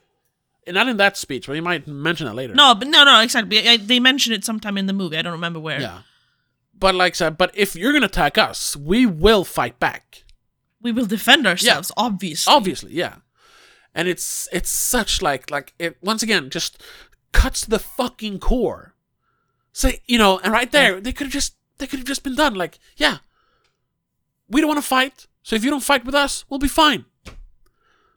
not 0.68 0.88
in 0.88 0.96
that 0.96 1.16
speech, 1.16 1.46
but 1.46 1.54
he 1.54 1.60
might 1.60 1.86
mention 1.86 2.26
it 2.26 2.34
later. 2.34 2.54
No, 2.54 2.74
but 2.74 2.88
no, 2.88 3.04
no, 3.04 3.20
exactly. 3.20 3.68
I, 3.68 3.76
they 3.76 4.00
mention 4.00 4.32
it 4.32 4.44
sometime 4.44 4.76
in 4.76 4.86
the 4.86 4.92
movie. 4.92 5.16
I 5.16 5.22
don't 5.22 5.32
remember 5.32 5.60
where. 5.60 5.80
Yeah. 5.80 6.00
But 6.78 6.94
like 6.94 7.12
I 7.12 7.14
said, 7.14 7.38
but 7.38 7.52
if 7.54 7.76
you're 7.76 7.92
gonna 7.92 8.06
attack 8.06 8.36
us, 8.36 8.76
we 8.76 9.06
will 9.06 9.44
fight 9.44 9.78
back. 9.78 10.24
We 10.82 10.92
will 10.92 11.06
defend 11.06 11.46
ourselves, 11.46 11.90
yeah. 11.96 12.04
obviously. 12.04 12.52
Obviously, 12.52 12.92
yeah. 12.92 13.16
And 13.94 14.08
it's 14.08 14.48
it's 14.52 14.68
such 14.68 15.22
like 15.22 15.50
like 15.50 15.72
it 15.78 15.96
once 16.02 16.22
again 16.22 16.50
just 16.50 16.82
cuts 17.32 17.62
to 17.62 17.70
the 17.70 17.78
fucking 17.78 18.40
core. 18.40 18.94
Say 19.72 20.00
you 20.06 20.18
know, 20.18 20.38
and 20.40 20.52
right 20.52 20.70
there 20.70 21.00
they 21.00 21.12
could 21.12 21.28
have 21.28 21.32
just 21.32 21.54
they 21.78 21.86
could 21.86 21.98
have 21.98 22.06
just 22.06 22.22
been 22.22 22.34
done. 22.34 22.54
Like 22.54 22.78
yeah, 22.96 23.18
we 24.48 24.60
don't 24.60 24.68
want 24.68 24.80
to 24.82 24.86
fight, 24.86 25.26
so 25.42 25.56
if 25.56 25.64
you 25.64 25.70
don't 25.70 25.82
fight 25.82 26.04
with 26.04 26.14
us, 26.14 26.44
we'll 26.48 26.58
be 26.60 26.68
fine. 26.68 27.04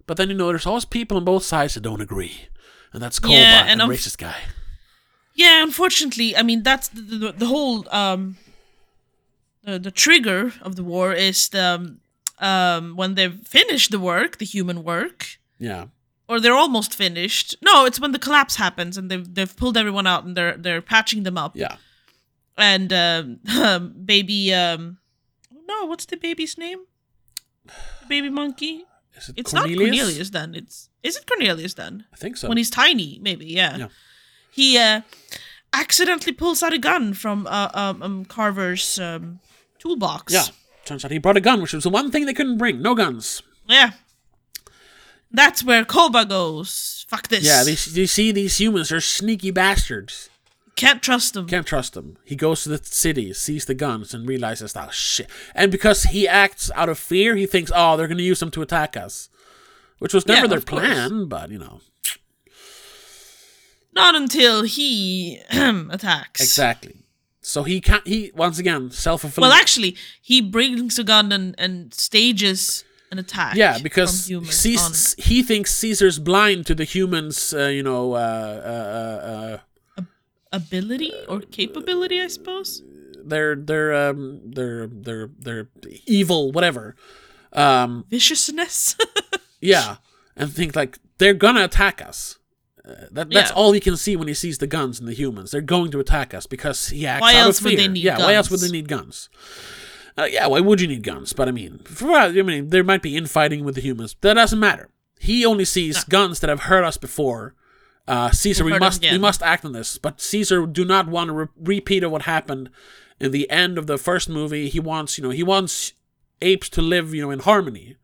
But 0.06 0.18
then 0.18 0.30
you 0.30 0.36
know, 0.36 0.48
there's 0.50 0.66
always 0.66 0.86
people 0.86 1.18
on 1.18 1.24
both 1.26 1.44
sides 1.44 1.74
that 1.76 1.82
don't 1.82 2.02
agree, 2.02 2.48
and 2.94 3.02
that's 3.02 3.20
Cobalt 3.20 3.40
Yeah, 3.40 3.66
and 3.68 3.82
and 3.82 3.92
racist 3.92 4.18
guy. 4.18 4.36
Yeah, 5.36 5.64
unfortunately, 5.64 6.36
I 6.36 6.44
mean 6.44 6.64
that's 6.64 6.88
the, 6.90 7.02
the, 7.02 7.32
the 7.32 7.46
whole 7.46 7.86
um 7.94 8.38
the, 9.64 9.80
the 9.80 9.92
trigger 9.92 10.54
of 10.62 10.76
the 10.76 10.84
war 10.84 11.14
is 11.14 11.50
the 11.50 11.64
um, 11.66 12.00
um 12.40 12.96
when 12.96 13.16
they've 13.16 13.40
finished 13.48 13.92
the 13.92 14.00
work, 14.00 14.38
the 14.38 14.46
human 14.46 14.84
work, 14.84 15.38
Yeah, 15.60 15.86
or 16.28 16.40
they're 16.40 16.54
almost 16.64 16.96
finished. 16.96 17.56
No, 17.62 17.86
it's 17.86 18.00
when 18.00 18.12
the 18.12 18.20
collapse 18.20 18.56
happens 18.56 18.98
and 18.98 19.10
they've 19.12 19.34
they've 19.36 19.56
pulled 19.56 19.78
everyone 19.78 20.08
out 20.08 20.24
and 20.26 20.36
they're 20.36 20.58
they're 20.58 20.82
patching 20.82 21.24
them 21.24 21.38
up. 21.38 21.56
yeah. 21.56 21.76
And 22.58 22.92
um, 22.92 23.94
baby 24.06 24.54
um 24.54 24.98
no, 25.70 25.86
what's 25.86 26.06
the 26.06 26.18
baby's 26.18 26.58
name? 26.58 26.80
The 27.66 28.08
baby 28.10 28.30
monkey. 28.30 28.86
Is 29.18 29.30
it 29.30 29.36
It's 29.38 29.52
Cornelius? 29.52 29.80
not 29.80 29.86
Cornelius 29.88 30.30
then. 30.32 30.56
It's 30.56 30.90
is 31.04 31.16
it 31.18 31.26
Cornelius 31.28 31.74
then? 31.76 32.06
I 32.14 32.18
think 32.18 32.38
so. 32.38 32.48
when 32.50 32.58
he's 32.58 32.70
tiny, 32.70 33.20
maybe. 33.22 33.46
Yeah. 33.46 33.78
Yeah. 33.78 33.88
He 34.52 34.78
uh, 34.78 35.02
accidentally 35.74 36.34
pulls 36.34 36.64
out 36.64 36.74
a 36.74 36.78
gun 36.78 37.14
from 37.14 37.48
uh, 37.48 37.70
um, 37.74 38.02
um, 38.02 38.26
Carver's 38.26 39.00
um, 39.00 39.40
toolbox. 39.78 40.34
yeah, 40.34 40.46
turns 40.86 41.06
out 41.06 41.12
he 41.12 41.20
brought 41.20 41.38
a 41.38 41.42
gun, 41.42 41.62
which 41.62 41.74
was 41.74 41.84
the 41.84 41.90
one 41.90 42.12
thing 42.12 42.26
they 42.26 42.34
couldn't 42.34 42.58
bring. 42.58 42.82
No 42.82 42.96
guns. 42.96 43.42
Yeah. 43.68 43.92
That's 45.32 45.64
where 45.64 45.86
Koba 45.86 46.26
goes. 46.26 47.06
Fuck 47.08 47.28
this. 47.28 47.44
Yeah, 47.44 47.64
these, 47.64 47.96
you 47.96 48.08
see 48.08 48.32
these 48.32 48.60
humans 48.60 48.92
are 48.92 49.02
sneaky 49.02 49.52
bastards. 49.52 50.30
Can't 50.80 51.02
trust 51.04 51.34
them. 51.34 51.48
Can't 51.48 51.68
trust 51.68 51.94
them. 51.94 52.18
He 52.26 52.36
goes 52.36 52.64
to 52.64 52.70
the 52.70 52.82
city, 52.84 53.34
sees 53.34 53.66
the 53.66 53.74
guns, 53.76 54.14
and 54.14 54.28
realizes, 54.28 54.76
oh 54.76 54.90
shit. 54.92 55.30
And 55.54 55.72
because 55.72 56.04
he 56.04 56.28
acts 56.28 56.72
out 56.76 56.90
of 56.90 56.98
fear, 56.98 57.36
he 57.36 57.46
thinks, 57.46 57.72
oh, 57.76 57.98
they're 57.98 58.08
going 58.08 58.18
to 58.18 58.24
use 58.24 58.40
them 58.40 58.52
to 58.52 58.62
attack 58.62 58.96
us. 58.98 59.30
Which 60.00 60.14
was 60.14 60.26
never 60.26 60.42
Yeah, 60.42 60.48
their 60.48 60.58
of 60.60 60.66
course. 60.66 60.82
plan, 60.82 61.26
but 61.26 61.50
you 61.52 61.60
know. 61.60 61.82
Not 63.94 64.16
until 64.16 64.64
he 64.64 65.40
attacks. 65.52 66.42
Exactly. 66.42 66.96
So 67.42 67.64
he 67.64 67.82
can't, 67.82 68.06
he, 68.08 68.32
once 68.36 68.60
again, 68.60 68.92
self 68.92 69.22
fulfilling. 69.22 69.50
Well, 69.50 69.58
actually, 69.60 69.98
he 70.22 70.42
brings 70.42 71.00
a 71.00 71.04
gun 71.04 71.32
and, 71.32 71.56
and 71.58 71.94
stages 71.94 72.84
an 73.12 73.18
attack. 73.18 73.56
yeah, 73.56 73.80
because 73.82 74.30
humans 74.30 75.16
he 75.18 75.42
thinks 75.42 75.74
Caesar's 75.76 76.20
blind 76.20 76.68
to 76.68 76.76
the 76.76 76.84
humans, 76.84 77.54
uh, 77.54 77.66
you 77.68 77.82
know, 77.82 78.14
uh, 78.14 78.18
uh, 78.18 79.28
uh, 79.28 79.58
on 79.58 79.60
ability 80.52 81.12
or 81.28 81.42
capability, 81.42 82.22
I 82.22 82.28
suppose. 82.28 82.82
they're, 83.24 83.56
they're, 83.56 83.94
um, 84.10 84.42
they're, 84.46 84.88
they're, 84.88 85.30
they're 85.38 85.68
evil, 86.06 86.52
whatever. 86.52 86.96
Um, 87.54 88.06
Viciousness. 88.10 88.96
Yeah, 89.62 89.98
and 90.38 90.50
think 90.54 90.74
like 90.74 91.00
they're 91.18 91.34
gonna 91.34 91.66
attack 91.66 92.02
us. 92.02 92.40
Uh, 92.88 92.94
that, 93.12 93.30
that's 93.30 93.50
Yeah. 93.52 93.56
all 93.58 93.74
he 93.74 93.82
can 93.82 93.98
see 93.98 94.16
when 94.16 94.30
he 94.30 94.34
sees 94.34 94.58
the 94.60 94.68
guns 94.68 95.00
and 95.02 95.08
the 95.10 95.14
humans. 95.14 95.52
They're 95.52 95.60
going 95.60 95.92
to 95.92 96.00
attack 96.00 96.34
us 96.34 96.46
because 96.46 96.88
he 96.88 97.06
acts 97.06 97.20
Why 97.20 97.34
out 97.36 97.48
else 97.48 97.60
of 97.60 97.66
would 97.66 97.72
fear. 97.72 97.80
they 97.80 97.88
need 97.90 98.04
yeah, 98.06 98.20
why 98.20 98.36
else 98.36 98.50
would 98.50 98.62
they 98.62 98.70
need 98.72 98.88
guns? 98.88 99.28
Uh, 100.18 100.30
yeah, 100.32 100.48
why 100.48 100.62
would 100.62 100.80
you 100.80 100.88
need 100.88 101.04
guns? 101.04 101.34
But 101.34 101.50
I 101.50 101.52
mean, 101.52 101.80
for, 101.80 102.12
I 102.14 102.32
mean, 102.32 102.70
there 102.70 102.86
might 102.86 103.02
be 103.02 103.18
infighting 103.18 103.66
with 103.66 103.76
the 103.76 103.82
humans. 103.82 104.16
That 104.22 104.36
doesn't 104.36 104.58
matter. 104.60 104.88
He 105.20 105.46
only 105.46 105.66
sees 105.66 106.06
guns 106.06 106.40
that 106.40 106.50
have 106.50 106.62
hurt 106.62 106.86
us 106.86 106.96
before. 106.96 107.54
Uh, 108.10 108.32
Caesar, 108.32 108.64
we 108.66 108.72
must 108.80 109.02
we 109.14 109.18
must 109.20 109.42
act 109.44 109.64
on 109.66 109.72
this. 109.72 109.98
But 110.00 110.20
Caesar 110.20 110.66
do 110.66 110.84
not 110.84 111.08
want 111.08 111.28
to 111.30 111.34
re- 111.34 111.48
repeat 111.76 112.04
of 112.04 112.12
what 112.12 112.24
happened 112.24 112.70
in 113.20 113.32
the 113.32 113.50
end 113.50 113.78
of 113.78 113.86
the 113.88 113.98
first 113.98 114.28
movie. 114.30 114.68
He 114.68 114.80
wants, 114.80 115.18
you 115.18 115.24
know, 115.24 115.30
he 115.30 115.44
wants 115.44 115.94
apes 116.42 116.70
to 116.70 116.82
live, 116.82 117.14
you 117.14 117.22
know, 117.22 117.32
in 117.32 117.40
harmony. 117.40 117.98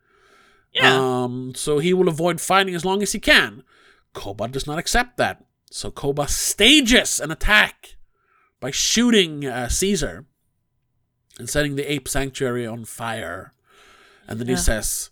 yeah. 0.73 0.95
Um, 0.95 1.53
so 1.55 1.79
he 1.79 1.93
will 1.93 2.07
avoid 2.07 2.39
fighting 2.39 2.75
as 2.75 2.85
long 2.85 3.01
as 3.01 3.13
he 3.13 3.19
can. 3.19 3.63
Koba 4.13 4.47
does 4.47 4.67
not 4.67 4.77
accept 4.77 5.17
that. 5.17 5.43
So 5.71 5.89
Koba 5.89 6.27
stages 6.27 7.19
an 7.19 7.31
attack 7.31 7.95
by 8.59 8.71
shooting 8.71 9.45
uh, 9.45 9.69
Caesar 9.69 10.25
and 11.39 11.49
setting 11.49 11.75
the 11.75 11.91
ape 11.91 12.07
sanctuary 12.07 12.67
on 12.67 12.85
fire. 12.85 13.53
And 14.27 14.39
then 14.39 14.47
he 14.47 14.53
says, 14.57 15.09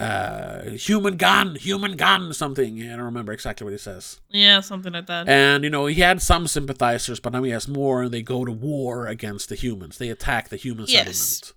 uh, 0.00 0.62
human 0.70 1.16
gun, 1.16 1.54
human 1.56 1.96
gun, 1.96 2.32
something. 2.32 2.82
I 2.82 2.96
don't 2.96 3.00
remember 3.04 3.32
exactly 3.32 3.64
what 3.64 3.72
he 3.72 3.78
says. 3.78 4.20
yeah, 4.30 4.60
something 4.60 4.92
like 4.92 5.06
that. 5.06 5.28
And, 5.28 5.64
you 5.64 5.70
know, 5.70 5.86
he 5.86 6.00
had 6.00 6.22
some 6.22 6.46
sympathizers, 6.46 7.20
but 7.20 7.32
now 7.32 7.42
he 7.42 7.50
has 7.52 7.68
more, 7.68 8.02
and 8.02 8.10
they 8.12 8.22
go 8.22 8.44
to 8.44 8.52
war 8.52 9.06
against 9.06 9.48
the 9.48 9.54
humans. 9.54 9.98
They 9.98 10.08
attack 10.08 10.48
the 10.48 10.56
human 10.56 10.86
Yes. 10.88 11.16
settlement. 11.18 11.52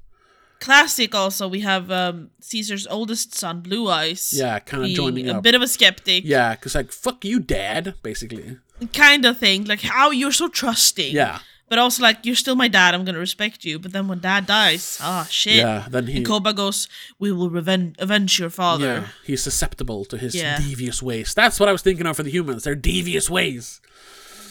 Classic. 0.60 1.14
Also, 1.14 1.48
we 1.48 1.60
have 1.62 1.92
um, 1.92 2.30
Caesar's 2.42 2.88
oldest 2.88 3.36
son, 3.36 3.62
Blue 3.62 3.90
Eyes. 3.90 4.34
Yeah, 4.36 4.58
kind 4.60 4.84
of 4.84 4.90
joining 4.92 5.30
a 5.30 5.36
up. 5.38 5.44
bit 5.44 5.54
of 5.54 5.62
a 5.62 5.68
skeptic. 5.68 6.24
Yeah, 6.26 6.56
because, 6.56 6.76
like, 6.76 6.92
fuck 6.92 7.24
you, 7.26 7.40
dad, 7.40 7.96
basically. 8.04 8.58
kind 8.94 9.26
of 9.26 9.38
thing. 9.38 9.66
Like 9.66 9.82
how 9.82 10.12
you're 10.12 10.32
so 10.32 10.48
trusting. 10.48 11.14
Yeah. 11.14 11.40
But 11.68 11.80
also 11.80 12.04
like 12.04 12.26
you're 12.26 12.36
still 12.36 12.56
my 12.56 12.68
dad. 12.68 12.94
I'm 12.94 13.04
gonna 13.06 13.18
respect 13.20 13.66
you. 13.66 13.80
But 13.80 13.92
then 13.92 14.08
when 14.08 14.20
dad 14.20 14.46
dies, 14.46 15.00
ah 15.02 15.28
shit. 15.30 15.56
Yeah, 15.56 15.88
then 15.90 16.06
he 16.08 16.18
And 16.18 16.26
Koba 16.26 16.54
goes, 16.54 16.88
"We 17.18 17.32
will 17.32 17.50
revenge 17.50 17.96
avenge 17.98 18.38
your 18.40 18.52
father." 18.52 18.86
yeah, 18.86 19.08
he's 19.26 19.42
susceptible 19.42 20.06
to 20.06 20.18
his 20.18 20.36
Yeah. 20.36 20.60
devious 20.60 21.02
ways. 21.02 21.34
That's 21.34 21.60
what 21.60 21.68
I 21.68 21.72
was 21.72 21.82
thinking 21.82 22.06
of 22.06 22.16
for 22.18 22.24
the 22.24 22.30
humans. 22.30 22.64
Their 22.66 22.76
devious 22.76 23.30
ways. 23.30 23.82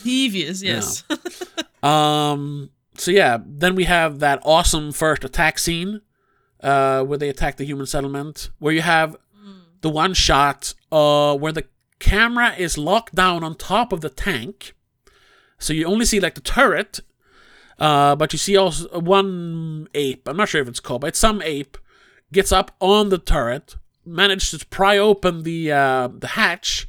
Devious, 0.02 0.62
yes. 0.62 1.04
Um 1.82 2.70
so 2.96 3.10
yeah, 3.10 3.38
then 3.44 3.74
we 3.74 3.84
have 3.84 4.18
that 4.20 4.40
awesome 4.44 4.90
first 4.92 5.22
attack 5.24 5.58
scene 5.58 6.00
uh 6.62 7.02
where 7.04 7.18
they 7.18 7.28
attack 7.28 7.56
the 7.58 7.64
human 7.64 7.86
settlement 7.86 8.50
where 8.58 8.72
you 8.72 8.80
have 8.82 9.16
the 9.82 9.90
one 9.90 10.14
shot 10.14 10.74
uh 10.90 11.36
where 11.36 11.52
the 11.52 11.64
camera 11.98 12.54
is 12.56 12.78
locked 12.78 13.14
down 13.14 13.44
on 13.44 13.54
top 13.54 13.92
of 13.92 14.00
the 14.00 14.08
tank. 14.10 14.74
So 15.58 15.72
you 15.72 15.86
only 15.86 16.04
see 16.04 16.20
like 16.20 16.34
the 16.34 16.40
turret 16.40 17.00
uh, 17.78 18.14
but 18.14 18.32
you 18.32 18.38
see 18.38 18.56
also 18.56 19.00
one 19.00 19.88
ape. 19.94 20.28
I'm 20.28 20.36
not 20.36 20.48
sure 20.48 20.62
if 20.62 20.68
it's 20.68 20.80
called, 20.80 21.00
but 21.00 21.08
it's 21.08 21.18
some 21.18 21.42
ape 21.42 21.76
gets 22.32 22.52
up 22.52 22.70
on 22.80 23.08
the 23.08 23.18
turret, 23.18 23.76
manages 24.06 24.50
to 24.58 24.66
pry 24.66 24.96
open 24.98 25.42
the 25.42 25.72
uh, 25.72 26.08
the 26.16 26.28
hatch, 26.28 26.86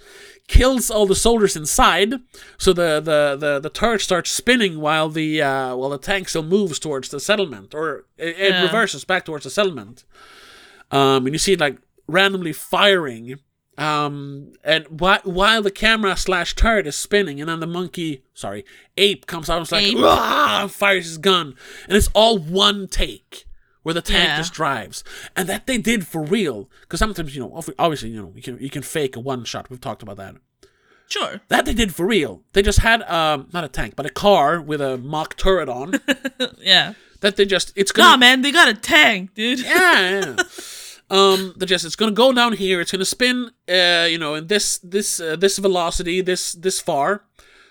kills 0.47 0.91
all 0.91 1.07
the 1.07 1.15
soldiers 1.15 1.55
inside. 1.55 2.13
So 2.59 2.71
the 2.71 2.99
the, 2.99 3.35
the, 3.39 3.59
the 3.59 3.69
turret 3.69 4.01
starts 4.01 4.29
spinning 4.29 4.79
while 4.79 5.09
the 5.09 5.41
uh, 5.41 5.75
while 5.75 5.89
the 5.89 5.97
tank 5.97 6.29
still 6.29 6.43
moves 6.43 6.77
towards 6.77 7.09
the 7.09 7.19
settlement, 7.19 7.73
or 7.73 8.05
it, 8.17 8.35
it 8.39 8.51
Yeah. 8.51 8.61
reverses 8.63 9.05
back 9.05 9.25
towards 9.25 9.43
the 9.45 9.49
settlement. 9.49 10.03
Um, 10.91 11.25
and 11.25 11.33
you 11.33 11.39
see 11.39 11.53
it 11.53 11.59
like 11.59 11.77
randomly 12.07 12.53
firing. 12.53 13.39
Um, 13.77 14.53
and 14.63 14.85
whi- 14.87 15.19
while 15.23 15.61
the 15.61 15.71
camera 15.71 16.15
slash 16.15 16.55
turret 16.55 16.87
is 16.87 16.95
spinning, 16.95 17.41
and 17.41 17.49
then 17.49 17.59
the 17.59 17.67
monkey, 17.67 18.23
sorry, 18.33 18.63
ape 18.95 19.25
comes 19.27 19.49
out 19.49 19.57
and 19.57 19.65
is 19.65 19.71
like, 19.71 19.93
and 19.95 20.71
fires 20.71 21.05
his 21.05 21.17
gun, 21.17 21.55
and 21.87 21.97
it's 21.97 22.09
all 22.13 22.37
one 22.37 22.87
take 22.87 23.45
where 23.83 23.93
the 23.93 24.01
tank 24.01 24.29
Yeah. 24.29 24.37
just 24.37 24.53
drives, 24.53 25.03
and 25.35 25.49
that 25.49 25.67
they 25.67 25.77
did 25.77 26.07
for 26.07 26.23
real. 26.23 26.69
Because 26.81 26.99
sometimes, 26.99 27.35
you 27.35 27.41
know, 27.41 27.61
obviously, 27.77 28.09
you 28.09 28.21
know, 28.21 28.31
you 28.35 28.41
can 28.41 28.57
you 28.59 28.69
can 28.69 28.81
fake 28.81 29.15
a 29.15 29.19
one 29.19 29.43
shot. 29.43 29.69
We've 29.69 29.81
talked 29.81 30.01
about 30.01 30.17
that. 30.17 30.35
Sure. 31.07 31.41
That 31.49 31.65
they 31.65 31.73
did 31.73 31.93
for 31.93 32.05
real. 32.07 32.41
They 32.53 32.61
just 32.63 32.79
had 32.79 33.03
um 33.03 33.47
not 33.53 33.63
a 33.63 33.67
tank, 33.67 33.95
but 33.95 34.05
a 34.05 34.09
car 34.09 34.59
with 34.61 34.79
a 34.81 34.97
mock 34.97 35.35
turret 35.37 35.69
on. 35.69 35.99
Yeah. 36.59 36.93
that 37.21 37.35
they 37.35 37.45
just 37.45 37.73
it's 37.75 37.91
gonna 37.91 38.11
Nah, 38.11 38.17
man, 38.17 38.41
they 38.41 38.51
got 38.51 38.67
a 38.69 38.73
tank, 38.73 39.33
dude. 39.35 39.59
yeah, 39.59 40.09
yeah. 40.09 40.35
um 41.11 41.53
the 41.55 41.65
just 41.65 41.85
it's 41.85 41.95
gonna 41.95 42.11
go 42.11 42.31
down 42.33 42.53
here 42.53 42.81
it's 42.81 42.91
gonna 42.91 43.05
spin 43.05 43.51
uh 43.69 44.07
you 44.09 44.17
know 44.17 44.33
in 44.35 44.47
this 44.47 44.79
this 44.79 45.19
uh, 45.19 45.35
this 45.35 45.57
velocity 45.59 46.21
this 46.21 46.53
this 46.53 46.79
far 46.81 47.23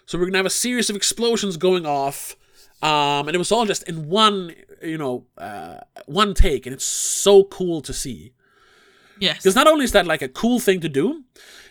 so 0.06 0.18
we're 0.18 0.26
gonna 0.26 0.38
have 0.38 0.46
a 0.46 0.50
series 0.50 0.88
of 0.90 0.96
explosions 0.96 1.56
going 1.56 1.84
off 1.86 2.36
Um, 2.82 3.28
and 3.28 3.34
it 3.34 3.38
was 3.38 3.50
all 3.52 3.64
just 3.66 3.82
in 3.88 4.10
one, 4.10 4.52
you 4.82 4.98
know, 4.98 5.24
uh, 5.38 5.78
one 6.06 6.34
take, 6.34 6.66
and 6.66 6.74
it's 6.76 6.84
so 6.84 7.44
cool 7.44 7.80
to 7.80 7.92
see. 7.94 8.32
Yes. 9.18 9.36
Because 9.38 9.54
not 9.56 9.66
only 9.66 9.84
is 9.84 9.92
that 9.92 10.06
like 10.06 10.20
a 10.24 10.28
cool 10.28 10.58
thing 10.60 10.80
to 10.80 10.88
do, 10.88 11.24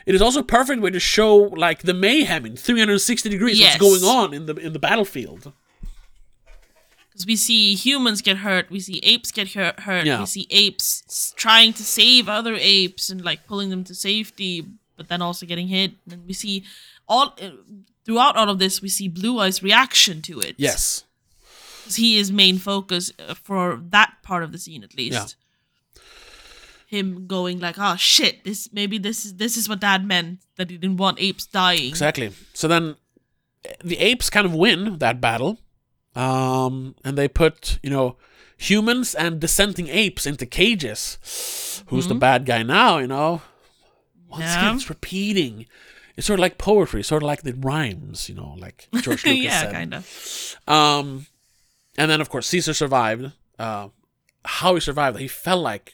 it 0.08 0.16
is 0.16 0.22
also 0.22 0.40
a 0.40 0.44
perfect 0.58 0.82
way 0.82 0.90
to 0.92 1.00
show 1.00 1.36
like 1.66 1.84
the 1.84 1.94
mayhem 1.94 2.46
in 2.48 2.56
360 2.56 3.30
degrees 3.30 3.60
Yes. 3.60 3.80
what's 3.80 4.02
going 4.02 4.04
on 4.18 4.34
in 4.34 4.46
the 4.48 4.56
in 4.56 4.74
the 4.74 4.80
battlefield. 4.80 5.52
Because 7.14 7.28
we 7.28 7.36
see 7.36 7.76
humans 7.76 8.24
get 8.24 8.38
hurt, 8.38 8.72
we 8.72 8.80
see 8.80 9.00
apes 9.04 9.32
get 9.32 9.54
hurt, 9.54 9.82
hurt 9.82 10.06
Yeah. 10.06 10.20
we 10.20 10.26
see 10.26 10.48
apes 10.50 11.32
trying 11.38 11.72
to 11.74 11.84
save 11.84 12.28
other 12.28 12.56
apes 12.56 13.12
and 13.12 13.24
like 13.24 13.46
pulling 13.46 13.70
them 13.70 13.84
to 13.84 13.94
safety, 13.94 14.66
but 14.98 15.10
then 15.10 15.22
also 15.22 15.46
getting 15.46 15.68
hit. 15.68 15.92
And 16.10 16.26
we 16.26 16.34
see 16.34 16.64
all 17.08 17.36
uh, 17.40 17.52
throughout 18.04 18.36
all 18.36 18.50
of 18.50 18.58
this, 18.58 18.82
we 18.82 18.90
see 18.90 19.08
Blue 19.08 19.38
Eye's 19.40 19.62
reaction 19.62 20.24
to 20.24 20.40
it. 20.40 20.56
Yes. 20.58 21.04
'Cause 21.84 21.98
he 21.98 22.18
is 22.18 22.32
main 22.32 22.58
focus 22.58 23.12
uh, 23.20 23.36
for 23.36 23.80
that 23.92 24.14
part 24.24 24.42
of 24.44 24.52
the 24.52 24.58
scene 24.58 24.84
at 24.84 24.96
least. 24.98 25.14
Yeah. 25.14 26.02
Him 26.88 27.28
going 27.28 27.60
like, 27.60 27.76
"Oh 27.80 27.96
shit, 27.96 28.44
this 28.44 28.70
maybe 28.72 28.98
this 28.98 29.26
is 29.26 29.36
this 29.36 29.58
is 29.58 29.68
what 29.68 29.80
Dad 29.82 30.06
meant 30.06 30.40
that 30.58 30.70
he 30.70 30.78
didn't 30.78 30.98
want 30.98 31.20
apes 31.20 31.46
dying." 31.46 31.88
Exactly. 31.90 32.32
So 32.54 32.68
then 32.68 32.96
eh, 33.66 33.74
the 33.84 33.98
apes 33.98 34.30
kind 34.30 34.46
of 34.46 34.54
win 34.54 34.98
that 35.00 35.20
battle. 35.20 35.60
Um, 36.16 36.96
and 37.04 37.18
they 37.18 37.28
put, 37.28 37.80
you 37.82 37.90
know, 37.90 38.18
humans 38.58 39.16
and 39.16 39.40
dissenting 39.40 39.88
apes 39.90 40.26
into 40.26 40.46
cages. 40.46 41.84
Who's 41.88 42.08
the 42.08 42.16
bad 42.16 42.46
guy 42.46 42.64
now, 42.64 43.00
you 43.00 43.08
know? 43.08 43.42
Once 44.30 44.44
Yeah. 44.44 44.60
again, 44.66 44.76
it's 44.76 44.90
repeating. 44.90 45.66
It's 46.16 46.28
sort 46.28 46.40
of 46.40 46.42
like 46.42 46.58
poetry, 46.60 47.02
sort 47.04 47.24
of 47.24 47.28
like 47.28 47.42
the 47.42 47.54
rhymes, 47.54 48.30
you 48.30 48.36
know, 48.36 48.56
like 48.60 48.88
George 49.02 49.26
Lucas 49.26 49.44
yeah, 49.44 49.62
said. 49.62 49.72
kind 49.72 49.94
of. 49.96 50.58
Um, 50.68 51.26
and 51.98 52.10
then 52.10 52.22
of 52.22 52.30
course 52.30 52.48
Caesar 52.48 52.74
survived. 52.74 53.32
Uh, 53.58 53.90
how 54.46 54.76
he 54.76 54.80
survived? 54.80 55.18
He 55.20 55.28
fell 55.28 55.62
like 55.62 55.94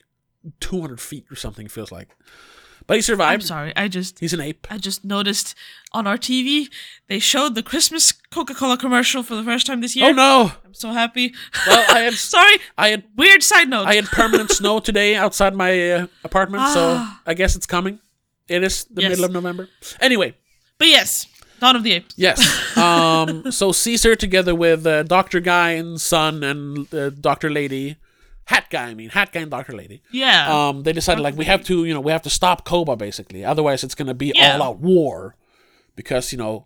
200 0.59 0.99
feet 0.99 1.25
or 1.31 1.35
something. 1.35 1.67
Feels 1.69 1.91
like, 1.91 2.09
but 2.89 2.95
he 2.97 3.01
survived. 3.01 3.33
I'm 3.43 3.47
sorry, 3.47 3.71
I 3.77 3.87
just 3.87 4.19
He's 4.19 4.33
an 4.33 4.41
ape. 4.41 4.67
I 4.69 4.77
just 4.77 5.05
noticed 5.05 5.55
on 5.93 6.05
our 6.07 6.17
TV 6.17 6.67
they 7.07 7.19
showed 7.19 7.55
the 7.55 7.63
Christmas 7.63 8.11
Coca-Cola 8.11 8.77
commercial 8.77 9.23
for 9.23 9.35
the 9.35 9.43
first 9.43 9.65
time 9.65 9.79
this 9.81 9.95
year. 9.95 10.09
Oh 10.09 10.11
no! 10.11 10.51
I'm 10.65 10.73
so 10.73 10.91
happy. 10.91 11.33
Well, 11.67 11.85
I 11.89 11.99
had 12.01 12.13
sorry. 12.35 12.57
I 12.77 12.89
had 12.89 13.03
Weird 13.15 13.43
side 13.43 13.69
note. 13.69 13.87
I 13.87 13.95
had 13.95 14.05
permanent 14.05 14.51
snow 14.51 14.79
today 14.81 15.15
outside 15.15 15.53
my 15.55 15.91
uh, 15.91 16.07
apartment, 16.25 16.63
so 16.73 16.95
Ah. 16.99 17.21
I 17.25 17.33
guess 17.33 17.55
it's 17.55 17.65
coming. 17.67 17.99
It 18.47 18.63
is 18.63 18.85
the 18.85 19.01
Yes. 19.03 19.09
middle 19.11 19.25
of 19.25 19.31
November. 19.31 19.69
Anyway, 20.01 20.33
but 20.79 20.87
yes, 20.87 21.27
Dawn 21.59 21.75
of 21.75 21.83
the 21.83 21.93
Apes. 21.93 22.15
yes. 22.17 22.39
Um, 22.77 23.51
so 23.51 23.71
Caesar, 23.71 24.15
together 24.15 24.55
with 24.55 24.85
uh, 24.87 25.03
Doctor 25.03 25.39
Guy 25.39 25.71
and 25.81 26.01
Son 26.01 26.43
and 26.43 26.91
uh, 26.93 27.09
Doctor 27.11 27.49
Lady, 27.51 27.97
Hat 28.51 28.65
Guy, 28.69 28.85
I 28.87 28.93
mean 28.95 29.09
Hat 29.09 29.31
Guy 29.31 29.41
and 29.41 29.51
Doctor 29.51 29.73
Lady. 29.81 30.01
Yeah. 30.11 30.39
um, 30.69 30.83
they 30.83 30.93
decided 30.93 31.21
like 31.21 31.35
we 31.37 31.45
have 31.45 31.63
to, 31.65 31.85
you 31.85 31.93
know, 31.93 32.01
we 32.01 32.11
have 32.11 32.23
to 32.23 32.29
stop 32.39 32.65
Koba 32.65 32.95
basically. 32.95 33.45
Otherwise, 33.45 33.83
it's 33.83 33.95
gonna 33.95 34.13
be 34.25 34.31
Yeah. 34.35 34.53
all 34.55 34.63
out 34.67 34.79
war, 34.79 35.35
because 35.95 36.31
you 36.31 36.37
know, 36.37 36.65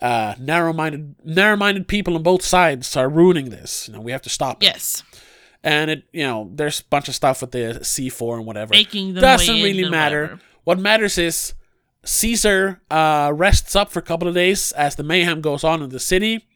uh, 0.00 0.34
narrow-minded, 0.40 1.14
narrow-minded 1.24 1.86
people 1.86 2.16
on 2.16 2.22
both 2.24 2.42
sides 2.42 2.96
are 2.96 3.08
ruining 3.08 3.50
this. 3.50 3.86
You 3.86 3.94
know, 3.94 4.00
we 4.00 4.10
have 4.12 4.22
to 4.22 4.30
stop. 4.38 4.62
it. 4.62 4.66
yes. 4.66 5.02
And 5.64 5.90
it, 5.92 6.02
you 6.12 6.24
know, 6.24 6.50
there's 6.52 6.80
a 6.80 6.84
bunch 6.90 7.06
of 7.08 7.14
stuff 7.14 7.40
with 7.40 7.52
the 7.52 7.78
C4 7.84 8.38
and 8.38 8.46
whatever. 8.46 8.72
Making 8.74 9.14
them 9.14 9.20
doesn't 9.22 9.54
really 9.62 9.88
matter. 9.88 10.22
whatever. 10.22 10.40
What 10.64 10.78
matters 10.80 11.18
is 11.18 11.54
Caesar 12.04 12.80
uh, 12.90 13.30
rests 13.32 13.76
up 13.76 13.92
for 13.92 14.00
a 14.00 14.02
couple 14.02 14.26
of 14.26 14.34
days 14.34 14.72
as 14.72 14.96
the 14.96 15.04
mayhem 15.04 15.40
goes 15.40 15.62
on 15.62 15.82
in 15.82 15.90
the 15.90 16.00
city. 16.00 16.48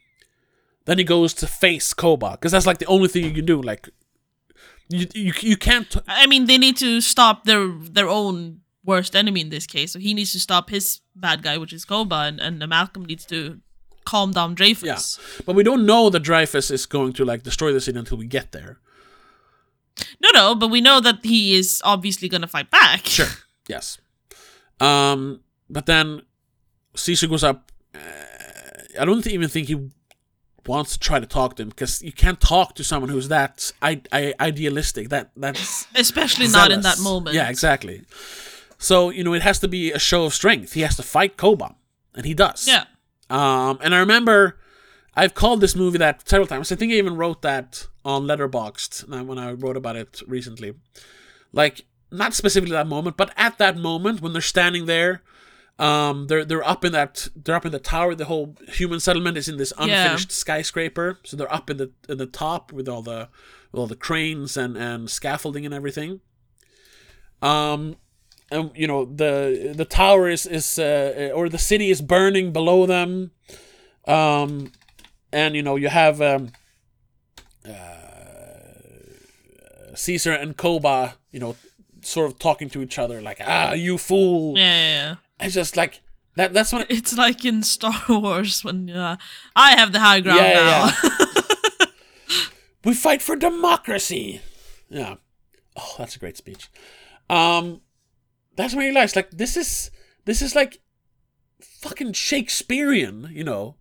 Then 0.86 0.98
he 0.98 1.04
goes 1.04 1.34
to 1.34 1.46
face 1.46 1.94
Koba 1.94 2.32
because 2.32 2.50
that's 2.52 2.66
like 2.66 2.78
the 2.78 2.86
only 2.86 3.06
thing 3.08 3.24
you 3.24 3.32
can 3.32 3.44
do. 3.46 3.60
Like, 3.62 3.88
you 4.88 5.06
you, 5.14 5.32
you 5.40 5.56
can't. 5.56 5.96
I 6.06 6.26
mean, 6.26 6.46
they 6.46 6.58
need 6.58 6.76
to 6.78 7.00
stop 7.00 7.44
their 7.44 7.68
their 7.68 8.08
own 8.08 8.60
worst 8.84 9.16
enemy 9.16 9.40
in 9.40 9.50
this 9.50 9.66
case. 9.66 9.92
So 9.92 9.98
he 9.98 10.14
needs 10.14 10.32
to 10.32 10.40
stop 10.40 10.70
his 10.70 11.00
bad 11.14 11.42
guy, 11.42 11.58
which 11.58 11.72
is 11.72 11.84
Koba, 11.84 12.22
and, 12.26 12.40
and 12.40 12.66
Malcolm 12.68 13.04
needs 13.04 13.24
to 13.26 13.60
calm 14.04 14.30
down 14.32 14.54
Dreyfus. 14.54 15.18
Yeah. 15.18 15.42
But 15.44 15.56
we 15.56 15.64
don't 15.64 15.84
know 15.84 16.08
that 16.10 16.20
Dreyfus 16.20 16.70
is 16.70 16.86
going 16.86 17.12
to 17.14 17.24
like 17.24 17.42
destroy 17.42 17.72
the 17.72 17.80
city 17.80 17.98
until 17.98 18.16
we 18.16 18.26
get 18.26 18.52
there. 18.52 18.78
No, 20.20 20.28
no, 20.32 20.54
but 20.54 20.68
we 20.68 20.80
know 20.80 21.00
that 21.00 21.24
he 21.24 21.54
is 21.54 21.82
obviously 21.84 22.28
gonna 22.28 22.46
fight 22.46 22.70
back. 22.70 23.06
Sure. 23.06 23.26
Yes. 23.68 23.98
Um, 24.80 25.40
but 25.68 25.86
then 25.86 26.22
Caesar 26.94 27.26
goes 27.26 27.42
up. 27.42 27.72
Uh, 27.94 27.98
I 29.00 29.04
don't 29.04 29.26
even 29.26 29.48
think 29.48 29.68
he 29.68 29.90
wants 30.68 30.92
to 30.92 30.98
try 30.98 31.20
to 31.20 31.26
talk 31.26 31.56
to 31.56 31.62
him 31.62 31.68
because 31.70 32.02
you 32.02 32.12
can't 32.12 32.40
talk 32.40 32.74
to 32.74 32.84
someone 32.84 33.10
who's 33.10 33.28
that 33.28 33.72
I, 33.82 34.02
I, 34.12 34.34
idealistic. 34.40 35.08
That 35.08 35.30
that's 35.36 35.86
Especially 35.94 36.48
not 36.48 36.70
in 36.70 36.82
that 36.82 36.98
moment. 37.00 37.34
Yeah, 37.34 37.48
exactly. 37.48 38.02
So 38.78 39.10
you 39.10 39.24
know 39.24 39.34
it 39.34 39.42
has 39.42 39.58
to 39.60 39.68
be 39.68 39.92
a 39.92 39.98
show 39.98 40.24
of 40.24 40.34
strength. 40.34 40.72
He 40.72 40.82
has 40.82 40.96
to 40.96 41.02
fight 41.02 41.36
Koba, 41.36 41.74
and 42.14 42.26
he 42.26 42.34
does. 42.34 42.66
Yeah. 42.66 42.84
Um, 43.28 43.78
and 43.82 43.94
I 43.94 43.98
remember 43.98 44.58
I've 45.14 45.34
called 45.34 45.60
this 45.60 45.74
movie 45.74 45.98
that 45.98 46.28
several 46.28 46.46
times. 46.46 46.70
I 46.70 46.76
think 46.76 46.92
I 46.92 46.96
even 46.96 47.16
wrote 47.16 47.42
that 47.42 47.86
on 48.04 48.24
Letterboxd 48.24 49.12
uh, 49.12 49.24
when 49.24 49.38
I 49.38 49.52
wrote 49.52 49.76
about 49.76 49.96
it 49.96 50.22
recently. 50.26 50.74
Like 51.52 51.86
not 52.10 52.34
specifically 52.34 52.74
that 52.74 52.86
moment, 52.86 53.16
but 53.16 53.32
at 53.36 53.58
that 53.58 53.76
moment 53.76 54.20
when 54.20 54.32
they're 54.32 54.42
standing 54.42 54.86
there, 54.86 55.22
um, 55.78 56.26
they're 56.28 56.44
they're 56.44 56.66
up 56.66 56.84
in 56.84 56.92
that 56.92 57.28
they're 57.36 57.54
up 57.56 57.66
in 57.66 57.72
the 57.72 57.78
tower. 57.78 58.14
The 58.14 58.24
whole 58.26 58.56
human 58.68 58.98
settlement 59.00 59.36
is 59.36 59.48
in 59.48 59.56
this 59.58 59.72
unfinished 59.78 60.32
skyscraper, 60.32 61.18
so 61.24 61.36
they're 61.36 61.52
up 61.52 61.68
in 61.70 61.76
the 61.76 61.90
in 62.08 62.18
the 62.18 62.26
top 62.26 62.72
with 62.72 62.88
all 62.88 63.02
the 63.02 63.28
with 63.72 63.78
all 63.80 63.86
the 63.86 63.96
cranes 63.96 64.56
and 64.56 64.76
and 64.76 65.10
scaffolding 65.10 65.64
and 65.66 65.74
everything. 65.74 66.20
Um, 67.42 67.96
and 68.50 68.70
you 68.74 68.86
know 68.86 69.04
the 69.04 69.72
the 69.76 69.84
tower 69.84 70.28
is 70.30 70.46
is 70.46 70.78
uh, 70.78 71.30
or 71.34 71.48
the 71.48 71.58
city 71.58 71.90
is 71.90 72.00
burning 72.00 72.52
below 72.52 72.86
them 72.86 73.32
um 74.06 74.70
and 75.32 75.56
you 75.56 75.62
know 75.62 75.74
you 75.74 75.88
have 75.88 76.22
um 76.22 76.52
uh, 77.68 77.72
caesar 79.94 80.32
and 80.32 80.56
koba 80.56 81.16
you 81.32 81.40
know 81.40 81.56
sort 82.02 82.30
of 82.30 82.38
talking 82.38 82.70
to 82.70 82.82
each 82.82 82.98
other 82.98 83.20
like 83.20 83.40
ah 83.44 83.72
you 83.72 83.98
fool 83.98 84.56
Yeah, 84.56 84.62
yeah, 84.64 84.88
yeah. 85.08 85.14
It's 85.40 85.54
just 85.54 85.76
like 85.76 86.00
that 86.36 86.52
that's 86.52 86.72
when 86.72 86.86
It's 86.90 87.16
like 87.16 87.44
in 87.44 87.62
Star 87.62 88.02
Wars 88.08 88.62
when 88.64 88.90
uh, 88.90 89.16
I 89.54 89.76
have 89.76 89.92
the 89.92 90.00
high 90.00 90.20
ground 90.20 90.40
Yeah, 90.40 90.54
now. 90.54 90.92
yeah, 91.02 91.86
we 92.84 92.94
fight 92.94 93.22
for 93.22 93.36
democracy. 93.36 94.40
Yeah. 94.88 95.16
Oh 95.76 95.94
that's 95.98 96.16
a 96.16 96.18
great 96.18 96.36
speech. 96.36 96.70
Um 97.28 97.80
that's 98.56 98.74
when 98.74 98.84
you 98.84 98.90
realize 98.90 99.16
like 99.16 99.30
this 99.30 99.56
is 99.56 99.90
this 100.24 100.40
is 100.42 100.54
like 100.54 100.80
fucking 101.60 102.12
shakespearean 102.12 103.28
you 103.32 103.44
know 103.44 103.76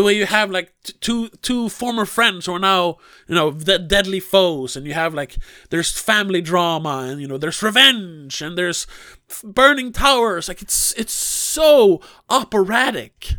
the 0.00 0.06
way 0.06 0.16
you 0.16 0.26
have 0.26 0.50
like 0.50 0.72
t- 0.84 0.94
two 1.00 1.28
two 1.42 1.68
former 1.68 2.06
friends 2.06 2.46
who 2.46 2.54
are 2.54 2.58
now 2.58 2.96
you 3.28 3.34
know 3.34 3.50
de- 3.50 3.78
deadly 3.78 4.20
foes 4.20 4.76
and 4.76 4.86
you 4.86 4.94
have 4.94 5.12
like 5.14 5.36
there's 5.70 5.92
family 5.92 6.40
drama 6.40 7.06
and 7.08 7.20
you 7.20 7.28
know 7.28 7.38
there's 7.38 7.62
revenge 7.62 8.40
and 8.42 8.56
there's 8.56 8.86
f- 9.28 9.42
burning 9.44 9.92
towers 9.92 10.48
like 10.48 10.62
it's 10.62 10.94
it's 10.96 11.12
so 11.12 12.00
operatic 12.28 13.34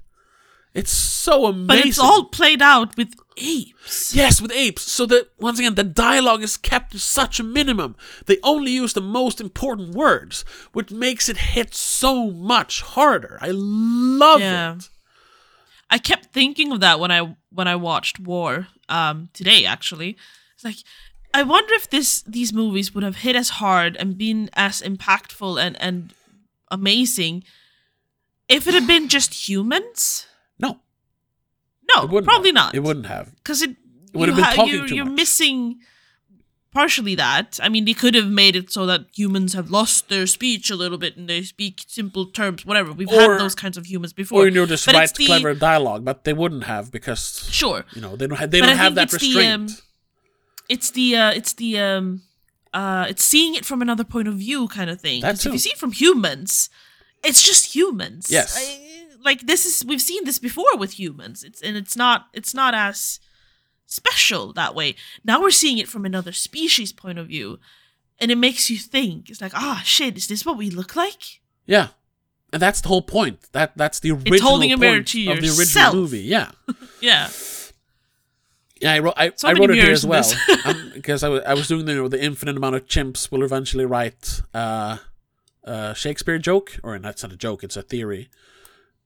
it's 0.74 0.92
so 0.92 1.46
amazing 1.48 1.68
but 1.68 1.86
it's 1.86 2.00
all 2.00 2.26
played 2.26 2.62
out 2.62 2.96
with 2.96 3.14
apes. 3.38 4.14
Yes, 4.16 4.40
with 4.42 4.52
apes. 4.54 4.84
So 4.84 5.06
that 5.08 5.28
once 5.38 5.60
again, 5.60 5.76
the 5.76 5.84
dialogue 5.84 6.44
is 6.44 6.56
kept 6.58 6.92
to 6.94 7.00
such 7.00 7.40
a 7.40 7.44
minimum. 7.44 7.96
They 8.26 8.38
only 8.44 8.72
use 8.72 8.94
the 8.94 9.02
most 9.02 9.42
important 9.42 9.96
words, 9.96 10.46
which 10.74 10.92
makes 10.92 11.28
it 11.28 11.38
hit 11.38 11.74
so 11.74 12.32
much 12.32 12.82
harder. 12.82 13.38
I 13.42 13.50
love 13.52 14.40
Yeah. 14.40 14.76
it. 14.76 14.90
I 15.94 15.98
kept 16.00 16.32
thinking 16.34 16.72
of 16.72 16.80
that 16.80 17.00
when 17.00 17.12
I 17.12 17.36
when 17.52 17.68
I 17.68 17.76
watched 17.76 18.20
War 18.20 18.68
um 18.90 19.30
today 19.34 19.66
actually. 19.66 20.18
It's 20.56 20.64
like 20.64 20.78
I 21.34 21.44
wonder 21.44 21.74
if 21.76 21.90
this 21.90 22.22
these 22.24 22.52
movies 22.54 22.94
would 22.96 23.04
have 23.04 23.18
hit 23.18 23.36
as 23.36 23.50
hard 23.50 23.96
and 23.98 24.18
been 24.18 24.50
as 24.54 24.82
impactful 24.82 25.62
and 25.62 25.76
and 25.82 26.14
amazing 26.70 27.44
if 28.48 28.68
it 28.68 28.74
had 28.74 28.88
been 28.88 29.08
just 29.08 29.48
humans. 29.50 30.28
No, 30.60 30.80
No, 31.96 32.08
probably 32.24 32.50
have. 32.50 32.56
not. 32.56 32.76
It 32.76 32.84
wouldn't 32.84 33.08
have. 33.08 33.36
because 33.36 33.62
it, 33.62 33.76
would 34.14 34.28
have 34.30 34.36
been 34.36 34.46
ha- 34.46 34.56
talking 34.56 34.74
you're, 34.74 34.88
too 34.88 34.96
you're 34.96 35.06
much. 35.06 35.16
missing 35.16 35.80
partially 36.74 37.16
that. 37.16 37.60
I 37.62 37.70
mean, 37.70 37.86
they 37.86 37.94
could 37.94 38.16
have 38.16 38.28
made 38.30 38.56
it 38.56 38.72
so 38.72 38.86
that 38.86 39.06
humans 39.14 39.54
have 39.54 39.70
lost 39.70 40.10
their 40.10 40.26
speech 40.28 40.70
a 40.70 40.76
little 40.76 40.98
bit 40.98 41.18
and 41.18 41.28
they 41.30 41.42
speak 41.44 41.84
simple 41.88 42.26
terms, 42.26 42.66
whatever. 42.66 42.92
We've 42.94 43.10
Or- 43.10 43.34
had 43.34 43.40
those 43.40 43.56
kinds 43.56 43.78
of 43.78 43.86
humans 43.86 44.14
before. 44.14 44.44
Or 44.44 44.46
you 44.46 44.52
know, 44.52 44.66
just 44.66 44.86
But 44.86 44.96
write 44.96 45.04
it's 45.10 45.18
the- 45.18 45.26
clever 45.26 45.54
dialogue, 45.54 46.06
but 46.06 46.24
they 46.24 46.34
wouldn't 46.34 46.64
have 46.66 46.92
because 46.92 47.48
Sure, 47.52 47.86
you 47.96 48.02
know 48.02 48.16
they 48.16 48.28
don't 48.28 48.38
have 48.38 48.52
they 48.52 48.60
But 48.62 48.68
don't 48.68 48.80
I 48.80 48.84
have 48.84 48.96
that 48.96 49.14
it's 49.14 49.18
the, 49.18 49.28
restraint. 49.36 49.54
um, 49.72 49.78
it's 50.70 50.92
the 50.92 51.16
uh, 51.18 51.32
it's 51.32 51.54
the 51.54 51.80
um 51.80 52.22
uh 52.74 53.06
it's 53.10 53.24
seeing 53.24 53.56
it 53.56 53.66
from 53.66 53.82
another 53.82 54.04
point 54.06 54.28
of 54.30 54.36
view 54.36 54.68
kind 54.70 54.90
of 54.90 55.02
thing. 55.02 55.22
That 55.22 55.32
'Cause 55.36 55.46
if 55.48 55.54
you 55.54 55.60
see 55.60 55.72
it 55.72 55.78
from 55.78 55.92
humans, 55.92 56.70
it's 57.24 57.42
just 57.44 57.76
humans. 57.76 58.28
Yes. 58.30 58.56
I- 58.58 58.88
like 59.24 59.42
this 59.46 59.66
is 59.66 59.86
we've 59.86 60.02
seen 60.02 60.24
this 60.24 60.40
before 60.40 60.76
with 60.78 60.98
humans. 60.98 61.44
It's 61.44 61.62
and 61.62 61.76
it's 61.78 61.96
not 61.96 62.28
it's 62.34 62.54
not 62.56 62.74
as 62.74 63.20
special 63.92 64.54
that 64.54 64.74
way. 64.74 64.96
Now 65.24 65.42
we're 65.42 65.52
seeing 65.52 65.78
it 65.78 65.88
from 65.88 66.06
another 66.06 66.32
species 66.32 66.92
point 66.94 67.20
of 67.20 67.28
view, 67.28 67.60
and 68.20 68.32
it 68.32 68.38
makes 68.38 68.70
you 68.70 68.78
think. 68.78 69.30
It's 69.30 69.42
like, 69.42 69.54
ah, 69.54 69.82
shit, 69.86 70.18
is 70.18 70.28
this 70.28 70.46
what 70.46 70.58
we 70.58 70.70
look 70.70 70.96
like? 70.96 71.42
Yeah, 71.66 71.90
and 72.54 72.62
that's 72.62 72.82
the 72.82 72.88
whole 72.88 73.02
point. 73.02 73.52
That 73.52 73.78
that's 73.78 74.00
the 74.00 74.12
original 74.12 74.34
It's 74.34 74.44
holding 74.44 74.72
a 74.72 74.78
mirror 74.78 75.02
to 75.02 75.32
of 75.32 75.42
the 75.42 75.50
original 75.58 75.94
movie. 75.94 76.22
Yeah, 76.22 76.52
Yeah. 77.02 77.30
yeah. 78.80 78.94
I 78.94 79.00
wrote 79.00 79.14
I, 79.18 79.32
So 79.36 79.48
I 79.50 79.54
wrote 79.54 79.70
it 79.72 79.76
here 79.76 79.92
as 79.92 80.06
well 80.06 80.24
because 80.94 81.24
I 81.28 81.30
was 81.30 81.44
I 81.44 81.54
was 81.54 81.68
doing 81.68 81.86
the, 81.86 82.08
the 82.08 82.24
infinite 82.24 82.58
amount 82.58 82.76
of 82.76 82.88
chimps 82.88 83.32
will 83.32 83.44
eventually 83.44 83.86
write 83.86 84.42
uh, 84.54 84.98
uh, 85.66 85.94
Shakespeare 85.94 86.40
joke, 86.40 86.80
or 86.84 86.98
that's 87.00 87.24
not 87.24 87.32
a 87.32 87.38
joke. 87.38 87.64
It's 87.64 87.78
a 87.78 87.82
theory. 87.82 88.30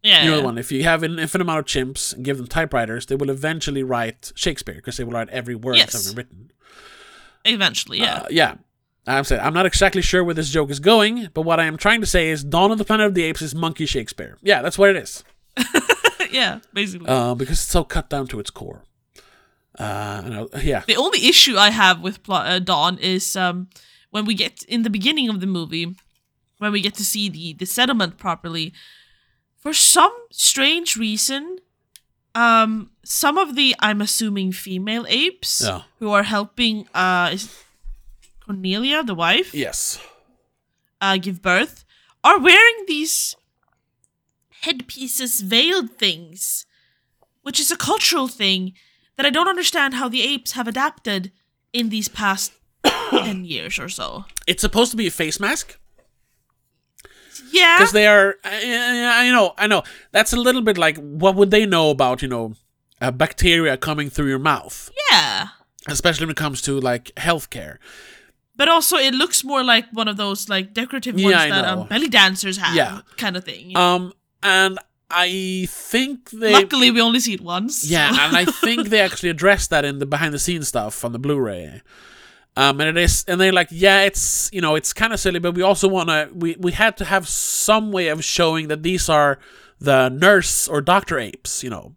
Yeah. 0.06 0.24
You 0.24 0.32
know 0.32 0.38
the 0.38 0.44
one. 0.44 0.58
If 0.60 0.72
you 0.72 0.84
have 0.84 1.02
an 1.02 1.18
infinite 1.18 1.42
amount 1.44 1.60
of 1.60 1.66
chimps 1.66 2.14
and 2.14 2.24
give 2.24 2.38
them 2.38 2.46
typewriters, 2.48 3.08
they 3.08 3.16
will 3.16 3.32
eventually 3.32 3.82
write 3.82 4.32
Shakespeare 4.36 4.76
because 4.76 4.98
they 4.98 5.04
will 5.04 5.14
write 5.14 5.30
every 5.30 5.56
word 5.56 5.78
Yes. 5.78 5.94
that's 5.94 6.08
ever 6.08 6.18
written. 6.18 6.52
Eventually, 7.44 8.00
yeah. 8.00 8.18
Uh, 8.18 8.28
yeah. 8.30 8.56
I'm 9.08 9.24
saying 9.24 9.42
I'm 9.42 9.54
not 9.54 9.66
exactly 9.66 10.02
sure 10.04 10.24
where 10.24 10.34
this 10.36 10.50
joke 10.50 10.70
is 10.70 10.80
going, 10.80 11.30
but 11.34 11.42
what 11.42 11.60
I 11.60 11.66
am 11.66 11.76
trying 11.78 12.02
to 12.02 12.08
say 12.08 12.30
is 12.30 12.44
Dawn 12.44 12.72
of 12.72 12.78
the 12.78 12.86
Planet 12.86 13.08
of 13.08 13.14
the 13.16 13.24
Apes 13.24 13.42
is 13.42 13.54
Monkey 13.56 13.86
Shakespeare. 13.86 14.38
Yeah, 14.42 14.62
that's 14.62 14.78
what 14.78 14.90
it 14.92 14.96
is. 14.96 15.24
yeah, 16.32 16.60
basically. 16.74 17.08
Uh, 17.08 17.34
because 17.36 17.54
it's 17.60 17.62
so 17.72 17.84
cut 17.84 18.10
down 18.10 18.28
to 18.28 18.40
its 18.40 18.50
core. 18.52 18.84
Uh, 19.78 20.48
I 20.54 20.62
yeah. 20.62 20.84
The 20.88 20.96
only 20.96 21.28
issue 21.28 21.58
I 21.58 21.70
have 21.70 22.02
with 22.02 22.24
Pl- 22.24 22.36
uh, 22.36 22.60
Dawn 22.60 22.98
is 22.98 23.36
um, 23.36 23.70
when 24.10 24.26
we 24.26 24.34
get 24.34 24.64
in 24.64 24.84
the 24.84 24.90
beginning 24.90 25.30
of 25.30 25.40
the 25.40 25.48
movie, 25.48 25.96
when 26.60 26.72
we 26.72 26.82
get 26.82 26.94
to 26.96 27.04
see 27.06 27.28
the 27.30 27.54
the 27.54 27.66
settlement 27.66 28.18
properly. 28.18 28.74
For 29.66 29.74
some 29.74 30.14
strange 30.32 30.96
reason, 30.96 31.58
um, 32.36 32.92
some 33.04 33.40
of 33.40 33.56
the 33.56 33.76
I'm 33.80 34.00
assuming 34.00 34.52
female 34.52 35.08
apes 35.10 35.60
Yeah. 35.66 35.82
who 35.98 36.12
are 36.12 36.22
helping 36.22 36.88
uh, 36.94 37.32
is 37.34 37.50
Cornelia, 38.46 39.02
the 39.04 39.16
wife, 39.16 39.56
Yes. 39.56 39.98
uh, 41.02 41.18
give 41.18 41.42
birth, 41.42 41.84
are 42.24 42.38
wearing 42.38 42.86
these 42.88 43.36
headpieces, 44.62 45.42
veiled 45.42 45.98
things, 45.98 46.68
which 47.42 47.60
is 47.60 47.72
a 47.72 47.76
cultural 47.76 48.28
thing 48.28 48.74
that 49.18 49.26
I 49.26 49.32
don't 49.32 49.48
understand 49.50 49.96
how 49.96 50.08
the 50.08 50.22
apes 50.22 50.52
have 50.52 50.68
adapted 50.68 51.32
in 51.74 51.90
these 51.90 52.08
past 52.08 52.52
10 53.10 53.46
years 53.46 53.80
or 53.80 53.90
so. 53.90 54.26
It's 54.46 54.62
supposed 54.62 54.92
to 54.92 54.98
be 54.98 55.08
a 55.08 55.12
face 55.12 55.40
mask 55.40 55.80
Yeah. 57.56 57.78
because 57.78 57.94
they 57.94 58.08
are. 58.08 58.36
I, 58.44 59.26
I 59.28 59.32
know, 59.32 59.54
I 59.58 59.68
know. 59.68 59.84
That's 60.12 60.34
a 60.34 60.38
little 60.38 60.62
bit 60.62 60.78
like 60.78 60.98
what 60.98 61.36
would 61.36 61.52
they 61.52 61.66
know 61.66 61.90
about 61.90 62.22
you 62.22 62.28
know, 62.28 62.54
uh, 63.02 63.12
bacteria 63.12 63.78
coming 63.78 64.10
through 64.10 64.28
your 64.30 64.40
mouth, 64.40 64.90
Yeah. 65.12 65.48
especially 65.88 66.26
when 66.26 66.32
it 66.32 66.38
comes 66.38 66.62
to 66.64 66.80
like 66.80 67.06
healthcare. 67.16 67.78
But 68.58 68.68
also, 68.70 68.96
it 68.98 69.14
looks 69.14 69.44
more 69.44 69.64
like 69.64 69.86
one 69.92 70.08
of 70.08 70.16
those 70.18 70.48
like 70.50 70.74
decorative 70.74 71.16
ones 71.16 71.36
I 71.36 71.50
that 71.50 71.66
um, 71.66 71.88
belly 71.88 72.08
dancers 72.08 72.58
have, 72.58 72.76
Yeah. 72.76 73.02
kind 73.18 73.36
of 73.38 73.44
thing. 73.44 73.76
Um, 73.76 74.14
and 74.42 74.80
I 75.12 75.68
think 75.70 76.30
they. 76.32 76.54
Luckily, 76.54 76.90
we 76.92 77.02
only 77.02 77.20
see 77.20 77.34
it 77.34 77.42
once. 77.42 77.84
Yeah, 77.86 78.12
so- 78.12 78.22
and 78.22 78.38
I 78.38 78.46
think 78.66 78.90
they 78.90 79.02
actually 79.02 79.30
addressed 79.30 79.70
that 79.72 79.84
in 79.86 80.00
the 80.00 80.06
behind 80.06 80.34
the 80.34 80.40
scenes 80.40 80.68
stuff 80.70 81.04
on 81.06 81.12
the 81.12 81.20
Blu-ray. 81.20 81.82
Um, 82.58 82.80
and 82.80 82.98
it 82.98 83.02
is, 83.02 83.26
and 83.28 83.40
they're 83.40 83.52
like, 83.52 83.68
yeah, 83.72 84.04
it's 84.04 84.50
you 84.54 84.62
know, 84.62 84.76
it's 84.76 84.94
kind 84.94 85.12
of 85.14 85.20
silly, 85.20 85.40
but 85.40 85.56
we 85.56 85.62
also 85.62 85.88
want 85.90 86.10
to, 86.10 86.30
we 86.34 86.56
we 86.60 86.72
had 86.72 86.96
to 86.98 87.06
have 87.06 87.28
some 87.28 87.92
way 87.92 88.08
of 88.08 88.24
showing 88.24 88.70
that 88.70 88.82
these 88.84 89.10
are 89.10 89.40
the 89.80 90.10
nurse 90.10 90.68
or 90.68 90.80
doctor 90.82 91.20
apes, 91.20 91.64
you 91.64 91.70
know, 91.70 91.96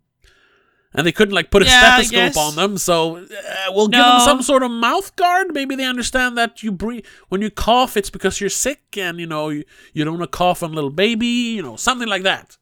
and 0.92 1.06
they 1.06 1.12
couldn't 1.12 1.34
like 1.34 1.50
put 1.52 1.62
a 1.62 1.66
Yeah, 1.66 2.00
stethoscope 2.00 2.36
on 2.36 2.56
them, 2.56 2.76
so 2.78 3.18
uh, 3.18 3.24
we'll 3.70 3.86
give 3.88 4.04
them 4.04 4.18
some 4.20 4.42
sort 4.42 4.64
of 4.64 4.70
mouth 4.72 5.14
guard. 5.14 5.52
Maybe 5.52 5.76
they 5.76 5.84
understand 5.84 6.36
that 6.38 6.62
you 6.62 6.72
breathe 6.72 7.04
when 7.28 7.40
you 7.40 7.50
cough, 7.50 7.96
it's 7.96 8.10
because 8.10 8.40
you're 8.40 8.50
sick, 8.50 8.96
and 8.96 9.20
you 9.20 9.26
know, 9.26 9.50
you, 9.50 9.64
you 9.92 10.04
don't 10.04 10.18
want 10.18 10.32
to 10.32 10.36
cough 10.36 10.62
on 10.64 10.72
a 10.72 10.74
little 10.74 10.90
baby, 10.90 11.26
you 11.54 11.62
know, 11.62 11.76
something 11.76 12.08
like 12.08 12.24
that. 12.24 12.56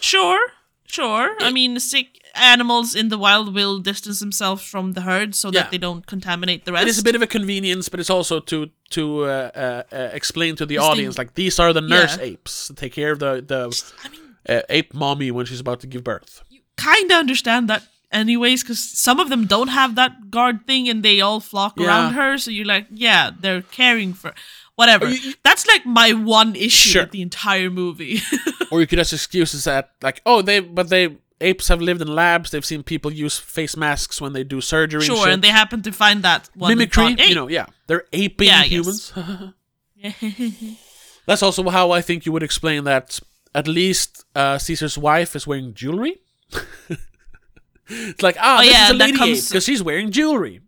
Sure, 0.00 0.40
sure. 0.86 1.36
I 1.40 1.50
mean, 1.52 1.78
sick 1.80 2.19
animals 2.34 2.94
in 2.94 3.08
the 3.08 3.18
wild 3.18 3.54
will 3.54 3.78
distance 3.78 4.20
themselves 4.20 4.62
from 4.62 4.92
the 4.92 5.00
herd 5.02 5.34
so 5.34 5.50
that 5.50 5.70
they 5.70 5.78
don't 5.78 6.06
contaminate 6.06 6.64
the 6.64 6.72
rest. 6.72 6.86
It 6.86 6.90
is 6.90 6.98
a 6.98 7.02
bit 7.02 7.14
of 7.14 7.22
a 7.22 7.26
convenience, 7.26 7.88
but 7.88 8.00
it's 8.00 8.10
also 8.10 8.40
to 8.40 8.70
to 8.90 9.24
uh, 9.24 9.50
uh, 9.54 9.82
uh, 9.94 10.08
explain 10.12 10.56
to 10.56 10.66
the 10.66 10.78
audience 10.78 11.18
like 11.18 11.34
these 11.34 11.58
are 11.58 11.72
the 11.72 11.80
nurse 11.80 12.16
Yeah. 12.16 12.24
apes 12.32 12.70
take 12.76 12.92
care 12.92 13.12
of 13.12 13.18
the 13.18 13.42
the 13.46 13.60
I 14.04 14.08
mean, 14.08 14.20
uh, 14.48 14.62
ape 14.68 14.94
mommy 14.94 15.30
when 15.30 15.46
she's 15.46 15.60
about 15.60 15.80
to 15.80 15.86
give 15.86 16.02
birth. 16.02 16.42
you 16.50 16.60
kind 16.76 17.10
of 17.12 17.18
understand 17.18 17.68
that 17.68 17.82
anyways, 18.12 18.62
because 18.62 18.80
some 18.80 19.20
of 19.20 19.28
them 19.28 19.46
don't 19.46 19.68
have 19.68 19.94
that 19.94 20.30
guard 20.30 20.66
thing 20.66 20.88
and 20.88 21.02
they 21.04 21.20
all 21.20 21.40
flock 21.40 21.74
Yeah. 21.76 21.86
around 21.86 22.14
her. 22.14 22.38
So 22.38 22.50
you're 22.50 22.66
like, 22.66 22.86
yeah, 22.90 23.30
they're 23.40 23.62
caring 23.62 24.14
for 24.14 24.32
whatever. 24.74 25.06
You- 25.08 25.20
you- 25.30 25.34
That's 25.44 25.66
like 25.66 25.84
my 25.86 26.12
one 26.14 26.56
issue 26.56 26.90
Sure. 26.90 27.02
with 27.02 27.12
the 27.12 27.22
entire 27.22 27.70
movie. 27.70 28.20
or 28.72 28.80
you 28.80 28.86
could 28.86 28.98
just 28.98 29.12
excuse 29.12 29.52
that 29.64 29.90
like 30.02 30.22
oh 30.26 30.42
they 30.42 30.60
but 30.60 30.88
they 30.88 31.16
apes 31.40 31.68
have 31.68 31.80
lived 31.80 32.00
in 32.02 32.08
labs. 32.08 32.50
They've 32.50 32.64
seen 32.64 32.82
people 32.82 33.12
use 33.12 33.38
face 33.38 33.76
masks 33.76 34.20
when 34.20 34.32
they 34.32 34.44
do 34.44 34.60
surgery. 34.60 35.02
sure, 35.04 35.24
and, 35.24 35.34
and 35.34 35.42
they 35.42 35.48
happen 35.48 35.82
to 35.82 35.92
find 35.92 36.22
that 36.22 36.50
one 36.54 36.70
mimicry. 36.70 37.14
thought. 37.16 37.28
You 37.28 37.34
know, 37.34 37.48
yeah, 37.48 37.66
they're 37.86 38.04
aping 38.12 38.48
Yeah, 38.48 38.62
humans. 38.64 39.12
That's 41.26 41.42
also 41.42 41.68
how 41.70 41.90
I 41.90 42.00
think 42.00 42.26
you 42.26 42.32
would 42.32 42.42
explain 42.42 42.84
that. 42.84 43.20
At 43.54 43.66
least 43.66 44.24
uh, 44.36 44.58
Caesar's 44.58 44.96
wife 44.96 45.34
is 45.34 45.44
wearing 45.46 45.74
jewelry. 45.74 46.20
it's 47.88 48.22
like 48.22 48.36
ah, 48.38 48.58
Oh, 48.58 48.62
this 48.62 48.72
yeah, 48.72 48.84
is 48.84 48.90
a 48.90 48.94
lady 48.94 49.18
comes- 49.18 49.48
because 49.48 49.64
she's 49.64 49.82
wearing 49.82 50.10
jewelry. 50.12 50.60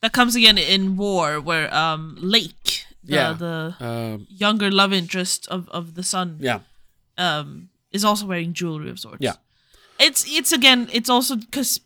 that 0.00 0.12
comes 0.12 0.36
again 0.36 0.58
in 0.58 0.96
War, 0.96 1.40
where 1.40 1.72
um 1.74 2.16
Lake, 2.20 2.84
the, 3.02 3.14
Yeah. 3.14 3.32
the 3.32 3.74
Um, 3.80 4.26
younger 4.28 4.70
love 4.70 4.92
interest 4.92 5.46
of, 5.48 5.68
of 5.70 5.94
the 5.94 6.02
son, 6.02 6.36
yeah, 6.40 6.60
um, 7.16 7.70
is 7.92 8.04
also 8.04 8.26
wearing 8.26 8.52
jewelry 8.52 8.90
of 8.90 8.98
sorts. 8.98 9.18
Yeah. 9.20 9.36
It's 9.98 10.24
it's 10.28 10.52
again, 10.52 10.88
it's 10.92 11.08
also 11.10 11.36
because 11.36 11.80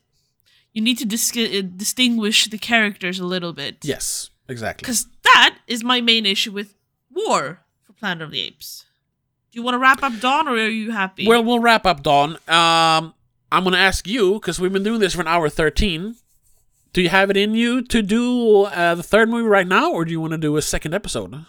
you 0.73 0.83
need 0.83 0.99
to 0.99 1.05
dis- 1.07 1.37
uh, 1.37 1.63
distinguish 1.77 2.47
the 2.47 2.59
characters 2.59 3.19
a 3.19 3.25
little 3.27 3.53
bit. 3.53 3.79
yes, 3.83 4.31
exactly. 4.49 4.83
because 4.85 5.07
that 5.25 5.59
is 5.67 5.83
my 5.85 6.01
main 6.01 6.27
issue 6.27 6.53
with 6.53 6.75
War 7.15 7.61
for 7.85 7.93
Planet 7.95 8.23
of 8.23 8.31
the 8.31 8.41
Apes. 8.41 8.85
Do 9.53 9.59
you 9.59 9.63
want 9.63 9.75
to 9.75 9.79
wrap 9.79 10.03
up 10.03 10.19
Dawn, 10.21 10.49
or 10.49 10.53
are 10.53 10.69
you 10.69 10.91
happy? 10.93 11.27
Well, 11.27 11.43
we'll 11.43 11.61
wrap 11.61 11.87
up, 11.87 12.03
Dawn. 12.03 12.33
Um, 12.47 13.15
I'm 13.51 13.65
gonna 13.65 13.79
ask 13.79 14.07
you 14.07 14.35
because 14.35 14.61
we've 14.61 14.73
been 14.73 14.83
doing 14.83 15.01
this 15.01 15.15
for 15.15 15.23
an 15.23 15.29
hour 15.29 15.49
thirteen. 15.49 16.17
Do 16.93 17.03
you 17.03 17.09
have 17.11 17.31
it 17.31 17.37
in 17.37 17.55
you 17.55 17.83
to 17.83 18.01
do 18.03 18.63
uh, 18.65 18.95
the 18.95 19.03
third 19.03 19.29
movie 19.29 19.49
right 19.49 19.67
now, 19.67 19.93
or 19.93 20.05
do 20.05 20.11
you 20.13 20.21
want 20.21 20.33
to 20.33 20.39
do 20.39 20.57
a 20.57 20.63
second 20.63 20.95
episode? 20.95 21.45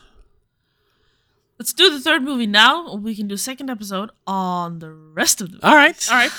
Let's 1.59 1.73
do 1.73 1.89
the 1.89 1.99
third 1.99 2.23
movie 2.23 2.47
now. 2.47 2.95
We 2.95 3.15
can 3.15 3.27
do 3.27 3.37
second 3.37 3.69
episode 3.69 4.09
on 4.25 4.79
the 4.79 4.91
rest 4.91 5.41
of 5.41 5.51
the. 5.51 5.59
All 5.67 5.75
right. 5.75 6.07
All 6.11 6.17
right, 6.17 6.31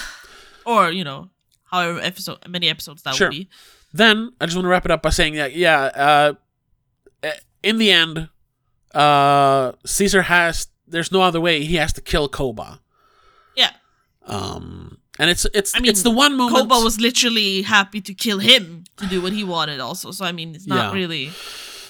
or 0.66 0.90
you 0.90 1.04
know, 1.04 1.30
however 1.64 2.00
episode 2.00 2.38
many 2.48 2.68
episodes 2.68 3.02
that 3.02 3.14
Sure. 3.14 3.28
would 3.28 3.32
be. 3.36 3.48
Then 3.92 4.32
I 4.40 4.46
just 4.46 4.56
want 4.56 4.64
to 4.64 4.68
wrap 4.70 4.84
it 4.84 4.90
up 4.90 5.02
by 5.02 5.10
saying 5.10 5.34
that 5.34 5.54
yeah, 5.54 5.80
uh, 5.80 6.32
uh, 7.22 7.30
in 7.62 7.78
the 7.78 7.90
end, 7.90 8.28
uh, 8.94 9.72
Caesar 9.86 10.22
has. 10.22 10.68
There's 10.86 11.12
no 11.12 11.20
other 11.20 11.40
way. 11.40 11.64
He 11.64 11.76
has 11.76 11.92
to 11.94 12.00
kill 12.00 12.28
Koba. 12.30 12.80
Yeah, 13.54 13.72
Um, 14.26 14.98
and 15.18 15.28
it's 15.28 15.44
it's 15.52 15.74
I 15.76 15.80
mean, 15.80 15.90
it's 15.90 16.02
the 16.02 16.10
one 16.10 16.34
moment. 16.36 16.56
Koba 16.68 16.82
was 16.82 16.98
literally 17.00 17.62
happy 17.62 18.00
to 18.00 18.14
kill 18.14 18.38
him 18.38 18.84
to 18.96 19.06
do 19.06 19.20
what 19.20 19.32
he 19.34 19.44
wanted. 19.44 19.80
Also, 19.80 20.12
so 20.12 20.24
I 20.24 20.32
mean, 20.32 20.54
it's 20.54 20.66
not 20.66 20.92
Yeah. 20.94 20.98
really. 21.00 21.30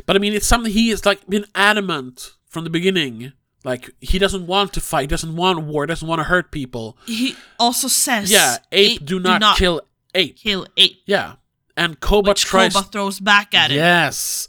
But 0.06 0.16
I 0.16 0.18
mean, 0.18 0.32
it's 0.32 0.46
something 0.46 0.72
he 0.72 0.88
has 0.90 1.04
like 1.06 1.24
been 1.28 1.44
adamant 1.54 2.32
from 2.58 2.64
the 2.64 2.70
beginning. 2.70 3.32
Like 3.64 3.90
he 4.00 4.18
doesn't 4.18 4.46
want 4.46 4.72
to 4.74 4.80
fight, 4.80 5.08
doesn't 5.08 5.34
want 5.34 5.64
war, 5.64 5.84
doesn't 5.86 6.06
want 6.06 6.20
to 6.20 6.24
hurt 6.24 6.50
people. 6.52 6.96
He 7.06 7.34
also 7.58 7.88
says, 7.88 8.30
Yeah, 8.30 8.58
ape, 8.72 9.04
do, 9.04 9.18
not 9.18 9.56
kill 9.56 9.80
ape. 10.14 10.36
kill 10.36 10.66
ape," 10.76 11.02
Yeah, 11.06 11.34
and 11.76 11.98
Koba 12.00 12.30
which 12.30 12.44
tries. 12.44 12.72
Koba 12.72 12.86
throws 12.86 13.18
back 13.20 13.54
at 13.54 13.70
him. 13.70 13.76
yes, 13.78 14.46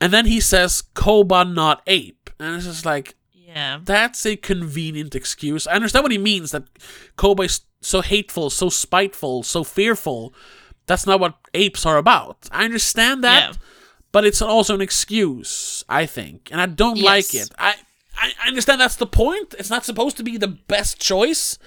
and 0.00 0.12
then 0.12 0.26
he 0.26 0.40
says 0.40 0.82
Koba, 0.94 1.44
not 1.44 1.82
ape, 1.86 2.28
and 2.40 2.56
it's 2.56 2.64
just 2.66 2.84
like 2.84 3.14
Yeah, 3.32 3.80
that's 3.84 4.26
a 4.26 4.34
convenient 4.36 5.14
excuse. 5.14 5.66
I 5.68 5.74
understand 5.74 6.02
what 6.02 6.12
he 6.12 6.18
means 6.18 6.50
that 6.50 6.64
Koba 7.16 7.44
is 7.44 7.60
so 7.80 8.00
hateful, 8.02 8.50
so 8.50 8.68
spiteful, 8.68 9.42
so 9.44 9.62
fearful. 9.64 10.34
That's 10.86 11.06
not 11.06 11.20
what 11.20 11.34
apes 11.54 11.86
are 11.86 11.98
about. 11.98 12.48
I 12.50 12.64
understand 12.64 13.22
that, 13.22 13.52
Yeah. 13.52 13.56
But 14.12 14.24
it's 14.24 14.42
also 14.42 14.74
an 14.74 14.80
excuse, 14.80 15.84
I 15.88 16.06
think, 16.06 16.48
and 16.50 16.60
I 16.60 16.66
don't 16.66 17.00
like 17.00 17.34
it. 17.34 17.50
I, 17.58 17.74
I 18.16 18.32
understand 18.48 18.80
that's 18.80 18.96
the 18.96 19.06
point. 19.06 19.54
It's 19.58 19.70
not 19.70 19.84
supposed 19.84 20.16
to 20.18 20.22
be 20.22 20.36
the 20.36 20.48
best 20.48 21.00
choice, 21.00 21.58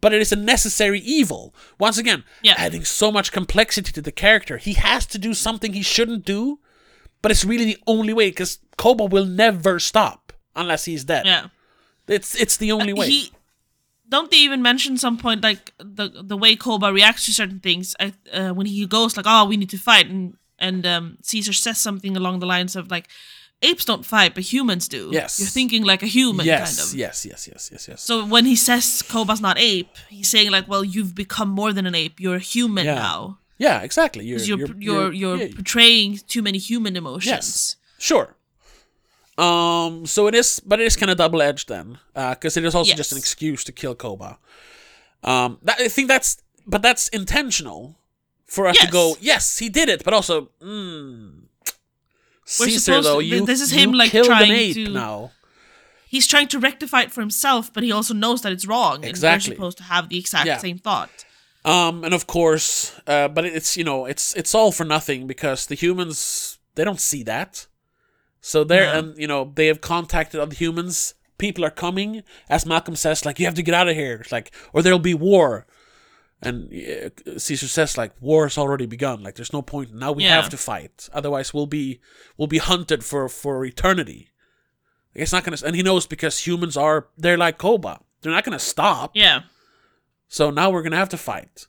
but 0.00 0.12
it 0.12 0.20
is 0.20 0.30
a 0.32 0.36
necessary 0.36 1.00
evil. 1.00 1.54
Once 1.78 1.98
again, 1.98 2.24
Yeah. 2.42 2.54
adding 2.58 2.84
so 2.84 3.10
much 3.10 3.32
complexity 3.32 3.92
to 3.92 4.02
the 4.02 4.12
character. 4.12 4.58
He 4.58 4.74
has 4.74 5.06
to 5.06 5.18
do 5.18 5.34
something 5.34 5.72
he 5.72 5.82
shouldn't 5.82 6.24
do, 6.24 6.60
but 7.22 7.30
it's 7.32 7.44
really 7.44 7.64
the 7.64 7.78
only 7.86 8.12
way 8.12 8.28
because 8.30 8.58
Koba 8.76 9.04
will 9.06 9.24
never 9.26 9.78
stop 9.80 10.32
unless 10.54 10.84
he's 10.84 11.04
dead. 11.04 11.26
yeah. 11.26 11.46
It's 12.08 12.36
it's 12.40 12.56
the 12.56 12.70
only 12.70 12.92
way. 12.92 13.08
He 13.08 13.32
don't 14.08 14.30
they 14.30 14.36
even 14.36 14.62
mention 14.62 14.96
some 14.96 15.18
point 15.18 15.42
like 15.42 15.72
the 15.78 16.08
the 16.22 16.36
way 16.36 16.54
Koba 16.54 16.92
reacts 16.92 17.26
to 17.26 17.32
certain 17.32 17.58
things 17.58 17.96
I, 17.98 18.12
uh, 18.32 18.50
when 18.54 18.66
he 18.66 18.86
goes 18.86 19.16
like, 19.16 19.26
"Oh, 19.28 19.44
we 19.46 19.56
need 19.56 19.70
to 19.70 19.78
fight," 19.78 20.06
and 20.08 20.36
and 20.58 20.86
um, 20.86 21.18
Caesar 21.22 21.52
says 21.52 21.78
something 21.78 22.16
along 22.16 22.40
the 22.40 22.46
lines 22.46 22.76
of 22.76 22.90
like, 22.90 23.08
"Apes 23.62 23.84
don't 23.84 24.04
fight, 24.04 24.34
but 24.34 24.44
humans 24.52 24.88
do." 24.88 25.10
Yes. 25.12 25.38
you're 25.40 25.48
thinking 25.48 25.84
like 25.84 26.02
a 26.02 26.06
human, 26.06 26.46
yes, 26.46 26.76
kind 26.76 26.88
of. 26.88 26.94
yes, 26.94 27.24
yes, 27.26 27.48
yes, 27.48 27.68
yes, 27.72 27.88
yes. 27.88 28.02
So 28.02 28.24
when 28.26 28.44
he 28.46 28.56
says 28.56 29.02
Koba's 29.08 29.40
not 29.40 29.58
ape, 29.58 29.94
he's 30.08 30.28
saying 30.28 30.50
like, 30.50 30.66
"Well, 30.68 30.84
you've 30.84 31.14
become 31.14 31.48
more 31.50 31.72
than 31.72 31.86
an 31.86 31.94
ape. 31.94 32.20
You're 32.20 32.36
a 32.36 32.38
human 32.54 32.84
Yeah. 32.86 32.94
now. 32.96 33.38
yeah, 33.58 33.80
exactly. 33.82 34.24
You're 34.26 34.38
'Cause 34.38 34.48
You're 34.48 34.58
you're 34.78 35.12
you're, 35.12 35.36
yeah, 35.38 35.54
portraying 35.54 36.20
too 36.28 36.42
many 36.42 36.58
human 36.58 36.96
emotions." 36.96 37.26
Yes. 37.26 37.76
Sure. 37.98 38.36
Um. 39.38 40.06
So 40.06 40.26
it 40.28 40.34
is, 40.34 40.60
but 40.60 40.80
it 40.80 40.86
is 40.86 40.96
kind 40.96 41.10
of 41.10 41.18
double 41.18 41.42
edged 41.42 41.68
then, 41.68 41.98
because 42.14 42.56
it 42.56 42.64
is 42.64 42.74
also 42.74 42.94
just 42.94 43.12
an 43.12 43.18
excuse 43.18 43.64
to 43.64 43.72
kill 43.72 43.94
Koba. 43.94 44.38
Um. 45.22 45.58
That, 45.62 45.80
I 45.80 45.88
think 45.88 46.08
that's, 46.08 46.38
but 46.66 46.80
that's 46.82 47.08
intentional 47.08 47.98
for 48.46 48.66
us 48.66 48.78
to 48.78 48.86
go. 48.88 49.16
Yes, 49.20 49.58
he 49.58 49.68
did 49.68 49.88
it, 49.88 50.04
but 50.04 50.14
also, 50.14 50.50
mm, 50.62 51.42
Caesar 52.44 53.00
though, 53.02 53.20
to- 53.20 53.24
you 53.24 53.44
this 53.46 53.60
is 53.60 53.70
him, 53.70 53.92
like, 53.92 54.12
trying 54.12 54.74
to- 54.74 54.88
now. 54.88 55.32
He's 56.08 56.26
trying 56.26 56.48
to 56.48 56.58
rectify 56.60 57.02
it 57.02 57.12
for 57.12 57.20
himself, 57.20 57.72
but 57.72 57.82
he 57.82 57.90
also 57.90 58.14
knows 58.14 58.42
that 58.42 58.52
it's 58.52 58.64
wrong. 58.66 59.02
Exactly. 59.04 59.52
And 59.52 59.58
we're 59.58 59.66
supposed 59.66 59.78
to 59.78 59.84
have 59.84 60.08
the 60.08 60.18
exact 60.18 60.46
Yeah. 60.46 60.58
same 60.58 60.78
thought. 60.78 61.10
Um, 61.64 62.04
and 62.04 62.14
of 62.14 62.28
course, 62.28 62.92
uh, 63.08 63.26
but 63.26 63.44
it's 63.44 63.76
you 63.76 63.82
know 63.82 64.06
it's 64.06 64.32
it's 64.34 64.54
all 64.54 64.70
for 64.70 64.84
nothing 64.84 65.26
because 65.26 65.66
the 65.66 65.74
humans 65.74 66.58
they 66.76 66.84
don't 66.84 67.00
see 67.00 67.24
that, 67.24 67.66
so 68.40 68.62
they're 68.62 68.94
and 68.94 69.18
you 69.18 69.26
know 69.26 69.52
they 69.56 69.66
have 69.66 69.80
contacted 69.80 70.40
other 70.40 70.54
humans. 70.54 71.14
People 71.38 71.64
are 71.64 71.70
coming, 71.70 72.22
as 72.48 72.64
Malcolm 72.64 72.94
says, 72.94 73.26
like 73.26 73.40
you 73.40 73.46
have 73.46 73.56
to 73.56 73.62
get 73.64 73.74
out 73.74 73.88
of 73.88 73.96
here, 73.96 74.20
It's 74.22 74.30
like 74.30 74.52
or 74.72 74.80
there'll 74.80 75.00
be 75.00 75.12
war. 75.12 75.66
And 76.42 76.70
uh, 76.72 77.38
Caesar 77.38 77.66
says 77.66 77.96
like 77.96 78.12
war's 78.20 78.58
already 78.58 78.86
begun. 78.86 79.22
Like 79.22 79.36
there's 79.36 79.52
no 79.54 79.62
point 79.62 79.94
now. 79.94 80.12
We 80.12 80.24
Yeah. 80.24 80.36
have 80.36 80.50
to 80.50 80.56
fight, 80.58 81.08
otherwise 81.12 81.54
we'll 81.54 81.66
be 81.66 82.00
we'll 82.36 82.48
be 82.48 82.58
hunted 82.58 83.04
for 83.04 83.28
for 83.28 83.64
eternity. 83.64 84.30
Like, 85.14 85.22
It's 85.22 85.32
not 85.32 85.44
gonna, 85.44 85.56
and 85.64 85.74
he 85.74 85.82
knows 85.82 86.06
because 86.06 86.46
humans 86.46 86.76
are 86.76 87.08
they're 87.16 87.38
like 87.38 87.56
Koba. 87.58 88.00
They're 88.20 88.32
not 88.32 88.44
gonna 88.44 88.58
stop. 88.58 89.12
Yeah. 89.14 89.40
So 90.28 90.50
now 90.50 90.68
we're 90.70 90.82
gonna 90.82 90.96
have 90.96 91.08
to 91.10 91.16
fight, 91.16 91.66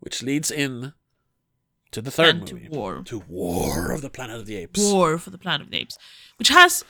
which 0.00 0.22
leads 0.22 0.50
in 0.50 0.92
to 1.92 2.02
the 2.02 2.10
third 2.10 2.36
and 2.36 2.46
to 2.48 2.68
war. 2.70 3.02
to 3.06 3.24
War 3.26 3.90
of 3.92 4.02
the 4.02 4.10
Planet 4.10 4.38
of 4.38 4.46
the 4.46 4.56
Apes. 4.56 4.78
War 4.80 5.16
for 5.18 5.30
the 5.30 5.38
Planet 5.38 5.62
of 5.66 5.70
the 5.70 5.78
Apes, 5.78 5.96
which 6.38 6.48
has 6.48 6.84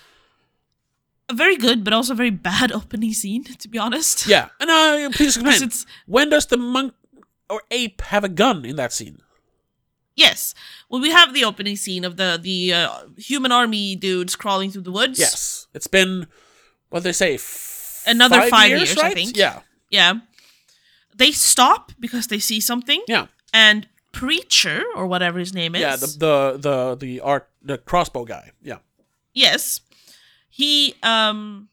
a 1.29 1.35
very 1.35 1.57
good 1.57 1.85
but 1.85 1.93
also 1.93 2.13
very 2.15 2.31
bad 2.31 2.73
opening 2.81 3.13
scene, 3.13 3.45
to 3.45 3.69
be 3.69 3.79
honest. 3.79 4.27
Yeah, 4.27 4.49
and 4.59 4.69
uh, 4.69 5.11
please 5.17 5.37
explain. 5.37 5.63
It's 5.69 5.87
when 6.07 6.29
does 6.31 6.47
the 6.47 6.57
monk 6.57 6.93
or 7.51 7.63
ape 7.71 8.01
have 8.03 8.25
a 8.25 8.29
gun 8.29 8.65
in 8.65 8.77
that 8.77 8.93
scene? 8.93 9.19
yes. 10.17 10.55
Well, 10.89 11.01
we 11.01 11.11
have 11.11 11.33
the 11.35 11.45
opening 11.45 11.77
scene 11.77 12.05
of 12.05 12.17
the 12.17 12.39
the 12.41 12.73
uh, 12.75 13.03
human 13.17 13.53
army 13.53 13.97
dudes 13.97 14.37
crawling 14.37 14.71
through 14.71 14.83
the 14.83 14.93
woods. 14.93 15.19
Yes, 15.19 15.67
it's 15.75 15.87
been 15.87 16.27
what 16.91 17.03
they 17.03 17.13
say. 17.13 17.35
F- 17.35 18.03
Another 18.07 18.43
five 18.51 18.71
years, 18.71 18.97
I 18.99 19.03
right? 19.03 19.15
think. 19.15 19.37
Yeah, 19.37 19.61
Yeah. 19.91 20.15
They 21.15 21.33
stop 21.33 21.93
because 22.01 22.29
they 22.29 22.39
see 22.39 22.61
something, 22.61 23.03
yeah, 23.07 23.27
and 23.53 23.87
preacher 24.13 24.83
or 24.95 25.07
whatever 25.07 25.39
his 25.39 25.53
name 25.53 25.75
is. 25.75 25.81
yeah. 25.83 25.97
The 25.97 26.07
the 26.07 26.59
the 26.59 26.97
the 26.97 27.21
art 27.21 27.49
the 27.63 27.77
crossbow 27.79 28.25
guy. 28.25 28.53
Yeah, 28.63 28.79
yes 29.35 29.81
he 30.49 30.95
um 31.03 31.69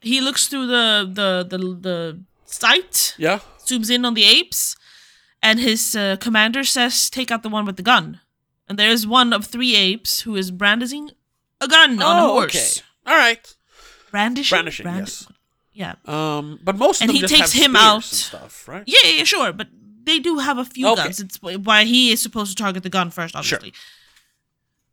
he 0.00 0.20
looks 0.20 0.48
through 0.48 0.66
the 0.66 1.08
the 1.12 1.46
the, 1.48 1.58
the 1.58 2.20
sight 2.44 3.14
yeah. 3.18 3.38
zooms 3.64 3.90
in 3.90 4.04
on 4.04 4.14
the 4.14 4.24
apes 4.24 4.76
and 5.42 5.60
his 5.60 5.94
uh, 5.96 6.16
commander 6.20 6.64
says 6.64 7.10
take 7.10 7.30
out 7.30 7.42
the 7.42 7.48
one 7.48 7.64
with 7.64 7.76
the 7.76 7.82
gun 7.82 8.20
and 8.68 8.78
there's 8.78 9.06
one 9.06 9.32
of 9.32 9.44
three 9.46 9.74
apes 9.76 10.20
who 10.20 10.36
is 10.36 10.50
brandishing 10.50 11.10
a 11.60 11.68
gun 11.68 12.00
on 12.02 12.16
a 12.18 12.24
oh, 12.26 12.32
horse 12.32 12.78
okay. 12.78 12.86
All 13.12 13.16
right. 13.16 13.54
brandishing 14.10 14.54
Brandishing, 14.56 14.84
Brand- 14.84 15.06
yes. 15.08 15.26
yeah 15.72 15.94
Um, 16.04 16.58
but 16.62 16.76
most 16.76 17.00
of 17.00 17.02
And 17.02 17.10
them 17.10 17.14
he 17.16 17.20
just 17.22 17.34
takes 17.34 17.52
have 17.52 17.62
him 17.64 17.70
spears 17.72 17.84
out. 17.84 17.94
and 17.96 18.04
stuff, 18.04 18.68
right? 18.68 18.84
yeah, 18.86 18.98
yeah, 19.04 19.10
yeah, 19.18 19.24
sure 19.24 19.52
but 19.52 19.68
they 20.04 20.18
do 20.18 20.38
have 20.38 20.58
a 20.58 20.64
few 20.64 20.88
Okay. 20.88 21.02
guns 21.04 21.20
it's 21.20 21.38
why 21.42 21.84
he 21.84 22.10
is 22.12 22.22
supposed 22.22 22.56
to 22.56 22.62
target 22.62 22.82
the 22.82 22.90
gun 22.90 23.10
first 23.10 23.34
obviously 23.36 23.72
Sure. 23.72 23.82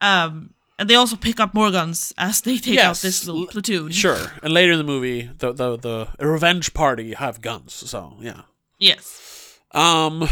um 0.02 0.52
and 0.78 0.90
they 0.90 0.96
also 0.96 1.16
pick 1.16 1.40
up 1.40 1.54
more 1.54 1.72
guns 1.72 2.14
as 2.18 2.42
they 2.42 2.58
take 2.58 2.80
out 2.80 2.98
this 2.98 3.26
little 3.26 3.42
l- 3.44 3.48
platoon 3.48 3.92
Sure. 3.92 4.34
And 4.44 4.54
later 4.54 4.74
in 4.74 4.78
the 4.78 4.84
movie, 4.84 5.30
the 5.38 5.54
the 5.54 5.78
the 5.78 6.08
revenge 6.28 6.74
party 6.74 7.14
have 7.14 7.40
guns. 7.42 7.72
So 7.74 8.18
yeah. 8.20 8.42
yes 8.78 9.06
Um. 9.76 10.28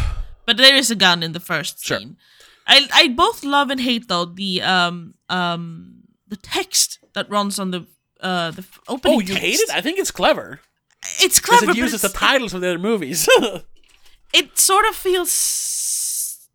But 0.45 0.57
there 0.57 0.75
is 0.75 0.91
a 0.91 0.95
gun 0.95 1.23
in 1.23 1.31
the 1.33 1.39
first 1.39 1.85
Sure. 1.85 1.99
scene. 1.99 2.17
I 2.67 2.87
I 2.93 3.07
both 3.09 3.43
love 3.43 3.69
and 3.71 3.79
hate 3.81 4.07
though 4.07 4.25
the 4.25 4.61
um 4.61 5.13
um 5.29 6.03
the 6.27 6.37
text 6.37 6.99
that 7.13 7.29
runs 7.29 7.59
on 7.59 7.71
the 7.71 7.85
uh 8.21 8.51
the 8.51 8.65
opening. 8.87 9.17
Oh, 9.17 9.19
you 9.19 9.35
hate 9.35 9.59
it? 9.59 9.69
I 9.69 9.81
think 9.81 9.99
it's 9.99 10.11
clever 10.11 10.59
It's 11.21 11.39
clever 11.39 11.65
because 11.65 11.77
it 11.77 11.79
uses 11.81 12.01
the 12.01 12.09
titles 12.09 12.53
of 12.53 12.61
the 12.61 12.69
other 12.69 12.79
movies. 12.79 13.27
it 14.33 14.57
sort 14.57 14.85
of 14.85 14.95
feels 14.95 16.47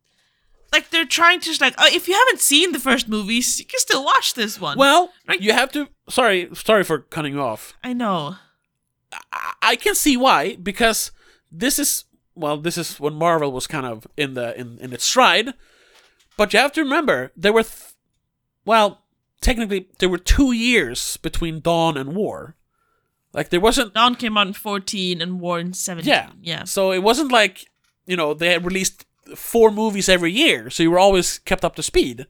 like 0.73 0.91
they're 0.91 1.05
trying 1.07 1.41
to 1.41 1.47
just 1.47 1.61
like 1.61 1.75
oh, 1.79 1.87
if 1.93 2.09
you 2.09 2.15
haven't 2.15 2.41
seen 2.41 2.73
the 2.73 2.79
first 2.81 3.09
movies, 3.09 3.59
you 3.59 3.65
can 3.67 3.81
still 3.81 4.05
watch 4.05 4.35
this 4.35 4.61
one. 4.61 4.77
well, 4.79 5.13
Right. 5.27 5.41
you 5.41 5.53
have 5.53 5.71
to. 5.73 5.89
Sorry, 6.09 6.49
sorry 6.55 6.85
for 6.85 6.99
cutting 7.01 7.39
off. 7.39 7.75
I 7.83 7.93
know. 7.93 8.37
I, 9.33 9.53
I 9.63 9.77
can 9.77 9.95
see 9.95 10.17
why 10.17 10.57
because 10.57 11.11
this 11.51 11.79
is 11.79 12.05
well, 12.39 12.57
this 12.57 12.79
is 12.79 12.99
when 13.01 13.15
Marvel 13.15 13.53
was 13.53 13.67
kind 13.67 13.87
of 13.87 14.07
in 14.17 14.35
the 14.35 14.59
in 14.59 14.79
in 14.79 14.93
its 14.93 15.05
stride. 15.05 15.55
But 16.37 16.53
you 16.53 16.61
have 16.61 16.73
to 16.73 16.83
remember 16.83 17.33
there 17.37 17.53
were, 17.53 17.65
th- 17.65 17.95
well, 18.65 19.03
technically 19.41 19.89
there 19.99 20.09
were 20.09 20.19
two 20.19 20.53
years 20.53 21.17
between 21.17 21.61
Dawn 21.61 21.97
and 21.97 22.15
War. 22.15 22.55
Like 23.33 23.51
there 23.51 23.61
wasn't 23.61 23.95
Dawn 23.95 24.15
came 24.15 24.39
out 24.39 24.47
in 24.47 24.53
fourteen 24.53 25.21
and 25.21 25.41
War 25.41 25.59
in 25.59 25.73
seventeen. 25.73 26.11
Yeah. 26.13 26.31
yeah. 26.41 26.65
So 26.65 26.93
it 26.93 27.03
wasn't 27.03 27.33
like, 27.33 27.67
you 28.07 28.17
know, 28.17 28.35
they 28.35 28.53
had 28.53 28.65
released 28.65 29.05
four 29.35 29.71
movies 29.71 30.09
every 30.09 30.33
year, 30.33 30.71
so 30.71 30.83
you 30.83 30.91
were 30.91 30.99
always 30.99 31.39
kept 31.41 31.65
up 31.65 31.75
to 31.77 31.83
speed. 31.83 32.27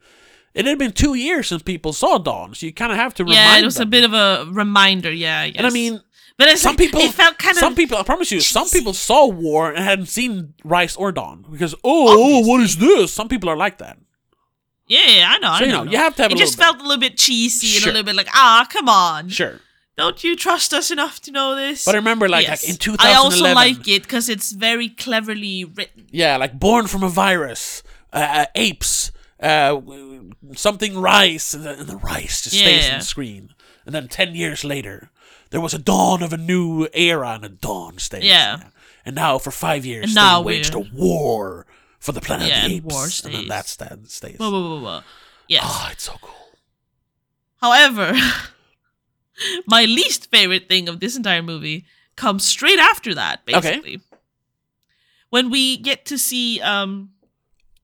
It 0.55 0.65
had 0.65 0.79
been 0.79 0.91
two 0.91 1.13
years 1.13 1.47
since 1.47 1.61
people 1.61 1.93
saw 1.93 2.17
Dawn, 2.17 2.55
so 2.55 2.65
you 2.65 2.73
kind 2.73 2.91
of 2.91 2.97
have 2.97 3.13
to 3.15 3.23
Yeah, 3.23 3.43
remind 3.45 3.61
it 3.61 3.65
was 3.65 3.75
them. 3.75 3.87
a 3.87 3.91
bit 3.91 4.03
of 4.03 4.13
a 4.13 4.49
reminder. 4.51 5.11
Yeah, 5.11 5.47
guess. 5.47 5.55
and 5.57 5.67
I 5.67 5.69
mean, 5.69 6.01
but 6.39 6.57
some 6.57 6.71
like, 6.71 6.77
people, 6.77 7.01
it 7.01 7.13
felt 7.13 7.37
kind 7.37 7.51
of 7.51 7.59
some 7.59 7.75
people, 7.75 7.97
I 7.97 8.03
promise 8.03 8.31
you, 8.31 8.39
some 8.39 8.69
people 8.69 8.93
saw 8.93 9.27
War 9.27 9.69
and 9.71 9.83
hadn't 9.83 10.05
seen 10.07 10.53
Rise 10.63 10.95
or 10.95 11.11
Dawn 11.11 11.45
because, 11.51 11.75
oh, 11.83 12.47
what 12.47 12.61
is 12.61 12.77
this? 12.77 13.11
Some 13.11 13.27
people 13.27 13.49
are 13.49 13.57
like 13.57 13.77
that. 13.79 13.97
Yeah, 14.87 15.27
I 15.29 15.37
know. 15.37 15.55
So, 15.57 15.63
I 15.63 15.67
you 15.67 15.71
know, 15.71 15.83
know, 15.83 15.91
you 15.91 15.97
have 15.97 16.15
to 16.15 16.23
have 16.23 16.31
It 16.31 16.37
just 16.37 16.57
felt 16.57 16.79
a 16.79 16.81
little 16.81 16.97
bit 16.97 17.17
cheesy 17.17 17.67
and 17.75 17.83
Sure. 17.83 17.91
a 17.91 17.93
little 17.93 18.05
bit 18.05 18.15
like, 18.15 18.29
ah, 18.33 18.65
come 18.71 18.89
on. 18.89 19.29
Sure, 19.29 19.59
Don't 19.97 20.23
you 20.23 20.35
trust 20.35 20.73
us 20.73 20.89
enough 20.91 21.19
to 21.23 21.31
know 21.31 21.55
this? 21.55 21.83
but 21.85 21.93
I 21.93 21.97
remember, 21.97 22.29
like, 22.29 22.47
Yes. 22.47 22.67
like 22.67 22.87
in 22.87 22.95
I 22.99 23.13
also 23.15 23.53
like 23.53 23.87
it 23.87 24.03
because 24.03 24.29
it's 24.29 24.51
very 24.53 24.89
cleverly 24.89 25.65
written. 25.65 26.07
yeah, 26.09 26.37
like 26.37 26.57
born 26.57 26.87
from 26.87 27.03
a 27.03 27.09
virus, 27.09 27.83
uh, 28.13 28.15
uh, 28.17 28.45
apes, 28.55 29.11
uh, 29.41 29.79
something 30.55 30.97
rise, 30.99 31.53
and 31.53 31.65
the, 31.65 31.97
rise 31.97 32.41
just 32.41 32.57
stays 32.57 32.89
on 32.89 32.99
the 32.99 33.05
screen. 33.05 33.53
And 33.85 33.93
then 33.93 34.07
ten 34.07 34.35
years 34.35 34.63
later, 34.63 35.11
there 35.51 35.61
was 35.61 35.73
a 35.73 35.79
dawn 35.79 36.21
of 36.23 36.33
a 36.33 36.37
new 36.37 36.87
era, 36.93 37.29
and 37.31 37.45
a 37.45 37.49
dawn 37.49 37.97
stays. 37.97 38.23
Yeah. 38.23 38.69
And 39.05 39.15
now 39.15 39.37
for 39.39 39.51
five 39.51 39.85
years, 39.85 40.05
And 40.05 40.11
they 40.11 40.21
now 40.21 40.41
waged 40.41 40.73
a 40.75 40.79
war 40.79 41.65
for 41.99 42.11
the 42.11 42.21
planet 42.21 42.47
Yeah, 42.49 42.65
of 42.65 42.69
the 42.69 42.75
and 42.77 42.85
apes, 42.85 42.93
war 42.93 43.03
and 43.03 43.11
stays. 43.11 43.33
then 43.33 43.47
that 43.47 43.67
sta- 43.67 43.95
stays. 44.05 44.37
Blah, 44.37 44.49
blah, 44.49 44.79
blah, 44.79 44.81
whoa. 44.99 45.03
Yes. 45.47 45.63
Oh, 45.65 45.89
it's 45.91 46.03
so 46.03 46.15
cool. 46.21 46.35
However, 47.61 48.13
my 49.67 49.85
least 49.85 50.29
favorite 50.31 50.67
thing 50.67 50.87
of 50.89 50.99
this 50.99 51.15
entire 51.15 51.41
movie 51.41 51.85
comes 52.15 52.45
straight 52.45 52.79
after 52.79 53.13
that, 53.15 53.45
basically. 53.45 53.95
Okay. 53.95 53.99
When 55.29 55.49
we 55.49 55.77
get 55.77 56.05
to 56.05 56.17
see, 56.17 56.59
um, 56.61 57.11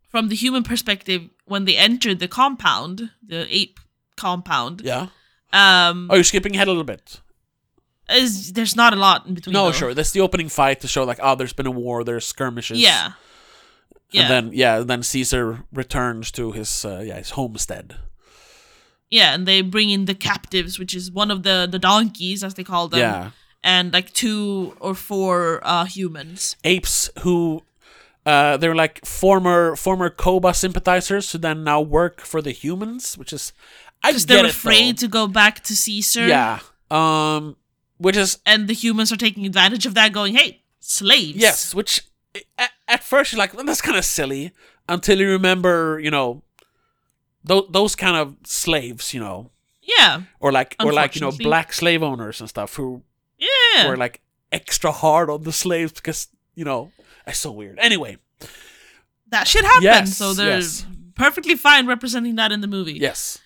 from 0.10 0.30
the 0.30 0.36
human 0.36 0.64
perspective, 0.64 1.30
when 1.46 1.66
they 1.66 1.78
enter 1.78 2.14
the 2.16 2.28
compound, 2.28 3.12
the 3.26 3.46
ape 3.56 3.80
compound, 4.18 4.82
Yeah. 4.84 5.08
um, 5.54 6.08
Oh, 6.10 6.16
you're 6.16 6.24
skipping 6.24 6.56
ahead 6.56 6.68
a 6.68 6.72
little 6.72 6.84
bit. 6.84 7.20
Is 8.10 8.54
there's 8.54 8.76
not 8.76 8.94
a 8.94 8.98
lot 8.98 9.26
in 9.26 9.34
between. 9.34 9.54
No, 9.54 9.66
though. 9.66 9.72
sure. 9.72 9.94
That's 9.94 10.12
the 10.12 10.22
opening 10.22 10.50
fight 10.50 10.80
to 10.82 10.88
show 10.88 11.04
like, 11.04 11.20
oh, 11.22 11.36
there's 11.36 11.54
been 11.54 11.68
a 11.68 11.72
war. 11.72 12.04
There's 12.04 12.26
skirmishes. 12.26 12.80
Yeah. 12.80 13.14
Yeah. 14.12 14.22
And 14.22 14.30
then 14.30 14.50
yeah, 14.54 14.80
and 14.80 14.90
then 14.90 15.04
Caesar 15.04 15.64
returns 15.74 16.32
to 16.32 16.52
his 16.52 16.86
uh, 16.86 17.02
yeah 17.06 17.18
his 17.18 17.32
homestead. 17.32 17.96
yeah, 19.10 19.34
and 19.34 19.48
they 19.48 19.62
bring 19.62 19.90
in 19.90 20.06
the 20.06 20.16
captives, 20.16 20.78
which 20.80 20.94
is 20.96 21.12
one 21.12 21.32
of 21.32 21.44
the 21.44 21.68
the 21.70 21.80
donkeys, 21.80 22.44
as 22.44 22.54
they 22.54 22.64
call 22.64 22.88
them. 22.88 23.00
yeah. 23.00 23.32
And 23.64 23.92
like 23.94 24.14
two 24.14 24.78
or 24.80 24.94
four 24.94 25.60
uh 25.64 25.86
humans. 25.86 26.56
apes 26.64 27.10
who 27.24 27.64
uh, 28.26 28.58
they're 28.58 28.76
like 28.76 29.04
former 29.06 29.76
former 29.76 30.10
Koba 30.10 30.54
sympathizers 30.54 31.32
who 31.32 31.40
then 31.40 31.64
now 31.64 31.82
work 31.82 32.22
for 32.22 32.42
the 32.42 32.52
humans, 32.52 33.18
which 33.18 33.34
is 33.34 33.54
I 34.04 34.12
get 34.12 34.28
they're 34.28 34.46
it, 34.46 34.52
afraid 34.52 34.98
though. 34.98 35.08
to 35.08 35.12
go 35.12 35.28
back 35.28 35.64
to 35.64 35.76
Caesar. 35.76 36.28
Yeah. 36.28 36.60
Um 36.92 37.56
which 37.98 38.18
is 38.18 38.40
And 38.46 38.68
the 38.68 38.74
humans 38.74 39.12
are 39.12 39.18
taking 39.18 39.46
advantage 39.46 39.86
of 39.86 39.94
that, 39.96 40.12
going, 40.14 40.36
Hey, 40.36 40.62
slaves. 40.80 41.38
Yes, 41.38 41.74
which 41.76 42.02
at, 42.58 42.72
at 42.88 43.04
first 43.04 43.32
you're 43.32 43.40
like, 43.40 43.54
well, 43.54 43.66
that's 43.66 43.82
kind 43.82 43.98
of 43.98 44.06
silly 44.06 44.52
until 44.90 45.20
you 45.20 45.30
remember, 45.30 46.00
you 46.00 46.12
know, 46.12 46.44
those 47.44 47.68
those 47.70 47.96
kind 47.96 48.18
of 48.18 48.36
slaves, 48.44 49.14
you 49.14 49.20
know, 49.20 49.52
Yeah. 49.82 50.24
or 50.40 50.52
like 50.52 50.76
or 50.84 50.92
like 50.94 51.16
you 51.16 51.22
know 51.22 51.32
black 51.32 51.74
slave 51.74 52.04
owners 52.04 52.40
and 52.40 52.50
stuff 52.50 52.76
who 52.76 53.02
Yeah. 53.38 53.88
were 53.88 53.98
like 53.98 54.22
extra 54.52 54.92
hard 54.92 55.30
on 55.30 55.44
the 55.44 55.52
slaves 55.52 55.92
because 55.94 56.28
you 56.56 56.66
know 56.66 56.92
it's 57.28 57.40
so 57.40 57.52
weird. 57.52 57.80
Anyway, 57.80 58.18
that 59.30 59.48
shit 59.48 59.64
happened. 59.66 59.84
Yes, 59.84 60.18
so 60.18 60.34
they're 60.34 60.58
yes. 60.60 60.86
perfectly 61.16 61.56
fine 61.56 61.88
representing 61.88 62.36
that 62.36 62.52
in 62.52 62.62
the 62.62 62.68
movie. 62.68 62.94
yes, 62.94 63.40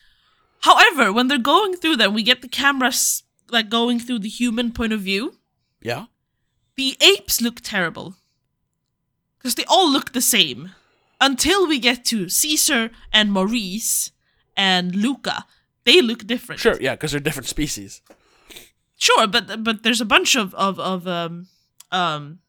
However, 0.62 1.14
when 1.14 1.28
they're 1.28 1.38
going 1.38 1.76
through 1.78 1.96
them, 1.98 2.14
we 2.14 2.24
get 2.24 2.42
the 2.42 2.50
cameras 2.50 3.24
like 3.52 3.70
going 3.70 4.00
through 4.00 4.20
the 4.20 4.30
human 4.30 4.72
point 4.72 4.94
of 4.94 5.02
view. 5.02 5.36
yeah, 5.82 6.06
The 6.76 6.98
apes 7.02 7.42
look 7.42 7.62
terrible 7.62 8.16
because 9.38 9.56
they 9.56 9.66
all 9.68 9.90
look 9.92 10.12
the 10.14 10.22
same 10.22 10.72
until 11.22 11.68
we 11.68 11.80
get 11.80 12.06
to 12.06 12.30
Caesar 12.30 12.92
and 13.12 13.32
Maurice 13.32 14.12
and 14.58 14.96
Luca. 14.96 15.46
They 15.86 16.02
look 16.02 16.26
different. 16.28 16.62
sure, 16.62 16.78
yeah, 16.82 16.94
because 16.96 17.12
they're 17.12 17.20
different 17.20 17.48
species. 17.48 18.02
Sure, 18.98 19.28
but 19.28 19.64
but 19.64 19.84
there's 19.84 20.02
a 20.02 20.06
bunch 20.06 20.36
of 20.36 20.54
of 20.56 20.78
of 20.80 21.08
um 21.08 21.48
um 21.92 22.40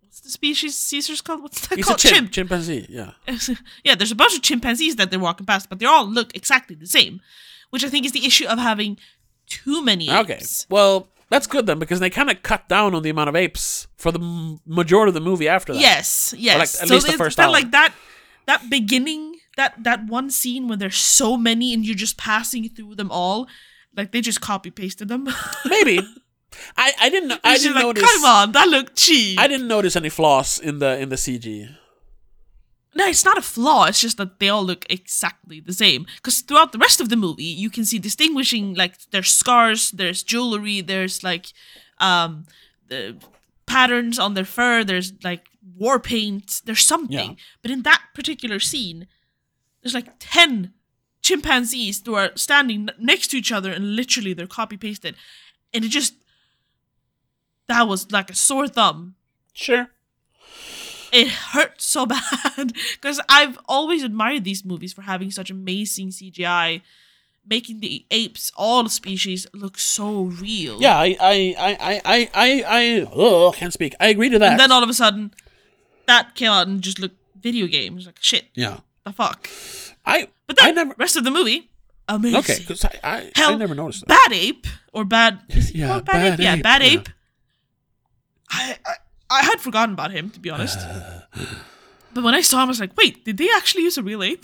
what's 0.00 0.20
the 0.20 0.30
species 0.30 0.76
Caesar's 0.76 1.20
called? 1.20 1.42
What's 1.42 1.66
that 1.66 1.76
He's 1.76 1.86
a 1.86 1.88
called? 1.88 1.98
chimp, 1.98 2.30
chimpanzee. 2.30 2.86
Yeah, 2.88 3.12
yeah, 3.84 3.96
there's 3.96 4.12
a 4.12 4.16
bunch 4.16 4.36
of 4.36 4.42
chimpanzees 4.42 4.94
that 4.96 5.10
they're 5.10 5.18
walking 5.20 5.44
past, 5.46 5.68
but 5.68 5.78
they 5.80 5.86
all 5.86 6.06
look 6.06 6.34
exactly 6.36 6.76
the 6.76 6.86
same, 6.86 7.20
which 7.70 7.84
I 7.84 7.88
think 7.88 8.06
is 8.06 8.12
the 8.12 8.24
issue 8.24 8.46
of 8.46 8.58
having 8.58 8.96
too 9.46 9.82
many 9.82 10.10
okay. 10.10 10.40
Well, 10.68 11.08
that's 11.28 11.46
good 11.46 11.66
then 11.66 11.78
because 11.78 12.00
they 12.00 12.10
kind 12.10 12.30
of 12.30 12.42
cut 12.42 12.68
down 12.68 12.94
on 12.94 13.02
the 13.02 13.10
amount 13.10 13.28
of 13.28 13.36
apes 13.36 13.88
for 13.96 14.12
the 14.12 14.20
m- 14.20 14.60
majority 14.66 15.10
of 15.10 15.14
the 15.14 15.20
movie 15.20 15.48
after 15.48 15.72
that. 15.72 15.80
Yes, 15.80 16.34
yes. 16.36 16.54
like, 16.58 16.82
at 16.82 16.88
so 16.88 16.94
least 16.94 17.06
the 17.06 17.12
first 17.14 17.40
hour. 17.40 17.50
like 17.50 17.70
that 17.72 17.94
that 18.46 18.70
beginning 18.70 19.36
that 19.56 19.82
that 19.82 20.06
one 20.06 20.30
scene 20.30 20.68
when 20.68 20.78
there's 20.78 20.96
so 20.96 21.36
many 21.36 21.72
and 21.74 21.84
you're 21.84 21.96
just 21.96 22.16
passing 22.16 22.68
through 22.68 22.94
them 22.94 23.10
all, 23.10 23.48
like 23.96 24.12
they 24.12 24.20
just 24.20 24.40
copy 24.40 24.70
pasted 24.70 25.08
them. 25.08 25.28
maybe. 25.64 26.00
I 26.76 26.92
I 27.00 27.10
didn't 27.10 27.40
I 27.42 27.58
didn't 27.58 27.74
like, 27.74 27.84
notice. 27.84 28.02
Come 28.04 28.24
on, 28.24 28.52
that 28.52 28.68
looked 28.68 28.96
cheap. 28.96 29.38
I 29.38 29.48
didn't 29.48 29.68
notice 29.68 29.96
any 29.96 30.08
flaws 30.08 30.58
in 30.58 30.78
the 30.78 30.98
in 30.98 31.08
the 31.08 31.16
CG. 31.16 31.68
No, 32.96 33.06
it's 33.06 33.26
not 33.26 33.36
a 33.36 33.42
flaw. 33.42 33.84
It's 33.84 34.00
just 34.00 34.16
that 34.16 34.38
they 34.40 34.48
all 34.48 34.64
look 34.64 34.86
exactly 34.88 35.60
the 35.60 35.74
same. 35.74 36.06
Because 36.16 36.40
throughout 36.40 36.72
the 36.72 36.78
rest 36.78 36.98
of 36.98 37.10
the 37.10 37.16
movie, 37.16 37.44
you 37.44 37.68
can 37.68 37.84
see 37.84 37.98
distinguishing 37.98 38.74
like 38.74 38.94
there's 39.10 39.32
scars, 39.32 39.90
there's 39.90 40.22
jewelry, 40.22 40.80
there's 40.80 41.22
like 41.22 41.52
um 41.98 42.46
the 42.88 43.16
patterns 43.66 44.18
on 44.18 44.32
their 44.34 44.46
fur, 44.46 44.82
there's 44.82 45.12
like 45.22 45.44
war 45.76 46.00
paint, 46.00 46.62
there's 46.64 46.86
something. 46.86 47.30
Yeah. 47.30 47.44
But 47.60 47.70
in 47.70 47.82
that 47.82 48.02
particular 48.14 48.58
scene, 48.60 49.06
there's 49.82 49.94
like 49.94 50.12
ten 50.18 50.72
chimpanzees 51.20 52.02
who 52.06 52.14
are 52.14 52.30
standing 52.34 52.88
next 52.98 53.28
to 53.28 53.36
each 53.36 53.52
other 53.52 53.72
and 53.72 53.94
literally 53.94 54.32
they're 54.32 54.46
copy 54.46 54.78
pasted, 54.78 55.16
and 55.74 55.84
it 55.84 55.88
just 55.88 56.14
that 57.68 57.86
was 57.86 58.10
like 58.10 58.30
a 58.30 58.34
sore 58.34 58.68
thumb 58.68 59.16
Sure. 59.52 59.88
It 61.16 61.28
hurt 61.28 61.80
so 61.80 62.06
bad 62.16 62.72
because 62.92 63.20
I've 63.28 63.58
always 63.66 64.02
admired 64.02 64.44
these 64.44 64.64
movies 64.64 64.92
for 64.92 65.02
having 65.02 65.30
such 65.30 65.50
amazing 65.50 66.10
CGI, 66.10 66.82
making 67.48 67.80
the 67.80 68.04
apes, 68.10 68.52
all 68.56 68.88
species, 68.88 69.46
look 69.54 69.78
so 69.78 70.24
real. 70.24 70.80
Yeah, 70.80 70.98
I 70.98 71.16
I 71.18 71.54
I 71.58 72.00
I 72.04 72.30
I 72.34 73.06
I, 73.08 73.52
can't 73.54 73.72
speak. 73.72 73.94
I 73.98 74.08
agree 74.08 74.28
to 74.28 74.38
that. 74.38 74.52
And 74.52 74.60
then 74.60 74.70
all 74.70 74.82
of 74.82 74.90
a 74.90 74.94
sudden, 74.94 75.32
that 76.06 76.34
came 76.34 76.50
out 76.50 76.66
and 76.66 76.82
just 76.82 76.98
looked 76.98 77.16
video 77.40 77.66
games. 77.66 78.04
Like 78.06 78.18
shit, 78.20 78.46
yeah. 78.54 78.80
the 79.04 79.12
fuck. 79.12 79.48
I 80.04 80.28
But 80.46 80.58
then 80.58 80.68
I 80.68 80.70
never 80.72 80.94
rest 80.98 81.16
of 81.16 81.24
the 81.24 81.30
movie, 81.30 81.70
amazing. 82.08 82.38
Okay, 82.40 82.58
because 82.58 82.84
I, 82.84 83.00
I, 83.02 83.32
I 83.36 83.54
never 83.54 83.74
noticed 83.74 84.06
that. 84.06 84.08
Bad 84.08 84.36
ape 84.36 84.66
or 84.92 85.04
bad? 85.04 85.40
Yeah, 85.72 86.00
bad, 86.00 86.04
Bad 86.04 86.32
ape? 86.32 86.40
Yeah, 86.40 86.56
bad 86.56 86.82
yeah. 86.82 86.88
ape. 86.88 87.08
I, 88.48 88.76
I 88.86 88.94
I 89.30 89.42
had 89.44 89.60
forgotten 89.60 89.94
about 89.94 90.10
him 90.12 90.30
to 90.30 90.40
be 90.40 90.50
honest. 90.50 90.78
But 92.14 92.24
when 92.24 92.34
I 92.34 92.40
saw 92.40 92.62
him, 92.62 92.68
I 92.68 92.68
was 92.68 92.80
like, 92.80 92.96
"Wait, 92.96 93.26
did 93.26 93.36
they 93.36 93.50
actually 93.54 93.82
use 93.82 93.98
a 93.98 94.02
real 94.02 94.22
ape?" 94.30 94.42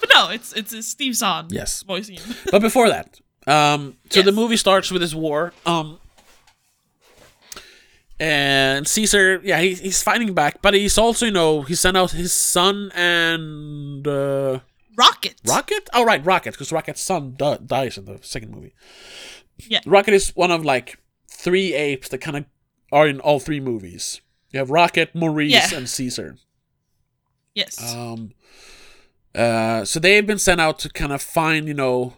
But 0.00 0.08
no, 0.14 0.30
it's 0.30 0.52
it's, 0.52 0.86
Steve 0.86 1.16
Zahn. 1.16 1.48
Yes. 1.50 1.82
voicing 1.82 2.16
him. 2.18 2.36
But 2.52 2.62
before 2.62 2.88
that, 2.88 3.20
um, 3.48 3.96
so 4.08 4.22
the 4.22 4.30
movie 4.30 4.56
starts 4.56 4.92
with 4.92 5.02
this 5.02 5.14
war. 5.14 5.52
Um, 5.66 5.98
and 8.20 8.86
Caesar, 8.86 9.40
yeah, 9.42 9.58
he, 9.60 9.74
he's 9.74 10.00
fighting 10.02 10.32
back, 10.32 10.62
but 10.62 10.74
he's 10.74 10.96
also, 10.96 11.26
you 11.26 11.32
know, 11.32 11.62
he 11.62 11.74
sent 11.74 11.96
out 11.96 12.12
his 12.12 12.32
son 12.32 12.92
and 12.94 14.06
uh, 14.06 14.60
Rocket. 14.96 15.40
Rocket. 15.44 15.90
Oh, 15.92 16.04
right, 16.04 16.24
Rocket, 16.24 16.52
because 16.52 16.70
Rocket's 16.70 17.00
son 17.00 17.34
di- 17.36 17.58
dies 17.66 17.98
in 17.98 18.04
the 18.04 18.18
second 18.22 18.54
movie. 18.54 18.74
Yeah. 19.58 19.80
Rocket 19.86 20.14
is 20.14 20.30
one 20.36 20.52
of 20.52 20.64
like 20.64 20.98
three 21.28 21.74
apes 21.74 22.08
that 22.10 22.18
kind 22.18 22.36
of 22.36 22.44
are 22.94 23.06
in 23.08 23.18
all 23.20 23.40
three 23.40 23.60
movies. 23.60 24.20
You 24.52 24.58
have 24.60 24.70
Rocket, 24.70 25.14
Maurice, 25.14 25.50
Yeah. 25.52 25.76
and 25.78 25.88
Caesar. 25.88 26.36
Yes. 27.54 27.74
Um, 27.94 28.32
uh, 29.34 29.84
so 29.84 29.98
they've 30.00 30.26
been 30.26 30.38
sent 30.38 30.60
out 30.60 30.78
to 30.80 30.88
kind 30.88 31.12
of 31.12 31.20
find, 31.22 31.66
you 31.68 31.74
know, 31.74 32.14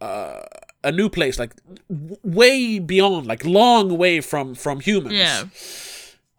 uh, 0.00 0.42
a 0.84 0.92
new 0.92 1.08
place, 1.08 1.38
like 1.38 1.54
w- 1.88 2.16
way 2.22 2.78
beyond, 2.78 3.26
like 3.26 3.44
long 3.44 3.96
way 3.96 4.20
from 4.20 4.54
from 4.54 4.80
humans. 4.80 5.14
yeah. 5.14 5.44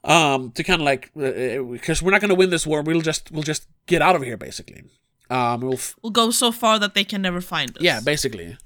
Um, 0.05 0.51
to 0.51 0.63
kind 0.63 0.81
of 0.81 0.85
like 0.85 1.11
because 1.15 2.01
we're 2.03 2.11
not 2.11 2.19
gonna 2.21 2.35
win 2.35 2.49
this 2.49 2.67
war, 2.67 2.81
we'll 2.81 3.01
just 3.01 3.31
we'll 3.31 3.43
just 3.53 3.67
get 3.85 4.01
out 4.01 4.15
of 4.15 4.21
here, 4.21 4.37
basically. 4.37 4.83
Um, 5.29 5.61
we'll 5.61 5.73
f- 5.75 5.95
We'll 6.03 6.11
go 6.11 6.29
so 6.31 6.51
far 6.51 6.77
that 6.79 6.93
they 6.93 7.05
can 7.05 7.21
never 7.21 7.39
find 7.41 7.69
us. 7.77 7.81
yeah, 7.81 8.01
basically. 8.01 8.57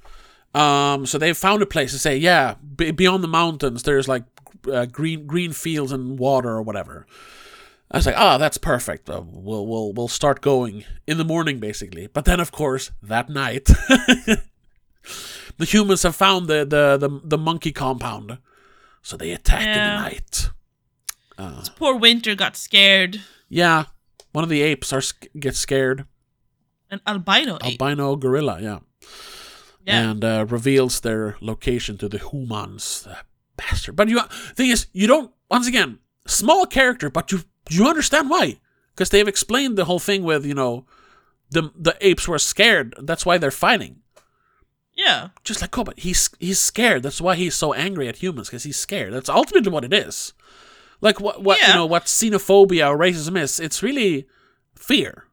Um, 0.56 1.06
so 1.06 1.18
they 1.20 1.32
found 1.34 1.62
a 1.62 1.68
place 1.68 1.92
to 1.92 2.00
say, 2.00 2.18
yeah, 2.18 2.56
b- 2.76 2.90
beyond 2.92 3.24
the 3.24 3.28
mountains, 3.28 3.84
there's 3.84 4.08
like 4.08 4.24
uh, 4.72 4.86
green 4.86 5.26
green 5.28 5.54
fields 5.54 5.92
and 5.92 6.18
water 6.20 6.50
or 6.50 6.62
whatever. 6.62 7.06
I 7.90 7.98
was 7.98 8.06
like, 8.06 8.18
ah, 8.18 8.38
that's 8.38 8.58
perfect. 8.58 9.10
Uh, 9.10 9.22
we'll 9.26 9.66
we'll 9.66 9.94
we'll 9.94 10.08
start 10.10 10.42
going 10.42 10.84
in 11.08 11.18
the 11.18 11.24
morning, 11.26 11.60
basically. 11.60 12.08
But 12.08 12.26
then, 12.26 12.40
of 12.40 12.52
course, 12.52 12.92
that 13.02 13.30
night, 13.30 13.66
the 15.58 15.66
humans 15.66 16.04
have 16.04 16.16
found 16.16 16.48
the 16.48 16.66
the 16.66 16.98
the, 16.98 17.22
the 17.24 17.38
monkey 17.38 17.72
compound, 17.72 18.38
so 19.02 19.18
they 19.18 19.32
attack 19.32 19.62
in 19.62 19.68
Yeah. 19.68 19.96
the 19.98 20.04
night. 20.04 20.50
Poor 21.76 21.96
Winter 21.96 22.36
got 22.36 22.58
scared. 22.58 23.22
Yeah, 23.50 23.86
one 24.34 24.44
of 24.44 24.50
the 24.50 24.62
apes 24.62 24.92
are 24.92 25.02
gets 25.40 25.58
scared. 25.60 26.06
An 26.90 27.00
albino 27.06 27.58
ape. 27.64 27.82
Albino 27.82 28.16
gorilla, 28.16 28.60
yeah. 28.62 28.80
yeah. 29.86 30.10
and 30.12 30.24
uh, 30.24 30.46
reveals 30.50 31.02
their 31.02 31.36
location 31.42 31.98
to 31.98 32.08
the 32.10 32.18
humans. 32.18 33.04
The 33.04 33.18
bastard. 33.58 33.96
But 33.96 34.08
you 34.10 34.22
thing 34.56 34.70
is, 34.70 34.88
you 34.94 35.08
don't. 35.08 35.32
Once 35.50 35.68
again, 35.68 36.00
small 36.26 36.66
character, 36.66 37.10
but 37.10 37.32
you 37.32 37.42
you 37.70 37.88
understand 37.88 38.30
why 38.30 38.60
because 38.94 39.10
they've 39.10 39.28
explained 39.28 39.78
the 39.78 39.86
whole 39.86 40.00
thing 40.00 40.24
with 40.24 40.46
you 40.46 40.54
know 40.54 40.86
the 41.52 41.72
the 41.76 41.96
apes 42.02 42.28
were 42.28 42.40
scared. 42.40 42.94
That's 43.02 43.26
why 43.26 43.38
they're 43.38 43.52
fighting. 43.52 44.02
yeah. 44.96 45.30
Just 45.44 45.62
like 45.62 45.72
Koba, 45.72 45.94
he's 45.98 46.30
he's 46.40 46.60
scared. 46.60 47.04
That's 47.04 47.22
why 47.22 47.36
he's 47.36 47.56
so 47.56 47.74
angry 47.74 48.08
at 48.08 48.18
humans 48.18 48.50
because 48.50 48.64
he's 48.64 48.78
scared. 48.80 49.14
That's 49.14 49.30
ultimately 49.30 49.72
what 49.72 49.86
it 49.86 49.94
is. 49.94 50.34
Like 51.02 51.20
what 51.22 51.44
what 51.44 51.60
you 51.68 51.74
know 51.74 51.86
what 51.86 52.06
xenophobia 52.06 52.90
or 52.90 52.98
racism 52.98 53.38
is. 53.40 53.60
It's 53.60 53.84
really 53.84 54.28
fear. 54.76 55.26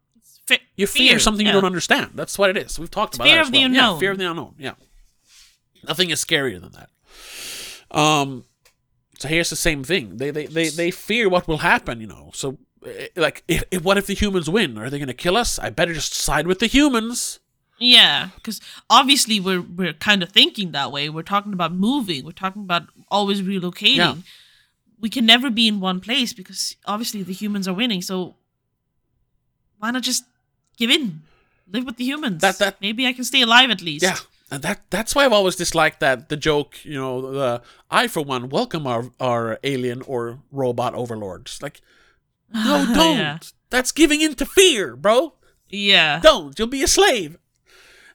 Fe- 0.47 0.61
You 0.77 0.87
fear, 0.87 1.19
something 1.19 1.47
yeah. 1.47 1.53
you 1.55 1.61
don't 1.61 1.65
understand. 1.67 2.11
That's 2.15 2.39
what 2.39 2.51
it 2.51 2.57
is. 2.59 2.79
We've 2.79 2.91
talked 2.91 3.15
about 3.15 3.25
fear 3.25 3.37
that 3.37 3.41
of 3.41 3.47
as 3.47 3.53
the 3.53 3.59
well. 3.61 3.71
Yeah, 3.71 3.79
unknown. 3.87 4.01
fear 4.01 4.11
of 4.13 4.19
the 4.19 4.31
unknown. 4.31 4.55
Yeah. 4.59 4.75
Nothing 5.89 6.11
is 6.11 6.23
scarier 6.25 6.61
than 6.61 6.73
that. 6.73 6.91
Um 7.95 8.45
so 9.19 9.29
here's 9.29 9.51
the 9.51 9.57
same 9.57 9.85
thing. 9.85 10.17
They 10.17 10.31
they 10.31 10.47
they, 10.47 10.69
they 10.69 10.91
fear 10.91 11.29
what 11.29 11.47
will 11.49 11.59
happen, 11.59 12.01
you 12.01 12.07
know. 12.07 12.31
So 12.35 12.59
eh, 12.85 13.09
like 13.17 13.45
if, 13.49 13.63
if, 13.71 13.83
what 13.85 13.97
if 13.97 14.07
the 14.07 14.15
humans 14.15 14.51
win? 14.51 14.77
Are 14.79 14.91
they 14.91 14.99
going 14.99 15.07
to 15.09 15.15
kill 15.15 15.37
us? 15.37 15.59
I 15.59 15.71
better 15.71 15.95
just 15.95 16.15
side 16.15 16.47
with 16.47 16.59
the 16.59 16.67
humans. 16.67 17.39
Yeah, 17.79 18.29
because 18.37 18.61
obviously 18.91 19.41
we're 19.41 19.61
we're 19.63 19.93
kind 19.95 20.23
of 20.23 20.31
thinking 20.31 20.73
that 20.73 20.91
way. 20.93 21.09
We're 21.09 21.23
talking 21.23 21.53
about 21.53 21.73
moving. 21.73 22.25
We're 22.25 22.33
talking 22.33 22.63
about 22.63 22.85
always 23.11 23.43
relocating. 23.43 23.97
Yeah. 23.97 24.15
We 25.01 25.11
can 25.11 25.27
never 25.27 25.51
be 25.51 25.69
in 25.69 25.81
one 25.81 26.01
place 26.01 26.33
because 26.33 26.77
obviously 26.87 27.23
the 27.23 27.33
humans 27.33 27.69
are 27.69 27.75
winning. 27.75 28.01
So 28.03 28.37
why 29.79 29.91
not 29.91 30.03
just 30.03 30.25
give 30.77 30.91
in, 30.91 31.23
live 31.71 31.85
with 31.85 31.97
the 31.97 32.05
humans? 32.05 32.41
That- 32.41 32.59
that- 32.59 32.81
maybe 32.81 33.07
I 33.07 33.13
can 33.13 33.25
stay 33.25 33.43
alive 33.43 33.71
at 33.71 33.83
least. 33.83 34.03
Yeah. 34.05 34.17
And 34.51 34.63
that 34.63 34.83
that's 34.91 35.15
why 35.15 35.25
I've 35.25 35.33
always 35.33 35.57
disliked 35.57 36.01
that 36.01 36.29
the 36.29 36.37
joke, 36.37 36.85
you 36.85 36.99
know, 37.01 37.33
the 37.33 37.63
I 37.91 38.09
for 38.09 38.23
one 38.23 38.49
welcome 38.49 38.87
our 38.87 39.11
our 39.19 39.59
alien 39.65 40.03
or 40.03 40.41
robot 40.53 40.95
overlords. 40.95 41.63
Like 41.63 41.81
no, 42.55 42.87
don't. 42.95 43.19
Yeah. 43.19 43.39
That's 43.71 43.91
giving 43.91 44.21
in 44.21 44.35
to 44.37 44.47
fear, 44.47 44.97
bro. 44.97 45.35
Yeah. 45.69 46.21
Don't. 46.21 46.57
You'll 46.59 46.69
be 46.69 46.83
a 46.83 46.89
slave. 46.89 47.39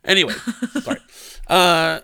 Anyway, 0.06 0.34
sorry. 0.82 1.00
Uh, 1.48 2.00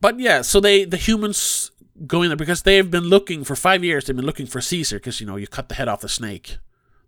but 0.00 0.18
yeah, 0.18 0.42
so 0.42 0.60
they 0.60 0.84
the 0.84 0.96
humans 0.96 1.70
go 2.06 2.22
in 2.22 2.28
there 2.28 2.36
because 2.36 2.62
they've 2.62 2.90
been 2.90 3.04
looking 3.04 3.44
for 3.44 3.56
five 3.56 3.84
years. 3.84 4.06
They've 4.06 4.16
been 4.16 4.26
looking 4.26 4.46
for 4.46 4.60
Caesar 4.60 4.98
because 4.98 5.20
you 5.20 5.26
know 5.26 5.36
you 5.36 5.46
cut 5.46 5.68
the 5.68 5.74
head 5.74 5.88
off 5.88 6.00
the 6.00 6.08
snake, 6.08 6.58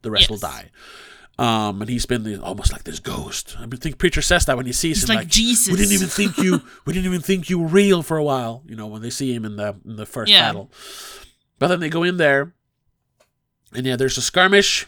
the 0.02 0.10
rest 0.10 0.28
will 0.28 0.38
die. 0.38 0.70
Um, 1.38 1.80
and 1.80 1.88
he's 1.88 2.04
been 2.04 2.24
the, 2.24 2.42
almost 2.42 2.72
like 2.72 2.82
this 2.82 2.98
ghost. 2.98 3.56
I 3.60 3.66
think 3.66 3.98
preacher 3.98 4.20
says 4.22 4.46
that 4.46 4.56
when 4.56 4.66
he 4.66 4.72
sees 4.72 5.02
He's 5.02 5.08
him, 5.08 5.14
like 5.16 5.28
Jesus. 5.28 5.70
we 5.70 5.76
didn't 5.78 5.92
even 5.92 6.08
think 6.08 6.36
you, 6.36 6.62
we 6.84 6.92
didn't 6.92 7.06
even 7.06 7.20
think 7.20 7.48
you 7.48 7.60
were 7.60 7.68
real 7.68 8.02
for 8.02 8.16
a 8.16 8.24
while. 8.24 8.62
You 8.66 8.74
know, 8.74 8.88
when 8.88 9.02
they 9.02 9.10
see 9.10 9.32
him 9.32 9.44
in 9.44 9.54
the 9.56 9.76
in 9.84 9.94
the 9.96 10.04
first 10.06 10.32
Yeah. 10.32 10.48
battle. 10.48 10.72
But 11.60 11.68
then 11.68 11.78
they 11.80 11.88
go 11.90 12.02
in 12.02 12.16
there, 12.16 12.54
and 13.72 13.86
yeah, 13.86 13.96
there's 13.96 14.18
a 14.18 14.22
skirmish. 14.22 14.86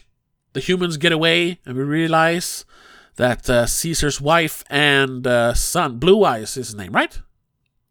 The 0.53 0.59
humans 0.59 0.97
get 0.97 1.11
away, 1.13 1.59
and 1.65 1.77
we 1.77 1.83
realize 1.83 2.65
that 3.15 3.49
uh, 3.49 3.65
Caesar's 3.65 4.19
wife 4.19 4.63
and 4.69 5.25
uh, 5.27 5.53
son, 5.53 5.99
Blue 5.99 6.23
Eyes, 6.25 6.57
is 6.57 6.67
his 6.67 6.75
name, 6.75 6.91
right? 6.93 7.17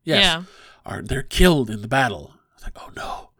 Yes, 0.04 0.22
Yeah. 0.24 0.42
are 0.84 1.02
they're 1.02 1.22
killed 1.22 1.70
in 1.70 1.80
the 1.82 1.88
battle. 1.88 2.34
It's 2.54 2.64
like, 2.64 2.76
oh 2.76 2.90
no, 2.96 3.30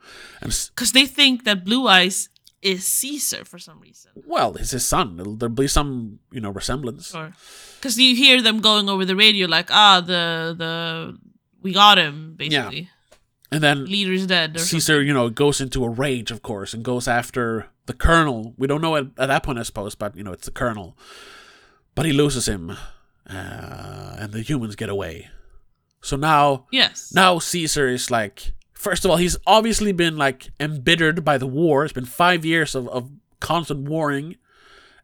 Because 0.40 0.92
they 0.92 1.04
think 1.06 1.44
that 1.44 1.64
Blue 1.64 1.86
Eyes 1.88 2.28
is 2.62 2.86
Caesar 2.86 3.44
for 3.44 3.58
some 3.58 3.80
reason. 3.80 4.12
well, 4.26 4.54
it's 4.56 4.72
his 4.72 4.84
son. 4.84 5.16
There'll, 5.16 5.54
be 5.54 5.66
some, 5.66 6.18
you 6.30 6.40
know, 6.40 6.50
resemblance. 6.50 7.14
Or 7.14 7.32
because 7.76 7.98
you 7.98 8.14
hear 8.14 8.42
them 8.42 8.60
going 8.60 8.88
over 8.88 9.04
the 9.04 9.16
radio 9.16 9.46
like, 9.46 9.70
ah, 9.70 10.00
the 10.00 10.54
the 10.56 11.18
we 11.62 11.72
got 11.72 11.98
him 11.98 12.34
basically. 12.36 12.80
Yeah. 12.80 13.16
And 13.52 13.62
then 13.62 13.84
Leader's 13.86 14.26
dead. 14.26 14.60
Caesar, 14.60 15.02
you 15.02 15.12
know, 15.12 15.28
goes 15.28 15.60
into 15.60 15.84
a 15.84 15.88
rage, 15.88 16.30
of 16.30 16.40
course, 16.42 16.72
and 16.72 16.84
goes 16.84 17.08
after 17.08 17.66
the 17.86 17.92
colonel. 17.92 18.54
We 18.56 18.68
don't 18.68 18.80
know 18.80 18.94
at, 18.94 19.06
at 19.18 19.26
that 19.26 19.42
point, 19.42 19.58
I 19.58 19.64
suppose, 19.64 19.96
but 19.96 20.16
you 20.16 20.22
know, 20.22 20.32
it's 20.32 20.46
the 20.46 20.52
colonel. 20.52 20.96
But 21.96 22.06
he 22.06 22.12
loses 22.12 22.46
him, 22.46 22.70
uh, 23.28 24.16
and 24.18 24.32
the 24.32 24.42
humans 24.42 24.76
get 24.76 24.88
away. 24.88 25.28
So 26.00 26.16
now. 26.16 26.66
Yes. 26.70 27.12
now 27.12 27.40
Caesar 27.40 27.88
is 27.88 28.10
like, 28.10 28.52
first 28.80 29.04
of 29.04 29.10
all, 29.10 29.16
he's 29.18 29.36
obviously 29.46 29.92
been 29.92 30.16
like 30.16 30.50
embittered 30.58 31.24
by 31.24 31.36
the 31.38 31.46
war. 31.46 31.84
It's 31.84 31.92
been 31.92 32.06
five 32.06 32.44
years 32.44 32.74
of, 32.74 32.88
of 32.88 33.10
constant 33.40 33.88
warring. 33.88 34.36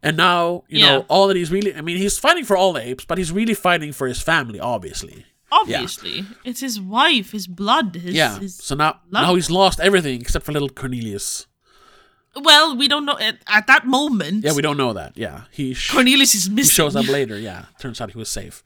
And 0.03 0.17
now, 0.17 0.65
you 0.69 0.81
Yeah. 0.81 0.87
know, 0.99 1.05
all 1.09 1.27
that 1.29 1.37
he's 1.37 1.51
really, 1.51 1.75
I 1.75 1.81
mean, 1.81 1.97
he's 1.97 2.19
fighting 2.19 2.45
for 2.45 2.57
all 2.57 2.73
the 2.73 2.81
apes, 2.91 3.05
but 3.05 3.19
he's 3.19 3.33
really 3.33 3.55
fighting 3.55 3.93
for 3.93 4.07
his 4.07 4.21
family, 4.23 4.61
obviously. 4.61 5.25
Obviously, 5.51 6.25
it's 6.45 6.61
his 6.61 6.81
wife, 6.81 7.33
his 7.33 7.47
blood, 7.47 7.95
his, 7.97 8.15
Yeah. 8.15 8.39
his 8.39 8.55
So 8.57 8.75
now, 8.75 9.01
now 9.11 9.35
he's 9.35 9.51
lost 9.51 9.79
everything 9.81 10.21
except 10.21 10.45
for 10.45 10.53
little 10.53 10.69
Cornelius. 10.69 11.47
Well, 12.35 12.77
we 12.77 12.87
don't 12.89 13.07
know 13.07 13.19
at, 13.19 13.37
at 13.47 13.67
that 13.69 13.87
moment. 13.87 14.45
Yeah, 14.45 14.53
we 14.55 14.61
don't 14.63 14.77
know 14.77 14.93
that. 14.93 15.13
Yeah, 15.17 15.43
he, 15.51 15.73
sh- 15.73 15.91
Cornelius 15.91 16.35
is 16.35 16.45
he 16.47 16.53
missing. 16.53 16.71
shows 16.73 16.95
up 16.97 17.09
later. 17.09 17.39
Yeah, 17.39 17.67
turns 17.81 18.01
out 18.01 18.11
he 18.13 18.19
was 18.19 18.29
safe. 18.29 18.63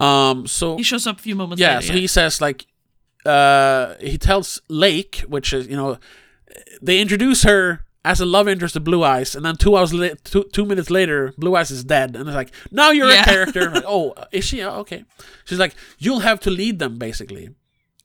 Um, 0.00 0.46
so 0.46 0.76
He 0.76 0.82
shows 0.82 1.06
up 1.06 1.18
a 1.18 1.22
few 1.22 1.36
moments 1.36 1.60
yeah, 1.60 1.76
later. 1.76 1.86
so 1.88 1.92
he 1.92 2.06
says 2.08 2.40
like, 2.40 2.66
uh, 3.26 3.94
he 4.00 4.18
tells 4.18 4.60
Lake, 4.68 5.24
which 5.28 5.52
is 5.52 5.66
you 5.66 5.76
know, 5.76 5.98
they 6.82 7.00
introduce 7.00 7.42
her 7.42 7.84
as 8.04 8.20
a 8.20 8.24
love 8.26 8.48
interest 8.48 8.74
to 8.74 8.80
Blue 8.80 9.02
Eyes, 9.04 9.34
and 9.34 9.44
then 9.44 9.56
two 9.56 9.76
hours 9.76 9.92
la- 9.92 10.14
two, 10.24 10.44
two 10.52 10.64
minutes 10.64 10.88
later, 10.90 11.34
Blue 11.36 11.54
Eyes 11.56 11.70
is 11.70 11.84
dead, 11.84 12.16
and 12.16 12.28
it's 12.28 12.36
like 12.36 12.52
now 12.70 12.90
you're 12.90 13.10
Yeah. 13.10 13.22
a 13.22 13.24
character. 13.24 13.70
Like, 13.70 13.84
oh, 13.86 14.14
is 14.32 14.44
she? 14.44 14.62
Oh, 14.62 14.80
okay. 14.80 15.04
She's 15.44 15.58
like, 15.58 15.74
you'll 15.98 16.20
have 16.20 16.40
to 16.40 16.50
lead 16.50 16.78
them 16.78 16.96
basically. 16.98 17.50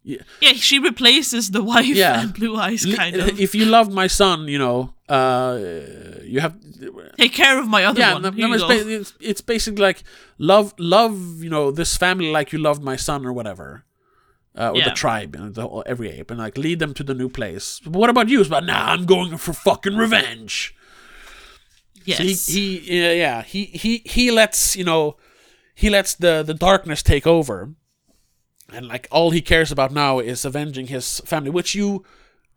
yeah, 0.03 0.17
yeah, 0.41 0.53
she 0.53 0.79
replaces 0.79 1.51
the 1.51 1.63
wife 1.63 1.85
Yeah. 1.95 2.21
and 2.21 2.33
Blue 2.33 2.57
Eyes, 2.57 2.85
kind 2.95 3.15
of. 3.15 3.39
If 3.39 3.55
you 3.55 3.65
love 3.65 3.93
my 3.93 4.07
son, 4.07 4.47
you 4.49 4.59
know, 4.59 4.93
uh, 5.07 5.57
you 6.23 6.41
have 6.41 6.55
Take 7.17 7.31
care 7.33 7.57
of 7.59 7.67
my 7.69 7.85
other 7.85 8.01
yeah, 8.01 8.13
one. 8.13 8.21
no, 8.23 8.29
no, 8.31 8.53
it's, 8.53 8.63
ba- 8.63 8.89
it's, 8.91 9.13
it's 9.21 9.39
basically 9.41 9.81
like 9.81 10.03
love, 10.37 10.73
love, 10.77 11.41
you 11.41 11.49
know, 11.49 11.71
this 11.71 11.95
family 11.95 12.29
like 12.31 12.51
you 12.51 12.59
loved 12.59 12.83
my 12.83 12.97
son 12.97 13.25
or 13.25 13.31
whatever, 13.31 13.85
uh, 14.57 14.69
or 14.71 14.77
the 14.89 14.91
tribe, 14.95 15.35
you 15.35 15.41
know, 15.41 15.49
the, 15.49 15.61
whole- 15.67 15.83
every 15.85 16.09
ape, 16.11 16.29
and 16.31 16.39
like 16.39 16.57
lead 16.57 16.79
them 16.79 16.93
to 16.93 17.03
the 17.03 17.13
new 17.13 17.29
place. 17.29 17.79
But 17.83 17.93
what 17.93 18.09
about 18.09 18.29
you? 18.29 18.39
It's 18.39 18.47
about 18.47 18.65
nah, 18.65 18.91
I'm 18.91 19.05
going 19.05 19.37
for 19.37 19.53
fucking 19.53 19.95
revenge. 19.97 20.75
yes. 22.05 22.17
So 22.17 22.23
he, 22.53 22.77
he, 22.77 23.01
yeah, 23.01 23.11
yeah, 23.13 23.41
he, 23.43 23.65
he, 23.65 24.01
he 24.05 24.31
lets 24.31 24.75
you 24.75 24.83
know, 24.83 25.17
he 25.75 25.89
lets 25.89 26.13
the 26.15 26.43
the 26.43 26.53
darkness 26.53 27.01
take 27.03 27.25
over, 27.25 27.73
and 28.71 28.87
like 28.87 29.07
all 29.11 29.31
he 29.31 29.41
cares 29.41 29.71
about 29.71 29.91
now 29.91 30.19
is 30.19 30.45
avenging 30.45 30.87
his 30.87 31.19
family, 31.21 31.49
which 31.49 31.73
you 31.75 32.03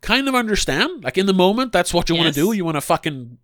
kind 0.01 0.27
of 0.27 0.35
understand. 0.35 1.03
Like 1.03 1.17
in 1.17 1.25
the 1.25 1.33
moment, 1.33 1.71
that's 1.71 1.93
what 1.93 2.09
you 2.09 2.15
want 2.15 2.27
to 2.33 2.39
do. 2.39 2.51
You 2.51 2.63
want 2.65 2.75
to 2.77 2.81
fucking 2.81 3.37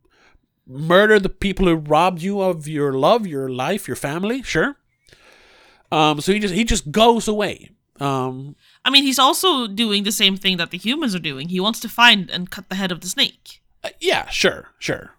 murder 0.67 1.19
the 1.19 1.29
people 1.29 1.65
who 1.67 1.75
robbed 1.75 2.21
you 2.21 2.39
of 2.41 2.67
your 2.67 2.93
love, 2.93 3.25
your 3.27 3.49
life, 3.49 3.87
your 3.87 3.97
family. 3.97 4.43
Sure. 4.43 4.77
Um. 5.91 6.21
So 6.21 6.31
he 6.33 6.39
just 6.39 6.53
he 6.53 6.63
just 6.63 6.91
goes 6.91 7.27
away. 7.27 7.71
Um. 7.99 8.55
I 8.85 8.89
mean, 8.89 9.03
he's 9.03 9.19
also 9.19 9.67
doing 9.67 10.03
the 10.03 10.11
same 10.11 10.35
thing 10.37 10.57
that 10.57 10.71
the 10.71 10.77
humans 10.77 11.13
are 11.15 11.19
doing. 11.19 11.49
He 11.49 11.59
wants 11.59 11.79
to 11.81 11.89
find 11.89 12.29
and 12.29 12.49
cut 12.49 12.69
the 12.69 12.75
head 12.75 12.91
of 12.91 13.01
the 13.01 13.07
snake. 13.07 13.61
uh, 13.83 13.89
yeah. 13.99 14.27
Sure. 14.29 14.69
Sure. 14.79 15.11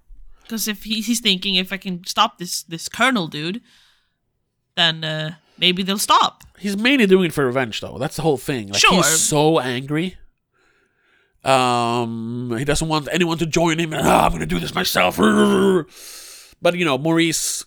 Because 0.43 0.69
if 0.69 0.83
he, 0.85 1.01
he's 1.01 1.21
thinking, 1.21 1.55
if 1.55 1.73
I 1.73 1.77
can 1.79 2.05
stop 2.05 2.39
this 2.39 2.63
this 2.65 2.89
colonel 2.89 3.29
dude, 3.29 3.63
then 4.77 5.05
uh, 5.05 5.35
maybe 5.57 5.83
they'll 5.83 5.99
stop. 5.99 6.43
He's 6.59 6.77
mainly 6.77 7.07
doing 7.07 7.27
it 7.27 7.33
for 7.33 7.47
revenge, 7.47 7.81
though. 7.81 7.97
That's 7.99 8.17
the 8.17 8.23
whole 8.23 8.37
thing. 8.39 8.69
Like 8.69 8.81
Sure. 8.81 8.95
he's 8.97 9.07
so 9.21 9.59
angry. 9.61 10.17
Um, 11.45 12.55
he 12.59 12.65
doesn't 12.65 12.89
want 12.89 13.09
anyone 13.13 13.39
to 13.39 13.47
join 13.47 13.79
him. 13.79 13.93
And, 13.93 14.07
"Ah, 14.07 14.25
I'm 14.27 14.33
gonna 14.33 14.47
do 14.47 14.59
this 14.61 14.75
myself. 14.75 15.19
But 16.63 16.77
you 16.79 16.85
know, 16.87 16.97
Maurice, 16.97 17.67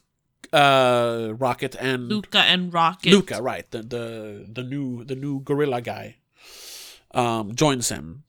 uh, 0.54 1.34
Rocket, 1.38 1.76
and 1.80 2.08
Luca 2.10 2.40
and 2.40 2.74
Rocket. 2.74 3.12
Luca, 3.12 3.42
right? 3.42 3.70
The 3.72 3.82
the 3.84 4.46
the 4.52 4.64
new 4.64 5.04
the 5.04 5.16
new 5.16 5.40
gorilla 5.42 5.82
guy, 5.82 6.18
um, 7.14 7.56
joins 7.56 7.90
him, 7.90 8.24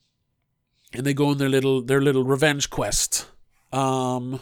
and 0.93 1.05
they 1.07 1.15
go 1.15 1.29
on 1.29 1.39
their 1.39 1.49
little 1.49 1.83
their 1.83 2.01
little 2.01 2.25
revenge 2.25 2.71
quest. 2.71 3.27
Um, 3.73 4.41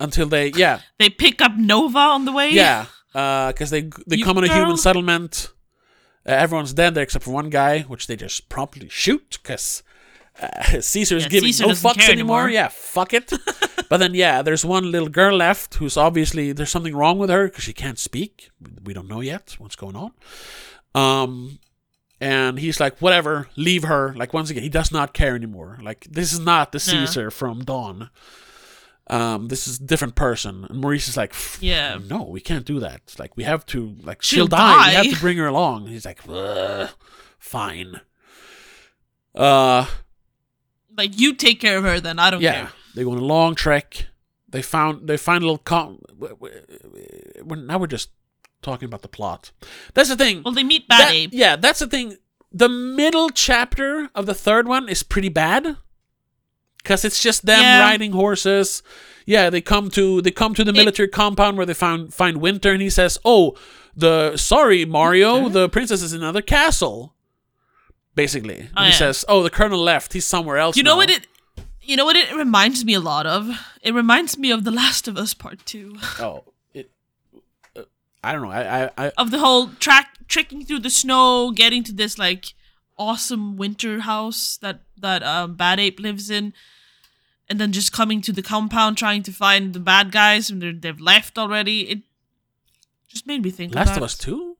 until 0.00 0.26
they 0.26 0.48
yeah 0.50 0.80
They 0.98 1.08
pick 1.10 1.40
up 1.40 1.52
Nova 1.56 1.98
on 1.98 2.24
the 2.24 2.32
way. 2.32 2.50
yeah, 2.50 2.86
because 3.12 3.70
they 3.70 3.82
they 4.06 4.16
You 4.16 4.24
come 4.24 4.36
on 4.38 4.44
a 4.44 4.52
human 4.52 4.76
settlement. 4.76 5.50
Uh, 6.26 6.32
everyone's 6.32 6.72
dead 6.74 6.94
there 6.94 7.04
except 7.04 7.24
for 7.24 7.30
one 7.30 7.50
guy, 7.50 7.82
which 7.82 8.08
they 8.08 8.16
just 8.16 8.48
promptly 8.48 8.88
shoot 8.88 9.38
because 9.42 9.82
uh, 10.42 10.80
Caesar's 10.80 11.24
Yeah, 11.24 11.28
giving 11.28 11.48
Caesar 11.52 11.66
no 11.66 11.72
fucks 11.72 12.08
anymore. 12.08 12.40
anymore. 12.42 12.50
Yeah, 12.50 12.68
fuck 12.68 13.12
it. 13.14 13.32
but 13.88 13.98
then 13.98 14.14
yeah, 14.14 14.42
there's 14.42 14.64
one 14.64 14.90
little 14.90 15.08
girl 15.08 15.36
left 15.36 15.74
who's 15.76 15.96
obviously 15.96 16.52
there's 16.52 16.70
something 16.70 16.94
wrong 16.96 17.18
with 17.18 17.30
her 17.30 17.48
because 17.48 17.64
she 17.64 17.72
can't 17.72 17.98
speak. 17.98 18.50
We 18.84 18.92
don't 18.94 19.08
know 19.08 19.20
yet 19.20 19.54
what's 19.58 19.76
going 19.76 19.96
on. 19.96 20.12
Um, 20.94 21.58
and 22.20 22.58
he's 22.58 22.80
like, 22.80 22.98
whatever, 22.98 23.48
leave 23.56 23.84
her. 23.84 24.14
Like 24.16 24.32
once 24.32 24.48
again, 24.50 24.62
he 24.62 24.68
does 24.70 24.90
not 24.90 25.12
care 25.12 25.34
anymore. 25.34 25.78
Like 25.82 26.06
this 26.10 26.32
is 26.32 26.40
not 26.40 26.72
the 26.72 26.78
No. 26.78 27.04
Caesar 27.04 27.30
from 27.30 27.64
Dawn. 27.64 28.10
Um, 29.08 29.48
this 29.48 29.68
is 29.68 29.78
a 29.78 29.84
different 29.84 30.16
person. 30.16 30.64
And 30.68 30.80
Maurice 30.80 31.06
is 31.08 31.16
like, 31.16 31.32
Yeah. 31.60 31.98
no, 32.08 32.22
we 32.24 32.40
can't 32.40 32.64
do 32.64 32.80
that. 32.80 33.14
Like 33.18 33.36
we 33.36 33.44
have 33.44 33.64
to, 33.66 33.94
like 34.02 34.20
she'll, 34.22 34.38
She'll 34.38 34.46
die. 34.48 34.88
We 34.88 34.94
have 34.94 35.14
to 35.14 35.20
bring 35.20 35.36
her 35.36 35.46
along. 35.46 35.84
And 35.84 35.92
he's 35.92 36.04
like, 36.06 36.20
fine. 37.38 38.00
Uh, 39.34 39.86
Like 40.96 41.18
you 41.18 41.34
take 41.34 41.60
care 41.60 41.78
of 41.78 41.84
her, 41.84 42.00
then 42.00 42.18
I 42.18 42.30
don't 42.30 42.40
care. 42.40 42.52
yeah. 42.52 42.60
care. 42.62 42.72
They 42.94 43.04
go 43.04 43.12
on 43.12 43.18
a 43.18 43.24
long 43.24 43.54
trek. 43.54 44.06
They 44.48 44.62
found 44.62 45.06
they 45.08 45.16
find 45.16 45.42
a 45.42 45.46
little 45.46 45.62
w- 45.66 46.36
We're, 47.44 47.56
now 47.56 47.78
we're 47.78 47.86
just 47.88 48.10
talking 48.62 48.86
about 48.86 49.02
the 49.02 49.08
plot. 49.08 49.50
That's 49.94 50.08
the 50.08 50.16
thing. 50.16 50.42
Well, 50.44 50.54
they 50.54 50.64
meet 50.64 50.88
Bad 50.88 51.00
That- 51.00 51.12
Ape. 51.12 51.30
Yeah, 51.32 51.56
that's 51.56 51.80
the 51.80 51.86
thing. 51.88 52.16
The 52.52 52.68
middle 52.68 53.28
chapter 53.30 54.08
of 54.14 54.24
the 54.26 54.34
third 54.34 54.66
one 54.66 54.88
is 54.88 55.02
pretty 55.02 55.28
bad 55.28 55.76
because 56.78 57.04
it's 57.04 57.20
just 57.22 57.44
them 57.44 57.60
Yeah. 57.60 57.80
riding 57.80 58.12
horses. 58.12 58.82
Yeah, 59.26 59.50
they 59.50 59.60
come 59.60 59.90
to 59.90 60.22
they 60.22 60.30
come 60.30 60.54
to 60.54 60.64
the 60.64 60.72
military 60.72 61.08
compound 61.08 61.56
where 61.56 61.66
they 61.66 61.74
found 61.74 62.14
find 62.14 62.38
Winter, 62.38 62.72
and 62.72 62.80
he 62.80 62.88
says, 62.88 63.18
"Oh, 63.24 63.56
the 63.96 64.36
sorry 64.36 64.84
Mario, 64.84 65.48
the 65.48 65.68
princess 65.68 66.00
is 66.00 66.12
in 66.12 66.20
another 66.22 66.42
castle." 66.42 67.15
Basically, 68.16 68.68
Oh, 68.76 68.82
he 68.82 68.88
yeah. 68.88 68.94
says, 68.96 69.24
"Oh, 69.28 69.42
the 69.44 69.50
colonel 69.50 69.78
left. 69.78 70.12
He's 70.14 70.24
somewhere 70.26 70.56
else." 70.58 70.76
You 70.76 70.82
know 70.82 70.92
now." 70.94 70.96
what 70.96 71.10
it? 71.10 71.28
You 71.82 71.96
know 71.96 72.04
what 72.04 72.16
it 72.16 72.34
reminds 72.34 72.84
me 72.84 72.94
a 72.94 73.00
lot 73.00 73.26
of? 73.26 73.48
It 73.82 73.94
reminds 73.94 74.36
me 74.36 74.50
of 74.50 74.64
The 74.64 74.72
Last 74.72 75.06
of 75.06 75.16
Us 75.16 75.34
Part 75.34 75.64
Two, 75.64 75.96
Oh, 76.18 76.42
it. 76.74 76.90
Uh, 77.76 77.82
I 78.24 78.32
don't 78.32 78.42
know. 78.42 78.50
I 78.50 78.86
I, 78.86 78.90
I 79.06 79.12
of 79.16 79.30
the 79.30 79.38
whole 79.38 79.68
track 79.78 80.08
trekking 80.26 80.64
through 80.64 80.80
the 80.80 80.90
snow, 80.90 81.52
getting 81.52 81.84
to 81.84 81.92
this 81.92 82.18
like 82.18 82.54
awesome 82.98 83.56
winter 83.56 84.00
house 84.00 84.56
that 84.62 84.80
that 84.96 85.22
um, 85.22 85.54
Bad 85.54 85.78
Ape 85.78 86.00
lives 86.00 86.28
in, 86.30 86.54
and 87.48 87.60
then 87.60 87.70
just 87.70 87.92
coming 87.92 88.20
to 88.22 88.32
the 88.32 88.42
compound 88.42 88.96
trying 88.98 89.22
to 89.22 89.30
find 89.32 89.72
the 89.74 89.78
bad 89.80 90.10
guys 90.10 90.50
and 90.50 90.60
they're, 90.62 90.72
they've 90.72 90.98
left 91.00 91.38
already. 91.38 91.82
It 91.90 91.98
just 93.06 93.26
made 93.26 93.42
me 93.42 93.50
think. 93.50 93.74
Last 93.74 93.96
of 93.96 94.02
Us 94.02 94.16
two. 94.16 94.55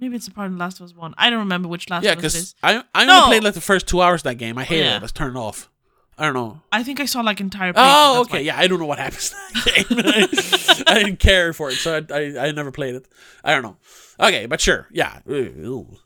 Maybe 0.00 0.16
it's 0.16 0.26
a 0.28 0.30
part 0.32 0.50
of 0.50 0.56
Last 0.58 0.80
of 0.80 0.86
Us 0.86 0.94
One. 0.94 1.14
I 1.16 1.30
don't 1.30 1.38
remember 1.40 1.68
which 1.68 1.88
Last 1.88 2.04
Yeah, 2.04 2.12
of 2.12 2.18
Us 2.24 2.34
it 2.34 2.38
because. 2.38 2.54
I 2.62 2.82
I 2.94 3.04
No. 3.06 3.14
only 3.24 3.26
played 3.36 3.44
like 3.44 3.54
the 3.54 3.60
first 3.60 3.86
two 3.86 4.02
hours 4.02 4.20
of 4.20 4.24
that 4.24 4.34
game. 4.36 4.58
I 4.58 4.64
hated 4.64 4.84
Yeah. 4.86 4.96
it. 4.96 5.00
Let's 5.02 5.12
turn 5.12 5.36
it 5.36 5.38
off. 5.38 5.70
I 6.16 6.24
don't 6.24 6.34
know. 6.34 6.60
I 6.70 6.82
think 6.84 7.00
I 7.00 7.06
saw 7.06 7.22
like 7.22 7.40
entire. 7.40 7.72
Oh, 7.74 8.14
that's 8.14 8.28
okay. 8.28 8.38
why. 8.38 8.42
Yeah, 8.42 8.58
I 8.58 8.66
don't 8.68 8.78
know 8.78 8.86
what 8.86 8.98
happens 9.00 9.32
in 9.32 9.38
that 9.54 9.88
game. 10.76 10.84
I 10.86 10.94
didn't 11.02 11.18
care 11.18 11.52
for 11.52 11.70
it, 11.70 11.74
so 11.76 11.96
I, 12.10 12.14
I, 12.14 12.48
I 12.48 12.52
never 12.52 12.70
played 12.70 12.94
it. 12.94 13.08
I 13.42 13.52
don't 13.52 13.62
know. 13.62 13.76
Okay, 14.20 14.46
but 14.46 14.60
sure. 14.60 14.86
Yeah. 14.92 15.18
Ew. 15.26 15.96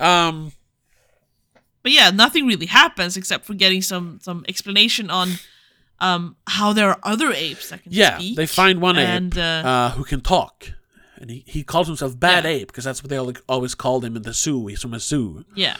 Um, 0.00 0.52
But 1.82 1.92
yeah, 1.92 2.10
nothing 2.10 2.46
really 2.46 2.66
happens 2.66 3.16
except 3.16 3.44
for 3.44 3.54
getting 3.54 3.82
some 3.82 4.18
some 4.22 4.44
explanation 4.48 5.10
on 5.10 5.32
um 6.00 6.36
how 6.46 6.72
there 6.72 6.88
are 6.88 6.98
other 7.02 7.30
apes 7.30 7.68
that 7.68 7.82
can 7.82 7.92
yeah, 7.92 8.16
speak. 8.18 8.36
they 8.36 8.46
find 8.46 8.80
one 8.80 8.96
and, 8.98 9.36
ape 9.36 9.42
uh, 9.44 9.68
uh, 9.68 9.90
who 9.90 10.04
can 10.04 10.20
talk, 10.22 10.72
and 11.24 11.30
he, 11.30 11.44
he 11.46 11.62
calls 11.62 11.86
himself 11.86 12.12
Bad 12.18 12.44
Yeah. 12.44 12.50
Ape 12.50 12.68
because 12.68 12.84
that's 12.84 13.02
what 13.02 13.10
they 13.10 13.16
al- 13.16 13.32
always 13.48 13.74
called 13.74 14.04
him 14.04 14.14
in 14.16 14.22
the 14.22 14.32
zoo. 14.32 14.66
He's 14.68 14.82
from 14.82 14.94
a 14.94 15.00
zoo. 15.00 15.44
yeah. 15.54 15.76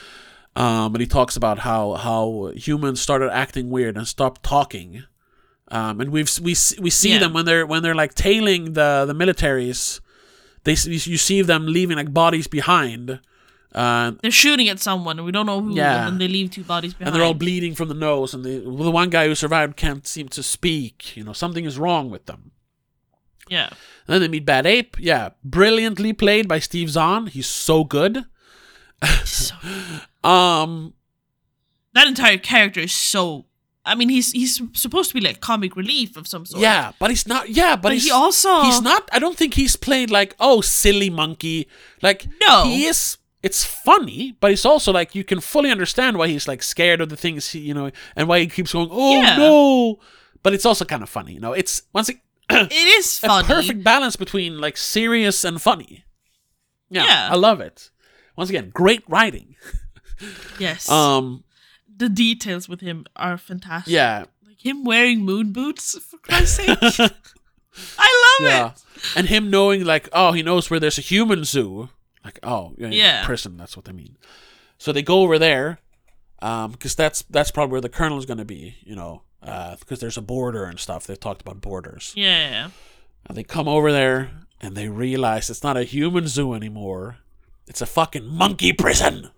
Um, 0.57 0.95
and 0.95 1.01
he 1.01 1.07
talks 1.19 1.35
about 1.37 1.59
how 1.69 1.95
how 2.07 2.53
humans 2.55 3.01
started 3.01 3.31
acting 3.33 3.71
weird 3.71 3.97
and 3.97 4.07
stopped 4.07 4.43
talking. 4.45 4.91
Um, 5.69 6.01
and 6.01 6.11
we've 6.11 6.31
we 6.41 6.55
we 6.87 6.91
see 6.91 7.12
Yeah. 7.12 7.19
them 7.23 7.33
when 7.33 7.45
they're 7.45 7.66
when 7.66 7.83
they're 7.83 8.01
like 8.05 8.15
tailing 8.15 8.75
the 8.75 9.05
the 9.11 9.15
militaries. 9.23 10.01
They 10.65 10.77
you 11.12 11.19
see 11.19 11.43
them 11.43 11.66
leaving 11.66 11.97
like 11.97 12.12
bodies 12.15 12.47
behind. 12.47 13.21
Uh, 13.75 14.12
They're 14.23 14.31
shooting 14.31 14.69
at 14.69 14.79
someone 14.79 15.19
and 15.19 15.27
we 15.27 15.33
don't 15.33 15.47
know 15.47 15.61
who 15.61 15.75
Yeah. 15.75 16.07
and 16.07 16.12
then 16.12 16.19
they 16.19 16.29
leave 16.29 16.51
two 16.53 16.62
bodies 16.62 16.95
behind. 16.95 17.09
and 17.09 17.16
they're 17.16 17.27
all 17.27 17.35
bleeding 17.35 17.75
from 17.75 17.89
the 17.89 17.95
nose, 18.09 18.33
and 18.33 18.45
the 18.45 18.61
the 18.61 18.91
one 19.01 19.11
guy 19.11 19.27
who 19.27 19.35
survived 19.35 19.75
can't 19.77 20.07
seem 20.07 20.29
to 20.29 20.43
speak. 20.45 21.16
You 21.16 21.25
know, 21.25 21.33
something 21.35 21.65
is 21.65 21.77
wrong 21.85 22.09
with 22.15 22.27
them. 22.27 22.53
Yeah. 23.49 23.69
And 24.07 24.15
then 24.15 24.21
they 24.21 24.29
meet 24.29 24.45
Bad 24.45 24.66
Ape. 24.66 24.97
Yeah, 24.99 25.31
brilliantly 25.43 26.12
played 26.12 26.47
by 26.49 26.59
Steve 26.59 26.91
Zahn. 26.91 27.27
He's 27.29 27.47
so 27.47 27.85
good. 27.85 28.25
So, 29.25 29.55
Um, 30.25 30.95
that 31.93 32.07
entire 32.07 32.39
character 32.39 32.81
is 32.81 32.93
so 32.93 33.45
I 33.85 33.95
mean 33.95 34.09
he's 34.09 34.33
he's 34.33 34.62
supposed 34.73 35.11
to 35.11 35.15
be 35.15 35.21
like 35.21 35.41
comic 35.41 35.77
relief 35.77 36.16
of 36.16 36.27
some 36.27 36.47
sort. 36.47 36.62
yeah, 36.62 36.93
but 36.99 37.11
he's 37.11 37.27
not. 37.27 37.51
Yeah, 37.51 37.77
but, 37.77 37.83
But 37.83 37.93
he's 37.93 38.05
he 38.07 38.11
also 38.11 38.62
he's 38.62 38.81
not. 38.81 39.07
I 39.12 39.19
don't 39.19 39.37
think 39.37 39.55
he's 39.55 39.77
played 39.77 40.11
like 40.11 40.35
oh 40.41 40.62
silly 40.62 41.11
monkey. 41.11 41.69
Like 42.03 42.27
No. 42.41 42.65
he 42.65 42.87
is. 42.87 43.19
It's 43.43 43.62
funny, 43.62 44.35
but 44.41 44.51
it's 44.53 44.65
also 44.65 44.91
like 44.91 45.15
you 45.15 45.23
can 45.23 45.39
fully 45.41 45.71
understand 45.71 46.16
why 46.16 46.29
he's 46.29 46.49
like 46.49 46.62
scared 46.62 47.03
of 47.03 47.11
the 47.11 47.16
things 47.16 47.51
he, 47.51 47.59
you 47.59 47.75
know, 47.75 47.91
and 48.16 48.27
why 48.27 48.41
he 48.41 48.47
keeps 48.47 48.73
going. 48.73 48.89
Oh 48.91 49.21
Yeah. 49.21 49.37
no! 49.37 49.99
But 50.43 50.55
it's 50.55 50.65
also 50.65 50.87
kind 50.87 51.03
of 51.03 51.11
funny, 51.11 51.35
you 51.35 51.41
know. 51.41 51.53
It's 51.53 51.83
once 51.93 52.09
it, 52.09 52.16
it 52.51 52.73
is 52.73 53.21
a 53.25 53.43
perfect 53.45 53.83
balance 53.85 54.16
between 54.16 54.59
like 54.61 54.77
serious 54.77 55.45
and 55.45 55.61
funny. 55.61 56.05
Yeah, 56.91 57.05
Yeah. 57.05 57.29
I 57.33 57.37
love 57.37 57.61
it. 57.61 57.91
Once 58.37 58.51
again, 58.51 58.71
great 58.73 59.03
writing. 59.09 59.57
Yes. 60.61 60.89
Um, 60.89 61.43
the 61.97 62.09
details 62.09 62.69
with 62.69 62.81
him 62.81 63.05
are 63.16 63.37
fantastic. 63.37 63.93
yeah, 63.93 64.25
Like 64.47 64.59
him 64.65 64.85
wearing 64.85 65.21
moon 65.21 65.53
boots 65.53 65.99
for 65.99 66.19
Christ's 66.19 66.57
sake. 66.57 66.79
I 67.99 68.39
love 68.41 68.49
yeah, 68.49 68.71
it. 68.71 68.83
and 69.16 69.27
him 69.29 69.51
knowing 69.51 69.85
like, 69.85 70.09
oh, 70.12 70.31
he 70.33 70.43
knows 70.43 70.71
where 70.71 70.79
there's 70.79 70.99
a 70.99 71.03
human 71.03 71.43
zoo. 71.45 71.89
Like, 72.25 72.39
oh, 72.45 72.75
yeah, 72.79 72.89
Yeah. 72.89 73.25
prison. 73.27 73.57
That's 73.57 73.77
what 73.77 73.85
they 73.87 73.93
mean. 73.93 74.16
So 74.79 74.93
they 74.93 75.03
go 75.03 75.21
over 75.23 75.39
there, 75.39 75.81
um, 76.41 76.71
because 76.73 76.95
that's 76.95 77.23
that's 77.29 77.51
probably 77.51 77.73
where 77.73 77.81
the 77.81 77.89
colonel 77.89 78.16
is 78.19 78.25
going 78.27 78.39
to 78.39 78.45
be. 78.45 78.77
You 78.85 78.95
know, 78.95 79.23
uh, 79.45 79.77
because 79.79 80.01
there's 80.01 80.16
a 80.16 80.23
border 80.23 80.65
and 80.65 80.79
stuff. 80.79 81.07
They've 81.07 81.19
talked 81.21 81.43
about 81.43 81.61
borders. 81.61 82.12
Yeah. 82.16 82.71
And 83.27 83.37
they 83.37 83.45
come 83.45 83.69
over 83.69 83.93
there 83.93 84.31
and 84.61 84.77
they 84.77 84.89
realize 84.89 85.51
it's 85.51 85.62
not 85.62 85.77
a 85.77 85.85
human 85.85 86.27
zoo 86.27 86.55
anymore. 86.55 87.19
It's 87.66 87.81
a 87.81 87.87
fucking 87.87 88.27
monkey 88.27 88.73
prison. 88.73 89.31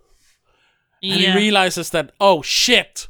And 1.02 1.20
he 1.20 1.32
realizes 1.34 1.90
that, 1.90 2.12
oh 2.20 2.42
shit, 2.42 3.06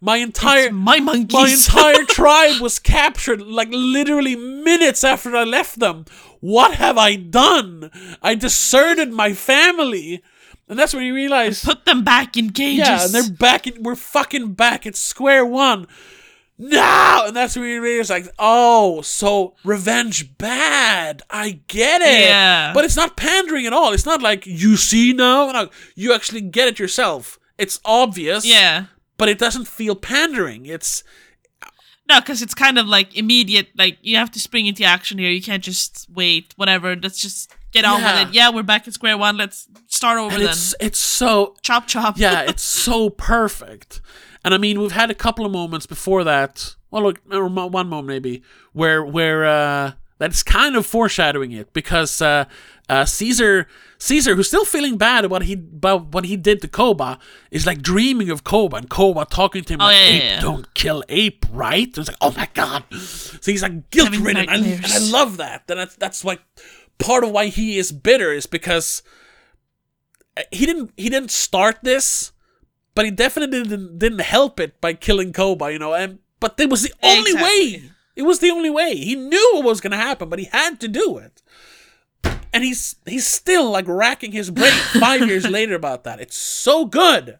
my 0.00 0.16
entire 0.18 0.66
It's 0.66 0.74
my 0.74 1.00
monkeys. 1.00 1.32
my 1.34 1.48
entire 1.48 2.04
tribe 2.08 2.60
was 2.60 2.78
captured 2.78 3.42
like 3.42 3.68
literally 3.70 4.36
minutes 4.36 5.04
after 5.04 5.34
I 5.36 5.44
left 5.44 5.78
them. 5.78 6.04
What 6.40 6.74
have 6.74 6.96
I 6.96 7.16
done? 7.16 7.90
I 8.22 8.34
deserted 8.34 9.12
my 9.12 9.32
family. 9.32 10.22
And 10.68 10.78
that's 10.78 10.94
when 10.94 11.04
you 11.04 11.14
realize 11.14 11.64
Put 11.64 11.84
them 11.84 12.04
back 12.04 12.36
in 12.36 12.50
cages. 12.50 12.88
Yeah, 12.88 13.04
and 13.04 13.12
they're 13.14 13.30
back 13.30 13.66
in 13.66 13.82
we're 13.82 13.94
fucking 13.94 14.52
back 14.54 14.86
at 14.86 14.96
square 14.96 15.46
one. 15.46 15.86
No! 16.58 17.24
And 17.26 17.36
that's 17.36 17.54
when 17.56 17.66
you 17.68 17.82
realize 17.82 18.08
like, 18.10 18.28
oh, 18.38 19.02
so 19.02 19.54
revenge 19.64 20.36
bad. 20.38 21.22
I 21.28 21.60
get 21.66 22.00
it. 22.00 22.24
Yeah. 22.24 22.72
But 22.72 22.84
it's 22.84 22.96
not 22.96 23.16
pandering 23.16 23.66
at 23.66 23.72
all. 23.72 23.92
It's 23.92 24.06
not 24.06 24.22
like 24.22 24.46
you 24.46 24.76
see 24.76 25.12
now. 25.12 25.50
No, 25.50 25.68
you 25.94 26.14
actually 26.14 26.40
get 26.40 26.68
it 26.68 26.78
yourself. 26.78 27.38
It's 27.58 27.80
obvious 27.84 28.44
yeah. 28.46 28.86
but 29.16 29.28
it 29.28 29.38
doesn't 29.38 29.66
feel 29.66 29.94
pandering. 29.96 30.66
It's 30.66 31.02
No, 32.08 32.20
because 32.20 32.40
it's 32.42 32.54
kind 32.54 32.78
of 32.78 32.86
like 32.86 33.16
immediate. 33.16 33.68
Like 33.76 33.98
you 34.00 34.16
have 34.16 34.30
to 34.32 34.38
spring 34.38 34.66
into 34.66 34.84
action 34.84 35.18
here. 35.18 35.30
You 35.30 35.42
can't 35.42 35.62
just 35.62 36.06
wait. 36.12 36.54
Whatever. 36.56 36.96
Let's 36.96 37.20
just 37.20 37.52
get 37.72 37.84
on 37.84 38.00
Yeah. 38.00 38.20
with 38.20 38.28
it. 38.28 38.34
Yeah, 38.34 38.50
we're 38.50 38.62
back 38.62 38.86
at 38.86 38.94
square 38.94 39.18
one. 39.18 39.36
Let's 39.36 39.68
start 39.88 40.18
over 40.18 40.34
and 40.34 40.42
then. 40.44 40.50
it's 40.50 40.74
it's 40.80 40.98
so 40.98 41.56
chop 41.62 41.86
chop. 41.86 42.16
yeah, 42.18 42.42
it's 42.48 42.62
so 42.62 43.10
perfect. 43.10 44.00
And 44.46 44.54
I 44.54 44.58
mean, 44.58 44.80
we've 44.80 44.92
had 44.92 45.10
a 45.10 45.14
couple 45.14 45.44
of 45.44 45.50
moments 45.50 45.86
before 45.86 46.22
that. 46.22 46.76
Well, 46.92 47.02
look, 47.02 47.20
one 47.26 47.88
moment 47.88 48.06
maybe 48.06 48.44
where 48.72 49.04
where 49.04 49.44
uh, 49.44 49.92
that's 50.18 50.44
kind 50.44 50.76
of 50.76 50.86
foreshadowing 50.86 51.50
it 51.50 51.72
because 51.72 52.22
uh, 52.22 52.44
uh, 52.88 53.04
Caesar 53.06 53.66
Caesar, 53.98 54.36
who's 54.36 54.46
still 54.46 54.64
feeling 54.64 54.98
bad 54.98 55.24
about 55.24 55.42
he 55.42 55.54
about 55.54 56.14
what 56.14 56.26
he 56.26 56.36
did 56.36 56.62
to 56.62 56.68
Koba, 56.68 57.18
is 57.50 57.66
like 57.66 57.82
dreaming 57.82 58.30
of 58.30 58.44
Koba 58.44 58.76
and 58.76 58.88
Koba 58.88 59.26
talking 59.28 59.64
to 59.64 59.74
him 59.74 59.80
Oh, 59.80 59.86
like, 59.86 59.96
yeah, 59.96 60.06
yeah, 60.06 60.14
"Ape, 60.14 60.22
yeah. 60.22 60.40
don't 60.40 60.74
kill 60.74 61.02
ape, 61.08 61.44
right?" 61.50 61.88
And 61.88 61.98
it's 61.98 62.08
like, 62.08 62.18
"Oh 62.20 62.30
my 62.30 62.48
god!" 62.54 62.84
So 62.92 63.50
he's 63.50 63.62
like 63.64 63.90
guilt 63.90 64.16
ridden, 64.16 64.48
and, 64.48 64.64
and 64.64 64.86
I 64.86 64.98
love 64.98 65.38
that. 65.38 65.64
And 65.68 65.80
that's 65.80 65.96
that's 65.96 66.24
like 66.24 66.40
part 67.00 67.24
of 67.24 67.30
why 67.32 67.46
he 67.46 67.78
is 67.78 67.90
bitter 67.90 68.30
is 68.32 68.46
because 68.46 69.02
uh, 70.36 70.42
he 70.52 70.66
didn't 70.66 70.92
he 70.96 71.08
didn't 71.10 71.32
start 71.32 71.78
this, 71.82 72.30
but 72.96 73.04
he 73.04 73.12
definitely 73.12 73.62
didn't 73.62 73.98
didn't 74.00 74.22
help 74.22 74.58
it 74.58 74.80
by 74.80 74.94
killing 74.94 75.32
Koba, 75.32 75.70
you 75.70 75.78
know. 75.78 75.94
And 75.94 76.18
but 76.40 76.58
it 76.58 76.68
was 76.68 76.82
the 76.82 76.92
only 77.02 77.30
Exactly. 77.32 77.42
way. 77.44 77.90
It 78.16 78.22
was 78.22 78.40
the 78.40 78.50
only 78.50 78.70
way. 78.70 78.96
He 78.96 79.14
knew 79.14 79.50
what 79.54 79.64
was 79.64 79.80
gonna 79.80 79.96
happen, 79.96 80.28
but 80.28 80.38
he 80.40 80.46
had 80.46 80.80
to 80.80 80.88
do 80.88 81.18
it. 81.18 81.42
And 82.52 82.64
he's 82.64 82.96
he's 83.06 83.26
still 83.26 83.70
like 83.70 83.86
racking 83.86 84.32
his 84.32 84.50
brain 84.50 84.72
five 84.98 85.28
years 85.28 85.46
later 85.48 85.74
about 85.76 86.02
that. 86.04 86.20
It's 86.20 86.36
so 86.36 86.84
good. 86.86 87.38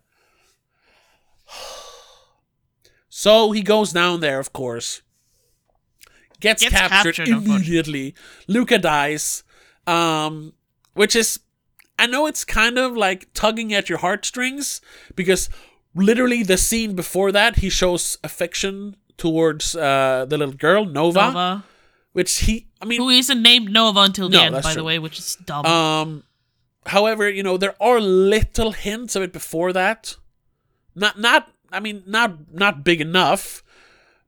So 3.08 3.52
he 3.52 3.62
goes 3.62 3.92
down 3.94 4.20
there, 4.20 4.38
of 4.38 4.52
course. 4.52 5.00
Gets, 6.38 6.62
Gets 6.62 6.74
captured, 6.74 7.16
captured, 7.16 7.28
immediately. 7.28 8.14
Luca 8.46 8.76
dies. 8.78 9.42
Um, 9.86 10.52
which 10.92 11.16
is 11.16 11.40
I 11.98 12.06
know 12.06 12.26
it's 12.26 12.44
kind 12.44 12.78
of 12.78 12.96
like 12.96 13.32
tugging 13.34 13.72
at 13.72 13.88
your 13.88 13.98
heartstrings 13.98 14.80
because 15.14 15.48
literally 15.94 16.42
the 16.42 16.56
scene 16.58 16.94
before 16.94 17.32
that 17.32 17.56
he 17.56 17.70
shows 17.70 18.18
affection 18.22 18.96
towards 19.16 19.74
uh, 19.74 20.26
the 20.28 20.36
little 20.36 20.54
girl 20.54 20.84
Nova, 20.84 21.20
Nova, 21.28 21.64
which 22.12 22.40
he 22.40 22.66
I 22.82 22.84
mean 22.84 23.00
who 23.00 23.08
isn't 23.08 23.40
named 23.40 23.70
Nova 23.72 24.00
until 24.00 24.28
the 24.28 24.36
No, 24.36 24.42
end, 24.44 24.62
by 24.62 24.74
the 24.74 24.84
way, 24.84 24.98
which 24.98 25.18
is 25.18 25.36
dumb. 25.44 25.64
um 25.64 26.24
however, 26.86 27.28
you 27.28 27.42
know, 27.42 27.56
there 27.56 27.74
are 27.80 27.98
little 28.00 28.72
hints 28.72 29.16
of 29.16 29.22
it 29.22 29.32
before 29.32 29.72
that. 29.72 30.16
Not 30.94 31.18
not 31.18 31.48
I 31.72 31.80
mean 31.80 32.02
not 32.06 32.52
not 32.52 32.84
big 32.84 33.00
enough. 33.00 33.62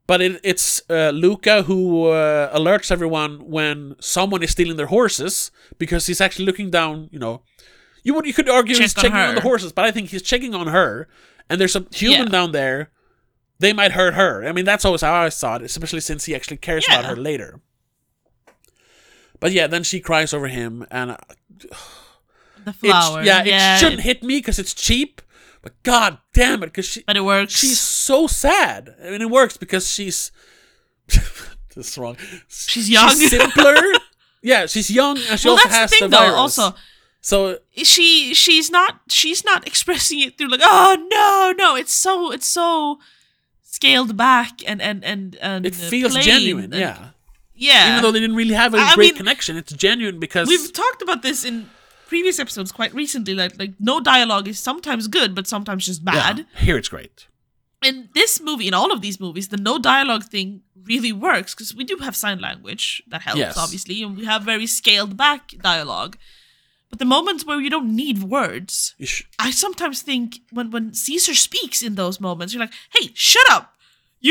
But 0.09 0.21
it, 0.23 0.41
it's 0.43 0.81
uh, 0.91 1.11
Luca 1.11 1.63
who 1.65 2.07
uh, 2.07 2.53
alerts 2.59 2.91
everyone 2.91 3.49
when 3.49 3.95
someone 4.01 4.43
is 4.43 4.51
stealing 4.51 4.77
their 4.77 4.87
horses 4.87 5.51
because 5.79 6.07
he's 6.09 6.21
actually 6.21 6.47
looking 6.47 6.71
down. 6.71 7.09
You 7.13 7.19
know, 7.21 7.43
you 8.03 8.15
would 8.15 8.25
you 8.27 8.33
could 8.33 8.49
argue 8.49 8.75
he's 8.75 8.97
on 8.97 9.03
checking 9.03 9.17
on 9.19 9.35
the 9.37 9.43
horses, 9.43 9.71
but 9.73 9.85
I 9.85 9.91
think 9.93 10.09
he's 10.09 10.23
checking 10.23 10.55
on 10.55 10.69
her. 10.69 11.09
And 11.51 11.61
there's 11.61 11.77
a 11.77 11.85
human 11.93 12.27
Yeah. 12.27 12.33
down 12.33 12.53
there. 12.53 12.91
They 13.61 13.73
might 13.73 13.93
hurt 13.93 14.15
her. 14.15 14.47
I 14.49 14.53
mean, 14.53 14.65
that's 14.65 14.85
always 14.85 15.03
how 15.03 15.13
I 15.15 15.29
saw 15.31 15.57
it, 15.57 15.63
especially 15.63 16.01
since 16.01 16.25
he 16.25 16.35
actually 16.35 16.57
cares 16.59 16.87
about 16.87 17.05
her 17.05 17.17
later. 17.17 17.61
But 19.41 19.53
yeah, 19.53 19.67
then 19.67 19.83
she 19.85 20.01
cries 20.01 20.33
over 20.33 20.49
him, 20.49 20.87
and 20.91 21.13
uh, 21.13 21.17
the 22.65 22.73
flower. 22.73 23.23
yeah, 23.23 23.43
it 23.45 23.79
shouldn't 23.81 24.03
hit 24.03 24.23
me 24.23 24.39
because 24.39 24.59
it's 24.59 24.75
cheap. 24.75 25.21
But 25.69 25.83
god 25.83 26.19
damn 26.33 26.63
it, 26.63 26.67
because 26.67 26.87
she 26.87 27.05
But 27.07 27.17
it 27.17 27.25
works. 27.25 27.53
she's 27.53 27.79
so 27.81 28.27
sad. 28.27 28.95
I 29.05 29.11
mean, 29.11 29.23
it 29.23 29.31
works 29.31 29.57
because 29.57 29.89
she's. 29.93 30.33
this 31.09 31.89
is 31.91 31.99
wrong. 31.99 32.17
She's 32.49 32.89
young. 32.89 33.11
simpler. 33.11 33.77
yeah, 34.43 34.67
she's 34.67 34.91
young, 34.91 35.19
and 35.29 35.39
she 35.39 35.49
well, 35.49 35.57
also 35.57 35.69
that's 35.69 35.77
has 35.81 35.91
the 35.91 35.97
thing, 35.97 36.11
the 36.11 36.17
though. 36.17 36.23
virus. 36.23 36.59
Also, 36.59 36.77
so 37.21 37.59
she 37.75 38.33
she's 38.35 38.71
not 38.71 39.01
she's 39.09 39.45
not 39.45 39.67
expressing 39.67 40.21
it 40.21 40.39
through 40.39 40.49
like 40.49 40.61
oh 40.63 40.97
no 41.11 41.53
no 41.63 41.75
it's 41.77 41.93
so 41.93 42.31
it's 42.33 42.47
so 42.47 42.99
scaled 43.63 44.17
back 44.17 44.63
and 44.67 44.81
and 44.81 45.05
and, 45.05 45.37
and 45.43 45.67
it 45.67 45.75
feels 45.75 46.15
genuine. 46.15 46.67
and- 46.73 46.75
Yeah. 46.75 47.09
yeah 47.55 47.91
even 47.91 48.03
though 48.05 48.13
they 48.13 48.21
didn't 48.21 48.37
really 48.37 48.55
have 48.55 48.73
a 48.73 48.79
I 48.79 48.95
great 48.95 49.09
mean- 49.13 49.17
connection, 49.17 49.57
it's 49.57 49.73
genuine 49.73 50.19
because 50.21 50.49
we've 50.49 50.73
talked 50.73 51.03
about 51.03 51.23
this 51.23 51.45
in 51.45 51.69
previous 52.09 52.39
episodes 52.45 52.73
quite 52.73 52.93
recently 53.03 53.35
like 53.35 53.55
like 53.63 53.73
no 53.79 54.01
dialogue 54.01 54.47
is 54.53 54.59
sometimes 54.59 55.07
good 55.19 55.31
but 55.39 55.47
sometimes 55.55 55.87
just 55.87 56.03
yeah, 56.05 56.13
bad 56.13 56.47
here 56.67 56.77
it's 56.81 56.89
great. 56.97 57.17
in 57.89 57.97
this 58.15 58.41
movie 58.49 58.67
in 58.71 58.75
all 58.81 58.91
of 58.93 59.01
these 59.03 59.19
movies 59.27 59.49
the 59.49 59.57
no 59.71 59.75
dialogue 59.79 60.25
thing 60.25 60.63
really 60.91 61.13
works 61.13 61.55
because 61.55 61.75
we 61.79 61.85
do 61.85 61.97
have 62.07 62.17
sign 62.17 62.39
language 62.49 63.03
that 63.13 63.23
helps 63.29 63.39
Yes. 63.39 63.57
obviously 63.65 64.03
and 64.03 64.17
we 64.17 64.25
have 64.33 64.43
very 64.53 64.67
scaled 64.67 65.17
back 65.25 65.43
dialogue 65.71 66.17
But 66.91 66.99
the 67.01 67.05
moments 67.17 67.45
where 67.45 67.61
you 67.65 67.69
don't 67.71 67.95
need 68.05 68.19
words, 68.39 68.95
sh- 69.11 69.25
I 69.39 69.51
sometimes 69.65 70.01
think 70.03 70.29
when 70.57 70.71
when 70.75 70.95
Caesar 70.95 71.35
speaks 71.37 71.83
in 71.83 71.95
those 71.97 72.19
moments, 72.29 72.51
you're 72.55 72.65
like, 72.67 72.73
"Hey, 72.97 73.11
shut 73.15 73.45
up! 73.57 73.65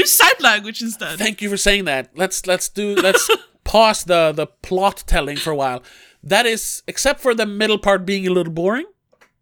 Use 0.02 0.12
sign 0.22 0.38
language 0.40 0.82
instead." 0.82 1.20
Thank 1.20 1.38
you 1.44 1.50
for 1.54 1.58
saying 1.68 1.86
that. 1.86 2.04
Let's 2.22 2.48
let's 2.52 2.68
do 2.80 2.86
let's 3.08 3.30
pause 3.64 4.04
the 4.06 4.34
the 4.40 4.48
plot 4.68 5.04
telling 5.06 5.38
for 5.38 5.52
a 5.54 5.56
while. 5.64 5.82
That 6.30 6.46
is, 6.46 6.84
except 6.88 7.20
for 7.22 7.34
the 7.34 7.46
middle 7.46 7.78
part 7.78 8.06
being 8.06 8.28
a 8.28 8.32
little 8.32 8.52
boring. 8.54 8.86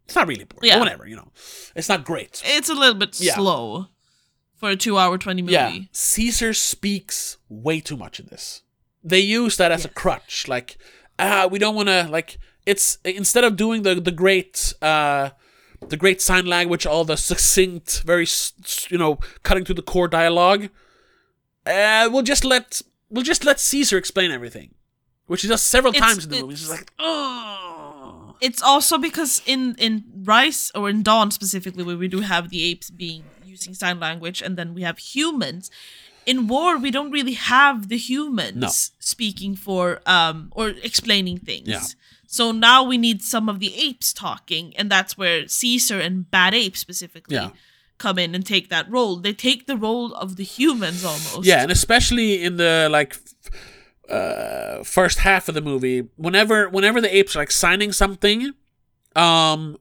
It's 0.06 0.16
not 0.16 0.28
really 0.28 0.46
boring. 0.46 0.70
Yeah. 0.70 0.80
Whatever, 0.80 1.08
you 1.08 1.16
know. 1.16 1.32
It's 1.76 1.90
not 1.90 2.04
great. 2.06 2.42
it's 2.46 2.70
a 2.70 2.76
little 2.76 2.94
bit 3.04 3.20
Yeah. 3.20 3.36
slow 3.36 3.88
for 4.60 4.70
a 4.70 4.76
two-hour, 4.76 5.18
twenty 5.18 5.42
movie. 5.42 5.54
Yeah, 5.54 5.80
Caesar 5.92 6.54
speaks 6.54 7.38
way 7.50 7.80
too 7.82 7.98
much 7.98 8.20
in 8.20 8.28
this. 8.28 8.62
They 9.04 9.20
use 9.20 9.58
that 9.58 9.72
as 9.72 9.84
a 9.86 9.90
crutch. 9.90 10.48
Like, 10.48 10.78
ah, 11.20 11.48
we 11.52 11.58
don't 11.60 11.76
want 11.76 11.90
to 11.90 12.08
like. 12.10 12.38
It's 12.66 12.98
instead 13.04 13.44
of 13.44 13.56
doing 13.56 13.82
the 13.84 13.96
the 13.96 14.12
great 14.12 14.74
uh, 14.82 15.30
the 15.90 15.98
great 15.98 16.22
sign 16.22 16.46
language, 16.46 16.86
all 16.86 17.04
the 17.06 17.18
succinct, 17.18 18.02
very 18.06 18.28
you 18.90 18.98
know, 18.98 19.20
cutting 19.44 19.66
to 19.66 19.74
the 19.74 19.82
core 19.84 20.08
dialogue. 20.08 20.70
Uh, 21.66 22.10
we'll 22.12 22.22
just 22.24 22.46
let 22.46 22.82
we'll 23.10 23.24
just 23.24 23.44
let 23.44 23.60
Caesar 23.60 23.98
explain 23.98 24.32
everything, 24.32 24.74
which 25.28 25.42
he 25.42 25.48
does 25.48 25.62
several 25.62 25.94
It's- 25.94 26.10
times 26.10 26.26
in 26.26 26.32
the 26.32 26.42
movie. 26.42 26.54
It's 26.54 26.62
just 26.62 26.72
like, 26.72 26.92
oh, 27.00 28.36
It's 28.42 28.62
also 28.62 28.98
because 28.98 29.42
in 29.46 29.76
in 29.78 30.04
Rise 30.24 30.72
or 30.76 30.90
in 30.90 31.04
Dawn 31.04 31.32
specifically, 31.32 31.84
where 31.84 31.98
we 31.98 32.08
do 32.08 32.20
have 32.22 32.50
the 32.50 32.62
apes 32.70 32.90
being 32.90 33.24
using 33.46 33.74
sign 33.74 34.00
language, 34.00 34.42
and 34.46 34.58
then 34.58 34.74
we 34.74 34.82
have 34.84 34.98
humans. 34.98 35.72
In 36.26 36.48
War, 36.48 36.78
we 36.78 36.92
don't 36.92 37.12
really 37.12 37.34
have 37.56 37.88
the 37.88 37.98
humans 37.98 38.56
No. 38.58 38.70
speaking 39.00 39.56
for 39.56 40.02
um 40.06 40.38
or 40.52 40.70
explaining 40.84 41.38
things. 41.40 41.68
Yeah. 41.68 41.86
So 42.28 42.52
now 42.52 42.84
we 42.92 42.98
need 42.98 43.22
some 43.22 43.48
of 43.52 43.60
the 43.60 43.72
apes 43.88 44.12
talking, 44.14 44.66
and 44.78 44.90
that's 44.92 45.18
where 45.18 45.48
Caesar 45.48 46.00
and 46.02 46.30
Bad 46.30 46.54
Ape 46.54 46.76
specifically 46.76 47.36
Yeah. 47.38 47.52
come 47.98 48.18
in 48.24 48.36
and 48.36 48.46
take 48.46 48.68
that 48.70 48.86
role. 48.92 49.16
They 49.26 49.34
take 49.34 49.62
the 49.72 49.78
role 49.78 50.14
of 50.24 50.36
the 50.36 50.44
humans 50.44 51.06
almost. 51.06 51.46
Yeah, 51.48 51.62
and 51.64 51.72
especially 51.72 52.44
in 52.44 52.58
the 52.58 52.90
like 52.92 53.14
f- 53.16 53.52
uh 54.10 54.84
first 54.84 55.20
half 55.20 55.48
of 55.50 55.56
the 55.56 55.62
movie, 55.62 56.08
whenever 56.16 56.70
whenever 56.70 57.02
the 57.02 57.16
apes 57.16 57.36
are 57.36 57.40
like 57.40 57.52
signing 57.52 57.92
something, 57.92 58.52
um 59.16 59.78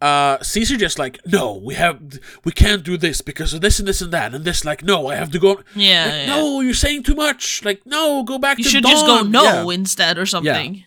uh 0.00 0.42
Caesar 0.42 0.76
just 0.76 0.98
like, 0.98 1.18
no, 1.26 1.54
we 1.54 1.74
have 1.74 2.18
we 2.44 2.52
can't 2.52 2.82
do 2.84 2.96
this 2.96 3.20
because 3.20 3.54
of 3.54 3.60
this 3.60 3.78
and 3.78 3.86
this 3.86 4.00
and 4.02 4.12
that 4.12 4.34
and 4.34 4.44
this 4.44 4.64
like 4.64 4.82
no, 4.82 5.06
I 5.08 5.14
have 5.16 5.30
to 5.30 5.38
go 5.38 5.60
Yeah, 5.74 6.04
like, 6.04 6.14
yeah. 6.14 6.26
no, 6.26 6.60
you're 6.60 6.74
saying 6.74 7.04
too 7.04 7.14
much. 7.14 7.64
Like, 7.64 7.82
no, 7.86 8.22
go 8.24 8.38
back 8.38 8.58
You 8.58 8.64
to 8.64 8.70
should 8.70 8.84
just 8.84 9.06
go 9.06 9.22
no 9.22 9.44
Yeah. 9.70 9.74
instead 9.74 10.18
or 10.18 10.26
something. 10.26 10.74
Yeah. 10.74 10.82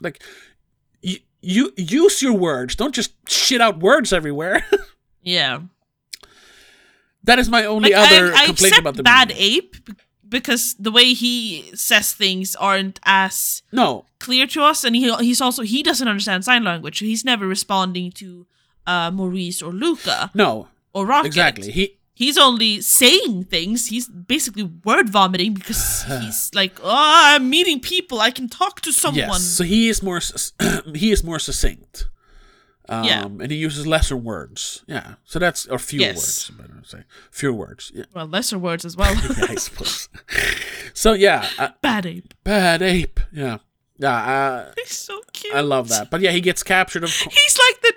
Like 0.00 0.22
you, 1.02 1.18
you 1.40 1.72
use 1.76 2.22
your 2.22 2.34
words, 2.34 2.76
don't 2.76 2.94
just 2.94 3.12
shit 3.28 3.60
out 3.60 3.78
words 3.80 4.12
everywhere. 4.12 4.64
Yeah. 5.24 5.60
that 7.24 7.38
is 7.38 7.48
my 7.48 7.64
only 7.66 7.92
Like, 7.92 8.10
other 8.12 8.32
I, 8.34 8.42
I 8.42 8.46
complaint 8.46 8.78
about 8.78 8.96
the 8.96 9.02
Bad 9.04 9.28
movie. 9.28 9.40
Ape 9.40 9.76
because 10.32 10.74
the 10.78 10.90
way 10.90 11.12
he 11.14 11.70
says 11.74 12.12
things 12.12 12.56
aren't 12.56 12.98
as 13.04 13.62
No, 13.70 14.06
clear 14.18 14.46
to 14.48 14.62
us, 14.62 14.82
and 14.84 14.96
he 14.96 15.14
he's 15.16 15.40
also 15.40 15.62
he 15.62 15.82
doesn't 15.82 16.08
understand 16.08 16.44
sign 16.44 16.64
language. 16.64 16.98
He's 16.98 17.24
never 17.24 17.46
responding 17.46 18.10
to 18.12 18.46
uh, 18.86 19.10
Maurice 19.12 19.62
or 19.62 19.72
Luca 19.72 20.30
no, 20.34 20.68
or 20.92 21.06
Rocket. 21.06 21.26
exactly. 21.28 21.70
He 21.70 21.98
He's 22.14 22.36
only 22.38 22.80
saying 22.82 23.44
things. 23.44 23.88
He's 23.88 24.06
basically 24.06 24.64
word 24.84 25.08
vomiting 25.08 25.54
because 25.54 26.04
he's 26.20 26.50
like, 26.54 26.78
"Oh, 26.82 26.90
I'm 27.34 27.48
meeting 27.48 27.80
people. 27.80 28.20
I 28.20 28.30
can 28.30 28.48
talk 28.48 28.80
to 28.82 28.92
someone." 28.92 29.40
Yes, 29.40 29.42
so 29.42 29.64
he 29.64 29.88
is 29.88 30.02
more 30.02 30.20
he 30.94 31.10
is 31.10 31.24
more 31.24 31.38
succinct. 31.38 32.06
Um, 32.88 33.04
Yeah. 33.04 33.24
and 33.24 33.50
he 33.50 33.56
uses 33.56 33.86
lesser 33.86 34.16
words. 34.16 34.82
Yeah, 34.86 35.14
so 35.24 35.38
that's 35.38 35.66
or 35.66 35.78
fewer 35.78 36.02
Yes. 36.06 36.16
words. 36.16 36.50
I'm 36.50 36.56
better 36.56 36.80
to 36.82 36.88
say 36.88 37.04
fewer 37.30 37.52
words. 37.52 37.92
Yeah, 37.94 38.04
Well, 38.12 38.26
lesser 38.26 38.58
words 38.58 38.84
as 38.84 38.96
well. 38.96 39.14
yeah 39.38 39.46
I 39.48 39.54
suppose. 39.54 40.08
so 40.92 41.12
yeah, 41.12 41.48
uh, 41.58 41.70
Bad 41.80 42.06
Ape. 42.06 42.34
bad 42.44 42.82
ape. 42.82 43.20
Yeah, 43.32 43.58
yeah. 43.98 44.16
Uh, 44.16 44.72
He's 44.78 44.96
so 44.98 45.20
cute. 45.32 45.54
I 45.54 45.60
love 45.60 45.88
that. 45.90 46.10
But 46.10 46.20
yeah, 46.22 46.32
he 46.32 46.40
gets 46.40 46.62
captured. 46.62 47.04
Of 47.04 47.10
course. 47.10 47.34
He's 47.34 47.58
like 47.58 47.80
the 47.82 47.94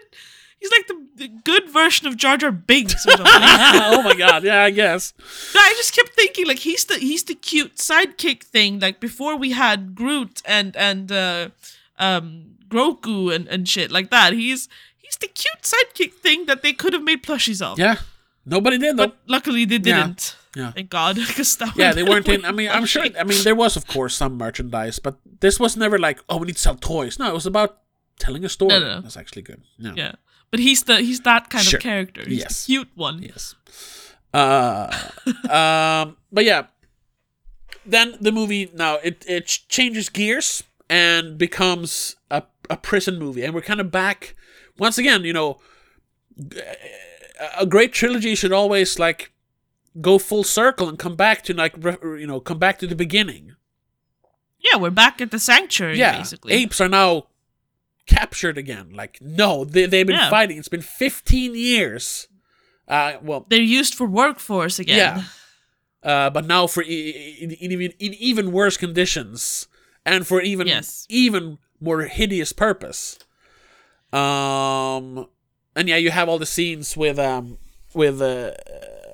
he's 0.59 0.71
like 0.71 0.87
the, 0.87 1.07
the 1.15 1.27
good 1.43 1.69
version 1.69 2.07
of 2.07 2.15
Jar 2.17 2.37
Jar 2.37 2.51
Binks 2.51 3.05
oh 3.09 4.01
my 4.03 4.13
god. 4.15 4.43
Yeah, 4.43 4.63
I 4.63 4.69
guess. 4.69 5.13
No, 5.53 5.61
I 5.61 5.73
just 5.77 5.95
kept 5.95 6.09
thinking 6.09 6.45
like 6.45 6.59
he's 6.59 6.85
the 6.85 6.95
he's 6.95 7.23
the 7.23 7.35
cute 7.35 7.75
sidekick 7.77 8.43
thing. 8.43 8.79
Like 8.79 8.99
before 8.99 9.35
we 9.35 9.51
had 9.51 9.95
Groot 9.95 10.41
and 10.45 10.75
and 10.77 11.11
uh, 11.11 11.49
um 11.97 12.51
Grogu 12.75 13.33
and 13.35 13.47
and 13.47 13.67
shit 13.67 13.91
like 13.91 14.09
that. 14.11 14.33
He's 14.33 14.67
he's 14.97 15.17
the 15.17 15.27
cute 15.27 15.61
sidekick 15.61 16.13
thing 16.13 16.45
that 16.47 16.61
they 16.61 16.73
could 16.73 16.93
have 16.93 17.03
made 17.03 17.23
plushies 17.23 17.61
of. 17.61 17.79
Yeah. 17.79 17.97
Nobody 18.45 18.77
did 18.77 18.97
though. 18.97 19.07
But 19.07 19.17
luckily 19.27 19.65
they 19.65 19.77
didn't. 19.79 20.35
Yeah. 20.55 20.71
Thank 20.71 20.89
God, 20.89 21.15
because 21.27 21.57
Yeah, 21.75 21.91
they 21.93 22.03
weren't 22.03 22.27
in. 22.29 22.45
I 22.49 22.51
mean, 22.51 22.69
I'm 22.69 22.85
sure. 22.85 23.03
I 23.19 23.23
mean, 23.25 23.43
there 23.43 23.55
was, 23.55 23.75
of 23.75 23.87
course, 23.87 24.15
some 24.15 24.37
merchandise, 24.37 24.99
but 24.99 25.17
this 25.41 25.59
was 25.59 25.75
never 25.75 25.97
like, 25.99 26.19
oh, 26.29 26.37
we 26.37 26.47
need 26.47 26.55
to 26.55 26.61
sell 26.61 26.75
toys. 26.75 27.19
No, 27.19 27.27
it 27.29 27.33
was 27.33 27.45
about 27.45 27.79
telling 28.19 28.45
a 28.45 28.49
story. 28.49 28.69
No, 28.69 28.79
no. 28.79 29.01
That's 29.01 29.17
actually 29.17 29.41
good. 29.41 29.61
Yeah. 29.77 29.93
Yeah, 29.95 30.11
but 30.51 30.59
he's 30.61 30.83
the 30.83 30.97
he's 31.01 31.21
that 31.21 31.49
kind 31.49 31.65
Sure. 31.65 31.77
of 31.77 31.83
character. 31.83 32.21
He's 32.25 32.39
Yes. 32.39 32.65
the 32.65 32.73
cute 32.73 32.89
one. 32.95 33.21
Yes. 33.21 33.55
Uh, 34.33 34.87
um, 35.49 36.17
but 36.31 36.45
yeah. 36.45 36.67
Then 37.85 38.15
the 38.21 38.31
movie 38.31 38.71
now 38.73 38.95
it 39.03 39.23
it 39.27 39.45
changes 39.69 40.09
gears 40.09 40.63
and 40.89 41.37
becomes 41.37 42.15
a 42.31 42.41
a 42.69 42.77
prison 42.77 43.17
movie, 43.19 43.43
and 43.43 43.53
we're 43.53 43.61
kind 43.61 43.79
of 43.81 43.91
back 43.91 44.35
once 44.77 44.97
again. 44.97 45.23
You 45.23 45.33
know, 45.33 45.59
a- 47.59 47.65
great 47.65 47.93
trilogy 47.93 48.35
should 48.35 48.51
always 48.51 48.99
like 48.99 49.31
go 50.01 50.17
full 50.17 50.43
circle 50.43 50.89
and 50.89 50.99
come 50.99 51.15
back 51.15 51.43
to 51.43 51.53
like 51.53 51.75
you 51.83 52.27
know 52.27 52.39
come 52.39 52.59
back 52.59 52.79
to 52.79 52.87
the 52.87 52.95
beginning. 52.95 53.55
Yeah, 54.59 54.79
we're 54.79 54.89
back 54.91 55.21
at 55.21 55.31
the 55.31 55.39
sanctuary. 55.39 55.97
yeah, 55.99 56.17
basically. 56.17 56.53
apes 56.53 56.81
are 56.81 56.89
now 56.89 57.27
captured 58.07 58.57
again. 58.57 58.91
Like 58.93 59.19
no, 59.21 59.63
they 59.65 59.85
they've 59.85 60.07
been 60.07 60.15
Yeah. 60.15 60.29
fighting. 60.29 60.57
It's 60.57 60.67
been 60.69 60.81
fifteen 60.81 61.55
years. 61.55 62.27
Uh, 62.87 63.13
well, 63.21 63.45
They're 63.49 63.61
used 63.61 63.95
for 63.95 64.05
workforce 64.05 64.77
again. 64.77 65.23
Yeah. 66.03 66.09
uh, 66.11 66.29
but 66.29 66.45
now 66.45 66.67
for 66.67 66.83
e- 66.83 67.37
in, 67.41 67.51
in 67.51 67.71
even 67.71 67.91
in 67.99 68.13
even 68.15 68.51
worse 68.51 68.77
conditions 68.77 69.67
and 70.05 70.27
for 70.27 70.39
even 70.41 70.67
Yes. 70.67 71.07
even 71.09 71.57
more 71.85 72.01
hideous 72.01 72.51
purpose. 72.51 73.17
Um, 74.11 75.27
and 75.75 75.87
yeah, 75.89 75.97
you 75.97 76.11
have 76.11 76.29
all 76.29 76.39
the 76.39 76.45
scenes 76.45 76.95
with 76.97 77.19
um 77.19 77.57
with 77.93 78.21
uh, 78.21 78.51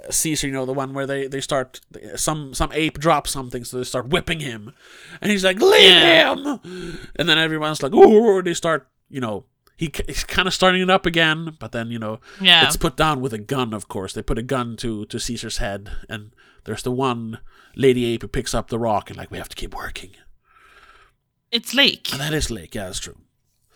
Caesar, 0.10 0.48
you 0.48 0.53
know, 0.53 0.65
the 0.65 0.73
one 0.73 0.93
where 0.93 1.06
they 1.07 1.27
they 1.27 1.41
start 1.41 1.80
some 2.15 2.53
some 2.53 2.72
ape 2.73 2.99
drops 2.99 3.31
something, 3.31 3.64
so 3.64 3.77
they 3.77 3.84
start 3.84 4.07
whipping 4.10 4.39
him, 4.39 4.73
and 5.22 5.31
he's 5.31 5.43
like, 5.43 5.60
"Leave 5.60 5.91
him!" 5.91 6.99
And 7.15 7.27
then 7.30 7.38
everyone's 7.38 7.81
like, 7.84 7.93
"Ooh!" 7.93 8.41
They 8.41 8.53
start, 8.53 8.88
you 9.10 9.22
know. 9.22 9.45
He, 9.77 9.91
he's 10.06 10.23
kind 10.23 10.48
of 10.48 10.53
starting 10.53 10.80
it 10.84 10.91
up 10.91 11.07
again, 11.07 11.57
but 11.60 11.72
then 11.72 11.89
you 11.89 11.98
know 11.98 12.19
Yeah. 12.39 12.64
it's 12.68 12.77
put 12.77 12.95
down 12.95 13.19
with 13.19 13.34
a 13.34 13.39
gun, 13.39 13.73
of 13.73 13.88
course. 13.88 14.14
They 14.14 14.22
put 14.22 14.38
a 14.38 14.43
gun 14.43 14.76
to 14.77 15.06
to 15.06 15.19
Caesar's 15.19 15.57
head, 15.57 15.89
and 16.07 16.35
there's 16.65 16.84
the 16.84 16.91
one 16.91 17.39
lady 17.76 18.06
ape 18.06 18.22
who 18.22 18.27
picks 18.27 18.53
up 18.53 18.68
the 18.69 18.77
rock 18.77 19.10
and 19.10 19.18
like 19.18 19.31
we 19.31 19.39
have 19.39 19.49
to 19.49 19.56
keep 19.56 19.73
working. 19.73 20.11
It's 21.52 21.73
Lake. 21.73 22.11
And 22.11 22.22
that 22.22 22.34
is 22.34 22.49
Lake, 22.49 22.76
yeah, 22.76 22.86
that's 22.86 22.99
true. 22.99 23.18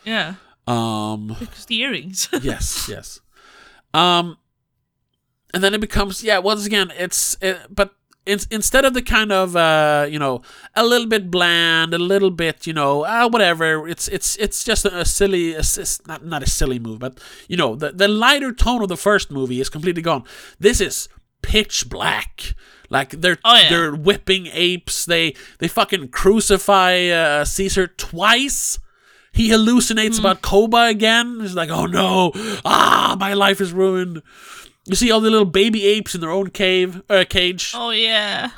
Yeah, 0.03 0.35
Um, 0.67 1.35
because 1.39 1.65
the 1.65 1.79
earrings. 1.81 2.29
yes, 2.41 2.87
yes. 2.89 3.19
Um, 3.93 4.37
and 5.53 5.63
then 5.63 5.73
it 5.73 5.81
becomes 5.81 6.23
yeah. 6.23 6.37
Once 6.39 6.65
again, 6.65 6.91
it's 6.97 7.37
it, 7.41 7.57
but. 7.69 7.93
In, 8.27 8.39
instead 8.49 8.85
of 8.85 8.95
the 8.95 9.03
kind 9.03 9.31
of 9.31 9.55
uh, 9.55 10.07
you 10.09 10.17
know 10.17 10.41
a 10.73 10.83
little 10.83 11.05
bit 11.05 11.29
bland, 11.29 11.93
a 11.93 11.99
little 11.99 12.31
bit 12.31 12.65
you 12.65 12.73
know 12.73 13.05
ah 13.05 13.27
whatever, 13.27 13.87
it's 13.87 14.07
it's 14.07 14.35
it's 14.37 14.63
just 14.63 14.83
a, 14.83 15.01
a 15.01 15.05
silly, 15.05 15.53
a, 15.53 15.61
not 16.07 16.25
not 16.25 16.41
a 16.41 16.49
silly 16.49 16.79
move, 16.79 16.97
but 16.97 17.19
you 17.47 17.55
know 17.55 17.75
the 17.75 17.91
the 17.91 18.07
lighter 18.07 18.51
tone 18.51 18.81
of 18.81 18.89
the 18.89 18.97
first 18.97 19.29
movie 19.29 19.61
is 19.61 19.69
completely 19.69 20.01
gone. 20.01 20.23
This 20.59 20.81
is 20.81 21.07
pitch 21.43 21.87
black. 21.87 22.55
Like 22.89 23.11
they're 23.21 23.37
Oh, 23.43 23.55
yeah. 23.55 23.69
they're 23.69 23.95
whipping 23.95 24.47
apes. 24.51 25.05
They 25.05 25.35
they 25.59 25.67
fucking 25.67 26.09
crucify 26.09 27.07
uh, 27.07 27.45
Caesar 27.45 27.87
twice. 27.87 28.79
He 29.33 29.49
hallucinates 29.49 30.15
Hmm. 30.17 30.25
about 30.25 30.41
Koba 30.41 30.85
again. 30.85 31.39
He's 31.41 31.55
like, 31.55 31.69
oh 31.69 31.85
no, 31.87 32.31
ah, 32.63 33.17
my 33.19 33.33
life 33.33 33.59
is 33.59 33.73
ruined. 33.73 34.21
You 34.87 34.95
see 34.95 35.11
all 35.11 35.19
the 35.19 35.29
little 35.31 35.45
baby 35.45 35.83
apes 35.85 36.13
in 36.15 36.21
their 36.21 36.29
own 36.31 36.51
cave, 36.51 37.01
uh, 37.09 37.25
cage. 37.27 37.71
oh 37.75 37.89
yeah, 37.89 38.51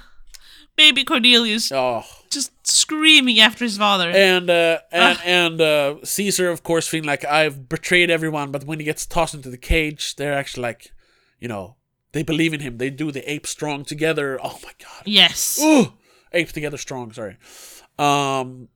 baby 0.76 1.04
Cornelius 1.04 1.72
Oh, 1.72 2.04
just 2.30 2.52
screaming 2.68 3.40
after 3.40 3.64
his 3.64 3.78
father. 3.78 4.10
and 4.12 4.50
uh, 4.50 4.80
and 4.92 5.18
Ah. 5.18 5.22
and 5.24 5.62
uh, 5.62 5.96
Caesar, 6.04 6.50
of 6.52 6.64
course, 6.64 6.88
feeling 6.88 7.08
like 7.08 7.24
I've 7.26 7.70
betrayed 7.70 8.10
everyone. 8.12 8.52
But 8.52 8.66
when 8.66 8.80
he 8.80 8.86
gets 8.86 9.06
tossed 9.06 9.34
into 9.34 9.50
the 9.50 9.58
cage, 9.58 10.16
they're 10.18 10.34
actually 10.34 10.64
like, 10.64 10.92
you 11.40 11.48
know, 11.48 11.76
they 12.12 12.24
believe 12.24 12.54
in 12.54 12.60
him. 12.62 12.78
They 12.78 12.90
do 12.90 13.12
the 13.12 13.30
ape 13.32 13.46
strong 13.48 13.84
together. 13.86 14.40
Oh 14.44 14.60
my 14.64 14.72
god. 14.80 15.04
yes. 15.06 15.60
Ooh, 15.62 15.94
apes 16.34 16.52
together 16.54 16.78
strong. 16.78 17.12
Sorry. 17.12 17.38
Um, 18.00 18.70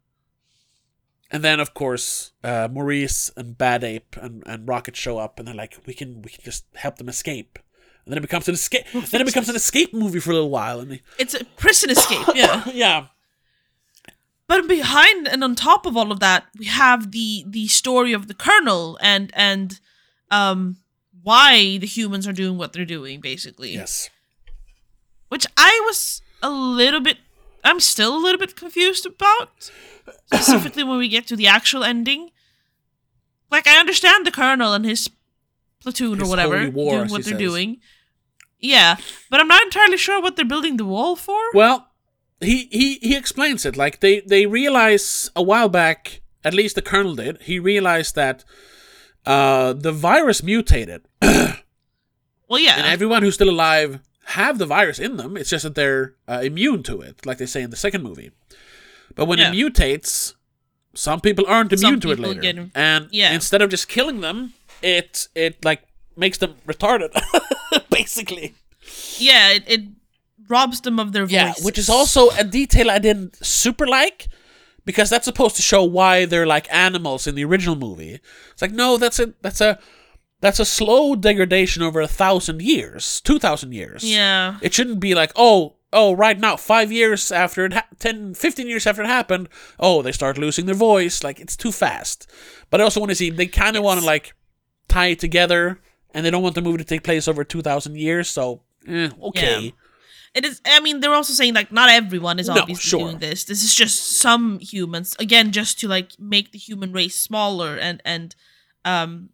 and 1.32 1.44
then 1.44 1.60
of 1.60 1.74
course 1.74 2.32
uh, 2.44 2.68
Maurice 2.72 3.32
and 3.38 3.58
Bad 3.58 3.84
Ape 3.84 4.16
and, 4.22 4.44
and 4.46 4.68
Rocket 4.68 4.96
show 4.96 5.18
up, 5.18 5.40
and 5.40 5.48
they're 5.48 5.56
like, 5.56 5.78
we 5.86 5.94
can 5.94 6.22
we 6.22 6.30
can 6.32 6.44
just 6.44 6.66
help 6.76 6.98
them 6.98 7.10
escape. 7.10 7.58
And 8.06 8.12
then 8.12 8.18
it 8.18 8.22
becomes 8.22 8.48
an 8.48 8.56
escape. 8.56 8.86
then 8.92 9.22
it 9.22 9.26
becomes 9.26 9.48
an 9.48 9.56
escape 9.56 9.94
movie 9.94 10.20
for 10.20 10.32
a 10.32 10.34
little 10.34 10.50
while, 10.50 10.80
and 10.80 10.92
they, 10.92 11.02
It's 11.20 11.36
a 11.36 11.46
prison 11.46 11.92
escape. 11.92 12.26
Yeah. 12.36 12.64
yeah, 12.74 13.06
But 14.48 14.68
behind 14.68 15.28
and 15.28 15.44
on 15.44 15.56
top 15.56 15.86
of 15.86 15.96
all 15.96 16.12
of 16.12 16.20
that, 16.20 16.46
we 16.58 16.66
have 16.66 17.12
the 17.12 17.46
the 17.48 17.68
story 17.68 18.12
of 18.12 18.28
the 18.28 18.34
Colonel 18.34 18.98
and 19.02 19.32
and 19.36 19.80
um 20.32 20.78
why 21.24 21.78
the 21.78 21.88
humans 21.88 22.28
are 22.28 22.34
doing 22.34 22.58
what 22.58 22.74
they're 22.74 22.86
doing, 22.86 23.20
basically. 23.22 23.74
yes, 23.74 24.10
Which 25.30 25.46
I 25.58 25.82
was 25.86 26.22
a 26.42 26.50
little 26.50 27.00
bit 27.02 27.18
I'm 27.64 27.80
still 27.80 28.16
a 28.16 28.22
little 28.24 28.40
bit 28.40 28.56
confused 28.56 29.06
about. 29.06 29.72
Specifically 30.34 30.84
when 30.84 30.98
we 30.98 31.08
get 31.08 31.28
to 31.28 31.36
the 31.36 31.48
actual 31.48 31.84
ending. 31.84 32.32
Like 33.52 33.68
I 33.68 33.80
understand 33.80 34.26
the 34.26 34.32
Colonel 34.32 34.74
and 34.74 34.84
his 34.86 35.10
platoon 35.82 36.20
His 36.20 36.28
or 36.28 36.30
whatever 36.30 36.70
war, 36.72 36.98
doing 37.00 37.10
what 37.12 37.24
they're 37.24 37.34
says. 37.34 37.40
doing. 37.40 37.78
Yeah. 38.60 38.96
But 39.30 39.40
I'm 39.40 39.48
not 39.48 39.62
entirely 39.64 39.98
sure 39.98 40.22
what 40.22 40.36
they're 40.36 40.46
building 40.46 40.78
the 40.78 40.86
wall 40.86 41.16
for. 41.16 41.40
Well, 41.54 41.88
he, 42.40 42.68
he 42.72 42.96
he 42.96 43.16
explains 43.16 43.66
it 43.66 43.78
like 43.78 44.00
they 44.00 44.22
they 44.22 44.46
realize 44.48 45.30
a 45.36 45.44
while 45.44 45.70
back, 45.70 46.22
at 46.44 46.54
least 46.56 46.74
the 46.76 46.82
colonel 46.82 47.14
did. 47.16 47.42
He 47.44 47.60
realized 47.60 48.16
that 48.16 48.44
uh, 49.26 49.74
the 49.74 49.92
virus 49.92 50.44
mutated, 50.44 51.02
well 51.22 52.60
yeah. 52.60 52.78
and 52.78 52.88
everyone 52.88 53.24
who's 53.24 53.36
still 53.36 53.50
alive 53.50 54.00
have 54.26 54.58
the 54.58 54.66
virus 54.66 55.00
in 55.00 55.18
them. 55.18 55.36
It's 55.38 55.50
just 55.50 55.64
that 55.64 55.76
they're 55.76 56.14
uh, 56.28 56.42
immune 56.44 56.84
to 56.84 57.02
it, 57.02 57.26
like 57.26 57.38
they 57.38 57.46
say 57.46 57.62
in 57.62 57.70
the 57.70 57.76
second 57.76 58.04
movie. 58.04 58.32
But 59.16 59.26
when 59.26 59.40
Yeah. 59.40 59.52
it 59.52 59.56
mutates, 59.56 60.36
some 60.94 61.20
people 61.22 61.46
aren't 61.48 61.74
immune 61.74 62.00
to 62.02 62.12
it 62.12 62.20
later, 62.20 62.42
get- 62.42 62.58
and 62.76 63.08
yeah. 63.12 63.34
instead 63.34 63.62
of 63.62 63.70
just 63.70 63.88
killing 63.88 64.22
them, 64.22 64.54
it 64.82 65.28
it 65.36 65.64
like 65.66 65.84
makes 66.16 66.38
them 66.38 66.56
retarded, 66.68 67.12
basically. 67.90 68.54
yeah, 69.18 69.50
it, 69.50 69.64
it 69.68 69.82
robs 70.48 70.82
them 70.82 71.00
of 71.00 71.14
their 71.14 71.26
voice. 71.26 71.32
Yeah, 71.32 71.54
which 71.62 71.78
is 71.78 71.90
also 71.90 72.30
a 72.32 72.44
detail 72.44 72.90
I 72.92 73.00
didn't 73.00 73.44
super 73.46 73.88
like 73.88 74.28
because 74.86 75.10
that's 75.10 75.26
supposed 75.26 75.56
to 75.58 75.62
show 75.62 75.84
why 75.84 76.26
they're 76.26 76.48
like 76.48 76.68
animals 76.74 77.28
in 77.28 77.36
the 77.36 77.46
original 77.46 77.76
movie. 77.76 78.20
It's 78.52 78.62
like 78.62 78.72
no, 78.72 78.98
that's 78.98 79.20
a 79.20 79.34
that's 79.42 79.62
a 79.62 79.80
that's 80.40 80.60
a 80.60 80.66
slow 80.66 81.16
degradation 81.16 81.84
over 81.84 82.02
a 82.02 82.08
thousand 82.08 82.62
years, 82.62 83.22
two 83.22 83.40
thousand 83.40 83.74
years. 83.74 84.04
Yeah. 84.04 84.58
it 84.62 84.74
shouldn't 84.74 85.00
be 85.00 85.14
like 85.16 85.32
oh 85.36 85.76
oh 85.94 86.14
right 86.14 86.40
now 86.40 86.56
five 86.56 86.92
years 86.92 87.32
after 87.34 87.66
it 87.66 87.74
ha- 87.74 87.86
10 88.00 88.34
15 88.34 88.66
years 88.66 88.88
after 88.88 89.02
it 89.04 89.08
happened 89.08 89.50
oh 89.78 90.02
they 90.02 90.14
start 90.14 90.38
losing 90.38 90.66
their 90.66 90.74
voice 90.74 91.22
like 91.22 91.38
it's 91.38 91.58
too 91.58 91.70
fast 91.70 92.32
but 92.70 92.80
i 92.80 92.84
also 92.86 93.02
want 93.02 93.10
to 93.10 93.16
see 93.16 93.30
they 93.30 93.46
kind 93.46 93.76
of 93.76 93.84
want 93.84 94.00
to 94.00 94.06
like 94.06 94.34
tie 94.88 95.08
it 95.08 95.20
together 95.20 95.82
and 96.14 96.26
they 96.26 96.32
don't 96.32 96.42
want 96.44 96.56
the 96.56 96.62
movie 96.62 96.78
to 96.78 96.86
take 96.86 97.04
place 97.04 97.28
over 97.28 97.44
2000 97.44 97.98
years 97.98 98.30
so 98.30 98.62
eh, 98.88 99.10
okay 99.22 99.60
Yeah. 99.66 99.72
It 100.34 100.46
is. 100.46 100.62
I 100.66 100.80
mean, 100.80 101.02
they're 101.02 101.14
also 101.14 101.34
saying 101.34 101.54
like 101.54 101.72
not 101.72 101.90
everyone 101.90 102.40
is 102.40 102.48
No, 102.48 102.56
obviously 102.62 102.90
sure. 102.90 103.00
doing 103.00 103.20
this. 103.20 103.44
This 103.44 103.64
is 103.64 103.76
just 103.76 104.18
some 104.18 104.60
humans. 104.60 105.16
Again, 105.20 105.52
just 105.52 105.80
to 105.82 105.88
like 105.90 106.12
make 106.20 106.52
the 106.52 106.58
human 106.60 106.92
race 106.94 107.20
smaller 107.20 107.78
and 107.78 108.02
and 108.06 108.36
um 108.86 109.30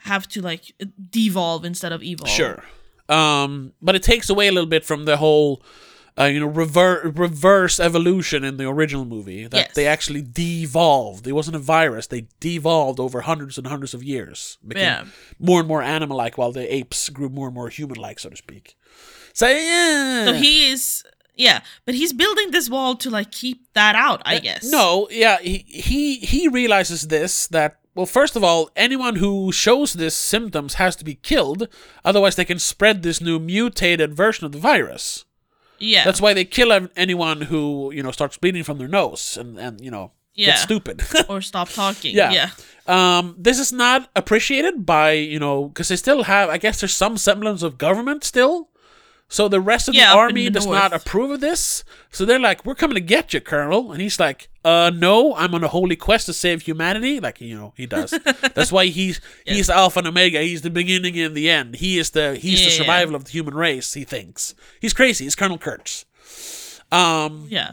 have 0.00 0.28
to 0.28 0.42
like 0.42 0.72
devolve 1.10 1.64
instead 1.64 1.92
of 1.92 2.02
evolve. 2.02 2.28
Sure. 2.28 2.64
Um, 3.08 3.72
but 3.80 3.94
it 3.94 4.02
takes 4.02 4.28
away 4.30 4.48
a 4.48 4.52
little 4.52 4.68
bit 4.68 4.84
from 4.84 5.04
the 5.04 5.16
whole, 5.18 5.62
uh, 6.18 6.24
you 6.24 6.40
know, 6.40 6.46
rever- 6.46 7.12
reverse 7.14 7.78
evolution 7.80 8.42
in 8.44 8.56
the 8.56 8.68
original 8.68 9.04
movie. 9.04 9.46
That 9.46 9.66
Yes. 9.66 9.74
they 9.74 9.86
actually 9.86 10.22
devolved. 10.22 11.26
It 11.26 11.32
wasn't 11.32 11.56
a 11.56 11.60
virus. 11.60 12.06
They 12.06 12.26
devolved 12.40 12.98
over 13.00 13.20
hundreds 13.22 13.58
and 13.58 13.66
hundreds 13.66 13.94
of 13.94 14.02
years. 14.02 14.58
Became 14.66 14.82
Yeah. 14.82 15.04
more 15.38 15.60
and 15.60 15.68
more 15.68 15.82
animal-like, 15.82 16.36
while 16.38 16.52
the 16.52 16.72
apes 16.74 17.08
grew 17.10 17.28
more 17.28 17.48
and 17.48 17.54
more 17.54 17.68
human-like, 17.68 18.18
so 18.18 18.30
to 18.30 18.36
speak. 18.36 18.76
So 19.32 19.46
yeah. 19.48 20.26
So 20.26 20.32
he 20.34 20.70
is. 20.70 21.04
Yeah, 21.34 21.60
but 21.86 21.94
he's 21.94 22.12
building 22.12 22.50
this 22.50 22.68
wall 22.68 22.94
to 22.96 23.08
like 23.10 23.30
keep 23.30 23.66
that 23.72 23.96
out. 23.96 24.20
I 24.26 24.38
guess. 24.38 24.64
Uh, 24.66 24.76
No, 24.76 25.08
yeah, 25.10 25.38
he, 25.40 25.64
he 25.68 26.16
he 26.16 26.46
realizes 26.46 27.08
this 27.08 27.46
that 27.48 27.78
well, 27.94 28.06
first 28.06 28.36
of 28.36 28.44
all, 28.44 28.70
anyone 28.76 29.16
who 29.16 29.50
shows 29.52 29.94
this 29.94 30.14
symptoms 30.14 30.74
has 30.74 30.94
to 30.96 31.04
be 31.04 31.14
killed, 31.16 31.68
otherwise 32.04 32.36
they 32.36 32.44
can 32.44 32.58
spread 32.58 33.02
this 33.02 33.20
new 33.20 33.38
mutated 33.38 34.14
version 34.14 34.44
of 34.46 34.52
the 34.52 34.58
virus. 34.58 35.24
Yeah. 35.78 36.04
That's 36.04 36.20
why 36.20 36.32
they 36.34 36.44
kill 36.44 36.70
anyone 36.96 37.42
who 37.42 37.90
you 37.94 38.02
know 38.02 38.12
starts 38.12 38.36
bleeding 38.38 38.62
from 38.64 38.78
their 38.78 38.88
nose 38.88 39.36
and 39.40 39.58
and 39.58 39.80
you 39.80 39.90
know 39.90 40.12
Yeah. 40.34 40.46
gets 40.52 40.62
stupid. 40.62 41.02
or 41.28 41.40
stop 41.40 41.70
talking. 41.70 42.14
Yeah. 42.14 42.30
Yeah. 42.32 42.50
um, 42.86 43.34
this 43.38 43.58
is 43.58 43.72
not 43.72 44.10
appreciated 44.14 44.84
by 44.86 45.12
you 45.12 45.38
know 45.40 45.68
because 45.68 45.88
they 45.88 45.96
still 45.96 46.24
have. 46.24 46.50
I 46.50 46.58
guess 46.58 46.80
there's 46.80 46.94
some 46.94 47.16
semblance 47.16 47.62
of 47.62 47.78
government 47.78 48.22
still. 48.24 48.68
So 49.32 49.48
the 49.48 49.62
rest 49.62 49.88
of 49.88 49.94
Yeah, 49.94 50.10
the 50.12 50.18
army 50.18 50.44
the 50.44 50.50
does 50.50 50.66
not 50.66 50.92
approve 50.92 51.30
of 51.30 51.40
this. 51.40 51.84
So 52.10 52.26
they're 52.26 52.38
like, 52.38 52.66
"We're 52.66 52.74
coming 52.74 52.96
to 52.96 53.00
get 53.00 53.32
you, 53.32 53.40
Colonel," 53.40 53.90
and 53.90 53.98
he's 54.02 54.20
like, 54.20 54.50
"Uh, 54.62 54.90
no, 54.94 55.34
I'm 55.36 55.54
on 55.54 55.64
a 55.64 55.68
holy 55.68 55.96
quest 55.96 56.26
to 56.26 56.34
save 56.34 56.60
humanity." 56.60 57.18
Like 57.18 57.40
you 57.40 57.56
know, 57.56 57.72
he 57.74 57.86
does. 57.86 58.10
That's 58.54 58.70
why 58.70 58.86
he's 58.88 59.22
he's 59.46 59.70
Alpha 59.70 60.00
and 60.00 60.08
Omega. 60.08 60.42
He's 60.42 60.60
the 60.60 60.68
beginning 60.68 61.18
and 61.18 61.34
the 61.34 61.48
end. 61.48 61.76
He 61.76 61.98
is 61.98 62.10
the 62.10 62.34
he's 62.36 62.58
the 62.62 62.70
Yeah. 62.72 62.76
survival 62.76 63.14
of 63.14 63.24
the 63.24 63.30
human 63.30 63.54
race. 63.54 63.94
He 63.94 64.04
thinks 64.04 64.54
he's 64.82 64.92
crazy. 64.92 65.24
He's 65.24 65.34
Colonel 65.34 65.56
Kurtz. 65.56 66.04
Um, 66.92 67.46
Yeah. 67.48 67.70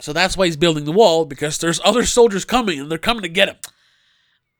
so 0.00 0.12
that's 0.12 0.36
why 0.36 0.46
he's 0.46 0.56
building 0.56 0.84
the 0.84 0.90
wall 0.90 1.24
because 1.26 1.58
there's 1.58 1.80
other 1.84 2.04
soldiers 2.04 2.44
coming 2.44 2.80
and 2.80 2.90
they're 2.90 2.98
coming 2.98 3.22
to 3.22 3.28
get 3.28 3.48
him. 3.48 3.56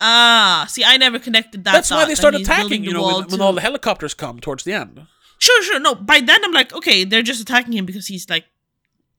Ah, 0.00 0.66
see, 0.68 0.84
I 0.84 0.96
never 0.98 1.18
connected 1.18 1.64
that. 1.64 1.72
That's 1.72 1.90
why 1.90 2.04
they 2.04 2.14
start 2.14 2.36
attacking. 2.36 2.68
building 2.68 2.84
You 2.84 2.92
know, 2.92 3.06
when, 3.18 3.26
when 3.28 3.40
all 3.40 3.52
the 3.52 3.60
helicopters 3.60 4.14
come 4.14 4.38
towards 4.38 4.62
the 4.62 4.72
end. 4.72 5.06
Sure, 5.42 5.62
sure. 5.64 5.80
No, 5.80 5.96
by 5.96 6.20
then 6.20 6.44
I'm 6.44 6.52
like, 6.52 6.72
okay, 6.72 7.02
they're 7.02 7.22
just 7.22 7.40
attacking 7.40 7.72
him 7.72 7.84
because 7.84 8.06
he's 8.06 8.30
like 8.30 8.44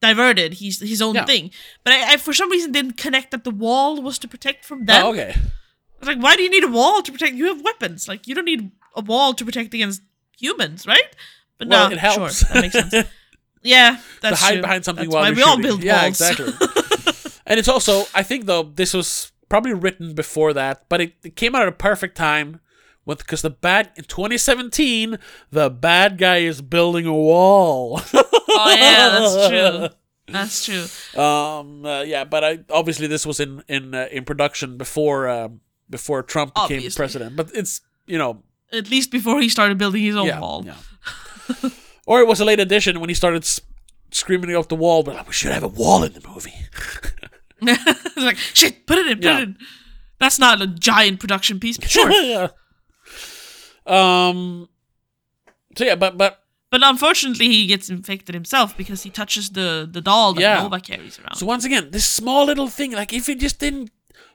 diverted. 0.01 0.53
He's 0.53 0.79
his 0.79 1.01
own 1.01 1.15
Yeah. 1.15 1.25
thing. 1.25 1.51
But 1.83 1.93
I, 1.93 2.13
I, 2.13 2.17
for 2.17 2.33
some 2.33 2.49
reason, 2.49 2.71
didn't 2.71 2.95
connect 2.95 3.31
that 3.31 3.43
the 3.43 3.51
wall 3.51 4.01
was 4.01 4.17
to 4.19 4.27
protect 4.29 4.63
from 4.63 4.83
oh, 4.83 4.85
them. 4.85 5.05
Oh, 5.05 5.11
okay. 5.11 5.33
I 5.35 5.99
was 5.99 6.07
like, 6.07 6.23
why 6.23 6.37
do 6.37 6.43
you 6.43 6.49
need 6.49 6.63
a 6.63 6.69
wall 6.71 7.01
to 7.01 7.11
protect? 7.11 7.35
You 7.35 7.47
have 7.47 7.61
weapons. 7.61 8.07
Like, 8.07 8.25
you 8.25 8.35
don't 8.35 8.45
need 8.45 8.71
a 8.95 9.01
wall 9.01 9.33
to 9.33 9.43
protect 9.43 9.73
against 9.73 10.01
humans, 10.39 10.87
right? 10.87 11.09
But 11.57 11.67
Well, 11.67 11.89
no, 11.89 11.93
it 11.93 11.99
helps. 11.99 12.39
Sure, 12.39 12.53
that 12.53 12.61
makes 12.61 12.73
sense. 12.73 13.09
Yeah, 13.65 13.99
that's 14.21 14.39
to 14.39 14.45
hide 14.45 14.51
true. 14.53 14.61
behind 14.61 14.83
something 14.85 15.09
That's 15.09 15.13
while 15.15 15.33
we 15.33 15.41
all 15.41 15.55
shooting. 15.55 15.61
build 15.63 15.83
yeah, 15.83 16.01
walls. 16.03 16.19
exactly. 16.19 16.51
and 17.47 17.57
it's 17.57 17.69
also, 17.69 18.03
I 18.13 18.21
think 18.21 18.45
though, 18.45 18.63
this 18.63 18.93
was 18.93 19.31
probably 19.47 19.73
written 19.73 20.13
before 20.13 20.51
that, 20.51 20.83
but 20.89 20.99
it, 20.99 21.13
it 21.23 21.35
came 21.37 21.55
out 21.55 21.61
at 21.61 21.69
a 21.69 21.71
perfect 21.71 22.17
time. 22.17 22.59
Because 23.05 23.41
the 23.41 23.49
bad 23.49 23.91
in 23.97 24.05
2017, 24.05 25.17
the 25.51 25.69
bad 25.69 26.17
guy 26.17 26.37
is 26.37 26.61
building 26.61 27.05
a 27.05 27.13
wall. 27.13 27.99
oh 28.13 28.75
yeah, 28.77 29.09
that's 29.19 29.47
true. 29.49 29.89
That's 30.27 30.65
true. 30.65 31.21
Um, 31.21 31.85
uh, 31.85 32.01
yeah, 32.03 32.23
but 32.23 32.43
I 32.43 32.59
obviously 32.69 33.07
this 33.07 33.25
was 33.25 33.39
in 33.39 33.61
in 33.67 33.93
uh, 33.93 34.07
in 34.11 34.23
production 34.23 34.77
before 34.77 35.27
um, 35.27 35.59
before 35.89 36.23
Trump 36.23 36.53
became 36.55 36.77
Obviously. 36.77 36.97
president. 36.97 37.35
But 37.35 37.51
it's 37.53 37.81
you 38.07 38.17
know 38.17 38.41
At 38.71 38.89
least 38.89 39.11
before 39.11 39.41
he 39.41 39.49
started 39.49 39.77
building 39.77 40.03
his 40.03 40.15
own 40.15 40.27
yeah, 40.27 40.39
wall. 40.39 40.63
yeah. 40.65 40.75
or 42.07 42.21
it 42.21 42.27
was 42.27 42.39
a 42.39 42.45
late 42.45 42.59
addition 42.61 42.99
when 43.01 43.09
he 43.09 43.15
started 43.15 43.43
s- 43.43 43.59
screaming 44.11 44.55
off 44.55 44.69
the 44.69 44.75
wall. 44.77 45.03
But 45.03 45.15
like, 45.15 45.27
we 45.27 45.33
should 45.33 45.51
have 45.51 45.63
a 45.63 45.67
wall 45.67 46.03
in 46.03 46.13
the 46.13 46.21
movie. 46.27 46.53
it's 47.61 48.17
like 48.17 48.37
shit. 48.37 48.87
Put 48.87 48.97
it 48.99 49.07
in. 49.07 49.17
Put 49.17 49.23
Yeah. 49.25 49.39
it 49.39 49.43
in. 49.43 49.57
That's 50.19 50.39
not 50.39 50.61
a 50.61 50.67
giant 50.67 51.19
production 51.19 51.59
piece. 51.59 51.77
but 51.77 51.89
Sure. 51.89 52.49
Um. 53.85 54.69
So 55.77 55.83
yeah, 55.85 55.95
but 55.95 56.17
but 56.17 56.39
But 56.69 56.81
unfortunately, 56.83 57.47
he 57.47 57.67
gets 57.67 57.89
infected 57.89 58.33
himself 58.35 58.75
because 58.77 59.03
he 59.03 59.09
touches 59.09 59.49
the 59.49 59.87
the 59.91 60.01
doll 60.01 60.33
that 60.33 60.41
Yeah. 60.41 60.61
Nova 60.63 60.79
carries 60.79 61.19
around. 61.19 61.35
so 61.37 61.45
once 61.45 61.65
again, 61.65 61.91
this 61.91 62.05
small 62.05 62.45
little 62.45 62.67
thing, 62.69 62.91
like 62.91 63.13
if 63.13 63.27
he 63.27 63.35
just 63.35 63.59
didn't. 63.59 63.91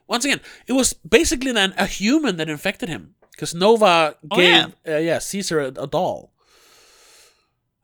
Once 0.07 0.25
again, 0.25 0.39
it 0.67 0.73
was 0.73 0.93
basically 0.93 1.51
then 1.53 1.73
a 1.77 1.85
human 1.85 2.37
that 2.37 2.49
infected 2.49 2.89
him 2.89 3.13
because 3.31 3.53
Nova 3.53 4.15
Oh, 4.31 4.37
gave 4.37 4.73
yeah. 4.85 4.95
uh, 4.95 4.97
yeah 4.99 5.19
Caesar 5.19 5.59
a, 5.59 5.67
a 5.67 5.87
doll. 5.87 6.31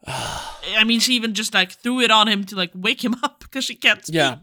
I 0.08 0.84
mean, 0.86 1.00
she 1.00 1.14
even 1.14 1.34
just 1.34 1.54
like 1.54 1.72
threw 1.72 2.02
it 2.02 2.12
on 2.12 2.28
him 2.28 2.44
to 2.46 2.56
like 2.56 2.72
wake 2.74 3.04
him 3.04 3.16
up 3.24 3.40
because 3.40 3.66
she 3.66 3.76
can't 3.76 4.04
speak. 4.06 4.16
Yeah. 4.16 4.38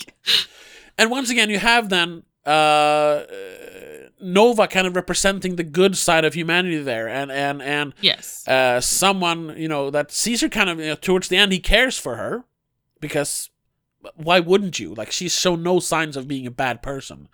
And 0.99 1.11
once 1.11 1.31
again, 1.31 1.51
you 1.51 1.59
have 1.59 1.89
then 1.89 2.23
uh, 2.47 2.49
uh, 2.49 3.23
Nova 4.21 4.67
kind 4.69 4.87
of 4.87 4.95
representing 4.97 5.57
the 5.57 5.65
good 5.65 5.97
side 5.97 6.25
of 6.25 6.35
humanity 6.35 6.79
there, 6.83 7.09
and 7.09 7.31
and 7.33 7.61
and 7.63 7.95
Yes. 8.01 8.47
uh, 8.47 8.81
someone 8.81 9.55
you 9.57 9.69
know 9.69 9.91
that 9.91 10.11
Caesar 10.13 10.49
kind 10.49 10.71
of 10.71 10.79
you 10.79 10.87
know, 10.87 10.95
towards 10.95 11.29
the 11.29 11.37
end 11.37 11.53
he 11.53 11.59
cares 11.59 11.99
for 11.99 12.17
her 12.17 12.45
because 13.01 13.51
why 14.15 14.41
wouldn't 14.41 14.79
you? 14.79 14.95
Like 14.95 15.13
she's 15.13 15.33
shown 15.39 15.63
no 15.63 15.79
signs 15.81 16.17
of 16.17 16.27
being 16.29 16.47
a 16.47 16.51
bad 16.51 16.83
person. 16.83 17.29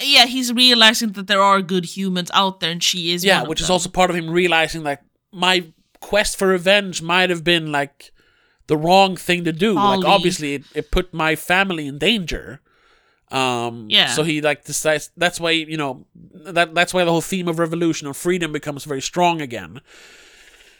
Yeah, 0.00 0.26
he's 0.26 0.52
realizing 0.52 1.12
that 1.12 1.26
there 1.28 1.40
are 1.42 1.62
good 1.62 1.84
humans 1.96 2.30
out 2.34 2.60
there, 2.60 2.70
and 2.72 2.82
she 2.82 3.12
is. 3.12 3.24
yeah, 3.24 3.36
one 3.36 3.42
of 3.42 3.48
which 3.48 3.60
is 3.60 3.70
also 3.70 3.88
part 3.88 4.10
of 4.10 4.16
him 4.16 4.30
realizing 4.30 4.82
like 4.82 5.00
my 5.32 5.66
quest 6.00 6.36
for 6.36 6.48
revenge 6.48 7.02
might 7.02 7.30
have 7.30 7.44
been 7.44 7.70
like 7.70 8.10
the 8.66 8.76
wrong 8.76 9.16
thing 9.16 9.44
to 9.44 9.52
do. 9.52 9.74
Like 9.74 10.04
obviously 10.04 10.54
it, 10.54 10.64
it 10.74 10.90
put 10.90 11.14
my 11.14 11.36
family 11.36 11.86
in 11.86 11.98
danger. 11.98 12.60
Um, 13.32 13.86
Yeah. 13.88 14.08
So 14.14 14.22
he 14.24 14.40
like 14.40 14.64
decides. 14.64 15.10
That's 15.16 15.40
why 15.40 15.50
you 15.52 15.76
know 15.76 16.04
that 16.34 16.74
that's 16.74 16.92
why 16.94 17.04
the 17.04 17.10
whole 17.10 17.20
theme 17.22 17.48
of 17.48 17.58
revolution 17.58 18.06
or 18.08 18.14
freedom 18.14 18.52
becomes 18.52 18.84
very 18.84 19.00
strong 19.02 19.40
again. 19.40 19.80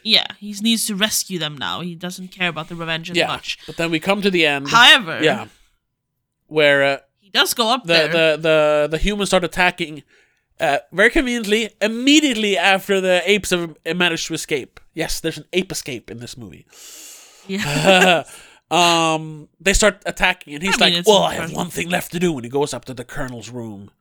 Yeah, 0.05 0.27
he 0.39 0.53
needs 0.61 0.85
to 0.87 0.95
rescue 0.95 1.39
them 1.39 1.57
now. 1.57 1.79
He 1.81 1.95
doesn't 1.95 2.27
care 2.27 2.49
about 2.49 2.67
the 2.67 2.75
revenge 2.75 3.09
as 3.09 3.15
Yeah. 3.17 3.27
much. 3.27 3.57
But 3.65 3.77
then 3.77 3.89
we 3.91 3.99
come 3.99 4.21
to 4.21 4.29
the 4.29 4.45
end. 4.45 4.67
However, 4.69 5.19
yeah. 5.23 5.47
Where 6.47 6.83
uh, 6.83 6.97
he 7.21 7.29
does 7.29 7.53
go 7.53 7.69
up 7.73 7.83
the, 7.83 7.93
there. 7.93 8.07
the 8.07 8.37
the 8.41 8.87
the 8.91 8.97
humans 8.97 9.29
start 9.29 9.43
attacking. 9.43 10.03
Uh, 10.59 10.77
very 10.91 11.09
conveniently, 11.09 11.69
immediately 11.81 12.57
after 12.57 13.01
the 13.01 13.21
apes 13.25 13.49
have 13.49 13.75
managed 13.95 14.27
to 14.27 14.33
escape. 14.33 14.79
Yes, 14.93 15.19
there's 15.19 15.37
an 15.39 15.45
ape 15.53 15.71
escape 15.71 16.11
in 16.11 16.19
this 16.19 16.37
movie. 16.37 16.65
yeah. 17.47 18.23
um, 18.73 19.49
they 19.59 19.73
start 19.73 20.01
attacking, 20.05 20.53
and 20.55 20.63
he's 20.63 20.81
I 20.81 20.85
mean, 20.87 20.95
like, 20.97 21.07
"Well, 21.07 21.23
I 21.23 21.35
have 21.35 21.53
one 21.53 21.69
thing 21.69 21.89
left 21.89 22.11
to 22.13 22.19
do." 22.19 22.35
And 22.35 22.43
he 22.43 22.49
goes 22.49 22.73
up 22.73 22.85
to 22.85 22.93
the 22.93 23.05
colonel's 23.05 23.49
room, 23.49 23.91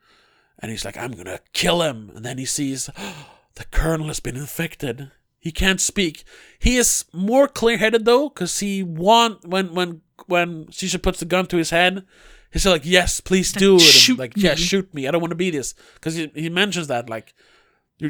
and 0.59 0.71
he's 0.71 0.85
like, 0.85 0.97
"I'm 0.97 1.13
gonna 1.13 1.41
kill 1.53 1.83
him." 1.83 2.11
And 2.15 2.25
then 2.25 2.39
he 2.39 2.45
sees 2.47 2.89
the 3.55 3.65
colonel 3.71 4.07
has 4.09 4.21
been 4.21 4.37
infected. 4.37 5.11
He 5.39 5.51
can't 5.53 5.81
speak. 5.81 6.25
He 6.59 6.77
is 6.77 7.05
more 7.13 7.49
clear-headed 7.49 8.05
though, 8.05 8.29
because 8.29 8.61
he 8.61 8.83
want 8.83 9.45
when 9.47 9.75
when 9.75 10.01
when 10.27 10.71
Caesar 10.73 10.99
puts 10.99 11.19
the 11.19 11.27
gun 11.27 11.47
to 11.47 11.57
his 11.57 11.71
head. 11.71 12.05
He's 12.53 12.67
like, 12.67 12.83
"Yes, 12.85 13.21
please 13.21 13.53
do 13.53 13.77
it." 13.77 13.83
And 13.83 13.91
"Shoot 13.91 14.19
like, 14.19 14.35
yeah, 14.37 14.51
me." 14.51 14.57
shoot 14.57 14.93
me. 14.95 15.09
I 15.09 15.11
don't 15.11 15.21
want 15.21 15.33
to 15.33 15.37
be 15.37 15.51
this. 15.51 15.75
Because 15.95 16.15
he, 16.17 16.31
he 16.35 16.49
mentions 16.49 16.87
that 16.89 17.09
like. 17.11 17.35
Uh, 18.03 18.09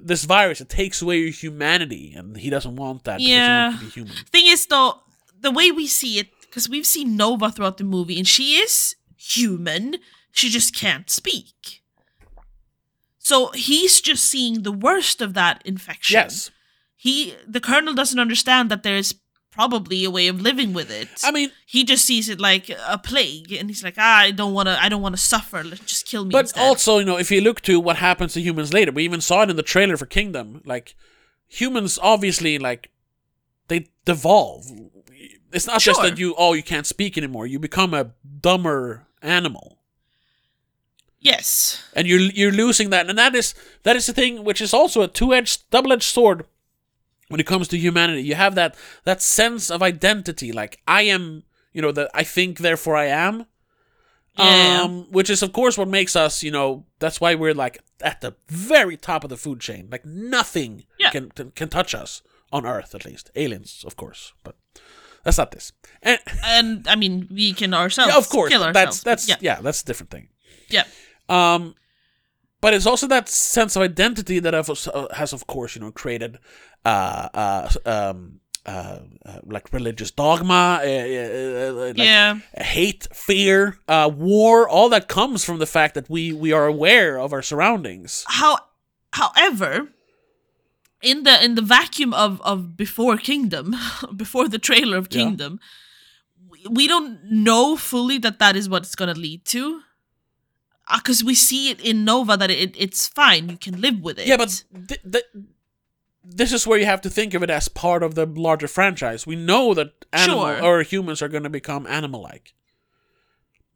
this 0.00 0.24
virus 0.24 0.60
it 0.60 0.68
takes 0.68 1.02
away 1.02 1.18
your 1.18 1.30
humanity, 1.30 2.14
and 2.16 2.36
he 2.36 2.48
doesn't 2.48 2.76
want 2.76 3.02
that. 3.04 3.18
because 3.18 3.26
he 3.26 3.32
Yeah. 3.32 3.68
wants 3.70 3.78
to 3.80 3.84
be 3.86 3.90
human. 3.90 4.14
Thing 4.30 4.46
is, 4.46 4.66
though, 4.66 5.00
the 5.42 5.50
way 5.50 5.70
we 5.70 5.86
see 5.86 6.18
it, 6.18 6.28
because 6.40 6.68
we've 6.68 6.86
seen 6.86 7.16
Nova 7.16 7.50
throughout 7.50 7.78
the 7.78 7.84
movie, 7.84 8.18
and 8.18 8.26
she 8.26 8.56
is 8.56 8.96
human. 9.16 9.96
She 10.32 10.48
just 10.48 10.74
can't 10.74 11.10
speak. 11.10 11.82
So 13.18 13.50
he's 13.50 14.00
just 14.00 14.24
seeing 14.24 14.62
the 14.62 14.72
worst 14.72 15.20
of 15.20 15.34
that 15.34 15.62
infection. 15.64 16.14
Yes, 16.14 16.50
He, 16.96 17.34
the 17.46 17.60
colonel, 17.60 17.94
doesn't 17.94 18.18
understand 18.18 18.70
that 18.70 18.82
there 18.82 18.96
is 18.96 19.14
probably 19.52 20.04
a 20.04 20.10
way 20.10 20.26
of 20.28 20.40
living 20.40 20.72
with 20.72 20.90
it. 20.90 21.08
I 21.22 21.30
mean, 21.30 21.50
he 21.66 21.84
just 21.84 22.04
sees 22.04 22.28
it 22.28 22.40
like 22.40 22.70
a 22.88 22.98
plague, 22.98 23.52
and 23.52 23.68
he's 23.68 23.84
like, 23.84 23.94
ah, 23.98 24.18
I 24.20 24.30
don't 24.30 24.54
want 24.54 24.68
to. 24.68 24.82
I 24.82 24.88
don't 24.88 25.02
want 25.02 25.14
to 25.14 25.20
suffer. 25.20 25.62
Let's 25.62 25.84
just 25.84 26.06
kill 26.06 26.24
me. 26.24 26.32
But 26.32 26.46
instead. 26.46 26.62
also, 26.62 26.98
you 26.98 27.04
know, 27.04 27.18
if 27.18 27.30
you 27.30 27.40
look 27.40 27.60
to 27.62 27.78
what 27.78 27.96
happens 27.96 28.32
to 28.34 28.40
humans 28.40 28.72
later, 28.72 28.92
we 28.92 29.04
even 29.04 29.20
saw 29.20 29.42
it 29.42 29.50
in 29.50 29.56
the 29.56 29.62
trailer 29.62 29.96
for 29.96 30.06
Kingdom. 30.06 30.62
Like, 30.64 30.94
humans 31.46 31.98
obviously, 32.02 32.58
like, 32.58 32.90
they 33.68 33.88
devolve. 34.04 34.66
It's 35.52 35.66
not 35.66 35.80
just 35.80 36.00
that 36.02 36.18
you, 36.18 36.34
oh, 36.38 36.54
you 36.54 36.62
can't 36.62 36.86
speak 36.86 37.16
anymore. 37.18 37.46
You 37.46 37.58
become 37.58 37.92
a 37.94 38.10
dumber 38.40 39.06
animal. 39.22 39.78
yes, 41.20 41.82
And 41.94 42.06
you're 42.06 42.20
you're 42.20 42.52
losing 42.52 42.90
that. 42.90 43.08
And 43.08 43.18
that 43.18 43.34
is 43.34 43.54
that 43.84 43.96
is 43.96 44.06
the 44.06 44.12
thing 44.12 44.44
which 44.44 44.60
is 44.60 44.74
also 44.74 45.02
a 45.02 45.08
two 45.08 45.32
edged 45.34 45.68
double 45.70 45.92
edged 45.92 46.02
sword 46.04 46.46
when 47.28 47.40
it 47.40 47.46
comes 47.46 47.68
to 47.68 47.78
humanity. 47.78 48.22
You 48.22 48.34
have 48.34 48.54
that 48.56 48.74
that 49.04 49.22
sense 49.22 49.70
of 49.70 49.82
identity, 49.82 50.52
like 50.52 50.80
I 50.86 51.02
am 51.02 51.44
you 51.72 51.80
know, 51.80 51.92
that 51.92 52.10
I 52.14 52.22
think 52.24 52.58
therefore 52.58 52.96
I 52.96 53.06
am. 53.06 53.46
Yeah. 54.38 54.80
Um, 54.84 55.06
which 55.12 55.28
is 55.30 55.42
of 55.42 55.52
course 55.52 55.76
what 55.78 55.88
makes 55.88 56.16
us, 56.16 56.42
you 56.42 56.50
know, 56.50 56.84
that's 56.98 57.20
why 57.20 57.34
we're 57.34 57.54
like 57.54 57.78
at 58.00 58.20
the 58.22 58.34
very 58.48 58.96
top 58.96 59.24
of 59.24 59.30
the 59.30 59.36
food 59.36 59.60
chain. 59.60 59.88
Like 59.92 60.04
nothing 60.06 60.84
Yeah. 60.98 61.10
can 61.10 61.30
can 61.54 61.68
touch 61.68 61.94
us 61.94 62.22
on 62.50 62.66
Earth, 62.66 62.94
at 62.94 63.04
least. 63.04 63.30
Aliens, 63.36 63.84
of 63.86 63.94
course, 63.96 64.32
but 64.42 64.54
that's 65.24 65.38
not 65.38 65.50
this. 65.52 65.72
And 66.02 66.18
and 66.44 66.88
I 66.88 66.96
mean, 66.96 67.28
we 67.30 67.52
can 67.52 67.74
ourselves. 67.74 68.12
yeah, 68.12 68.18
of 68.18 68.28
course, 68.28 68.50
kill 68.50 68.60
that's 68.60 68.76
ourselves. 68.76 69.02
that's 69.02 69.28
yeah, 69.28 69.36
yeah, 69.40 69.60
that's 69.60 69.82
a 69.82 69.84
different 69.84 70.10
thing. 70.10 70.28
yeah. 70.68 70.84
Um, 71.28 71.74
but 72.60 72.74
it's 72.74 72.86
also 72.86 73.08
that 73.08 73.28
sense 73.28 73.74
of 73.74 73.82
identity 73.82 74.38
that 74.38 74.54
uh, 74.54 75.08
has, 75.14 75.32
of 75.32 75.46
course, 75.48 75.74
you 75.74 75.82
know, 75.82 75.90
created 75.90 76.38
uh, 76.84 77.28
uh, 77.34 77.70
um, 77.84 78.40
uh, 78.64 79.00
uh, 79.26 79.38
like 79.42 79.72
religious 79.72 80.12
dogma, 80.12 80.80
uh, 80.82 81.72
like 81.72 81.98
yeah. 81.98 82.38
hate, 82.56 83.08
fear, 83.12 83.78
uh, 83.88 84.08
war. 84.14 84.68
All 84.68 84.88
that 84.90 85.08
comes 85.08 85.44
from 85.44 85.58
the 85.58 85.66
fact 85.66 85.94
that 85.94 86.08
we 86.08 86.32
we 86.32 86.52
are 86.52 86.66
aware 86.66 87.18
of 87.18 87.32
our 87.32 87.42
surroundings. 87.42 88.24
How, 88.28 88.58
however, 89.12 89.88
in 91.02 91.22
the 91.24 91.44
in 91.44 91.54
the 91.54 91.62
vacuum 91.62 92.12
of 92.14 92.40
of 92.42 92.76
before 92.76 93.16
Kingdom, 93.16 93.74
before 94.16 94.48
the 94.48 94.58
trailer 94.58 94.96
of 94.96 95.08
Yeah. 95.10 95.18
Kingdom, 95.24 95.60
we, 96.48 96.60
we 96.70 96.86
don't 96.88 97.18
know 97.30 97.76
fully 97.76 98.18
that 98.18 98.38
that 98.38 98.56
is 98.56 98.68
what 98.68 98.82
it's 98.82 98.94
gonna 98.94 99.14
lead 99.14 99.44
to. 99.46 99.82
Uh, 100.88 100.98
because 100.98 101.22
we 101.24 101.34
see 101.34 101.70
it 101.70 101.80
in 101.80 102.04
Nova 102.04 102.36
that 102.36 102.50
it 102.50 102.74
it's 102.78 103.06
fine, 103.08 103.48
you 103.48 103.56
can 103.56 103.80
live 103.80 104.00
with 104.00 104.18
it. 104.18 104.26
Yeah, 104.26 104.36
but 104.36 104.64
th- 104.88 105.00
th- 105.12 105.24
this 106.24 106.52
is 106.52 106.66
where 106.66 106.78
you 106.78 106.86
have 106.86 107.00
to 107.02 107.10
think 107.10 107.34
of 107.34 107.42
it 107.42 107.50
as 107.50 107.68
part 107.68 108.02
of 108.02 108.14
the 108.14 108.26
larger 108.26 108.68
franchise. 108.68 109.26
We 109.26 109.36
know 109.36 109.74
that 109.74 110.04
animal 110.12 110.44
Sure. 110.46 110.62
or 110.64 110.82
humans 110.82 111.22
are 111.22 111.28
going 111.28 111.42
to 111.44 111.50
become 111.50 111.86
animal-like, 111.86 112.54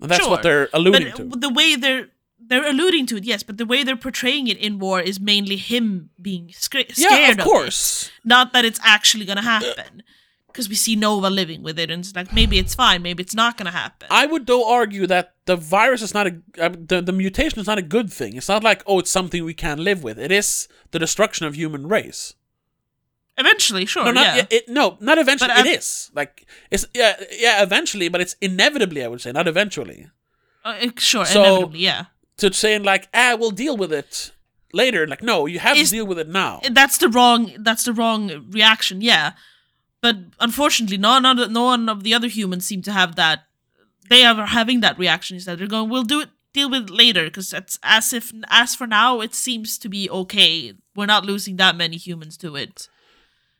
and 0.00 0.10
that's 0.10 0.20
Sure. 0.22 0.30
what 0.30 0.42
they're 0.42 0.68
but 0.72 0.78
alluding 0.78 1.12
to. 1.14 1.24
the 1.38 1.48
way 1.48 1.76
they're 1.76 2.08
they're 2.38 2.68
alluding 2.68 3.06
to 3.06 3.16
it, 3.16 3.24
yes, 3.24 3.42
but 3.42 3.56
the 3.58 3.66
way 3.66 3.82
they're 3.82 3.96
portraying 3.96 4.46
it 4.46 4.58
in 4.58 4.78
War 4.78 5.00
is 5.00 5.18
mainly 5.18 5.56
him 5.56 6.10
being 6.20 6.50
sca- 6.52 6.92
scared. 6.92 6.96
Yeah, 6.96 7.30
of 7.32 7.38
it. 7.38 7.42
course. 7.42 8.10
not 8.24 8.52
that 8.52 8.64
it's 8.64 8.80
actually 8.82 9.24
gonna 9.24 9.42
happen 9.42 10.02
because 10.48 10.68
we 10.68 10.74
see 10.74 10.96
nova 10.96 11.28
living 11.28 11.62
with 11.62 11.78
it 11.78 11.90
and 11.90 12.00
it's 12.02 12.14
like 12.16 12.32
maybe 12.32 12.56
it's 12.58 12.74
fine 12.74 13.02
maybe 13.02 13.22
it's 13.22 13.34
not 13.34 13.58
gonna 13.58 13.70
happen 13.70 14.08
I 14.10 14.24
would 14.24 14.46
though 14.46 14.66
argue 14.70 15.06
that 15.06 15.34
the 15.44 15.54
virus 15.56 16.00
is 16.02 16.14
not 16.14 16.26
a 16.26 16.32
uh, 16.58 16.70
the, 16.90 17.02
the 17.02 17.12
mutation 17.12 17.58
is 17.60 17.66
not 17.66 17.76
a 17.78 17.82
good 17.82 18.10
thing. 18.12 18.36
It's 18.36 18.48
not 18.48 18.64
like 18.64 18.82
oh 18.86 18.98
it's 19.00 19.10
something 19.10 19.44
we 19.44 19.54
can 19.54 19.84
live 19.84 20.02
with. 20.02 20.18
It 20.18 20.32
is 20.32 20.66
the 20.92 20.98
destruction 20.98 21.46
of 21.46 21.54
human 21.56 21.86
race. 21.88 22.34
eventually 23.38 23.84
sure 23.86 24.04
No, 24.04 24.12
not 24.12 24.26
yeah 24.26 24.36
it, 24.42 24.52
it- 24.52 24.68
no, 24.68 24.96
not 25.00 25.18
eventually. 25.18 25.52
But 25.54 25.66
it 25.66 25.78
is 25.78 26.10
like 26.14 26.46
it's 26.70 26.86
yeah 26.94 27.14
yeah 27.32 27.62
eventually, 27.62 28.08
but 28.08 28.20
it's 28.20 28.34
inevitably. 28.40 29.04
I 29.04 29.08
would 29.08 29.20
say 29.20 29.32
not 29.32 29.46
eventually. 29.48 30.08
Uh, 30.64 30.74
sure 30.98 31.24
So- 31.26 31.40
inevitably 31.44 31.80
yeah 31.80 32.04
To 32.38 32.52
saying 32.52 32.82
like 32.82 33.08
ah 33.14 33.36
we'll 33.38 33.50
deal 33.50 33.76
with 33.76 33.92
it 33.92 34.32
later. 34.72 35.06
Like 35.06 35.22
no, 35.22 35.46
you 35.46 35.58
have 35.58 35.76
Is- 35.76 35.90
to 35.90 35.96
deal 35.96 36.06
with 36.06 36.18
it 36.18 36.28
now. 36.28 36.60
that's 36.70 36.98
the 36.98 37.08
wrong 37.08 37.52
that's 37.60 37.84
the 37.84 37.92
wrong 37.92 38.46
reaction 38.50 39.00
yeah 39.00 39.32
but 40.02 40.16
unfortunately 40.40 40.98
no 40.98 41.18
none 41.18 41.38
of, 41.38 41.50
no 41.50 41.64
one 41.64 41.88
of 41.88 42.02
the 42.02 42.12
other 42.14 42.28
humans 42.28 42.66
seem 42.66 42.82
to 42.82 42.92
have 42.92 43.16
that 43.16 43.44
they 44.10 44.24
are 44.24 44.46
having 44.46 44.80
that 44.80 44.98
reaction 44.98 45.34
instead 45.36 45.58
they're 45.58 45.66
going 45.66 45.88
we'll 45.88 46.02
do 46.04 46.20
it 46.20 46.28
deal 46.52 46.70
with 46.70 46.84
it 46.84 46.90
later 46.90 47.24
because 47.24 47.52
it's 47.54 47.78
as 47.82 48.12
if 48.12 48.32
as 48.48 48.74
for 48.74 48.86
now 48.86 49.20
it 49.20 49.34
seems 49.34 49.78
to 49.78 49.88
be 49.88 50.08
okay 50.10 50.74
we're 50.94 51.06
not 51.06 51.24
losing 51.24 51.56
that 51.56 51.74
many 51.76 51.96
humans 51.96 52.36
to 52.36 52.54
it 52.56 52.88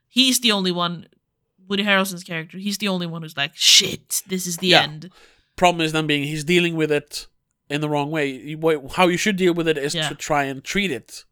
he's 0.09 0.41
the 0.41 0.53
only 0.53 0.71
one 0.71 1.07
woody 1.67 1.83
harrelson's 1.85 2.23
character 2.25 2.59
he's 2.59 2.79
the 2.79 2.89
only 2.89 3.07
one 3.07 3.23
who's 3.23 3.37
like 3.37 3.53
shit 3.55 4.23
this 4.29 4.47
is 4.47 4.59
the 4.59 4.69
Yeah. 4.69 4.83
end 4.83 5.11
Problem 5.57 5.81
is 5.85 5.93
then 5.93 6.07
being 6.07 6.25
he's 6.25 6.45
dealing 6.45 6.77
with 6.77 6.93
it 6.93 7.27
in 7.69 7.81
the 7.81 7.89
wrong 7.89 8.11
way. 8.11 8.57
How 8.95 9.09
you 9.09 9.17
should 9.17 9.37
deal 9.37 9.55
with 9.55 9.69
it 9.69 9.77
is 9.79 9.95
Yeah. 9.95 10.09
to 10.09 10.15
try 10.15 10.45
and 10.45 10.63
treat 10.63 10.91
it. 10.91 11.25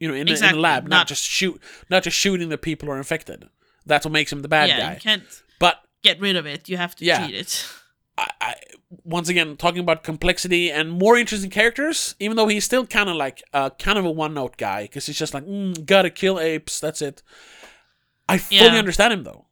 You 0.00 0.08
know, 0.08 0.14
in, 0.14 0.28
a, 0.28 0.32
in 0.32 0.42
a 0.42 0.56
lab, 0.56 0.84
not, 0.84 0.90
not- 0.90 1.06
just 1.08 1.22
shoot, 1.24 1.60
not 1.88 2.02
just 2.02 2.16
shooting 2.16 2.48
the 2.48 2.58
people 2.58 2.86
who 2.86 2.92
are 2.92 2.98
infected. 2.98 3.48
That's 3.86 4.04
what 4.04 4.12
makes 4.12 4.32
him 4.32 4.42
the 4.42 4.48
bad 4.48 4.68
yeah 4.68 4.78
guy. 4.78 4.94
you 4.94 5.00
can't 5.00 5.22
But 5.58 5.76
get 6.02 6.18
rid 6.20 6.36
of 6.36 6.46
it 6.46 6.68
you 6.68 6.76
have 6.78 6.96
to 6.96 7.04
Yeah. 7.04 7.24
treat 7.26 7.36
it 7.36 7.66
I, 8.18 8.30
I, 8.40 8.54
once 9.02 9.28
again, 9.28 9.56
talking 9.56 9.80
about 9.80 10.04
complexity 10.04 10.70
and 10.70 10.90
more 10.92 11.16
interesting 11.16 11.50
characters, 11.50 12.14
even 12.20 12.36
though 12.36 12.46
he's 12.46 12.64
still 12.64 12.86
kind 12.86 13.08
of 13.10 13.16
like 13.16 13.42
uh, 13.52 13.70
kind 13.70 13.98
of 13.98 14.04
a 14.04 14.10
one 14.10 14.34
note 14.34 14.56
guy 14.56 14.82
because 14.82 15.06
he's 15.06 15.18
just 15.18 15.34
like, 15.34 15.44
mm, 15.44 15.84
gotta 15.84 16.10
kill 16.10 16.38
apes, 16.38 16.78
that's 16.80 17.02
it. 17.02 17.22
I 18.28 18.38
fully 18.38 18.60
Yeah. 18.60 18.78
understand 18.78 19.12
him 19.12 19.24
though. 19.24 19.46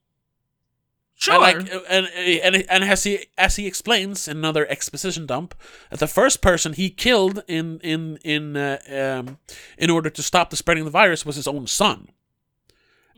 Sure 1.23 1.35
I 1.35 1.39
like, 1.39 1.73
uh, 1.73 1.81
and 1.89 2.07
and 2.17 2.65
and 2.69 2.85
as 2.85 3.05
he 3.05 3.27
as 3.39 3.57
he 3.57 3.67
explains 3.67 4.29
in 4.29 4.37
another 4.37 4.67
exposition 4.69 5.27
dump, 5.27 5.55
the 5.91 6.07
first 6.07 6.43
person 6.43 6.73
he 6.73 6.91
killed 6.91 7.43
in 7.47 7.79
in 7.81 8.19
in 8.25 8.57
uh, 8.57 8.79
um, 8.91 9.39
in 9.79 9.91
order 9.91 10.11
to 10.11 10.23
stop 10.23 10.51
the 10.51 10.57
spreading 10.57 10.83
of 10.83 10.87
the 10.87 10.91
virus 10.91 11.25
was 11.25 11.37
his 11.37 11.47
own 11.47 11.67
son, 11.67 12.09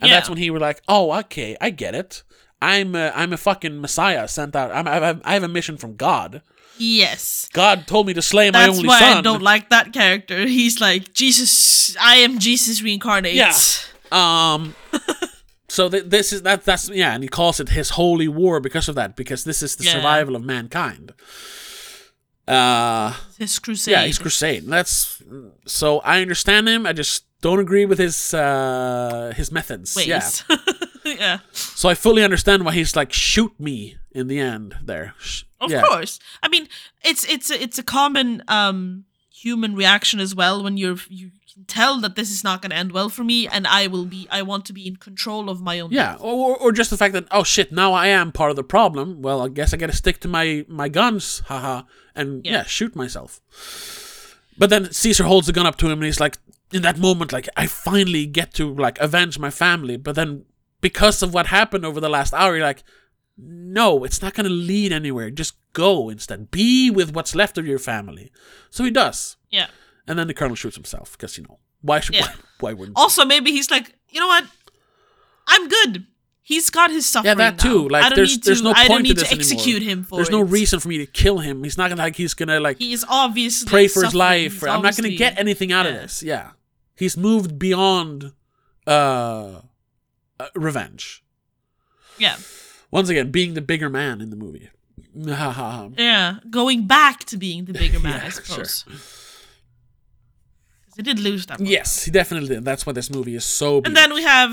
and 0.01 0.13
that's 0.13 0.29
when 0.29 0.39
he 0.39 0.51
were 0.51 0.61
like, 0.61 0.83
"Oh, 0.89 1.13
okay, 1.21 1.57
I 1.61 1.71
get 1.71 1.95
it. 1.95 2.23
I'm 2.61 2.95
a, 2.95 3.13
I'm 3.15 3.33
a 3.33 3.37
fucking 3.37 3.81
messiah 3.81 4.27
sent 4.29 4.57
out. 4.57 4.71
I'm, 4.73 4.89
I 4.89 4.95
have 4.95 5.23
I 5.25 5.35
have 5.35 5.43
a 5.43 5.49
mission 5.49 5.77
from 5.77 5.97
God. 5.97 6.43
yes 6.79 7.49
God 7.53 7.87
told 7.87 8.07
me 8.07 8.15
to 8.15 8.23
slay 8.23 8.51
my 8.51 8.67
That's 8.67 8.79
only 8.79 8.89
why. 8.89 9.01
I 9.01 9.21
don't 9.21 9.43
like 9.43 9.69
that 9.71 9.93
character. 9.93 10.47
He's 10.47 10.81
like 10.81 11.13
Jesus. 11.13 11.97
I 12.01 12.17
am 12.17 12.39
Jesus 12.39 12.83
reincarnate. 12.83 13.35
Yeah. 13.35 13.55
Um. 14.13 14.75
so 15.75 15.89
th- 15.89 16.05
this 16.07 16.33
is 16.33 16.43
that. 16.43 16.65
That's 16.65 16.89
yeah, 16.91 17.15
and 17.15 17.23
he 17.23 17.29
calls 17.29 17.61
it 17.61 17.69
his 17.71 17.91
holy 17.91 18.29
war 18.29 18.61
because 18.61 18.89
of 18.91 18.95
that. 18.97 19.17
Because 19.17 19.45
this 19.45 19.63
is 19.63 19.77
the 19.77 19.85
Yeah. 19.85 19.93
survival 19.95 20.37
of 20.37 20.43
mankind. 20.45 21.13
Uh. 22.47 23.15
His 23.39 23.59
crusade. 23.59 23.93
Yeah, 23.93 24.05
he's 24.07 24.19
crusade. 24.19 24.65
That's 24.67 25.23
so 25.67 26.01
I 26.01 26.21
understand 26.23 26.69
him. 26.69 26.87
I 26.87 26.93
just 26.93 27.25
don't 27.41 27.59
agree 27.61 27.87
with 27.87 27.99
his 27.99 28.35
uh 28.35 29.33
his 29.37 29.51
methods. 29.51 29.97
ways. 29.97 30.07
Yeah. 30.07 30.29
yeah. 31.05 31.39
So 31.53 31.89
I 31.89 31.95
fully 31.95 32.23
understand 32.23 32.65
why 32.65 32.73
he's 32.75 32.95
like 32.97 33.13
shoot 33.13 33.53
me 33.59 33.97
in 34.13 34.29
the 34.29 34.39
end 34.39 34.77
there. 34.85 35.15
Of 35.61 35.71
Yeah. 35.71 35.83
course. 35.83 36.19
I 36.43 36.49
mean, 36.49 36.69
it's 37.03 37.25
it's 37.29 37.51
a, 37.51 37.63
it's 37.63 37.79
a 37.79 37.83
common 37.83 38.43
um 38.49 39.05
human 39.33 39.75
reaction 39.75 40.21
as 40.21 40.35
well 40.35 40.63
when 40.63 40.77
you're 40.77 40.99
you 41.09 41.31
can 41.55 41.65
tell 41.65 42.01
that 42.01 42.17
this 42.17 42.31
is 42.31 42.43
not 42.45 42.61
going 42.63 42.71
to 42.71 42.77
end 42.77 42.93
well 42.93 43.09
for 43.09 43.25
me 43.25 43.47
and 43.49 43.67
I 43.67 43.87
will 43.87 44.05
be 44.05 44.27
I 44.31 44.43
want 44.43 44.65
to 44.67 44.73
be 44.73 44.87
in 44.87 44.97
control 44.97 45.49
of 45.49 45.61
my 45.61 45.81
own 45.81 45.91
Yeah, 45.93 46.17
or, 46.21 46.57
or 46.57 46.73
just 46.73 46.91
the 46.91 46.97
fact 46.97 47.13
that 47.15 47.27
oh 47.31 47.45
shit, 47.45 47.73
now 47.73 47.93
I 47.93 48.09
am 48.09 48.33
part 48.33 48.51
of 48.51 48.57
the 48.57 48.65
problem. 48.65 49.23
Well, 49.23 49.41
I 49.43 49.49
guess 49.49 49.73
I 49.73 49.77
got 49.77 49.91
to 49.91 49.97
stick 49.97 50.21
to 50.21 50.29
my 50.29 50.65
my 50.69 50.89
guns, 50.89 51.43
haha, 51.47 51.83
and 52.15 52.45
yeah. 52.45 52.53
Yeah. 52.53 52.63
shoot 52.65 52.95
myself. 52.97 53.41
But 54.57 54.71
then 54.71 54.93
Caesar 54.93 55.25
holds 55.25 55.47
the 55.47 55.53
gun 55.53 55.67
up 55.67 55.77
to 55.79 55.87
him, 55.87 55.99
and 55.99 56.05
he's 56.05 56.21
like, 56.21 56.37
in 56.73 56.83
that 56.83 56.99
moment, 56.99 57.33
like 57.33 57.49
I 57.57 57.67
finally 57.67 58.27
get 58.27 58.55
to 58.55 58.73
like 58.73 58.99
avenge 59.01 59.39
my 59.39 59.51
family. 59.51 59.97
But 59.97 60.15
then 60.15 60.45
because 60.81 61.23
of 61.23 61.33
what 61.35 61.47
happened 61.47 61.85
over 61.85 62.01
the 62.01 62.09
last 62.09 62.33
hour, 62.35 62.57
you're 62.57 62.65
like, 62.67 62.83
no, 63.37 64.05
it's 64.05 64.23
not 64.23 64.35
going 64.35 64.47
to 64.47 64.53
lead 64.53 64.93
anywhere. 64.93 65.31
Just 65.31 65.55
go 65.73 66.09
instead. 66.09 66.51
Be 66.51 66.91
with 66.91 67.15
what's 67.15 67.35
left 67.35 67.59
of 67.59 67.67
your 67.67 67.79
family. 67.79 68.31
So 68.71 68.85
he 68.85 68.91
does, 68.91 69.37
Yeah. 69.51 69.69
And 70.07 70.19
then 70.19 70.27
the 70.27 70.35
colonel 70.35 70.55
shoots 70.57 70.77
himself 70.77 71.13
because 71.13 71.37
you 71.39 71.45
know 71.45 71.59
why 71.83 72.01
should 72.01 72.15
Yeah. 72.15 72.27
why, 72.27 72.35
why 72.61 72.73
wouldn't 72.75 72.97
Also, 72.97 73.25
maybe 73.25 73.51
he's 73.53 73.71
like, 73.71 73.95
you 74.09 74.21
know 74.21 74.27
what? 74.29 74.45
I'm 75.47 75.69
good. 75.69 76.07
He's 76.47 76.69
got 76.69 76.91
his 76.91 77.07
suffering. 77.07 77.39
Yeah, 77.39 77.51
that 77.53 77.59
too. 77.59 77.83
now. 77.85 77.89
Like, 77.89 78.05
I 78.05 78.09
don't 78.11 78.17
there's 78.17 78.33
need 78.37 78.43
there's 78.45 78.59
to, 78.59 78.65
no 78.65 78.71
I 78.73 78.75
point 78.87 78.89
don't 78.89 79.03
need 79.05 79.19
to 79.19 79.25
to 79.25 79.33
execute 79.33 79.77
anymore. 79.77 79.93
him 79.93 80.05
for 80.05 80.17
There's 80.17 80.29
it. 80.29 80.33
no 80.33 80.43
reason 80.43 80.79
for 80.81 80.89
me 80.89 80.99
to 80.99 81.07
kill 81.07 81.39
him. 81.39 81.65
He's 81.65 81.79
not 81.79 81.89
gonna 81.89 82.03
like 82.03 82.17
he's 82.17 82.35
gonna 82.35 82.61
like 82.61 82.79
He's 82.79 83.03
obviously 83.09 83.71
pray 83.71 83.89
for 83.89 84.03
his 84.05 84.15
life. 84.15 84.63
Or, 84.63 84.69
I'm 84.69 84.83
not 84.83 84.95
gonna 84.97 85.11
get 85.17 85.39
anything 85.39 85.73
out 85.73 85.87
of 85.87 85.95
yeah. 85.95 86.01
this. 86.03 86.23
Yeah, 86.23 86.51
he's 86.97 87.17
moved 87.17 87.59
beyond 87.59 88.33
uh, 88.87 89.61
uh 90.39 90.47
revenge. 90.55 91.25
Yeah, 92.19 92.37
Once 92.91 93.09
again, 93.09 93.31
being 93.31 93.55
the 93.55 93.63
bigger 93.63 93.89
man 93.89 94.21
in 94.21 94.29
the 94.31 94.37
movie. 94.37 94.69
Yeah. 95.17 96.39
Going 96.51 96.87
back 96.87 97.25
to 97.25 97.37
being 97.37 97.65
the 97.67 97.73
bigger 97.73 98.01
man, 98.07 98.19
Yeah, 98.21 98.27
I 98.27 98.29
sure. 98.31 98.43
suppose. 98.43 98.83
'Cause 98.85 99.24
He 100.97 101.03
did 101.03 101.19
lose 101.19 101.47
that. 101.47 101.59
one. 101.59 101.69
yes, 101.69 102.05
he 102.05 102.11
definitely 102.11 102.49
did. 102.49 102.65
That's 102.65 102.87
why 102.87 102.93
this 102.93 103.11
movie 103.11 103.35
is 103.35 103.45
so. 103.45 103.83
And 103.85 103.97
then 103.97 104.15
we 104.15 104.23
have, 104.23 104.53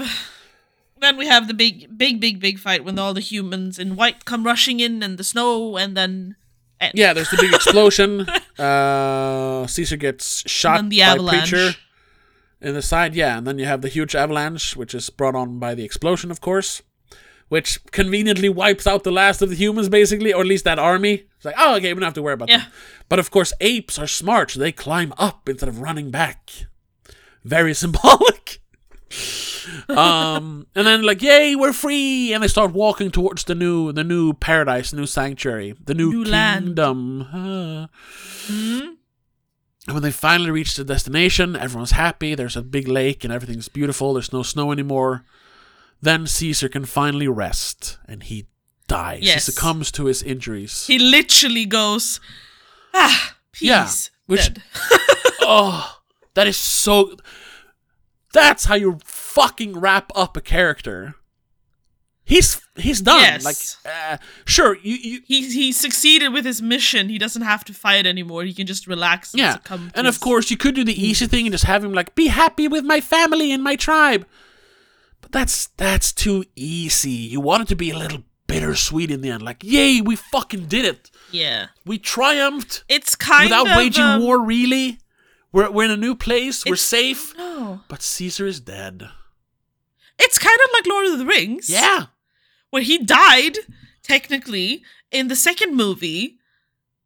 then 1.00 1.18
we 1.18 1.28
have 1.28 1.48
the 1.48 1.54
big, 1.54 1.98
big, 1.98 2.20
big, 2.20 2.40
big 2.40 2.60
fight 2.60 2.84
when 2.84 2.98
all 2.98 3.14
the 3.14 3.22
humans 3.22 3.78
in 3.78 3.96
white 3.96 4.26
come 4.26 4.44
rushing 4.44 4.80
in 4.80 5.04
and 5.04 5.18
the 5.18 5.24
snow, 5.24 5.78
and 5.78 5.96
then 5.96 6.36
and 6.80 6.92
yeah, 6.96 7.14
there's 7.14 7.30
the 7.30 7.38
big 7.38 7.54
explosion. 7.60 8.28
uh, 8.58 9.68
Caesar 9.68 9.98
gets 9.98 10.50
shot 10.50 10.90
the 10.90 11.00
by 11.00 11.06
avalanche. 11.06 11.50
Preacher 11.52 11.78
in 12.60 12.74
the 12.74 12.82
side. 12.82 13.14
Yeah, 13.16 13.38
and 13.38 13.46
then 13.46 13.60
you 13.60 13.66
have 13.66 13.82
the 13.82 13.88
huge 13.90 14.16
avalanche, 14.16 14.76
which 14.76 14.96
is 14.96 15.10
brought 15.12 15.36
on 15.36 15.60
by 15.60 15.76
the 15.76 15.84
explosion, 15.84 16.32
of 16.32 16.42
course, 16.42 16.82
which 17.52 17.84
conveniently 17.92 18.48
wipes 18.48 18.88
out 18.88 19.04
the 19.04 19.12
last 19.12 19.42
of 19.42 19.50
the 19.50 19.56
humans, 19.58 19.90
basically, 19.90 20.32
or 20.32 20.40
at 20.40 20.48
least 20.48 20.64
that 20.64 20.80
army. 20.80 21.26
It's 21.36 21.44
like, 21.44 21.56
oh, 21.58 21.76
okay, 21.76 21.94
we 21.94 22.00
don't 22.00 22.08
have 22.08 22.14
to 22.14 22.22
worry 22.22 22.36
about 22.36 22.48
Yeah. 22.48 22.60
them. 22.60 22.72
But 23.10 23.20
of 23.20 23.30
course, 23.30 23.52
apes 23.60 24.00
are 24.00 24.08
smart; 24.08 24.52
so 24.52 24.60
they 24.62 24.72
climb 24.72 25.14
up 25.18 25.50
instead 25.50 25.68
of 25.68 25.82
running 25.82 26.12
back. 26.12 26.50
Very 27.44 27.74
symbolic. 27.84 28.62
um, 29.90 30.66
and 30.76 30.88
then 30.88 31.04
like, 31.04 31.22
yay, 31.22 31.56
we're 31.56 31.74
free, 31.74 32.32
and 32.34 32.42
they 32.42 32.48
start 32.48 32.72
walking 32.72 33.12
towards 33.12 33.44
the 33.44 33.56
new, 33.56 33.92
the 33.92 34.04
new 34.06 34.32
paradise, 34.34 34.92
the 34.92 34.98
new 34.98 35.06
sanctuary, 35.06 35.76
the 35.86 35.94
new, 35.94 36.12
New 36.12 36.24
kingdom. 36.24 37.28
Hmm? 37.32 38.82
And 39.88 39.96
when 39.96 40.04
they 40.04 40.12
finally 40.12 40.52
reach 40.52 40.76
the 40.76 40.84
destination, 40.86 41.56
everyone's 41.58 41.92
happy. 41.92 42.34
There's 42.36 42.56
a 42.56 42.62
big 42.62 42.88
lake 42.88 43.24
and 43.26 43.34
everything's 43.34 43.68
beautiful. 43.68 44.14
There's 44.14 44.32
no 44.32 44.44
snow 44.44 44.72
anymore. 44.72 45.26
Then 46.02 46.26
Caesar 46.28 46.68
can 46.70 46.86
finally 46.86 47.28
rest, 47.28 47.98
and 48.08 48.24
he 48.24 48.48
dies. 48.88 49.22
Yes. 49.24 49.46
He 49.46 49.52
succumbs 49.52 49.92
to 49.94 50.06
his 50.06 50.24
injuries. 50.24 50.88
he 50.88 50.98
literally 50.98 51.66
goes, 51.66 52.20
ah, 52.94 53.36
peace, 53.52 53.62
Yeah, 53.70 53.88
which- 54.26 54.50
oh, 55.42 56.00
that 56.34 56.48
is 56.48 56.58
so. 56.58 57.16
That's 58.34 58.66
how 58.66 58.76
you 58.76 58.98
fucking 59.04 59.78
wrap 59.80 60.12
up 60.16 60.38
a 60.38 60.42
character. 60.42 61.16
He's 62.24 62.62
he's 62.78 63.02
done. 63.02 63.20
Yes. 63.20 63.44
Like, 63.44 63.94
uh, 63.94 64.18
sure, 64.46 64.78
you, 64.82 64.96
you 64.96 65.22
He 65.28 65.50
he 65.52 65.72
succeeded 65.74 66.30
with 66.30 66.46
his 66.46 66.62
mission. 66.62 67.10
He 67.10 67.18
doesn't 67.18 67.42
have 67.42 67.66
to 67.66 67.74
fight 67.74 68.06
anymore. 68.08 68.44
He 68.46 68.54
can 68.54 68.66
just 68.68 68.88
relax. 68.88 69.34
And 69.34 69.42
yeah, 69.42 69.54
succumb 69.54 69.90
to 69.92 69.98
and 70.00 70.08
of 70.08 70.14
his- 70.16 70.24
course 70.24 70.50
you 70.50 70.56
could 70.56 70.76
do 70.76 70.86
the 70.86 70.94
easy 71.06 71.28
thing 71.28 71.46
and 71.46 71.52
just 71.54 71.66
have 71.66 71.84
him 71.84 71.92
like 71.94 72.16
be 72.16 72.28
happy 72.28 72.68
with 72.70 72.86
my 72.86 73.02
family 73.02 73.52
and 73.52 73.62
my 73.62 73.76
tribe. 73.76 74.26
That's 75.32 75.68
that's 75.78 76.12
too 76.14 76.44
easy. 76.56 77.10
You 77.12 77.40
want 77.42 77.64
it 77.64 77.68
to 77.70 77.76
be 77.76 77.92
a 77.92 77.98
little 77.98 78.24
bittersweet 78.48 79.10
in 79.12 79.22
the 79.22 79.30
end. 79.30 79.42
Like, 79.44 79.64
yay, 79.64 80.02
we 80.02 80.16
fucking 80.16 80.66
did 80.66 80.86
it. 80.86 81.10
yeah, 81.32 81.68
We 81.86 81.98
triumphed 81.98 82.84
it's 82.90 83.16
kind 83.16 83.46
without 83.46 83.70
of 83.70 83.78
waging 83.78 84.04
um, 84.04 84.22
war. 84.22 84.42
Really, 84.44 85.00
we're 85.52 85.70
we're 85.72 85.86
in 85.86 85.92
a 85.92 85.98
new 85.98 86.16
place. 86.16 86.66
We're 86.66 86.76
safe. 86.76 87.34
No, 87.38 87.82
But 87.88 88.02
Caesar 88.02 88.46
is 88.46 88.60
dead. 88.60 89.08
it's 90.20 90.38
kind 90.38 90.60
of 90.66 90.70
like 90.74 90.86
Lord 90.88 91.08
of 91.08 91.18
the 91.20 91.26
Rings. 91.26 91.70
Yeah. 91.70 92.06
where 92.70 92.84
he 92.84 92.98
died 92.98 93.58
technically 94.04 94.84
in 95.12 95.28
the 95.28 95.36
second 95.36 95.76
movie, 95.76 96.38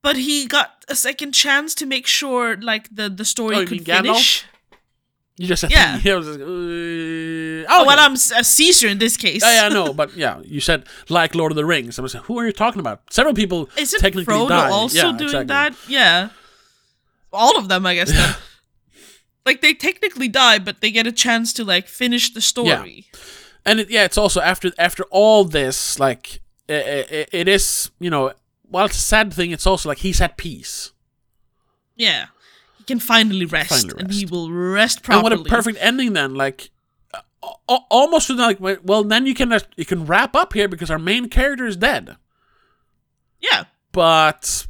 but 0.02 0.15
he 0.18 0.45
got 0.47 0.84
a 0.88 0.95
second 0.95 1.34
chance 1.34 1.76
to 1.76 1.85
make 1.85 2.07
sure 2.07 2.57
like 2.57 2.89
the 2.95 3.10
the 3.10 3.26
story 3.26 3.56
Oh, 3.57 3.65
could 3.65 3.72
mean 3.72 3.84
Gandalf? 3.85 4.43
You 5.38 5.48
just 5.48 5.62
said 5.62 5.72
Yeah. 5.72 5.99
I 6.06 6.16
was 6.16 6.28
just, 6.28 6.40
uh, 6.40 6.44
Oh, 7.68 7.82
okay. 7.82 7.88
well, 7.88 7.99
I'm 7.99 8.14
a 8.14 8.44
Caesar 8.44 8.88
in 8.88 8.99
this 8.99 9.18
case. 9.18 9.41
Yeah, 9.44 9.64
yeah, 9.64 9.70
no, 9.70 9.94
but 10.02 10.16
yeah, 10.16 10.40
you 10.44 10.60
said 10.62 10.86
like 11.10 11.36
Lord 11.36 11.52
of 11.52 11.56
the 11.56 11.66
Rings. 11.66 11.99
I 11.99 12.02
was 12.02 12.14
like, 12.14 12.24
who 12.24 12.40
are 12.40 12.45
you 12.45 12.53
talking 12.53 12.80
about? 12.80 13.02
Several 13.12 13.34
people 13.34 13.70
Isn't 13.78 13.99
technically 13.99 14.34
Frodo 14.34 14.49
died. 14.49 14.72
also 14.72 14.95
Yeah, 14.98 15.18
doing 15.18 15.24
exactly. 15.24 15.48
that? 15.48 15.76
Yeah, 15.90 16.30
all 17.34 17.57
of 17.57 17.68
them, 17.70 17.86
I 17.86 17.95
guess. 17.95 18.12
Like 19.48 19.62
they 19.62 19.76
technically 19.76 20.28
die, 20.28 20.57
but 20.57 20.82
they 20.82 20.90
get 20.90 21.06
a 21.06 21.12
chance 21.12 21.53
to 21.53 21.64
like 21.64 21.88
finish 21.88 22.34
the 22.34 22.41
story. 22.41 23.06
and 23.64 23.80
it, 23.82 23.91
yeah, 23.91 24.03
it's 24.03 24.18
also 24.18 24.41
after 24.41 24.72
after 24.80 25.03
all 25.12 25.45
this, 25.45 25.99
like 25.99 26.41
it, 26.68 27.12
it, 27.12 27.30
it 27.32 27.48
is, 27.48 27.91
you 27.99 28.10
know, 28.10 28.34
while 28.68 28.86
it's 28.88 28.98
a 28.98 29.02
sad 29.02 29.32
thing, 29.32 29.52
it's 29.52 29.68
also 29.68 29.88
like 29.88 29.99
he's 29.99 30.20
at 30.20 30.36
peace. 30.38 30.94
Yeah. 31.95 32.26
Can 32.88 32.99
finally 32.99 33.45
rest, 33.45 33.70
Finally 33.70 33.95
and 33.99 34.12
he 34.12 34.26
will 34.26 34.52
rest 34.52 34.98
And 34.98 35.03
properly. 35.06 35.24
what 35.38 35.48
a 35.48 35.49
perfect 35.49 35.78
ending 35.82 36.14
then, 36.14 36.36
like. 36.36 36.70
uh, 37.14 37.80
Almost 37.90 38.30
like 38.30 38.57
well, 38.60 39.03
then 39.03 39.26
you 39.26 39.34
can 39.34 39.52
uh, 39.53 39.60
you 39.76 39.86
can 39.86 40.06
wrap 40.06 40.36
up 40.36 40.53
here 40.53 40.68
because 40.68 40.90
our 40.91 40.99
main 40.99 41.30
character 41.30 41.66
is 41.66 41.78
dead. 41.78 42.18
Yeah. 43.40 43.66
but 43.91 44.68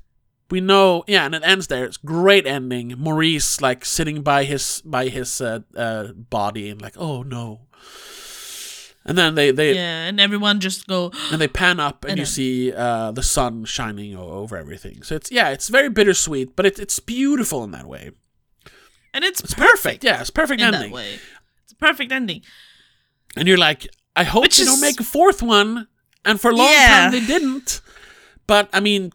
we 0.52 0.60
know 0.62 1.04
yeah 1.08 1.26
and 1.26 1.34
it 1.34 1.42
ends 1.44 1.68
there 1.68 1.86
it's 1.86 1.98
great 1.98 2.46
ending 2.46 2.94
maurice 2.98 3.62
like 3.62 3.84
sitting 3.86 4.22
by 4.22 4.44
his 4.44 4.82
by 4.86 5.08
his 5.08 5.42
uh, 5.42 5.60
uh 5.76 6.12
body 6.14 6.70
and 6.70 6.82
like 6.82 6.94
oh 6.98 7.24
no 7.24 7.62
and 9.06 9.18
then 9.18 9.36
they 9.36 9.52
they 9.52 9.74
Yeah, 9.76 10.06
and 10.08 10.20
everyone 10.20 10.60
just 10.60 10.88
go, 10.88 11.12
and 11.32 11.40
they 11.42 11.48
pan 11.48 11.80
up 11.80 12.04
and 12.04 12.12
And 12.12 12.20
you 12.20 12.26
then- 12.26 12.32
see 12.32 12.74
uh 12.74 13.12
the 13.12 13.24
sun 13.24 13.66
shining 13.66 14.16
over 14.16 14.58
everything 14.58 15.04
so 15.04 15.16
it's 15.16 15.32
yeah 15.32 15.50
it's 15.50 15.70
very 15.70 15.90
bittersweet 15.90 16.56
but 16.56 16.66
it, 16.66 16.80
it's 16.80 17.00
beautiful 17.00 17.64
in 17.64 17.72
that 17.72 17.86
way 17.88 18.12
and 19.14 19.24
it's, 19.24 19.42
it's 19.44 19.54
perfect 19.54 20.04
yeah 20.04 20.22
it's 20.22 20.30
perfect 20.30 20.62
in 20.62 20.68
ending 20.74 20.92
that 20.92 20.96
way. 20.96 21.20
It's 21.64 21.74
a 21.74 21.76
perfect 21.78 22.12
ending. 22.12 22.42
and 23.38 23.48
you're 23.48 23.58
like 23.58 23.88
i 24.16 24.24
hope 24.24 24.44
Which 24.44 24.58
they 24.58 24.64
is- 24.64 24.70
don't 24.70 24.82
make 24.82 25.00
a 25.00 25.04
fourth 25.04 25.42
one 25.42 25.88
and 26.24 26.40
for 26.42 26.52
a 26.52 26.56
long 26.56 26.70
Yeah. 26.70 26.88
time 27.10 27.12
they 27.12 27.26
didn't 27.26 27.82
but 28.48 28.70
i 28.74 28.80
mean 28.80 29.12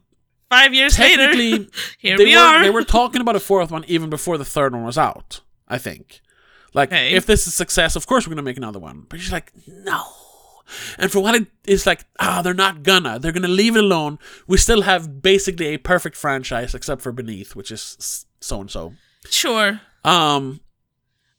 Five 0.50 0.74
years 0.74 0.98
later, 0.98 1.28
technically 1.28 1.68
here 1.98 2.18
they 2.18 2.24
we 2.24 2.34
were, 2.34 2.42
are. 2.42 2.62
They 2.64 2.70
were 2.70 2.82
talking 2.98 3.20
about 3.20 3.36
a 3.36 3.40
fourth 3.40 3.70
one 3.70 3.84
even 3.86 4.10
before 4.10 4.36
the 4.36 4.44
third 4.44 4.72
one 4.74 4.82
was 4.82 4.98
out. 4.98 5.42
I 5.68 5.78
think. 5.78 6.20
Like, 6.72 6.90
Okay. 6.90 7.12
if 7.12 7.26
this 7.26 7.46
is 7.46 7.54
success, 7.54 7.96
of 7.96 8.06
course 8.06 8.26
we're 8.26 8.32
gonna 8.34 8.42
make 8.42 8.56
another 8.56 8.78
one. 8.78 9.06
But 9.08 9.20
she's 9.20 9.32
like, 9.32 9.52
no. 9.66 10.02
And 10.98 11.10
for 11.10 11.18
what 11.20 11.34
it 11.34 11.48
is 11.64 11.84
like, 11.84 12.04
ah, 12.20 12.42
they're 12.42 12.54
not 12.54 12.84
gonna. 12.84 13.18
They're 13.18 13.32
gonna 13.32 13.48
leave 13.48 13.74
it 13.76 13.82
alone. 13.82 14.18
We 14.46 14.56
still 14.56 14.82
have 14.82 15.20
basically 15.20 15.66
a 15.74 15.78
perfect 15.78 16.16
franchise, 16.16 16.74
except 16.74 17.02
for 17.02 17.10
Beneath, 17.10 17.56
which 17.56 17.72
is 17.72 18.24
so 18.40 18.60
and 18.60 18.70
so. 18.70 18.94
sure. 19.28 19.80
Um, 20.04 20.60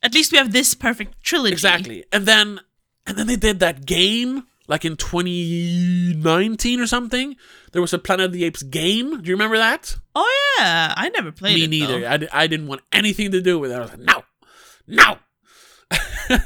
At 0.03 0.13
least 0.13 0.31
we 0.33 0.37
have 0.37 0.51
this 0.51 0.73
perfect 0.75 1.23
trilogy. 1.23 1.53
exactly. 1.53 2.03
And 2.11 2.25
then, 2.25 2.59
and 3.07 3.17
then 3.17 3.27
they 3.27 3.37
did 3.37 3.59
that 3.61 3.85
game, 3.85 4.47
like 4.67 4.83
in 4.83 4.97
2019 4.97 6.79
or 6.79 6.87
something. 6.87 7.35
There 7.71 7.81
was 7.81 7.93
a 7.93 7.99
Planet 7.99 8.27
of 8.27 8.31
the 8.33 8.43
Apes 8.43 8.63
game. 8.63 9.21
Do 9.21 9.29
you 9.29 9.35
remember 9.35 9.57
that? 9.57 9.95
Oh 10.15 10.55
yeah, 10.59 10.93
I 10.97 11.09
never 11.09 11.31
played 11.31 11.55
Me 11.55 11.63
it. 11.65 11.69
neither. 11.69 12.01
though. 12.01 12.07
I, 12.07 12.43
I 12.43 12.47
didn't 12.47 12.67
want 12.67 12.81
anything 12.91 13.31
to 13.31 13.41
do 13.41 13.57
with 13.59 13.71
it. 13.71 13.75
I 13.75 13.79
was 13.79 13.89
like, 13.91 13.99
no, 13.99 14.23
no. 14.91 15.17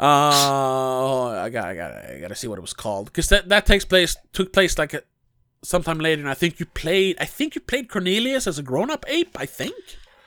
uh, 0.00 1.28
I 1.44 1.48
got, 1.50 1.64
I 1.68 1.74
got, 1.74 1.92
I 1.92 2.18
got 2.20 2.28
to 2.28 2.34
see 2.34 2.46
what 2.48 2.58
it 2.58 2.62
was 2.62 2.72
called 2.72 3.06
because 3.06 3.28
that 3.28 3.48
that 3.48 3.66
takes 3.66 3.84
place 3.84 4.16
took 4.32 4.52
place 4.52 4.78
like 4.78 4.94
a, 4.94 5.02
sometime 5.62 5.98
later, 5.98 6.20
and 6.22 6.30
I 6.30 6.34
think 6.34 6.60
you 6.60 6.66
played. 6.66 7.16
I 7.20 7.24
think 7.24 7.54
you 7.54 7.60
played 7.60 7.88
Cornelius 7.88 8.46
as 8.46 8.58
a 8.58 8.62
grown 8.62 8.90
up 8.90 9.04
ape. 9.08 9.36
I 9.38 9.46
think. 9.46 9.74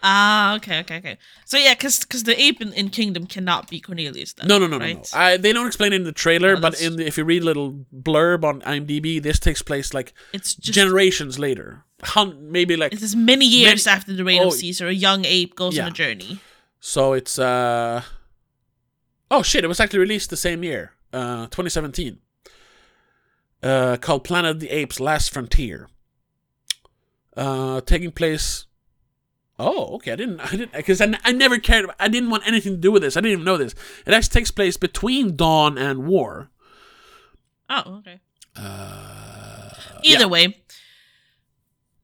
Ah, 0.03 0.55
okay, 0.57 0.79
okay, 0.81 0.97
okay. 0.97 1.17
So 1.45 1.57
yeah, 1.57 1.73
because 1.73 1.99
because 1.99 2.23
the 2.23 2.39
ape 2.39 2.61
in, 2.61 2.71
in 2.73 2.89
Kingdom 2.89 3.25
cannot 3.25 3.67
be 3.69 3.79
Cornelius. 3.79 4.33
Then, 4.33 4.47
No, 4.47 4.59
no, 4.59 4.67
no, 4.67 4.77
right? 4.77 4.95
no, 4.95 5.01
no. 5.01 5.19
I, 5.19 5.37
they 5.37 5.51
don't 5.53 5.65
explain 5.65 5.91
it 5.91 5.95
in 5.97 6.03
the 6.03 6.11
trailer, 6.11 6.55
Oh, 6.55 6.61
but 6.61 6.79
in 6.79 6.97
the, 6.97 7.07
if 7.07 7.17
you 7.17 7.23
read 7.23 7.41
a 7.41 7.45
little 7.45 7.83
blurb 7.93 8.43
on 8.43 8.61
IMDb, 8.61 9.21
this 9.21 9.39
takes 9.39 9.63
place 9.63 9.95
like 9.95 10.13
It's 10.33 10.53
just 10.53 10.75
generations 10.75 11.39
later, 11.39 11.83
Hun- 12.03 12.51
maybe 12.51 12.77
like 12.77 12.93
It 12.93 13.01
is 13.01 13.15
many 13.15 13.45
years 13.47 13.85
Many- 13.87 13.95
after 13.97 14.13
the 14.13 14.23
reign 14.23 14.41
Oh, 14.43 14.47
of 14.49 14.53
Caesar. 14.53 14.87
A 14.87 14.93
young 14.93 15.25
ape 15.25 15.55
goes 15.55 15.75
yeah. 15.75 15.85
on 15.85 15.89
a 15.89 15.93
journey. 15.93 16.39
So. 16.79 17.13
It's 17.13 17.37
uh 17.39 18.01
oh 19.31 19.41
shit! 19.43 19.63
It 19.63 19.67
was 19.67 19.79
actually 19.79 19.99
released 19.99 20.29
the 20.29 20.37
same 20.37 20.63
year, 20.63 20.93
uh, 21.13 21.45
2017. 21.47 22.19
Uh, 23.63 23.97
called 23.97 24.23
Planet 24.23 24.51
of 24.51 24.59
the 24.59 24.69
Apes: 24.69 24.99
Last 24.99 25.33
Frontier. 25.33 25.89
Uh, 27.35 27.81
taking 27.81 28.11
place. 28.11 28.65
Oh, 29.59 29.95
okay. 29.95 30.11
I 30.11 30.15
didn't. 30.15 30.39
I 30.39 30.51
didn't 30.51 30.73
because 30.73 31.01
I, 31.01 31.17
I 31.23 31.31
never 31.31 31.57
cared. 31.57 31.89
I 31.99 32.07
didn't 32.07 32.29
want 32.29 32.47
anything 32.47 32.73
to 32.73 32.77
do 32.77 32.91
with 32.91 33.01
this. 33.01 33.17
I 33.17 33.21
didn't 33.21 33.31
even 33.33 33.45
know 33.45 33.57
this. 33.57 33.73
It 34.05 34.13
actually 34.13 34.33
takes 34.39 34.51
place 34.51 34.77
between 34.77 35.35
dawn 35.35 35.77
and 35.77 36.05
war. 36.07 36.49
Oh, 37.69 37.97
okay. 37.99 38.19
Uh, 38.55 39.69
Either 40.03 40.21
yeah. 40.21 40.25
way, 40.27 40.57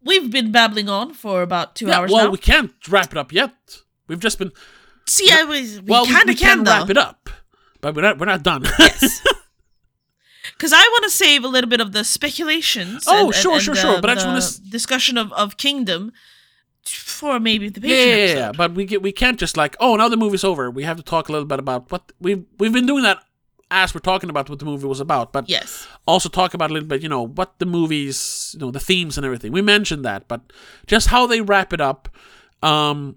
we've 0.03 0.31
been 0.31 0.51
babbling 0.51 0.89
on 0.89 1.13
for 1.13 1.41
about 1.43 1.75
two 1.75 1.87
Yeah, 1.87 1.99
hours 1.99 2.11
well, 2.11 2.25
now. 2.25 2.31
we 2.31 2.37
can't 2.39 2.73
wrap 2.89 3.11
it 3.11 3.17
up 3.17 3.31
yet. 3.31 3.82
We've 4.07 4.19
just 4.19 4.37
been. 4.39 4.51
See, 5.07 5.29
I 5.31 5.43
was 5.43 5.81
we 5.81 5.87
well, 5.91 6.05
we- 6.05 6.11
kind 6.13 6.25
we 6.27 6.33
of 6.33 6.39
can, 6.39 6.57
can 6.57 6.63
though. 6.63 6.71
wrap 6.71 6.89
it 6.89 6.97
up, 6.97 7.29
but 7.81 7.95
we're 7.95 8.01
not. 8.03 8.19
We're 8.19 8.25
not 8.25 8.43
done. 8.43 8.63
Yes. 8.79 9.21
Because 10.57 10.73
I 10.73 10.81
want 10.81 11.03
to 11.05 11.09
save 11.09 11.43
a 11.43 11.47
little 11.47 11.69
bit 11.69 11.79
of 11.81 11.93
the 11.93 12.03
speculations. 12.03 13.05
Oh, 13.07 13.11
and- 13.17 13.25
and- 13.27 13.35
sure, 13.35 13.53
and 13.53 13.61
sure, 13.63 13.75
the- 13.75 13.81
sure, 13.81 14.01
but 14.01 14.09
I 14.09 14.13
just 14.15 14.25
wanna 14.25 14.37
s- 14.39 14.57
discussion 14.57 15.17
of, 15.17 15.31
of 15.33 15.57
Kingdom 15.57 16.11
for 16.85 17.39
maybe 17.39 17.69
the 17.69 17.79
yeah, 17.87 17.95
yeah, 17.95 18.15
yeah, 18.15 18.33
yeah. 18.35 18.51
But 18.51 18.73
we 18.73 18.85
get, 18.85 19.01
we 19.01 19.11
can't 19.13 19.39
just 19.39 19.55
like, 19.55 19.75
oh, 19.79 19.95
now 19.95 20.09
the 20.09 20.17
movie's 20.17 20.43
over. 20.43 20.69
We 20.69 20.83
have 20.83 20.97
to 20.97 21.03
talk 21.03 21.29
a 21.29 21.31
little 21.31 21.47
bit 21.47 21.59
about 21.59 21.91
what 21.91 22.11
we've 22.19 22.43
we've 22.59 22.73
been 22.73 22.85
doing 22.85 23.03
that 23.03 23.23
as 23.71 23.93
we're 23.95 23.99
talking 24.01 24.29
about 24.29 24.49
what 24.49 24.59
the 24.59 24.65
movie 24.65 24.85
was 24.85 24.99
about, 24.99 25.31
but 25.33 25.49
Yes. 25.49 25.87
also 26.05 26.29
talk 26.29 26.53
about 26.53 26.69
a 26.69 26.73
little 26.73 26.87
bit, 26.87 27.01
you 27.01 27.09
know, 27.09 27.25
what 27.25 27.57
the 27.59 27.65
movies, 27.65 28.51
you 28.53 28.59
know, 28.59 28.69
the 28.69 28.79
themes 28.79 29.17
and 29.17 29.25
everything. 29.25 29.51
We 29.51 29.61
mentioned 29.61 30.05
that, 30.05 30.27
but 30.27 30.41
just 30.85 31.07
how 31.07 31.25
they 31.25 31.41
wrap 31.41 31.73
it 31.73 31.81
up, 31.81 32.07
um, 32.61 33.15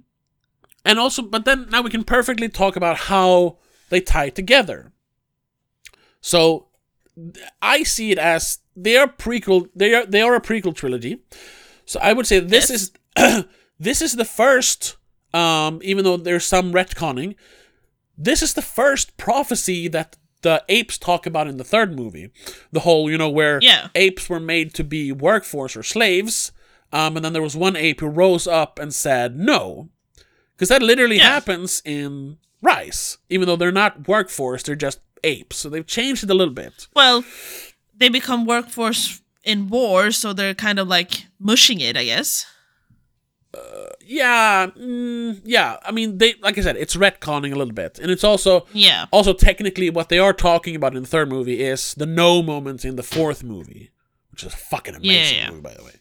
and 0.86 0.98
also, 0.98 1.22
but 1.22 1.44
then 1.44 1.66
now 1.70 1.82
we 1.82 1.90
can 1.90 2.04
perfectly 2.04 2.48
talk 2.48 2.76
about 2.76 2.96
how 2.96 3.58
they 3.90 4.00
tie 4.00 4.30
together. 4.30 4.92
So, 6.20 6.68
I 7.62 7.82
see 7.82 8.10
it 8.12 8.18
as 8.18 8.58
they 8.74 8.96
are 8.96 9.06
prequel. 9.08 9.68
They 9.74 9.94
are 9.94 10.04
they 10.06 10.20
are 10.22 10.34
a 10.34 10.40
prequel 10.40 10.74
trilogy. 10.74 11.20
So 11.86 11.98
I 12.00 12.12
would 12.12 12.26
say 12.26 12.40
this 12.40 12.68
is 12.70 12.92
this 13.78 14.02
is 14.02 14.16
the 14.16 14.24
first. 14.24 14.96
Um, 15.34 15.80
even 15.82 16.04
though 16.04 16.16
there's 16.16 16.44
some 16.46 16.72
retconning, 16.72 17.34
this 18.16 18.40
is 18.42 18.54
the 18.54 18.62
first 18.62 19.16
prophecy 19.18 19.86
that 19.88 20.16
the 20.42 20.64
apes 20.68 20.96
talk 20.98 21.26
about 21.26 21.46
in 21.48 21.56
the 21.58 21.64
third 21.64 21.94
movie. 21.94 22.30
The 22.72 22.80
whole, 22.80 23.10
you 23.10 23.18
know, 23.18 23.28
where 23.28 23.58
Yeah. 23.60 23.88
apes 23.94 24.28
were 24.30 24.40
made 24.40 24.72
to 24.74 24.84
be 24.84 25.12
workforce 25.12 25.76
or 25.76 25.82
slaves. 25.82 26.52
Um, 26.92 27.16
and 27.16 27.24
then 27.24 27.32
there 27.34 27.42
was 27.42 27.56
one 27.56 27.76
ape 27.76 28.00
who 28.00 28.06
rose 28.06 28.46
up 28.46 28.78
and 28.78 28.94
said 28.94 29.36
no. 29.36 29.90
Because 30.56 30.68
that 30.70 30.82
literally 30.82 31.16
Yeah. 31.18 31.34
happens 31.34 31.82
in 31.84 32.38
Rise. 32.62 33.18
Even 33.28 33.46
though 33.46 33.56
they're 33.56 33.70
not 33.72 34.08
workforce, 34.08 34.62
they're 34.62 34.74
just 34.74 35.00
apes. 35.22 35.56
So 35.58 35.68
they've 35.68 35.86
changed 35.86 36.24
it 36.24 36.30
a 36.30 36.34
little 36.34 36.54
bit. 36.54 36.88
Well, 36.94 37.24
they 37.94 38.08
become 38.08 38.46
workforce 38.46 39.20
in 39.44 39.68
war, 39.68 40.10
so 40.12 40.32
they're 40.32 40.54
kind 40.54 40.78
of 40.78 40.88
like 40.88 41.26
mushing 41.38 41.80
it, 41.80 41.96
I 41.96 42.04
guess. 42.04 42.46
Yeah, 44.08 44.66
mm, 44.78 45.40
yeah. 45.44 45.78
I 45.82 45.90
mean, 45.90 46.18
they 46.18 46.34
like 46.42 46.58
I 46.58 46.60
said, 46.60 46.76
it's 46.76 46.94
retconning 46.94 47.52
a 47.52 47.56
little 47.56 47.72
bit, 47.74 47.98
and 47.98 48.10
it's 48.10 48.22
also 48.24 48.66
Yeah. 48.72 49.06
also 49.10 49.32
technically 49.32 49.90
what 49.90 50.08
they 50.10 50.18
are 50.18 50.32
talking 50.34 50.76
about 50.76 50.94
in 50.94 51.02
the 51.02 51.08
third 51.08 51.28
movie 51.28 51.60
is 51.62 51.94
the 51.94 52.06
no 52.06 52.42
moment 52.42 52.84
in 52.84 52.96
the 52.96 53.02
fourth 53.02 53.42
movie, 53.42 53.90
which 54.30 54.44
is 54.44 54.52
a 54.52 54.56
fucking 54.56 54.94
amazing 54.94 55.38
Yeah, 55.38 55.44
yeah. 55.44 55.50
movie, 55.50 55.62
by 55.62 55.74
the 55.74 55.84
way. 55.84 55.92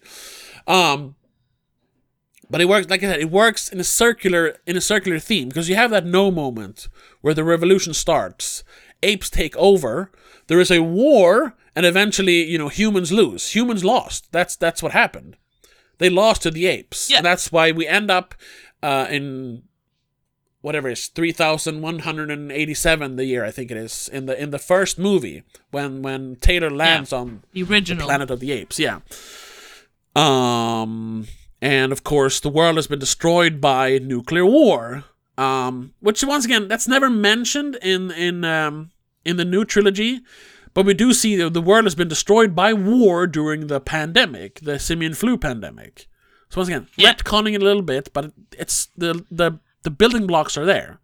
Um, 0.68 1.16
but 2.50 2.62
it 2.62 2.70
works 2.70 2.90
like 2.90 3.04
I 3.04 3.08
said, 3.08 3.20
it 3.20 3.32
works 3.32 3.68
in 3.70 3.80
a 3.80 3.84
circular 3.84 4.58
in 4.66 4.78
a 4.78 4.82
circular 4.82 5.20
theme 5.20 5.50
because 5.50 5.70
you 5.70 5.76
have 5.76 5.92
that 5.92 6.06
no 6.06 6.32
moment 6.32 6.88
where 7.22 7.34
the 7.34 7.44
revolution 7.44 7.94
starts, 7.94 8.64
apes 9.04 9.30
take 9.30 9.56
over, 9.58 10.12
there 10.48 10.60
is 10.60 10.72
a 10.72 10.82
war, 10.84 11.56
and 11.76 11.86
eventually 11.86 12.44
you 12.44 12.58
know 12.58 12.70
humans 12.70 13.12
lose, 13.12 13.52
humans 13.56 13.84
lost. 13.84 14.32
That's 14.32 14.56
that's 14.56 14.82
what 14.84 14.92
happened. 14.94 15.38
They 15.98 16.10
lost 16.10 16.44
to 16.44 16.52
the 16.52 16.68
apes, 16.68 17.10
Yeah. 17.10 17.18
and 17.18 17.26
that's 17.26 17.52
why 17.52 17.72
we 17.72 17.88
end 17.88 18.12
up 18.12 18.36
uh, 18.84 19.08
in 19.10 19.64
whatever 20.62 20.90
it 20.90 20.94
is 20.94 21.08
3187 21.08 23.16
the 23.18 23.26
year 23.26 23.46
i 23.46 23.52
think 23.52 23.70
it 23.70 23.78
is 23.78 24.10
in 24.12 24.26
the 24.26 24.42
in 24.42 24.50
the 24.50 24.58
first 24.58 24.98
movie 24.98 25.44
when 25.70 26.02
when 26.02 26.36
taylor 26.38 26.72
lands 26.72 27.14
on 27.14 27.44
The 27.54 27.62
original. 27.62 28.08
planet 28.08 28.32
of 28.32 28.40
the 28.40 28.52
apes 28.52 28.80
yeah 28.80 29.02
um 30.16 31.28
and 31.62 31.92
of 31.92 32.04
course 32.04 32.40
the 32.40 32.50
world 32.50 32.76
has 32.76 32.88
been 32.88 33.00
destroyed 33.00 33.60
by 33.62 33.98
nuclear 34.00 34.46
war. 34.46 35.04
Um 35.38 35.94
which 36.00 36.24
once 36.24 36.46
again 36.46 36.68
that's 36.68 36.88
never 36.88 37.10
mentioned 37.10 37.78
in 37.82 38.12
in 38.12 38.44
um 38.46 38.92
in 39.24 39.38
the 39.38 39.46
new 39.46 39.66
trilogy. 39.66 40.22
But 40.74 40.86
we 40.86 40.94
do 40.94 41.14
see 41.14 41.36
that 41.38 41.54
the 41.54 41.62
world 41.62 41.86
has 41.86 41.96
been 41.96 42.10
destroyed 42.10 42.54
by 42.54 42.74
war 42.74 43.28
during 43.28 43.68
the 43.68 43.80
pandemic 43.80 44.60
the 44.62 44.78
simian 44.80 45.14
flu 45.14 45.38
pandemic. 45.38 46.08
So 46.50 46.62
once 46.62 46.70
again 46.70 46.88
Yeah. 46.96 47.14
retconning 47.14 47.54
it 47.56 47.62
a 47.62 47.66
little 47.66 47.82
bit 47.82 48.12
but 48.14 48.32
it's 48.58 48.88
the 48.98 49.26
the 49.32 49.60
the 49.84 49.90
building 49.92 50.26
blocks 50.28 50.58
are 50.58 50.66
there. 50.66 51.00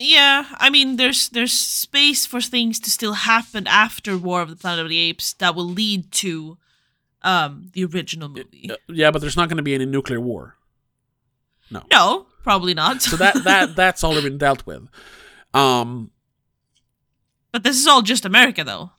Yeah, 0.00 0.44
I 0.58 0.70
mean, 0.70 0.96
there's 0.96 1.28
there's 1.30 1.52
space 1.52 2.24
for 2.24 2.40
things 2.40 2.78
to 2.80 2.90
still 2.90 3.14
happen 3.14 3.66
after 3.66 4.16
War 4.16 4.42
of 4.42 4.48
the 4.50 4.54
Planet 4.56 4.84
of 4.84 4.88
the 4.88 4.98
Apes 4.98 5.32
that 5.34 5.56
will 5.56 5.68
lead 5.68 6.12
to 6.12 6.56
um 7.32 7.70
the 7.74 7.84
original 7.84 8.28
movie. 8.28 8.70
Uh, 8.72 8.76
yeah 9.00 9.10
but 9.12 9.20
there's 9.20 9.36
not 9.40 9.48
going 9.50 9.56
to 9.62 9.68
be 9.70 9.74
any 9.74 9.86
nuclear 9.86 10.20
war 10.30 10.42
No, 11.70 11.82
No, 11.92 12.26
probably 12.42 12.74
not. 12.74 13.02
so 13.02 13.16
that 13.16 13.34
that 13.44 13.76
that's 13.80 14.02
already 14.04 14.28
been 14.28 14.38
dealt 14.38 14.62
with 14.66 14.82
um 15.54 16.10
but 17.52 17.62
this 17.64 17.76
is 17.80 17.86
all 17.86 18.02
just 18.02 18.24
America, 18.24 18.62
though. 18.64 18.90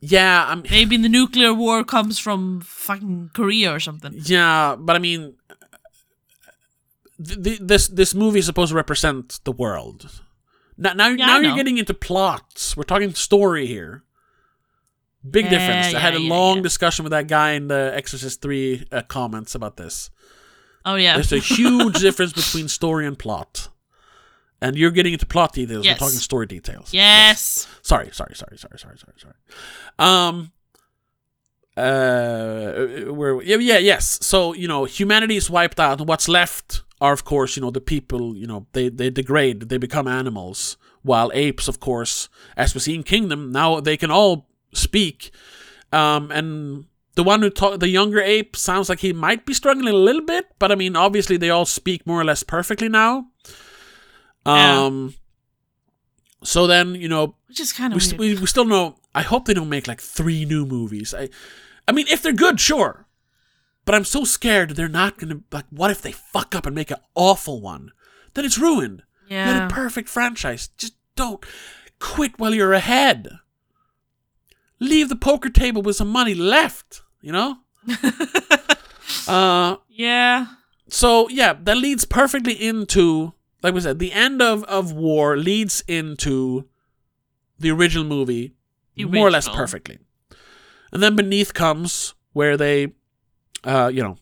yeah 0.00 0.46
i'm 0.50 0.62
Maybe 0.70 0.96
the 0.96 1.08
nuclear 1.08 1.52
war 1.54 1.84
comes 1.84 2.18
from 2.18 2.60
fucking 2.60 3.30
Korea 3.34 3.72
or 3.74 3.80
something. 3.80 4.12
Yeah, 4.16 4.76
but 4.78 4.94
I 4.96 4.98
mean, 4.98 5.34
th- 7.24 7.42
th- 7.42 7.60
this 7.60 7.88
this 7.88 8.14
movie 8.14 8.38
is 8.40 8.46
supposed 8.46 8.70
to 8.70 8.76
represent 8.76 9.40
the 9.44 9.52
world. 9.52 10.20
Now, 10.76 10.92
now, 10.94 11.08
Yeah, 11.08 11.26
now 11.26 11.38
you're 11.38 11.54
getting 11.56 11.78
into 11.78 11.94
plots. 11.94 12.76
We're 12.76 12.82
talking 12.92 13.14
story 13.14 13.66
here. 13.66 14.02
Big 15.28 15.44
Yeah, 15.44 15.50
difference. 15.50 15.94
I 15.94 15.98
had 16.00 16.14
a 16.14 16.20
yeah, 16.20 16.28
yeah, 16.28 16.34
long 16.34 16.56
yeah. 16.56 16.62
discussion 16.62 17.04
with 17.04 17.10
that 17.12 17.28
guy 17.28 17.52
in 17.52 17.68
the 17.68 17.92
Exorcist 17.94 18.42
Three 18.42 18.84
uh, 18.90 19.02
comments 19.02 19.54
about 19.54 19.76
this. 19.76 20.10
Oh 20.84 20.96
yeah, 20.96 21.14
There's 21.14 21.32
a 21.32 21.38
huge 21.56 22.00
difference 22.00 22.32
between 22.32 22.68
story 22.68 23.06
and 23.06 23.18
plot. 23.18 23.68
And 24.60 24.76
you're 24.76 24.92
getting 24.92 25.12
into 25.12 25.26
plot 25.26 25.52
details. 25.54 25.84
Yes. 25.84 26.00
We're 26.00 26.06
talking 26.06 26.18
story 26.20 26.46
details. 26.46 26.92
yes. 26.94 27.66
Sorry, 27.82 28.10
sorry, 28.12 28.34
sorry, 28.36 28.56
sorry, 28.58 28.78
sorry, 28.78 28.98
sorry, 28.98 29.14
sorry. 29.18 29.34
Um. 29.98 30.52
Uh, 31.74 33.10
where 33.12 33.40
yeah, 33.42 33.56
yeah, 33.56 33.78
yes. 33.78 34.18
So 34.22 34.52
you 34.52 34.68
know, 34.68 34.84
humanity 34.84 35.36
is 35.36 35.48
wiped 35.48 35.80
out, 35.80 35.98
and 36.00 36.08
what's 36.08 36.28
left 36.28 36.82
are, 37.00 37.12
of 37.14 37.24
course, 37.24 37.56
you 37.56 37.62
know, 37.62 37.70
the 37.70 37.80
people. 37.80 38.36
You 38.36 38.46
know, 38.46 38.66
they 38.72 38.88
they 38.88 39.08
degrade, 39.10 39.68
they 39.68 39.78
become 39.78 40.06
animals. 40.06 40.76
While 41.02 41.32
apes, 41.34 41.66
of 41.68 41.80
course, 41.80 42.28
as 42.56 42.74
we 42.74 42.80
see 42.80 42.94
in 42.94 43.02
Kingdom, 43.02 43.50
now 43.50 43.80
they 43.80 43.96
can 43.96 44.10
all 44.10 44.48
speak. 44.72 45.30
Um, 45.92 46.30
and 46.30 46.86
the 47.14 47.22
one 47.22 47.42
who 47.42 47.50
talk, 47.50 47.80
the 47.80 47.88
younger 47.88 48.20
ape, 48.20 48.56
sounds 48.56 48.88
like 48.88 49.00
he 49.00 49.12
might 49.12 49.44
be 49.44 49.54
struggling 49.54 49.94
a 49.94 49.96
little 49.96 50.22
bit, 50.22 50.46
but 50.58 50.72
I 50.72 50.74
mean, 50.74 50.96
obviously, 50.96 51.36
they 51.36 51.50
all 51.50 51.66
speak 51.66 52.06
more 52.06 52.20
or 52.20 52.24
less 52.24 52.42
perfectly 52.42 52.88
now. 52.88 53.26
Yeah. 54.46 54.84
Um. 54.84 55.14
So 56.44 56.66
then, 56.66 56.96
you 56.96 57.08
know, 57.08 57.36
Which 57.46 57.60
is 57.60 57.72
kind 57.72 57.92
we, 57.92 57.98
of 57.98 58.02
st- 58.02 58.18
weird. 58.18 58.36
we, 58.36 58.40
we 58.40 58.46
still 58.46 58.64
know. 58.64 58.96
I 59.14 59.22
hope 59.22 59.44
they 59.44 59.54
don't 59.54 59.68
make 59.68 59.86
like 59.86 60.00
three 60.00 60.44
new 60.44 60.66
movies. 60.66 61.14
I, 61.14 61.28
I 61.86 61.92
mean, 61.92 62.06
if 62.08 62.22
they're 62.22 62.32
good, 62.32 62.58
sure. 62.58 63.06
But 63.84 63.94
I'm 63.94 64.04
so 64.04 64.24
scared 64.24 64.70
they're 64.70 64.88
not 64.88 65.18
gonna 65.18 65.40
like. 65.50 65.66
What 65.70 65.90
if 65.90 66.02
they 66.02 66.12
fuck 66.12 66.54
up 66.54 66.66
and 66.66 66.74
make 66.74 66.90
an 66.90 66.98
awful 67.14 67.60
one? 67.60 67.92
Then 68.34 68.44
it's 68.44 68.58
ruined. 68.58 69.02
You 69.28 69.36
had 69.36 69.56
yeah. 69.56 69.66
a 69.66 69.70
perfect 69.70 70.08
franchise. 70.08 70.68
Just 70.76 70.94
don't 71.16 71.44
quit 71.98 72.38
while 72.38 72.54
you're 72.54 72.72
ahead. 72.72 73.28
Leave 74.82 75.08
the 75.08 75.16
poker 75.16 75.48
table 75.48 75.80
with 75.82 75.96
some 75.96 76.08
money 76.08 76.34
left. 76.34 77.02
You 77.20 77.32
know. 77.32 77.56
uh, 79.28 79.76
yeah. 79.88 80.46
so 80.88 81.28
yeah, 81.28 81.52
that 81.62 81.76
leads 81.76 82.04
perfectly 82.04 82.54
into 82.54 83.32
like 83.62 83.74
we 83.74 83.80
said, 83.80 83.98
the 84.00 84.12
end 84.12 84.42
of, 84.42 84.64
of 84.64 84.92
war 84.92 85.36
leads 85.36 85.84
into 85.86 86.68
the 87.60 87.70
original 87.70 88.04
movie 88.04 88.54
The 88.96 89.04
more 89.04 89.28
or 89.28 89.30
less 89.30 89.48
perfectly. 89.48 89.98
And 90.92 91.00
then 91.02 91.14
beneath 91.14 91.54
comes 91.54 92.14
where 92.32 92.56
they 92.56 92.92
uh, 93.64 93.90
you 93.92 94.02
know 94.02 94.16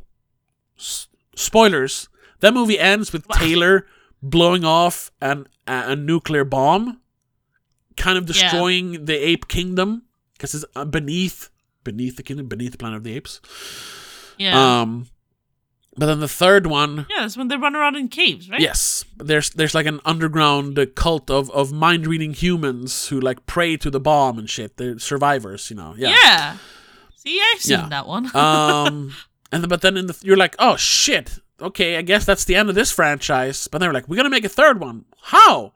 s- 0.78 1.08
spoilers. 1.34 2.08
That 2.40 2.54
movie 2.54 2.78
ends 2.78 3.12
with 3.12 3.26
Taylor 3.28 3.86
blowing 4.22 4.64
off 4.64 5.10
an 5.20 5.46
a, 5.66 5.92
a 5.92 5.96
nuclear 5.96 6.44
bomb, 6.44 7.00
kind 7.96 8.18
of 8.18 8.24
Yeah. 8.24 8.32
destroying 8.32 9.04
the 9.06 9.14
ape 9.16 9.48
kingdom 9.48 10.02
because 10.40 10.54
it's 10.54 10.64
uh, 10.74 10.84
beneath 10.86 11.50
beneath 11.84 12.16
the 12.16 12.22
kingdom, 12.22 12.46
beneath 12.48 12.72
the 12.72 12.78
planet 12.78 12.96
of 12.96 13.04
the 13.04 13.14
apes. 13.14 13.40
Yeah. 14.38 14.80
Um, 14.80 15.08
but 15.96 16.06
then 16.06 16.20
the 16.20 16.28
third 16.28 16.66
one, 16.66 17.06
yeah, 17.10 17.20
that's 17.22 17.36
when 17.36 17.48
they 17.48 17.56
run 17.56 17.74
around 17.76 17.96
in 17.96 18.08
caves, 18.08 18.48
right? 18.48 18.60
yes, 18.60 19.04
there's 19.18 19.50
there's 19.50 19.74
like 19.74 19.86
an 19.86 20.00
underground 20.06 20.78
cult 20.94 21.30
of 21.30 21.50
of 21.50 21.72
mind 21.72 22.06
reading 22.06 22.32
humans 22.32 23.08
who 23.08 23.20
like 23.20 23.44
pray 23.44 23.76
to 23.76 23.90
the 23.90 24.00
bomb 24.00 24.38
and 24.38 24.48
shit. 24.48 24.76
They're 24.78 24.98
survivors, 24.98 25.68
you 25.68 25.76
know. 25.76 25.94
Yeah. 25.98 26.14
Yeah. 26.22 26.56
See, 27.16 27.38
I've 27.52 27.60
seen 27.60 27.80
Yeah. 27.80 27.88
that 27.90 28.06
one. 28.06 28.34
um, 28.34 29.12
and 29.52 29.68
but 29.68 29.82
then 29.82 29.96
in 29.98 30.06
the 30.06 30.16
you're 30.22 30.38
like, 30.38 30.54
oh 30.58 30.76
shit, 30.76 31.38
okay, 31.60 31.96
I 31.98 32.02
guess 32.02 32.24
that's 32.24 32.44
the 32.44 32.54
end 32.56 32.68
of 32.70 32.74
this 32.74 32.90
franchise. 32.92 33.68
But 33.68 33.78
then 33.78 33.86
they're 33.86 33.92
like, 33.94 34.08
we're 34.08 34.16
gonna 34.16 34.30
make 34.30 34.44
a 34.46 34.48
third 34.48 34.80
one. 34.80 35.04
How? 35.22 35.74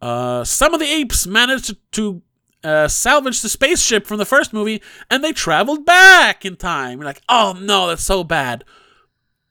Uh, 0.00 0.44
some 0.44 0.74
of 0.74 0.80
the 0.80 0.86
apes 0.86 1.26
managed 1.26 1.66
to, 1.66 1.76
to 1.92 2.22
uh, 2.64 2.88
salvage 2.88 3.42
the 3.42 3.48
spaceship 3.48 4.06
from 4.06 4.18
the 4.18 4.24
first 4.24 4.52
movie, 4.52 4.82
and 5.10 5.22
they 5.22 5.32
traveled 5.32 5.84
back 5.84 6.44
in 6.44 6.56
time. 6.56 6.98
You're 6.98 7.06
like, 7.06 7.22
oh 7.28 7.56
no, 7.60 7.86
that's 7.88 8.02
so 8.02 8.24
bad. 8.24 8.64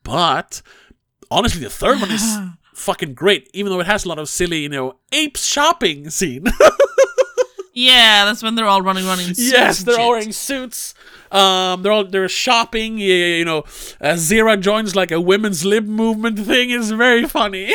But 0.04 0.62
honestly, 1.32 1.62
the 1.64 1.70
third 1.70 2.02
one 2.02 2.12
is 2.12 2.38
fucking 2.74 3.14
great, 3.14 3.50
even 3.54 3.72
though 3.72 3.80
it 3.80 3.86
has 3.86 4.06
a 4.06 4.10
lot 4.10 4.20
of 4.20 4.30
silly, 4.30 4.64
you 4.64 4.70
know, 4.70 4.98
apes 5.12 5.46
shopping 5.46 6.10
scene. 6.10 6.46
yeah, 7.74 8.26
that's 8.26 8.44
when 8.44 8.56
they're 8.56 8.66
all 8.66 8.82
running 8.82 9.06
running. 9.06 9.28
suits 9.28 9.52
Yes, 9.52 9.84
they're 9.84 10.00
all 10.00 10.12
wearing 10.12 10.32
suits. 10.32 10.94
Um, 11.32 11.82
they're 11.82 11.92
all 11.92 12.06
they're 12.06 12.30
shopping. 12.30 12.98
You, 12.98 13.14
you 13.14 13.46
know, 13.46 13.60
uh, 14.02 14.14
Zira 14.16 14.60
joins 14.60 14.96
like 14.96 15.12
a 15.12 15.22
women's 15.22 15.64
lib 15.64 15.88
movement 15.88 16.40
thing. 16.40 16.70
is 16.70 16.92
very 16.92 17.26
funny. 17.26 17.74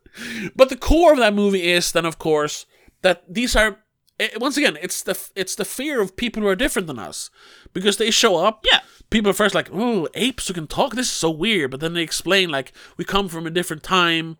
but 0.56 0.68
the 0.68 0.76
core 0.76 1.12
of 1.12 1.18
that 1.18 1.34
movie 1.34 1.70
is 1.70 1.92
then, 1.92 2.06
of 2.06 2.18
course, 2.18 2.66
that 3.02 3.22
these 3.32 3.54
are 3.56 3.78
eh, 4.18 4.30
once 4.36 4.56
again 4.56 4.78
it's 4.80 5.02
the 5.02 5.18
it's 5.34 5.54
the 5.54 5.64
fear 5.64 6.00
of 6.00 6.16
people 6.16 6.42
who 6.42 6.48
are 6.48 6.56
different 6.56 6.86
than 6.86 6.98
us 6.98 7.30
because 7.72 7.96
they 7.96 8.10
show 8.10 8.36
up. 8.36 8.64
Yeah. 8.70 8.80
People 9.10 9.30
are 9.30 9.34
first 9.34 9.54
like, 9.54 9.68
oh, 9.72 10.08
apes 10.14 10.48
who 10.48 10.54
can 10.54 10.66
talk. 10.66 10.94
This 10.94 11.06
is 11.06 11.12
so 11.12 11.30
weird. 11.30 11.70
But 11.70 11.80
then 11.80 11.94
they 11.94 12.02
explain 12.02 12.50
like 12.50 12.72
we 12.96 13.04
come 13.04 13.28
from 13.28 13.46
a 13.46 13.50
different 13.50 13.82
time. 13.82 14.38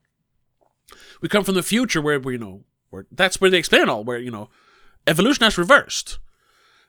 We 1.20 1.28
come 1.28 1.44
from 1.44 1.54
the 1.54 1.62
future 1.62 2.00
where 2.00 2.18
we 2.18 2.34
you 2.34 2.38
know 2.38 2.64
where 2.90 3.06
that's 3.10 3.40
where 3.40 3.50
they 3.50 3.58
explain 3.58 3.82
it 3.82 3.88
all. 3.88 4.04
Where 4.04 4.18
you 4.18 4.30
know 4.30 4.48
evolution 5.06 5.44
has 5.44 5.58
reversed. 5.58 6.18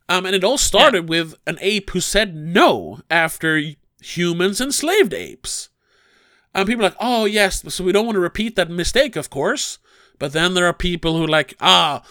Um, 0.07 0.25
and 0.25 0.35
it 0.35 0.43
all 0.43 0.59
started 0.59 1.09
with 1.09 1.33
an 1.47 1.57
ape 1.61 1.89
who 1.89 1.99
said 1.99 2.35
no 2.35 2.99
after 3.09 3.59
humans 4.01 4.61
enslaved 4.61 5.13
apes. 5.13 5.69
And 6.53 6.67
people 6.67 6.85
are 6.85 6.89
like, 6.89 6.97
oh, 6.99 7.25
yes, 7.25 7.63
so 7.73 7.83
we 7.83 7.91
don't 7.91 8.05
want 8.05 8.15
to 8.15 8.21
repeat 8.21 8.55
that 8.55 8.69
mistake, 8.69 9.15
of 9.15 9.29
course. 9.29 9.79
But 10.19 10.31
then 10.31 10.53
there 10.53 10.65
are 10.65 10.73
people 10.73 11.17
who 11.17 11.25
are 11.25 11.29
like, 11.29 11.55
ah, 11.59 12.03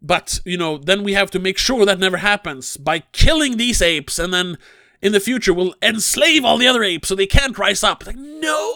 but, 0.00 0.40
you 0.44 0.56
know, 0.56 0.78
then 0.78 1.02
we 1.02 1.14
have 1.14 1.30
to 1.32 1.38
make 1.38 1.58
sure 1.58 1.84
that 1.84 1.98
never 1.98 2.18
happens 2.18 2.76
by 2.76 3.00
killing 3.12 3.56
these 3.56 3.82
apes, 3.82 4.18
and 4.18 4.32
then 4.32 4.58
in 5.02 5.12
the 5.12 5.20
future 5.20 5.52
we'll 5.54 5.74
enslave 5.82 6.44
all 6.44 6.58
the 6.58 6.66
other 6.66 6.82
apes 6.82 7.08
so 7.08 7.14
they 7.14 7.26
can't 7.26 7.58
rise 7.58 7.82
up. 7.84 8.06
Like, 8.06 8.16
no! 8.16 8.74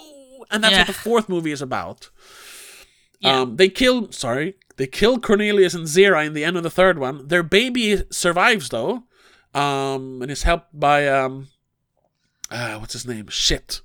And 0.51 0.63
that's 0.63 0.73
Yeah. 0.73 0.79
what 0.81 0.87
the 0.89 0.93
fourth 0.93 1.29
movie 1.29 1.53
is 1.53 1.63
about. 1.63 2.11
Yeah. 3.21 3.41
Um, 3.43 3.57
they 3.57 3.69
kill, 3.69 4.11
sorry, 4.13 4.57
they 4.77 4.87
kill 4.87 5.19
Cornelius 5.21 5.75
and 5.75 5.87
Zira 5.87 6.27
in 6.27 6.33
the 6.35 6.45
end 6.45 6.57
of 6.57 6.63
the 6.65 6.71
third 6.71 6.99
one. 6.99 7.29
Their 7.29 7.43
baby 7.45 8.03
survives 8.11 8.69
though, 8.69 9.05
um, 9.55 10.21
and 10.23 10.31
is 10.31 10.43
helped 10.43 10.79
by 10.79 11.07
um, 11.09 11.49
uh, 12.51 12.77
what's 12.79 12.93
his 12.95 13.07
name? 13.07 13.29
Shit, 13.29 13.81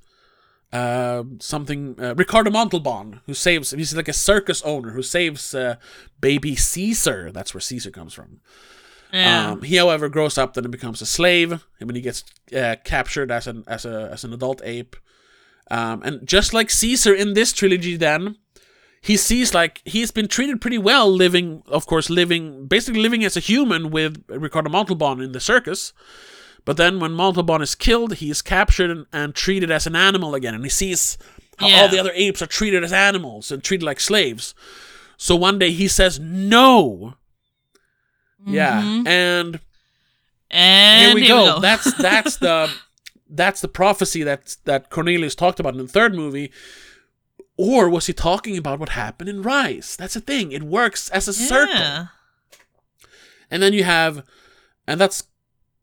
uh, 0.73 1.23
something. 1.39 1.95
Uh, 1.99 2.15
Ricardo 2.15 2.52
Montalban, 2.52 3.22
who 3.26 3.34
saves. 3.34 3.72
He's 3.72 3.95
like 3.95 4.07
a 4.07 4.14
circus 4.14 4.61
owner 4.64 4.91
who 4.91 5.02
saves 5.02 5.53
uh, 5.53 5.76
baby 6.19 6.56
Caesar. 6.56 7.31
That's 7.31 7.53
where 7.53 7.61
Caesar 7.61 7.91
comes 7.91 8.14
from. 8.14 8.41
Yeah. 9.14 9.52
Um, 9.52 9.61
he, 9.61 9.77
however, 9.77 10.10
grows 10.10 10.38
up 10.38 10.53
then 10.53 10.65
and 10.65 10.72
becomes 10.72 11.02
a 11.02 11.06
slave, 11.06 11.52
and 11.80 11.88
when 11.88 11.95
he 11.95 12.02
gets 12.02 12.26
uh, 12.56 12.76
captured 12.84 13.31
as 13.31 13.48
an 13.48 13.64
as 13.68 13.85
a 13.85 14.10
as 14.11 14.23
an 14.23 14.34
adult 14.34 14.61
ape, 14.64 14.95
um, 15.72 16.02
and 16.03 16.27
just 16.27 16.53
like 16.53 16.69
Caesar 16.69 17.14
in 17.14 17.34
this 17.34 17.53
trilogy, 17.53 17.95
then 17.95 18.38
he 19.02 19.15
sees 19.15 19.53
like 19.53 19.81
he's 19.85 20.11
been 20.11 20.27
treated 20.27 20.60
pretty 20.60 20.77
well, 20.77 21.10
living, 21.10 21.64
of 21.68 21.85
course, 21.85 22.10
living 22.10 22.68
basically 22.68 23.02
living 23.02 23.23
as 23.23 23.38
a 23.38 23.41
human 23.41 23.89
with 23.91 24.23
Ricardo 24.27 24.69
Montalban 24.69 25.22
in 25.22 25.31
the 25.31 25.39
circus. 25.39 25.94
But 26.68 26.76
then 26.76 26.99
when 26.99 27.14
Montalban 27.14 27.61
is 27.61 27.76
killed, 27.76 28.15
he 28.15 28.30
is 28.30 28.41
captured 28.41 28.91
and, 28.91 29.06
and 29.14 29.34
treated 29.34 29.72
as 29.72 29.88
an 29.88 29.95
animal 29.95 30.35
again, 30.35 30.53
and 30.53 30.65
he 30.65 30.69
sees 30.69 31.18
how 31.60 31.68
Yeah. 31.69 31.81
all 31.84 31.88
the 31.88 31.98
other 31.98 32.11
apes 32.14 32.41
are 32.41 32.45
treated 32.45 32.84
as 32.84 32.91
animals 32.91 33.53
and 33.53 33.64
treated 33.64 33.85
like 33.85 34.02
slaves. 34.02 34.53
So 35.15 35.34
one 35.38 35.57
day 35.60 35.72
he 35.72 35.88
says 35.88 36.19
no. 36.19 37.14
Mm-hmm. 38.41 38.53
Yeah, 38.53 38.81
and 39.07 39.60
and 40.52 41.07
here 41.07 41.15
we 41.15 41.26
go. 41.30 41.61
That's 41.61 41.94
that's 41.98 42.35
the 42.35 42.69
that's 43.30 43.61
the 43.61 43.69
prophecy 43.69 44.23
that 44.23 44.57
that 44.65 44.89
Cornelius 44.89 45.35
talked 45.35 45.61
about 45.61 45.73
in 45.73 45.80
the 45.80 45.88
third 45.88 46.14
movie. 46.15 46.52
Or 47.56 47.88
was 47.89 48.07
he 48.07 48.14
talking 48.14 48.57
about 48.57 48.77
what 48.80 48.89
happened 48.89 49.30
in 49.30 49.41
Rise? 49.41 49.95
That's 49.95 50.15
the 50.15 50.19
thing. 50.22 50.52
It 50.52 50.64
works 50.64 51.10
as 51.11 51.30
a 51.30 51.34
circle. 51.34 52.10
And 53.49 53.64
then 53.64 53.72
you 53.72 53.85
have 53.85 54.22
and 54.85 54.99
that's 54.99 55.23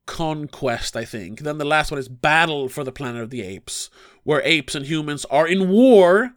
Conquest, 0.06 0.96
I 0.96 1.04
think. 1.04 1.40
Then 1.40 1.58
the 1.58 1.64
last 1.64 1.90
one 1.90 1.98
is 1.98 2.08
Battle 2.08 2.68
for 2.68 2.84
the 2.84 2.92
Planet 2.92 3.22
of 3.22 3.30
the 3.30 3.42
Apes, 3.42 3.90
where 4.22 4.42
apes 4.42 4.74
and 4.74 4.86
humans 4.86 5.24
are 5.26 5.46
in 5.46 5.68
war. 5.68 6.34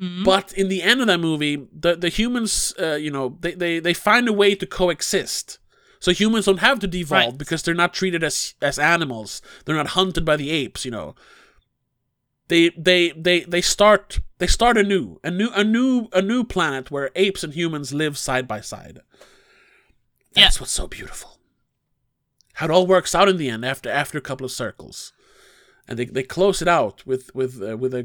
Mhm. 0.00 0.24
But 0.24 0.52
in 0.52 0.68
the 0.68 0.82
end 0.82 1.00
of 1.00 1.06
that 1.06 1.20
movie, 1.20 1.66
the 1.72 1.96
the 1.96 2.08
humans, 2.08 2.74
uh, 2.78 2.94
you 2.96 3.10
know, 3.10 3.38
they, 3.40 3.54
they 3.54 3.78
they 3.80 3.94
find 3.94 4.28
a 4.28 4.32
way 4.32 4.54
to 4.54 4.66
coexist. 4.66 5.58
So 6.00 6.12
humans 6.12 6.44
don't 6.44 6.58
have 6.58 6.78
to 6.80 6.86
devolve 6.86 7.24
Right. 7.32 7.38
because 7.38 7.62
they're 7.62 7.74
not 7.74 7.94
treated 7.94 8.22
as 8.22 8.54
as 8.60 8.78
animals. 8.78 9.40
They're 9.64 9.74
not 9.76 9.88
hunted 9.88 10.24
by 10.24 10.36
the 10.36 10.50
apes. 10.50 10.84
You 10.84 10.90
know. 10.90 11.14
They 12.48 12.68
they 12.76 13.10
they 13.12 13.40
they 13.40 13.60
start 13.62 14.20
they 14.38 14.46
start 14.46 14.76
anew 14.76 15.18
a 15.24 15.30
new 15.30 15.48
a 15.54 15.64
new 15.64 16.08
a 16.12 16.20
new 16.22 16.44
planet 16.44 16.90
where 16.90 17.10
apes 17.16 17.42
and 17.42 17.54
humans 17.54 17.92
live 17.94 18.18
side 18.18 18.46
by 18.46 18.60
side. 18.60 19.00
That's 20.34 20.60
what's 20.60 20.72
so 20.72 20.86
beautiful. 20.86 21.35
How 22.56 22.66
it 22.66 22.70
all 22.70 22.86
works 22.86 23.14
out 23.14 23.28
in 23.28 23.36
the 23.38 23.48
end 23.48 23.64
after 23.64 23.90
after 23.90 24.18
a 24.18 24.22
couple 24.22 24.44
of 24.44 24.50
circles, 24.52 25.12
and 25.88 25.98
they, 25.98 26.04
they 26.06 26.22
close 26.22 26.60
it 26.62 26.68
out 26.68 27.06
with 27.06 27.34
with 27.34 27.62
uh, 27.62 27.76
with 27.76 27.92
a, 27.94 28.04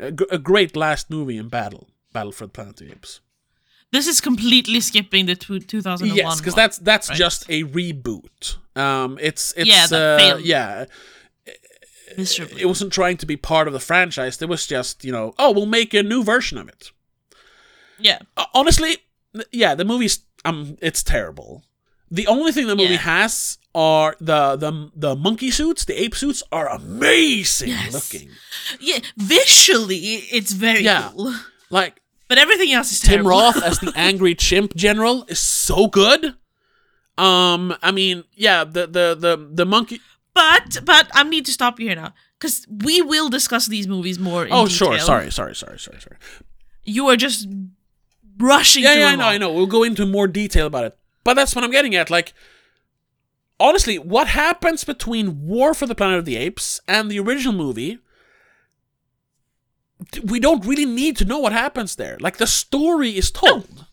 a 0.00 0.12
a 0.34 0.38
great 0.38 0.76
last 0.76 1.10
movie 1.10 1.36
in 1.38 1.48
battle 1.48 1.88
Battle 2.12 2.32
for 2.32 2.46
the 2.46 2.52
Planet 2.52 2.80
of 2.80 2.86
the 2.86 2.92
Apes. 2.92 3.20
This 3.90 4.06
is 4.06 4.20
completely 4.20 4.80
skipping 4.80 5.24
the 5.26 5.34
two, 5.34 5.60
2001 5.60 6.14
Yes, 6.16 6.38
because 6.40 6.54
that's 6.54 6.78
that's 6.78 7.08
right? 7.08 7.18
just 7.18 7.48
a 7.48 7.64
reboot. 7.64 8.56
Um, 8.76 9.18
it's 9.20 9.54
it's 9.56 9.68
Yeah, 9.70 9.86
uh, 9.98 10.36
yeah. 10.42 10.84
miserably. 12.16 12.60
It 12.62 12.66
wasn't 12.66 12.92
trying 12.92 13.16
to 13.18 13.26
be 13.26 13.36
part 13.36 13.66
of 13.66 13.72
the 13.72 13.80
franchise. 13.80 14.40
It 14.42 14.48
was 14.48 14.66
just 14.66 15.04
you 15.04 15.12
know 15.12 15.34
oh 15.38 15.52
we'll 15.52 15.66
make 15.66 15.94
a 15.94 16.02
new 16.02 16.22
version 16.22 16.58
of 16.58 16.68
it. 16.68 16.90
yeah. 17.98 18.18
Uh, 18.36 18.44
honestly, 18.54 18.98
yeah, 19.52 19.74
the 19.74 19.84
movie's 19.84 20.20
um, 20.44 20.76
it's 20.80 21.02
terrible. 21.02 21.64
The 22.10 22.26
only 22.26 22.52
thing 22.52 22.66
the 22.66 22.76
movie 22.76 22.94
Yeah. 22.94 22.98
has 23.00 23.58
are 23.78 24.16
the 24.20 24.56
the 24.56 24.72
the 25.04 25.14
monkey 25.14 25.50
suits. 25.50 25.84
The 25.84 25.94
ape 26.02 26.14
suits 26.16 26.42
are 26.50 26.66
amazing 26.80 27.68
Yes. 27.70 27.92
looking. 27.94 28.30
Yeah, 28.80 28.98
visually 29.16 30.26
it's 30.36 30.52
very 30.52 30.82
Yeah. 30.82 31.10
cool. 31.14 31.34
Like 31.70 31.94
But 32.28 32.38
everything 32.38 32.72
else 32.76 32.90
is 32.92 33.00
Tim 33.00 33.10
terrible. 33.22 33.30
Roth 33.30 33.62
as 33.62 33.78
the 33.78 33.92
angry 34.08 34.34
chimp 34.34 34.74
general 34.74 35.24
is 35.28 35.38
so 35.38 35.86
good. 35.86 36.34
Um, 37.16 37.74
I 37.82 37.90
mean, 37.90 38.24
yeah, 38.34 38.64
the 38.64 38.86
the 38.86 39.06
the 39.24 39.32
the 39.60 39.64
monkey. 39.66 40.00
But 40.34 40.78
but 40.84 41.06
I 41.14 41.22
need 41.24 41.46
to 41.46 41.52
stop 41.52 41.80
you 41.80 41.86
here 41.88 41.96
now 41.96 42.12
because 42.38 42.66
we 42.84 43.02
will 43.02 43.28
discuss 43.28 43.66
these 43.66 43.88
movies 43.88 44.18
more. 44.18 44.44
In 44.46 44.52
Oh, 44.52 44.66
detail. 44.66 44.76
sure. 44.92 44.98
Sorry, 45.00 45.30
sorry, 45.32 45.54
sorry, 45.54 45.78
sorry, 45.78 46.00
sorry. 46.00 46.16
You 46.84 47.08
are 47.10 47.16
just 47.16 47.48
rushing. 48.38 48.84
Yeah, 48.84 48.94
yeah, 48.94 49.06
I 49.12 49.16
know. 49.16 49.28
I 49.34 49.38
know. 49.38 49.50
We'll 49.52 49.66
go 49.78 49.82
into 49.82 50.06
more 50.06 50.28
detail 50.28 50.66
about 50.66 50.84
it. 50.84 50.94
But 51.24 51.34
that's 51.34 51.54
what 51.54 51.64
I'm 51.64 51.70
getting 51.72 51.94
at. 51.96 52.08
Like, 52.10 52.32
honestly, 53.60 53.98
what 53.98 54.28
happens 54.28 54.84
between 54.84 55.46
War 55.46 55.74
for 55.74 55.86
the 55.86 55.94
Planet 55.94 56.18
of 56.18 56.24
the 56.24 56.36
Apes 56.36 56.80
and 56.86 57.10
the 57.10 57.18
original 57.18 57.52
movie? 57.52 57.98
We 60.22 60.38
don't 60.38 60.64
really 60.64 60.86
need 60.86 61.16
to 61.16 61.24
know 61.24 61.38
what 61.38 61.52
happens 61.52 61.96
there. 61.96 62.16
Like, 62.20 62.36
the 62.36 62.46
story 62.46 63.16
is 63.16 63.30
told. 63.30 63.86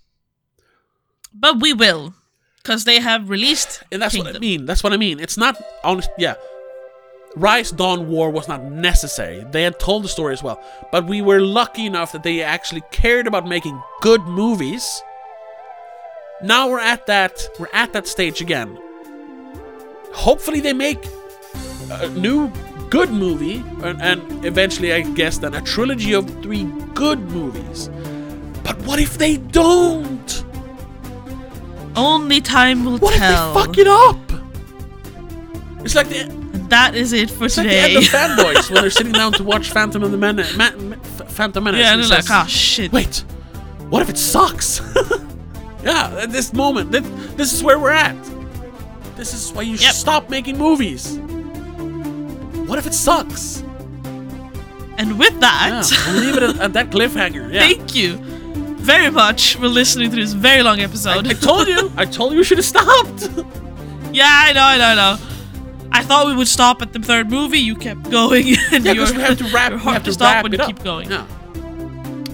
But 1.33 1.59
we 1.59 1.73
will, 1.73 2.13
because 2.57 2.83
they 2.85 2.99
have 2.99 3.29
released. 3.29 3.83
And 3.91 4.01
that's 4.01 4.17
what 4.17 4.35
I 4.35 4.39
mean. 4.39 4.65
That's 4.65 4.83
what 4.83 4.93
I 4.93 4.97
mean. 4.97 5.19
It's 5.19 5.37
not 5.37 5.61
honest. 5.83 6.09
Yeah, 6.17 6.35
Rise, 7.35 7.71
Dawn, 7.71 8.07
War 8.07 8.29
was 8.29 8.47
not 8.47 8.63
necessary. 8.63 9.45
They 9.51 9.63
had 9.63 9.79
told 9.79 10.03
the 10.03 10.09
story 10.09 10.33
as 10.33 10.41
well, 10.41 10.63
but 10.91 11.05
we 11.05 11.21
were 11.21 11.41
lucky 11.41 11.85
enough 11.85 12.13
that 12.13 12.23
they 12.23 12.41
actually 12.41 12.81
cared 12.91 13.27
about 13.27 13.47
making 13.47 13.81
good 14.01 14.21
movies. 14.21 15.03
Now 16.41 16.69
we're 16.69 16.79
at 16.79 17.07
that. 17.07 17.41
We're 17.59 17.67
at 17.73 17.91
that 17.93 18.07
stage 18.07 18.39
again. 18.39 18.77
Hopefully, 20.15 20.59
they 20.59 20.73
make 20.73 21.05
a 21.91 22.07
new 22.09 22.51
good 22.89 23.11
movie, 23.11 23.63
and, 23.83 24.01
and 24.01 24.45
eventually, 24.45 24.93
I 24.93 25.01
guess, 25.01 25.37
then 25.37 25.53
a 25.53 25.61
trilogy 25.61 26.13
of 26.13 26.27
three 26.41 26.63
good 26.93 27.19
movies. 27.31 27.89
But 28.63 28.77
what 28.83 28.99
if 28.99 29.17
they 29.17 29.37
don't? 29.37 30.43
Only 31.95 32.41
time 32.41 32.83
will 32.85 32.97
What 32.97 33.13
tell. 33.13 33.53
What 33.53 33.69
if 33.69 33.75
they 33.75 33.83
fuck 33.83 33.85
it 33.85 33.87
up? 33.87 35.85
It's 35.85 35.95
like 35.95 36.09
the, 36.09 36.23
that 36.69 36.95
is 36.95 37.13
it 37.13 37.29
for 37.29 37.45
it's 37.45 37.57
like 37.57 37.67
the 37.67 37.73
today. 37.73 37.95
end 37.95 37.97
of 37.97 38.03
Fanboys 38.11 38.71
when 38.71 38.81
they're 38.81 38.89
sitting 38.89 39.11
down 39.13 39.33
to 39.33 39.43
watch 39.43 39.69
Phantom 39.69 40.01
of 40.03 40.11
the 40.11 40.17
Menace. 40.17 40.55
Ma- 40.57 40.71
Ma- 40.77 40.95
Phantom 41.27 41.63
Menace. 41.63 41.79
yeah, 41.81 41.93
and 41.93 42.01
they're 42.03 42.09
like, 42.09 42.25
oh 42.29 42.45
shit. 42.47 42.91
Wait, 42.91 43.19
what 43.89 44.01
if 44.01 44.09
it 44.09 44.17
sucks? 44.17 44.81
yeah, 45.83 46.09
at 46.19 46.31
this 46.31 46.53
moment, 46.53 46.91
this, 46.91 47.03
this 47.35 47.53
is 47.53 47.61
where 47.63 47.77
we're 47.77 47.91
at. 47.91 48.15
This 49.15 49.33
is 49.33 49.51
why 49.53 49.61
you 49.63 49.77
should 49.77 49.93
stop 49.95 50.29
making 50.29 50.57
movies. 50.57 51.17
What 52.67 52.79
if 52.79 52.85
it 52.87 52.93
sucks? 52.93 53.61
And 54.97 55.19
with 55.19 55.33
Yeah, 55.33 55.39
that, 55.81 56.07
we'll 56.13 56.21
leave 56.23 56.37
it 56.37 56.43
at, 56.43 56.57
at 56.59 56.73
that 56.73 56.89
cliffhanger. 56.89 57.51
Yeah. 57.53 57.61
thank 57.61 57.95
you 57.95 58.17
very 58.77 59.09
much 59.09 59.55
for 59.55 59.67
listening 59.67 60.09
to 60.11 60.15
this 60.15 60.33
very 60.33 60.61
long 60.63 60.79
episode. 60.79 61.27
I 61.27 61.33
told 61.33 61.67
you. 61.67 61.91
I 61.97 62.05
told 62.05 62.31
you 62.33 62.39
we 62.39 62.43
should 62.43 62.57
have 62.57 62.65
stopped. 62.65 63.29
yeah, 64.13 64.27
I 64.29 64.53
know, 64.53 64.61
I 64.63 64.77
know, 64.77 64.85
I 64.85 64.95
know. 64.95 65.17
I 65.91 66.03
thought 66.03 66.27
we 66.27 66.35
would 66.35 66.47
stop 66.47 66.81
at 66.81 66.91
the 66.93 66.99
third 66.99 67.29
movie. 67.29 67.59
You 67.59 67.75
kept 67.75 68.09
going, 68.11 68.47
and 68.71 68.83
Yeah, 68.85 68.91
you're, 68.93 69.05
because 69.05 69.13
we 69.15 69.21
have 69.21 69.37
to 69.37 69.45
wrap. 69.45 69.71
We 69.71 69.79
have 69.79 70.03
to 70.03 70.09
to 70.09 70.13
stop 70.13 70.43
when 70.43 70.51
you 70.51 70.59
up. 70.59 70.67
keep 70.67 70.83
going. 70.83 71.09
Yeah. 71.09 71.25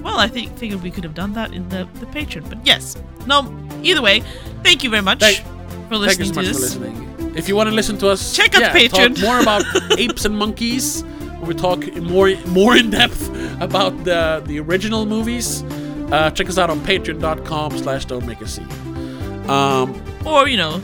Well, 0.01 0.17
I 0.17 0.27
think 0.27 0.57
figured 0.57 0.81
we 0.81 0.89
could 0.89 1.03
have 1.03 1.13
done 1.13 1.33
that 1.33 1.53
in 1.53 1.69
the 1.69 1.87
the 1.99 2.07
Patreon, 2.07 2.49
but 2.49 2.57
yes, 2.65 2.97
no. 3.27 3.53
Either 3.83 4.01
way, 4.01 4.21
thank 4.63 4.83
you 4.83 4.89
very 4.89 5.03
much 5.03 5.19
Thank- 5.19 5.43
for 5.91 6.05
Thank 6.05 6.19
you 6.19 6.25
listening 6.25 6.33
so 6.33 6.41
to 6.41 6.47
much 6.47 6.55
for 6.55 6.61
listening. 6.61 7.35
If 7.37 7.47
you 7.47 7.55
want 7.55 7.69
to 7.69 7.75
listen 7.75 7.97
to 7.99 8.09
us, 8.09 8.35
Check 8.35 8.55
out 8.55 8.61
yeah, 8.61 8.73
Patreon. 8.73 9.15
Talk 9.15 9.23
more 9.23 9.39
about 9.39 9.63
apes 9.99 10.25
and 10.25 10.35
monkeys. 10.37 11.03
Where 11.39 11.47
we 11.49 11.55
talk 11.55 11.79
more 11.95 12.29
more 12.47 12.75
in 12.77 12.89
depth 12.91 13.29
about 13.61 13.93
the 14.03 14.41
the 14.45 14.59
original 14.59 15.05
movies. 15.05 15.63
Uh, 16.11 16.29
check 16.31 16.49
us 16.49 16.57
out 16.57 16.69
on 16.69 16.79
patreon.com 16.81 17.77
slash 17.77 18.03
don't 18.05 18.25
make 18.25 18.41
a 18.41 18.47
scene. 18.47 18.67
Um, 19.49 19.95
or 20.25 20.47
you 20.49 20.57
know, 20.57 20.81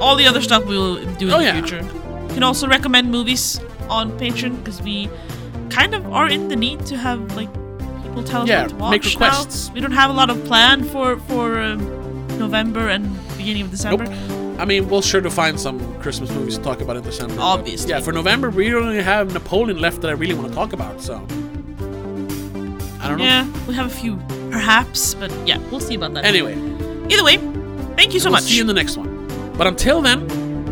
all 0.00 0.16
the 0.16 0.26
other 0.26 0.40
stuff 0.40 0.64
we 0.64 0.76
will 0.78 0.96
do 1.18 1.26
in 1.28 1.32
Oh, 1.34 1.38
the 1.38 1.44
yeah. 1.44 1.52
future. 1.60 1.82
You 2.28 2.34
can 2.34 2.42
also 2.44 2.68
recommend 2.68 3.10
movies 3.10 3.60
on 3.88 4.12
Patreon 4.18 4.56
because 4.58 4.80
we 4.82 5.08
kind 5.70 5.94
of 5.94 6.06
are 6.12 6.28
in 6.28 6.48
the 6.48 6.56
need 6.56 6.86
to 6.86 6.96
have 6.96 7.18
like 7.36 7.52
people 8.04 8.22
tell 8.22 8.42
us 8.42 8.48
Yeah, 8.48 8.62
what 8.62 8.68
to 8.70 8.76
watch 8.76 8.90
make 8.92 9.04
requests. 9.04 9.68
now. 9.68 9.74
We 9.74 9.80
don't 9.80 9.92
have 10.02 10.10
a 10.10 10.14
lot 10.14 10.30
of 10.30 10.44
plan 10.44 10.84
for 10.84 11.18
for 11.28 11.58
um, 11.60 11.80
November 12.38 12.88
and 12.88 13.04
beginning 13.36 13.62
of 13.64 13.70
December. 13.70 14.06
I 14.60 14.66
mean, 14.66 14.90
we'll 14.90 15.00
sure 15.00 15.22
to 15.22 15.30
find 15.30 15.58
some 15.58 15.80
Christmas 16.00 16.30
movies 16.30 16.58
to 16.58 16.62
talk 16.62 16.82
about 16.82 16.98
in 16.98 17.02
December. 17.02 17.36
Obviously. 17.38 17.90
Yeah, 17.90 18.00
for 18.00 18.12
November, 18.12 18.50
we 18.50 18.74
only 18.74 19.02
have 19.02 19.32
Napoleon 19.32 19.80
left 19.80 20.02
that 20.02 20.10
I 20.10 20.12
really 20.12 20.34
want 20.34 20.48
to 20.48 20.54
talk 20.54 20.74
about, 20.74 21.00
so. 21.00 21.16
I 23.00 23.08
don't 23.08 23.16
know. 23.16 23.24
Yeah, 23.24 23.66
we 23.66 23.74
have 23.74 23.86
a 23.86 23.94
few 23.94 24.18
perhaps, 24.50 25.14
but 25.14 25.32
yeah, 25.46 25.56
we'll 25.70 25.80
see 25.80 25.94
about 25.94 26.12
that. 26.12 26.26
Anyway, 26.26 26.54
either 27.08 27.24
way, 27.24 27.38
thank 27.96 28.12
you 28.12 28.20
so 28.20 28.26
we'll 28.26 28.32
much. 28.32 28.42
see 28.42 28.56
you 28.56 28.60
in 28.60 28.66
the 28.66 28.74
next 28.74 28.98
one. 28.98 29.26
But 29.56 29.66
until 29.66 30.02
then, 30.02 30.28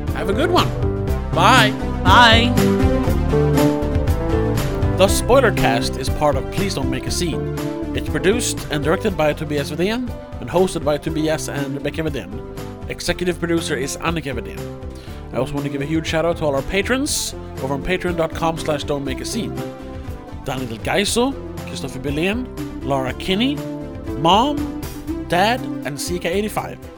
have 0.08 0.28
a 0.28 0.34
good 0.34 0.50
one. 0.50 0.68
Bye. 1.32 1.70
Bye. 2.04 2.52
The 4.98 5.06
Spoilercast 5.06 5.98
is 5.98 6.10
part 6.10 6.36
of 6.36 6.44
Please 6.52 6.74
Don't 6.74 6.90
Make 6.90 7.06
a 7.06 7.10
Scene. 7.10 7.56
It's 7.96 8.10
produced 8.10 8.66
and 8.70 8.84
directed 8.84 9.16
by 9.16 9.32
Tobias 9.32 9.70
Vedén 9.70 10.10
and 10.42 10.50
hosted 10.50 10.84
by 10.84 10.98
Tobias 10.98 11.48
and 11.48 11.72
Rebecca 11.74 12.02
Vedén. 12.02 12.77
Executive 12.88 13.38
producer 13.38 13.76
is 13.76 13.96
Annika 13.98 14.34
Vedén. 14.34 14.58
I 15.32 15.36
also 15.36 15.52
want 15.52 15.64
to 15.66 15.70
give 15.70 15.82
a 15.82 15.86
huge 15.86 16.06
shout 16.06 16.24
out 16.24 16.38
to 16.38 16.44
all 16.44 16.54
our 16.54 16.62
patrons 16.62 17.34
over 17.62 17.74
on 17.74 17.82
patreon.com 17.82 18.58
slash 18.58 18.84
don't 18.84 19.04
make 19.04 19.20
a 19.20 19.24
scene. 19.24 19.54
Daniel 20.44 20.78
Geiso, 20.78 21.34
Christopher 21.66 21.98
Billén, 21.98 22.46
Laura 22.82 23.12
Kinney, 23.14 23.56
Mom, 24.20 24.56
Dad, 25.28 25.60
and 25.60 25.98
CK85. 25.98 26.97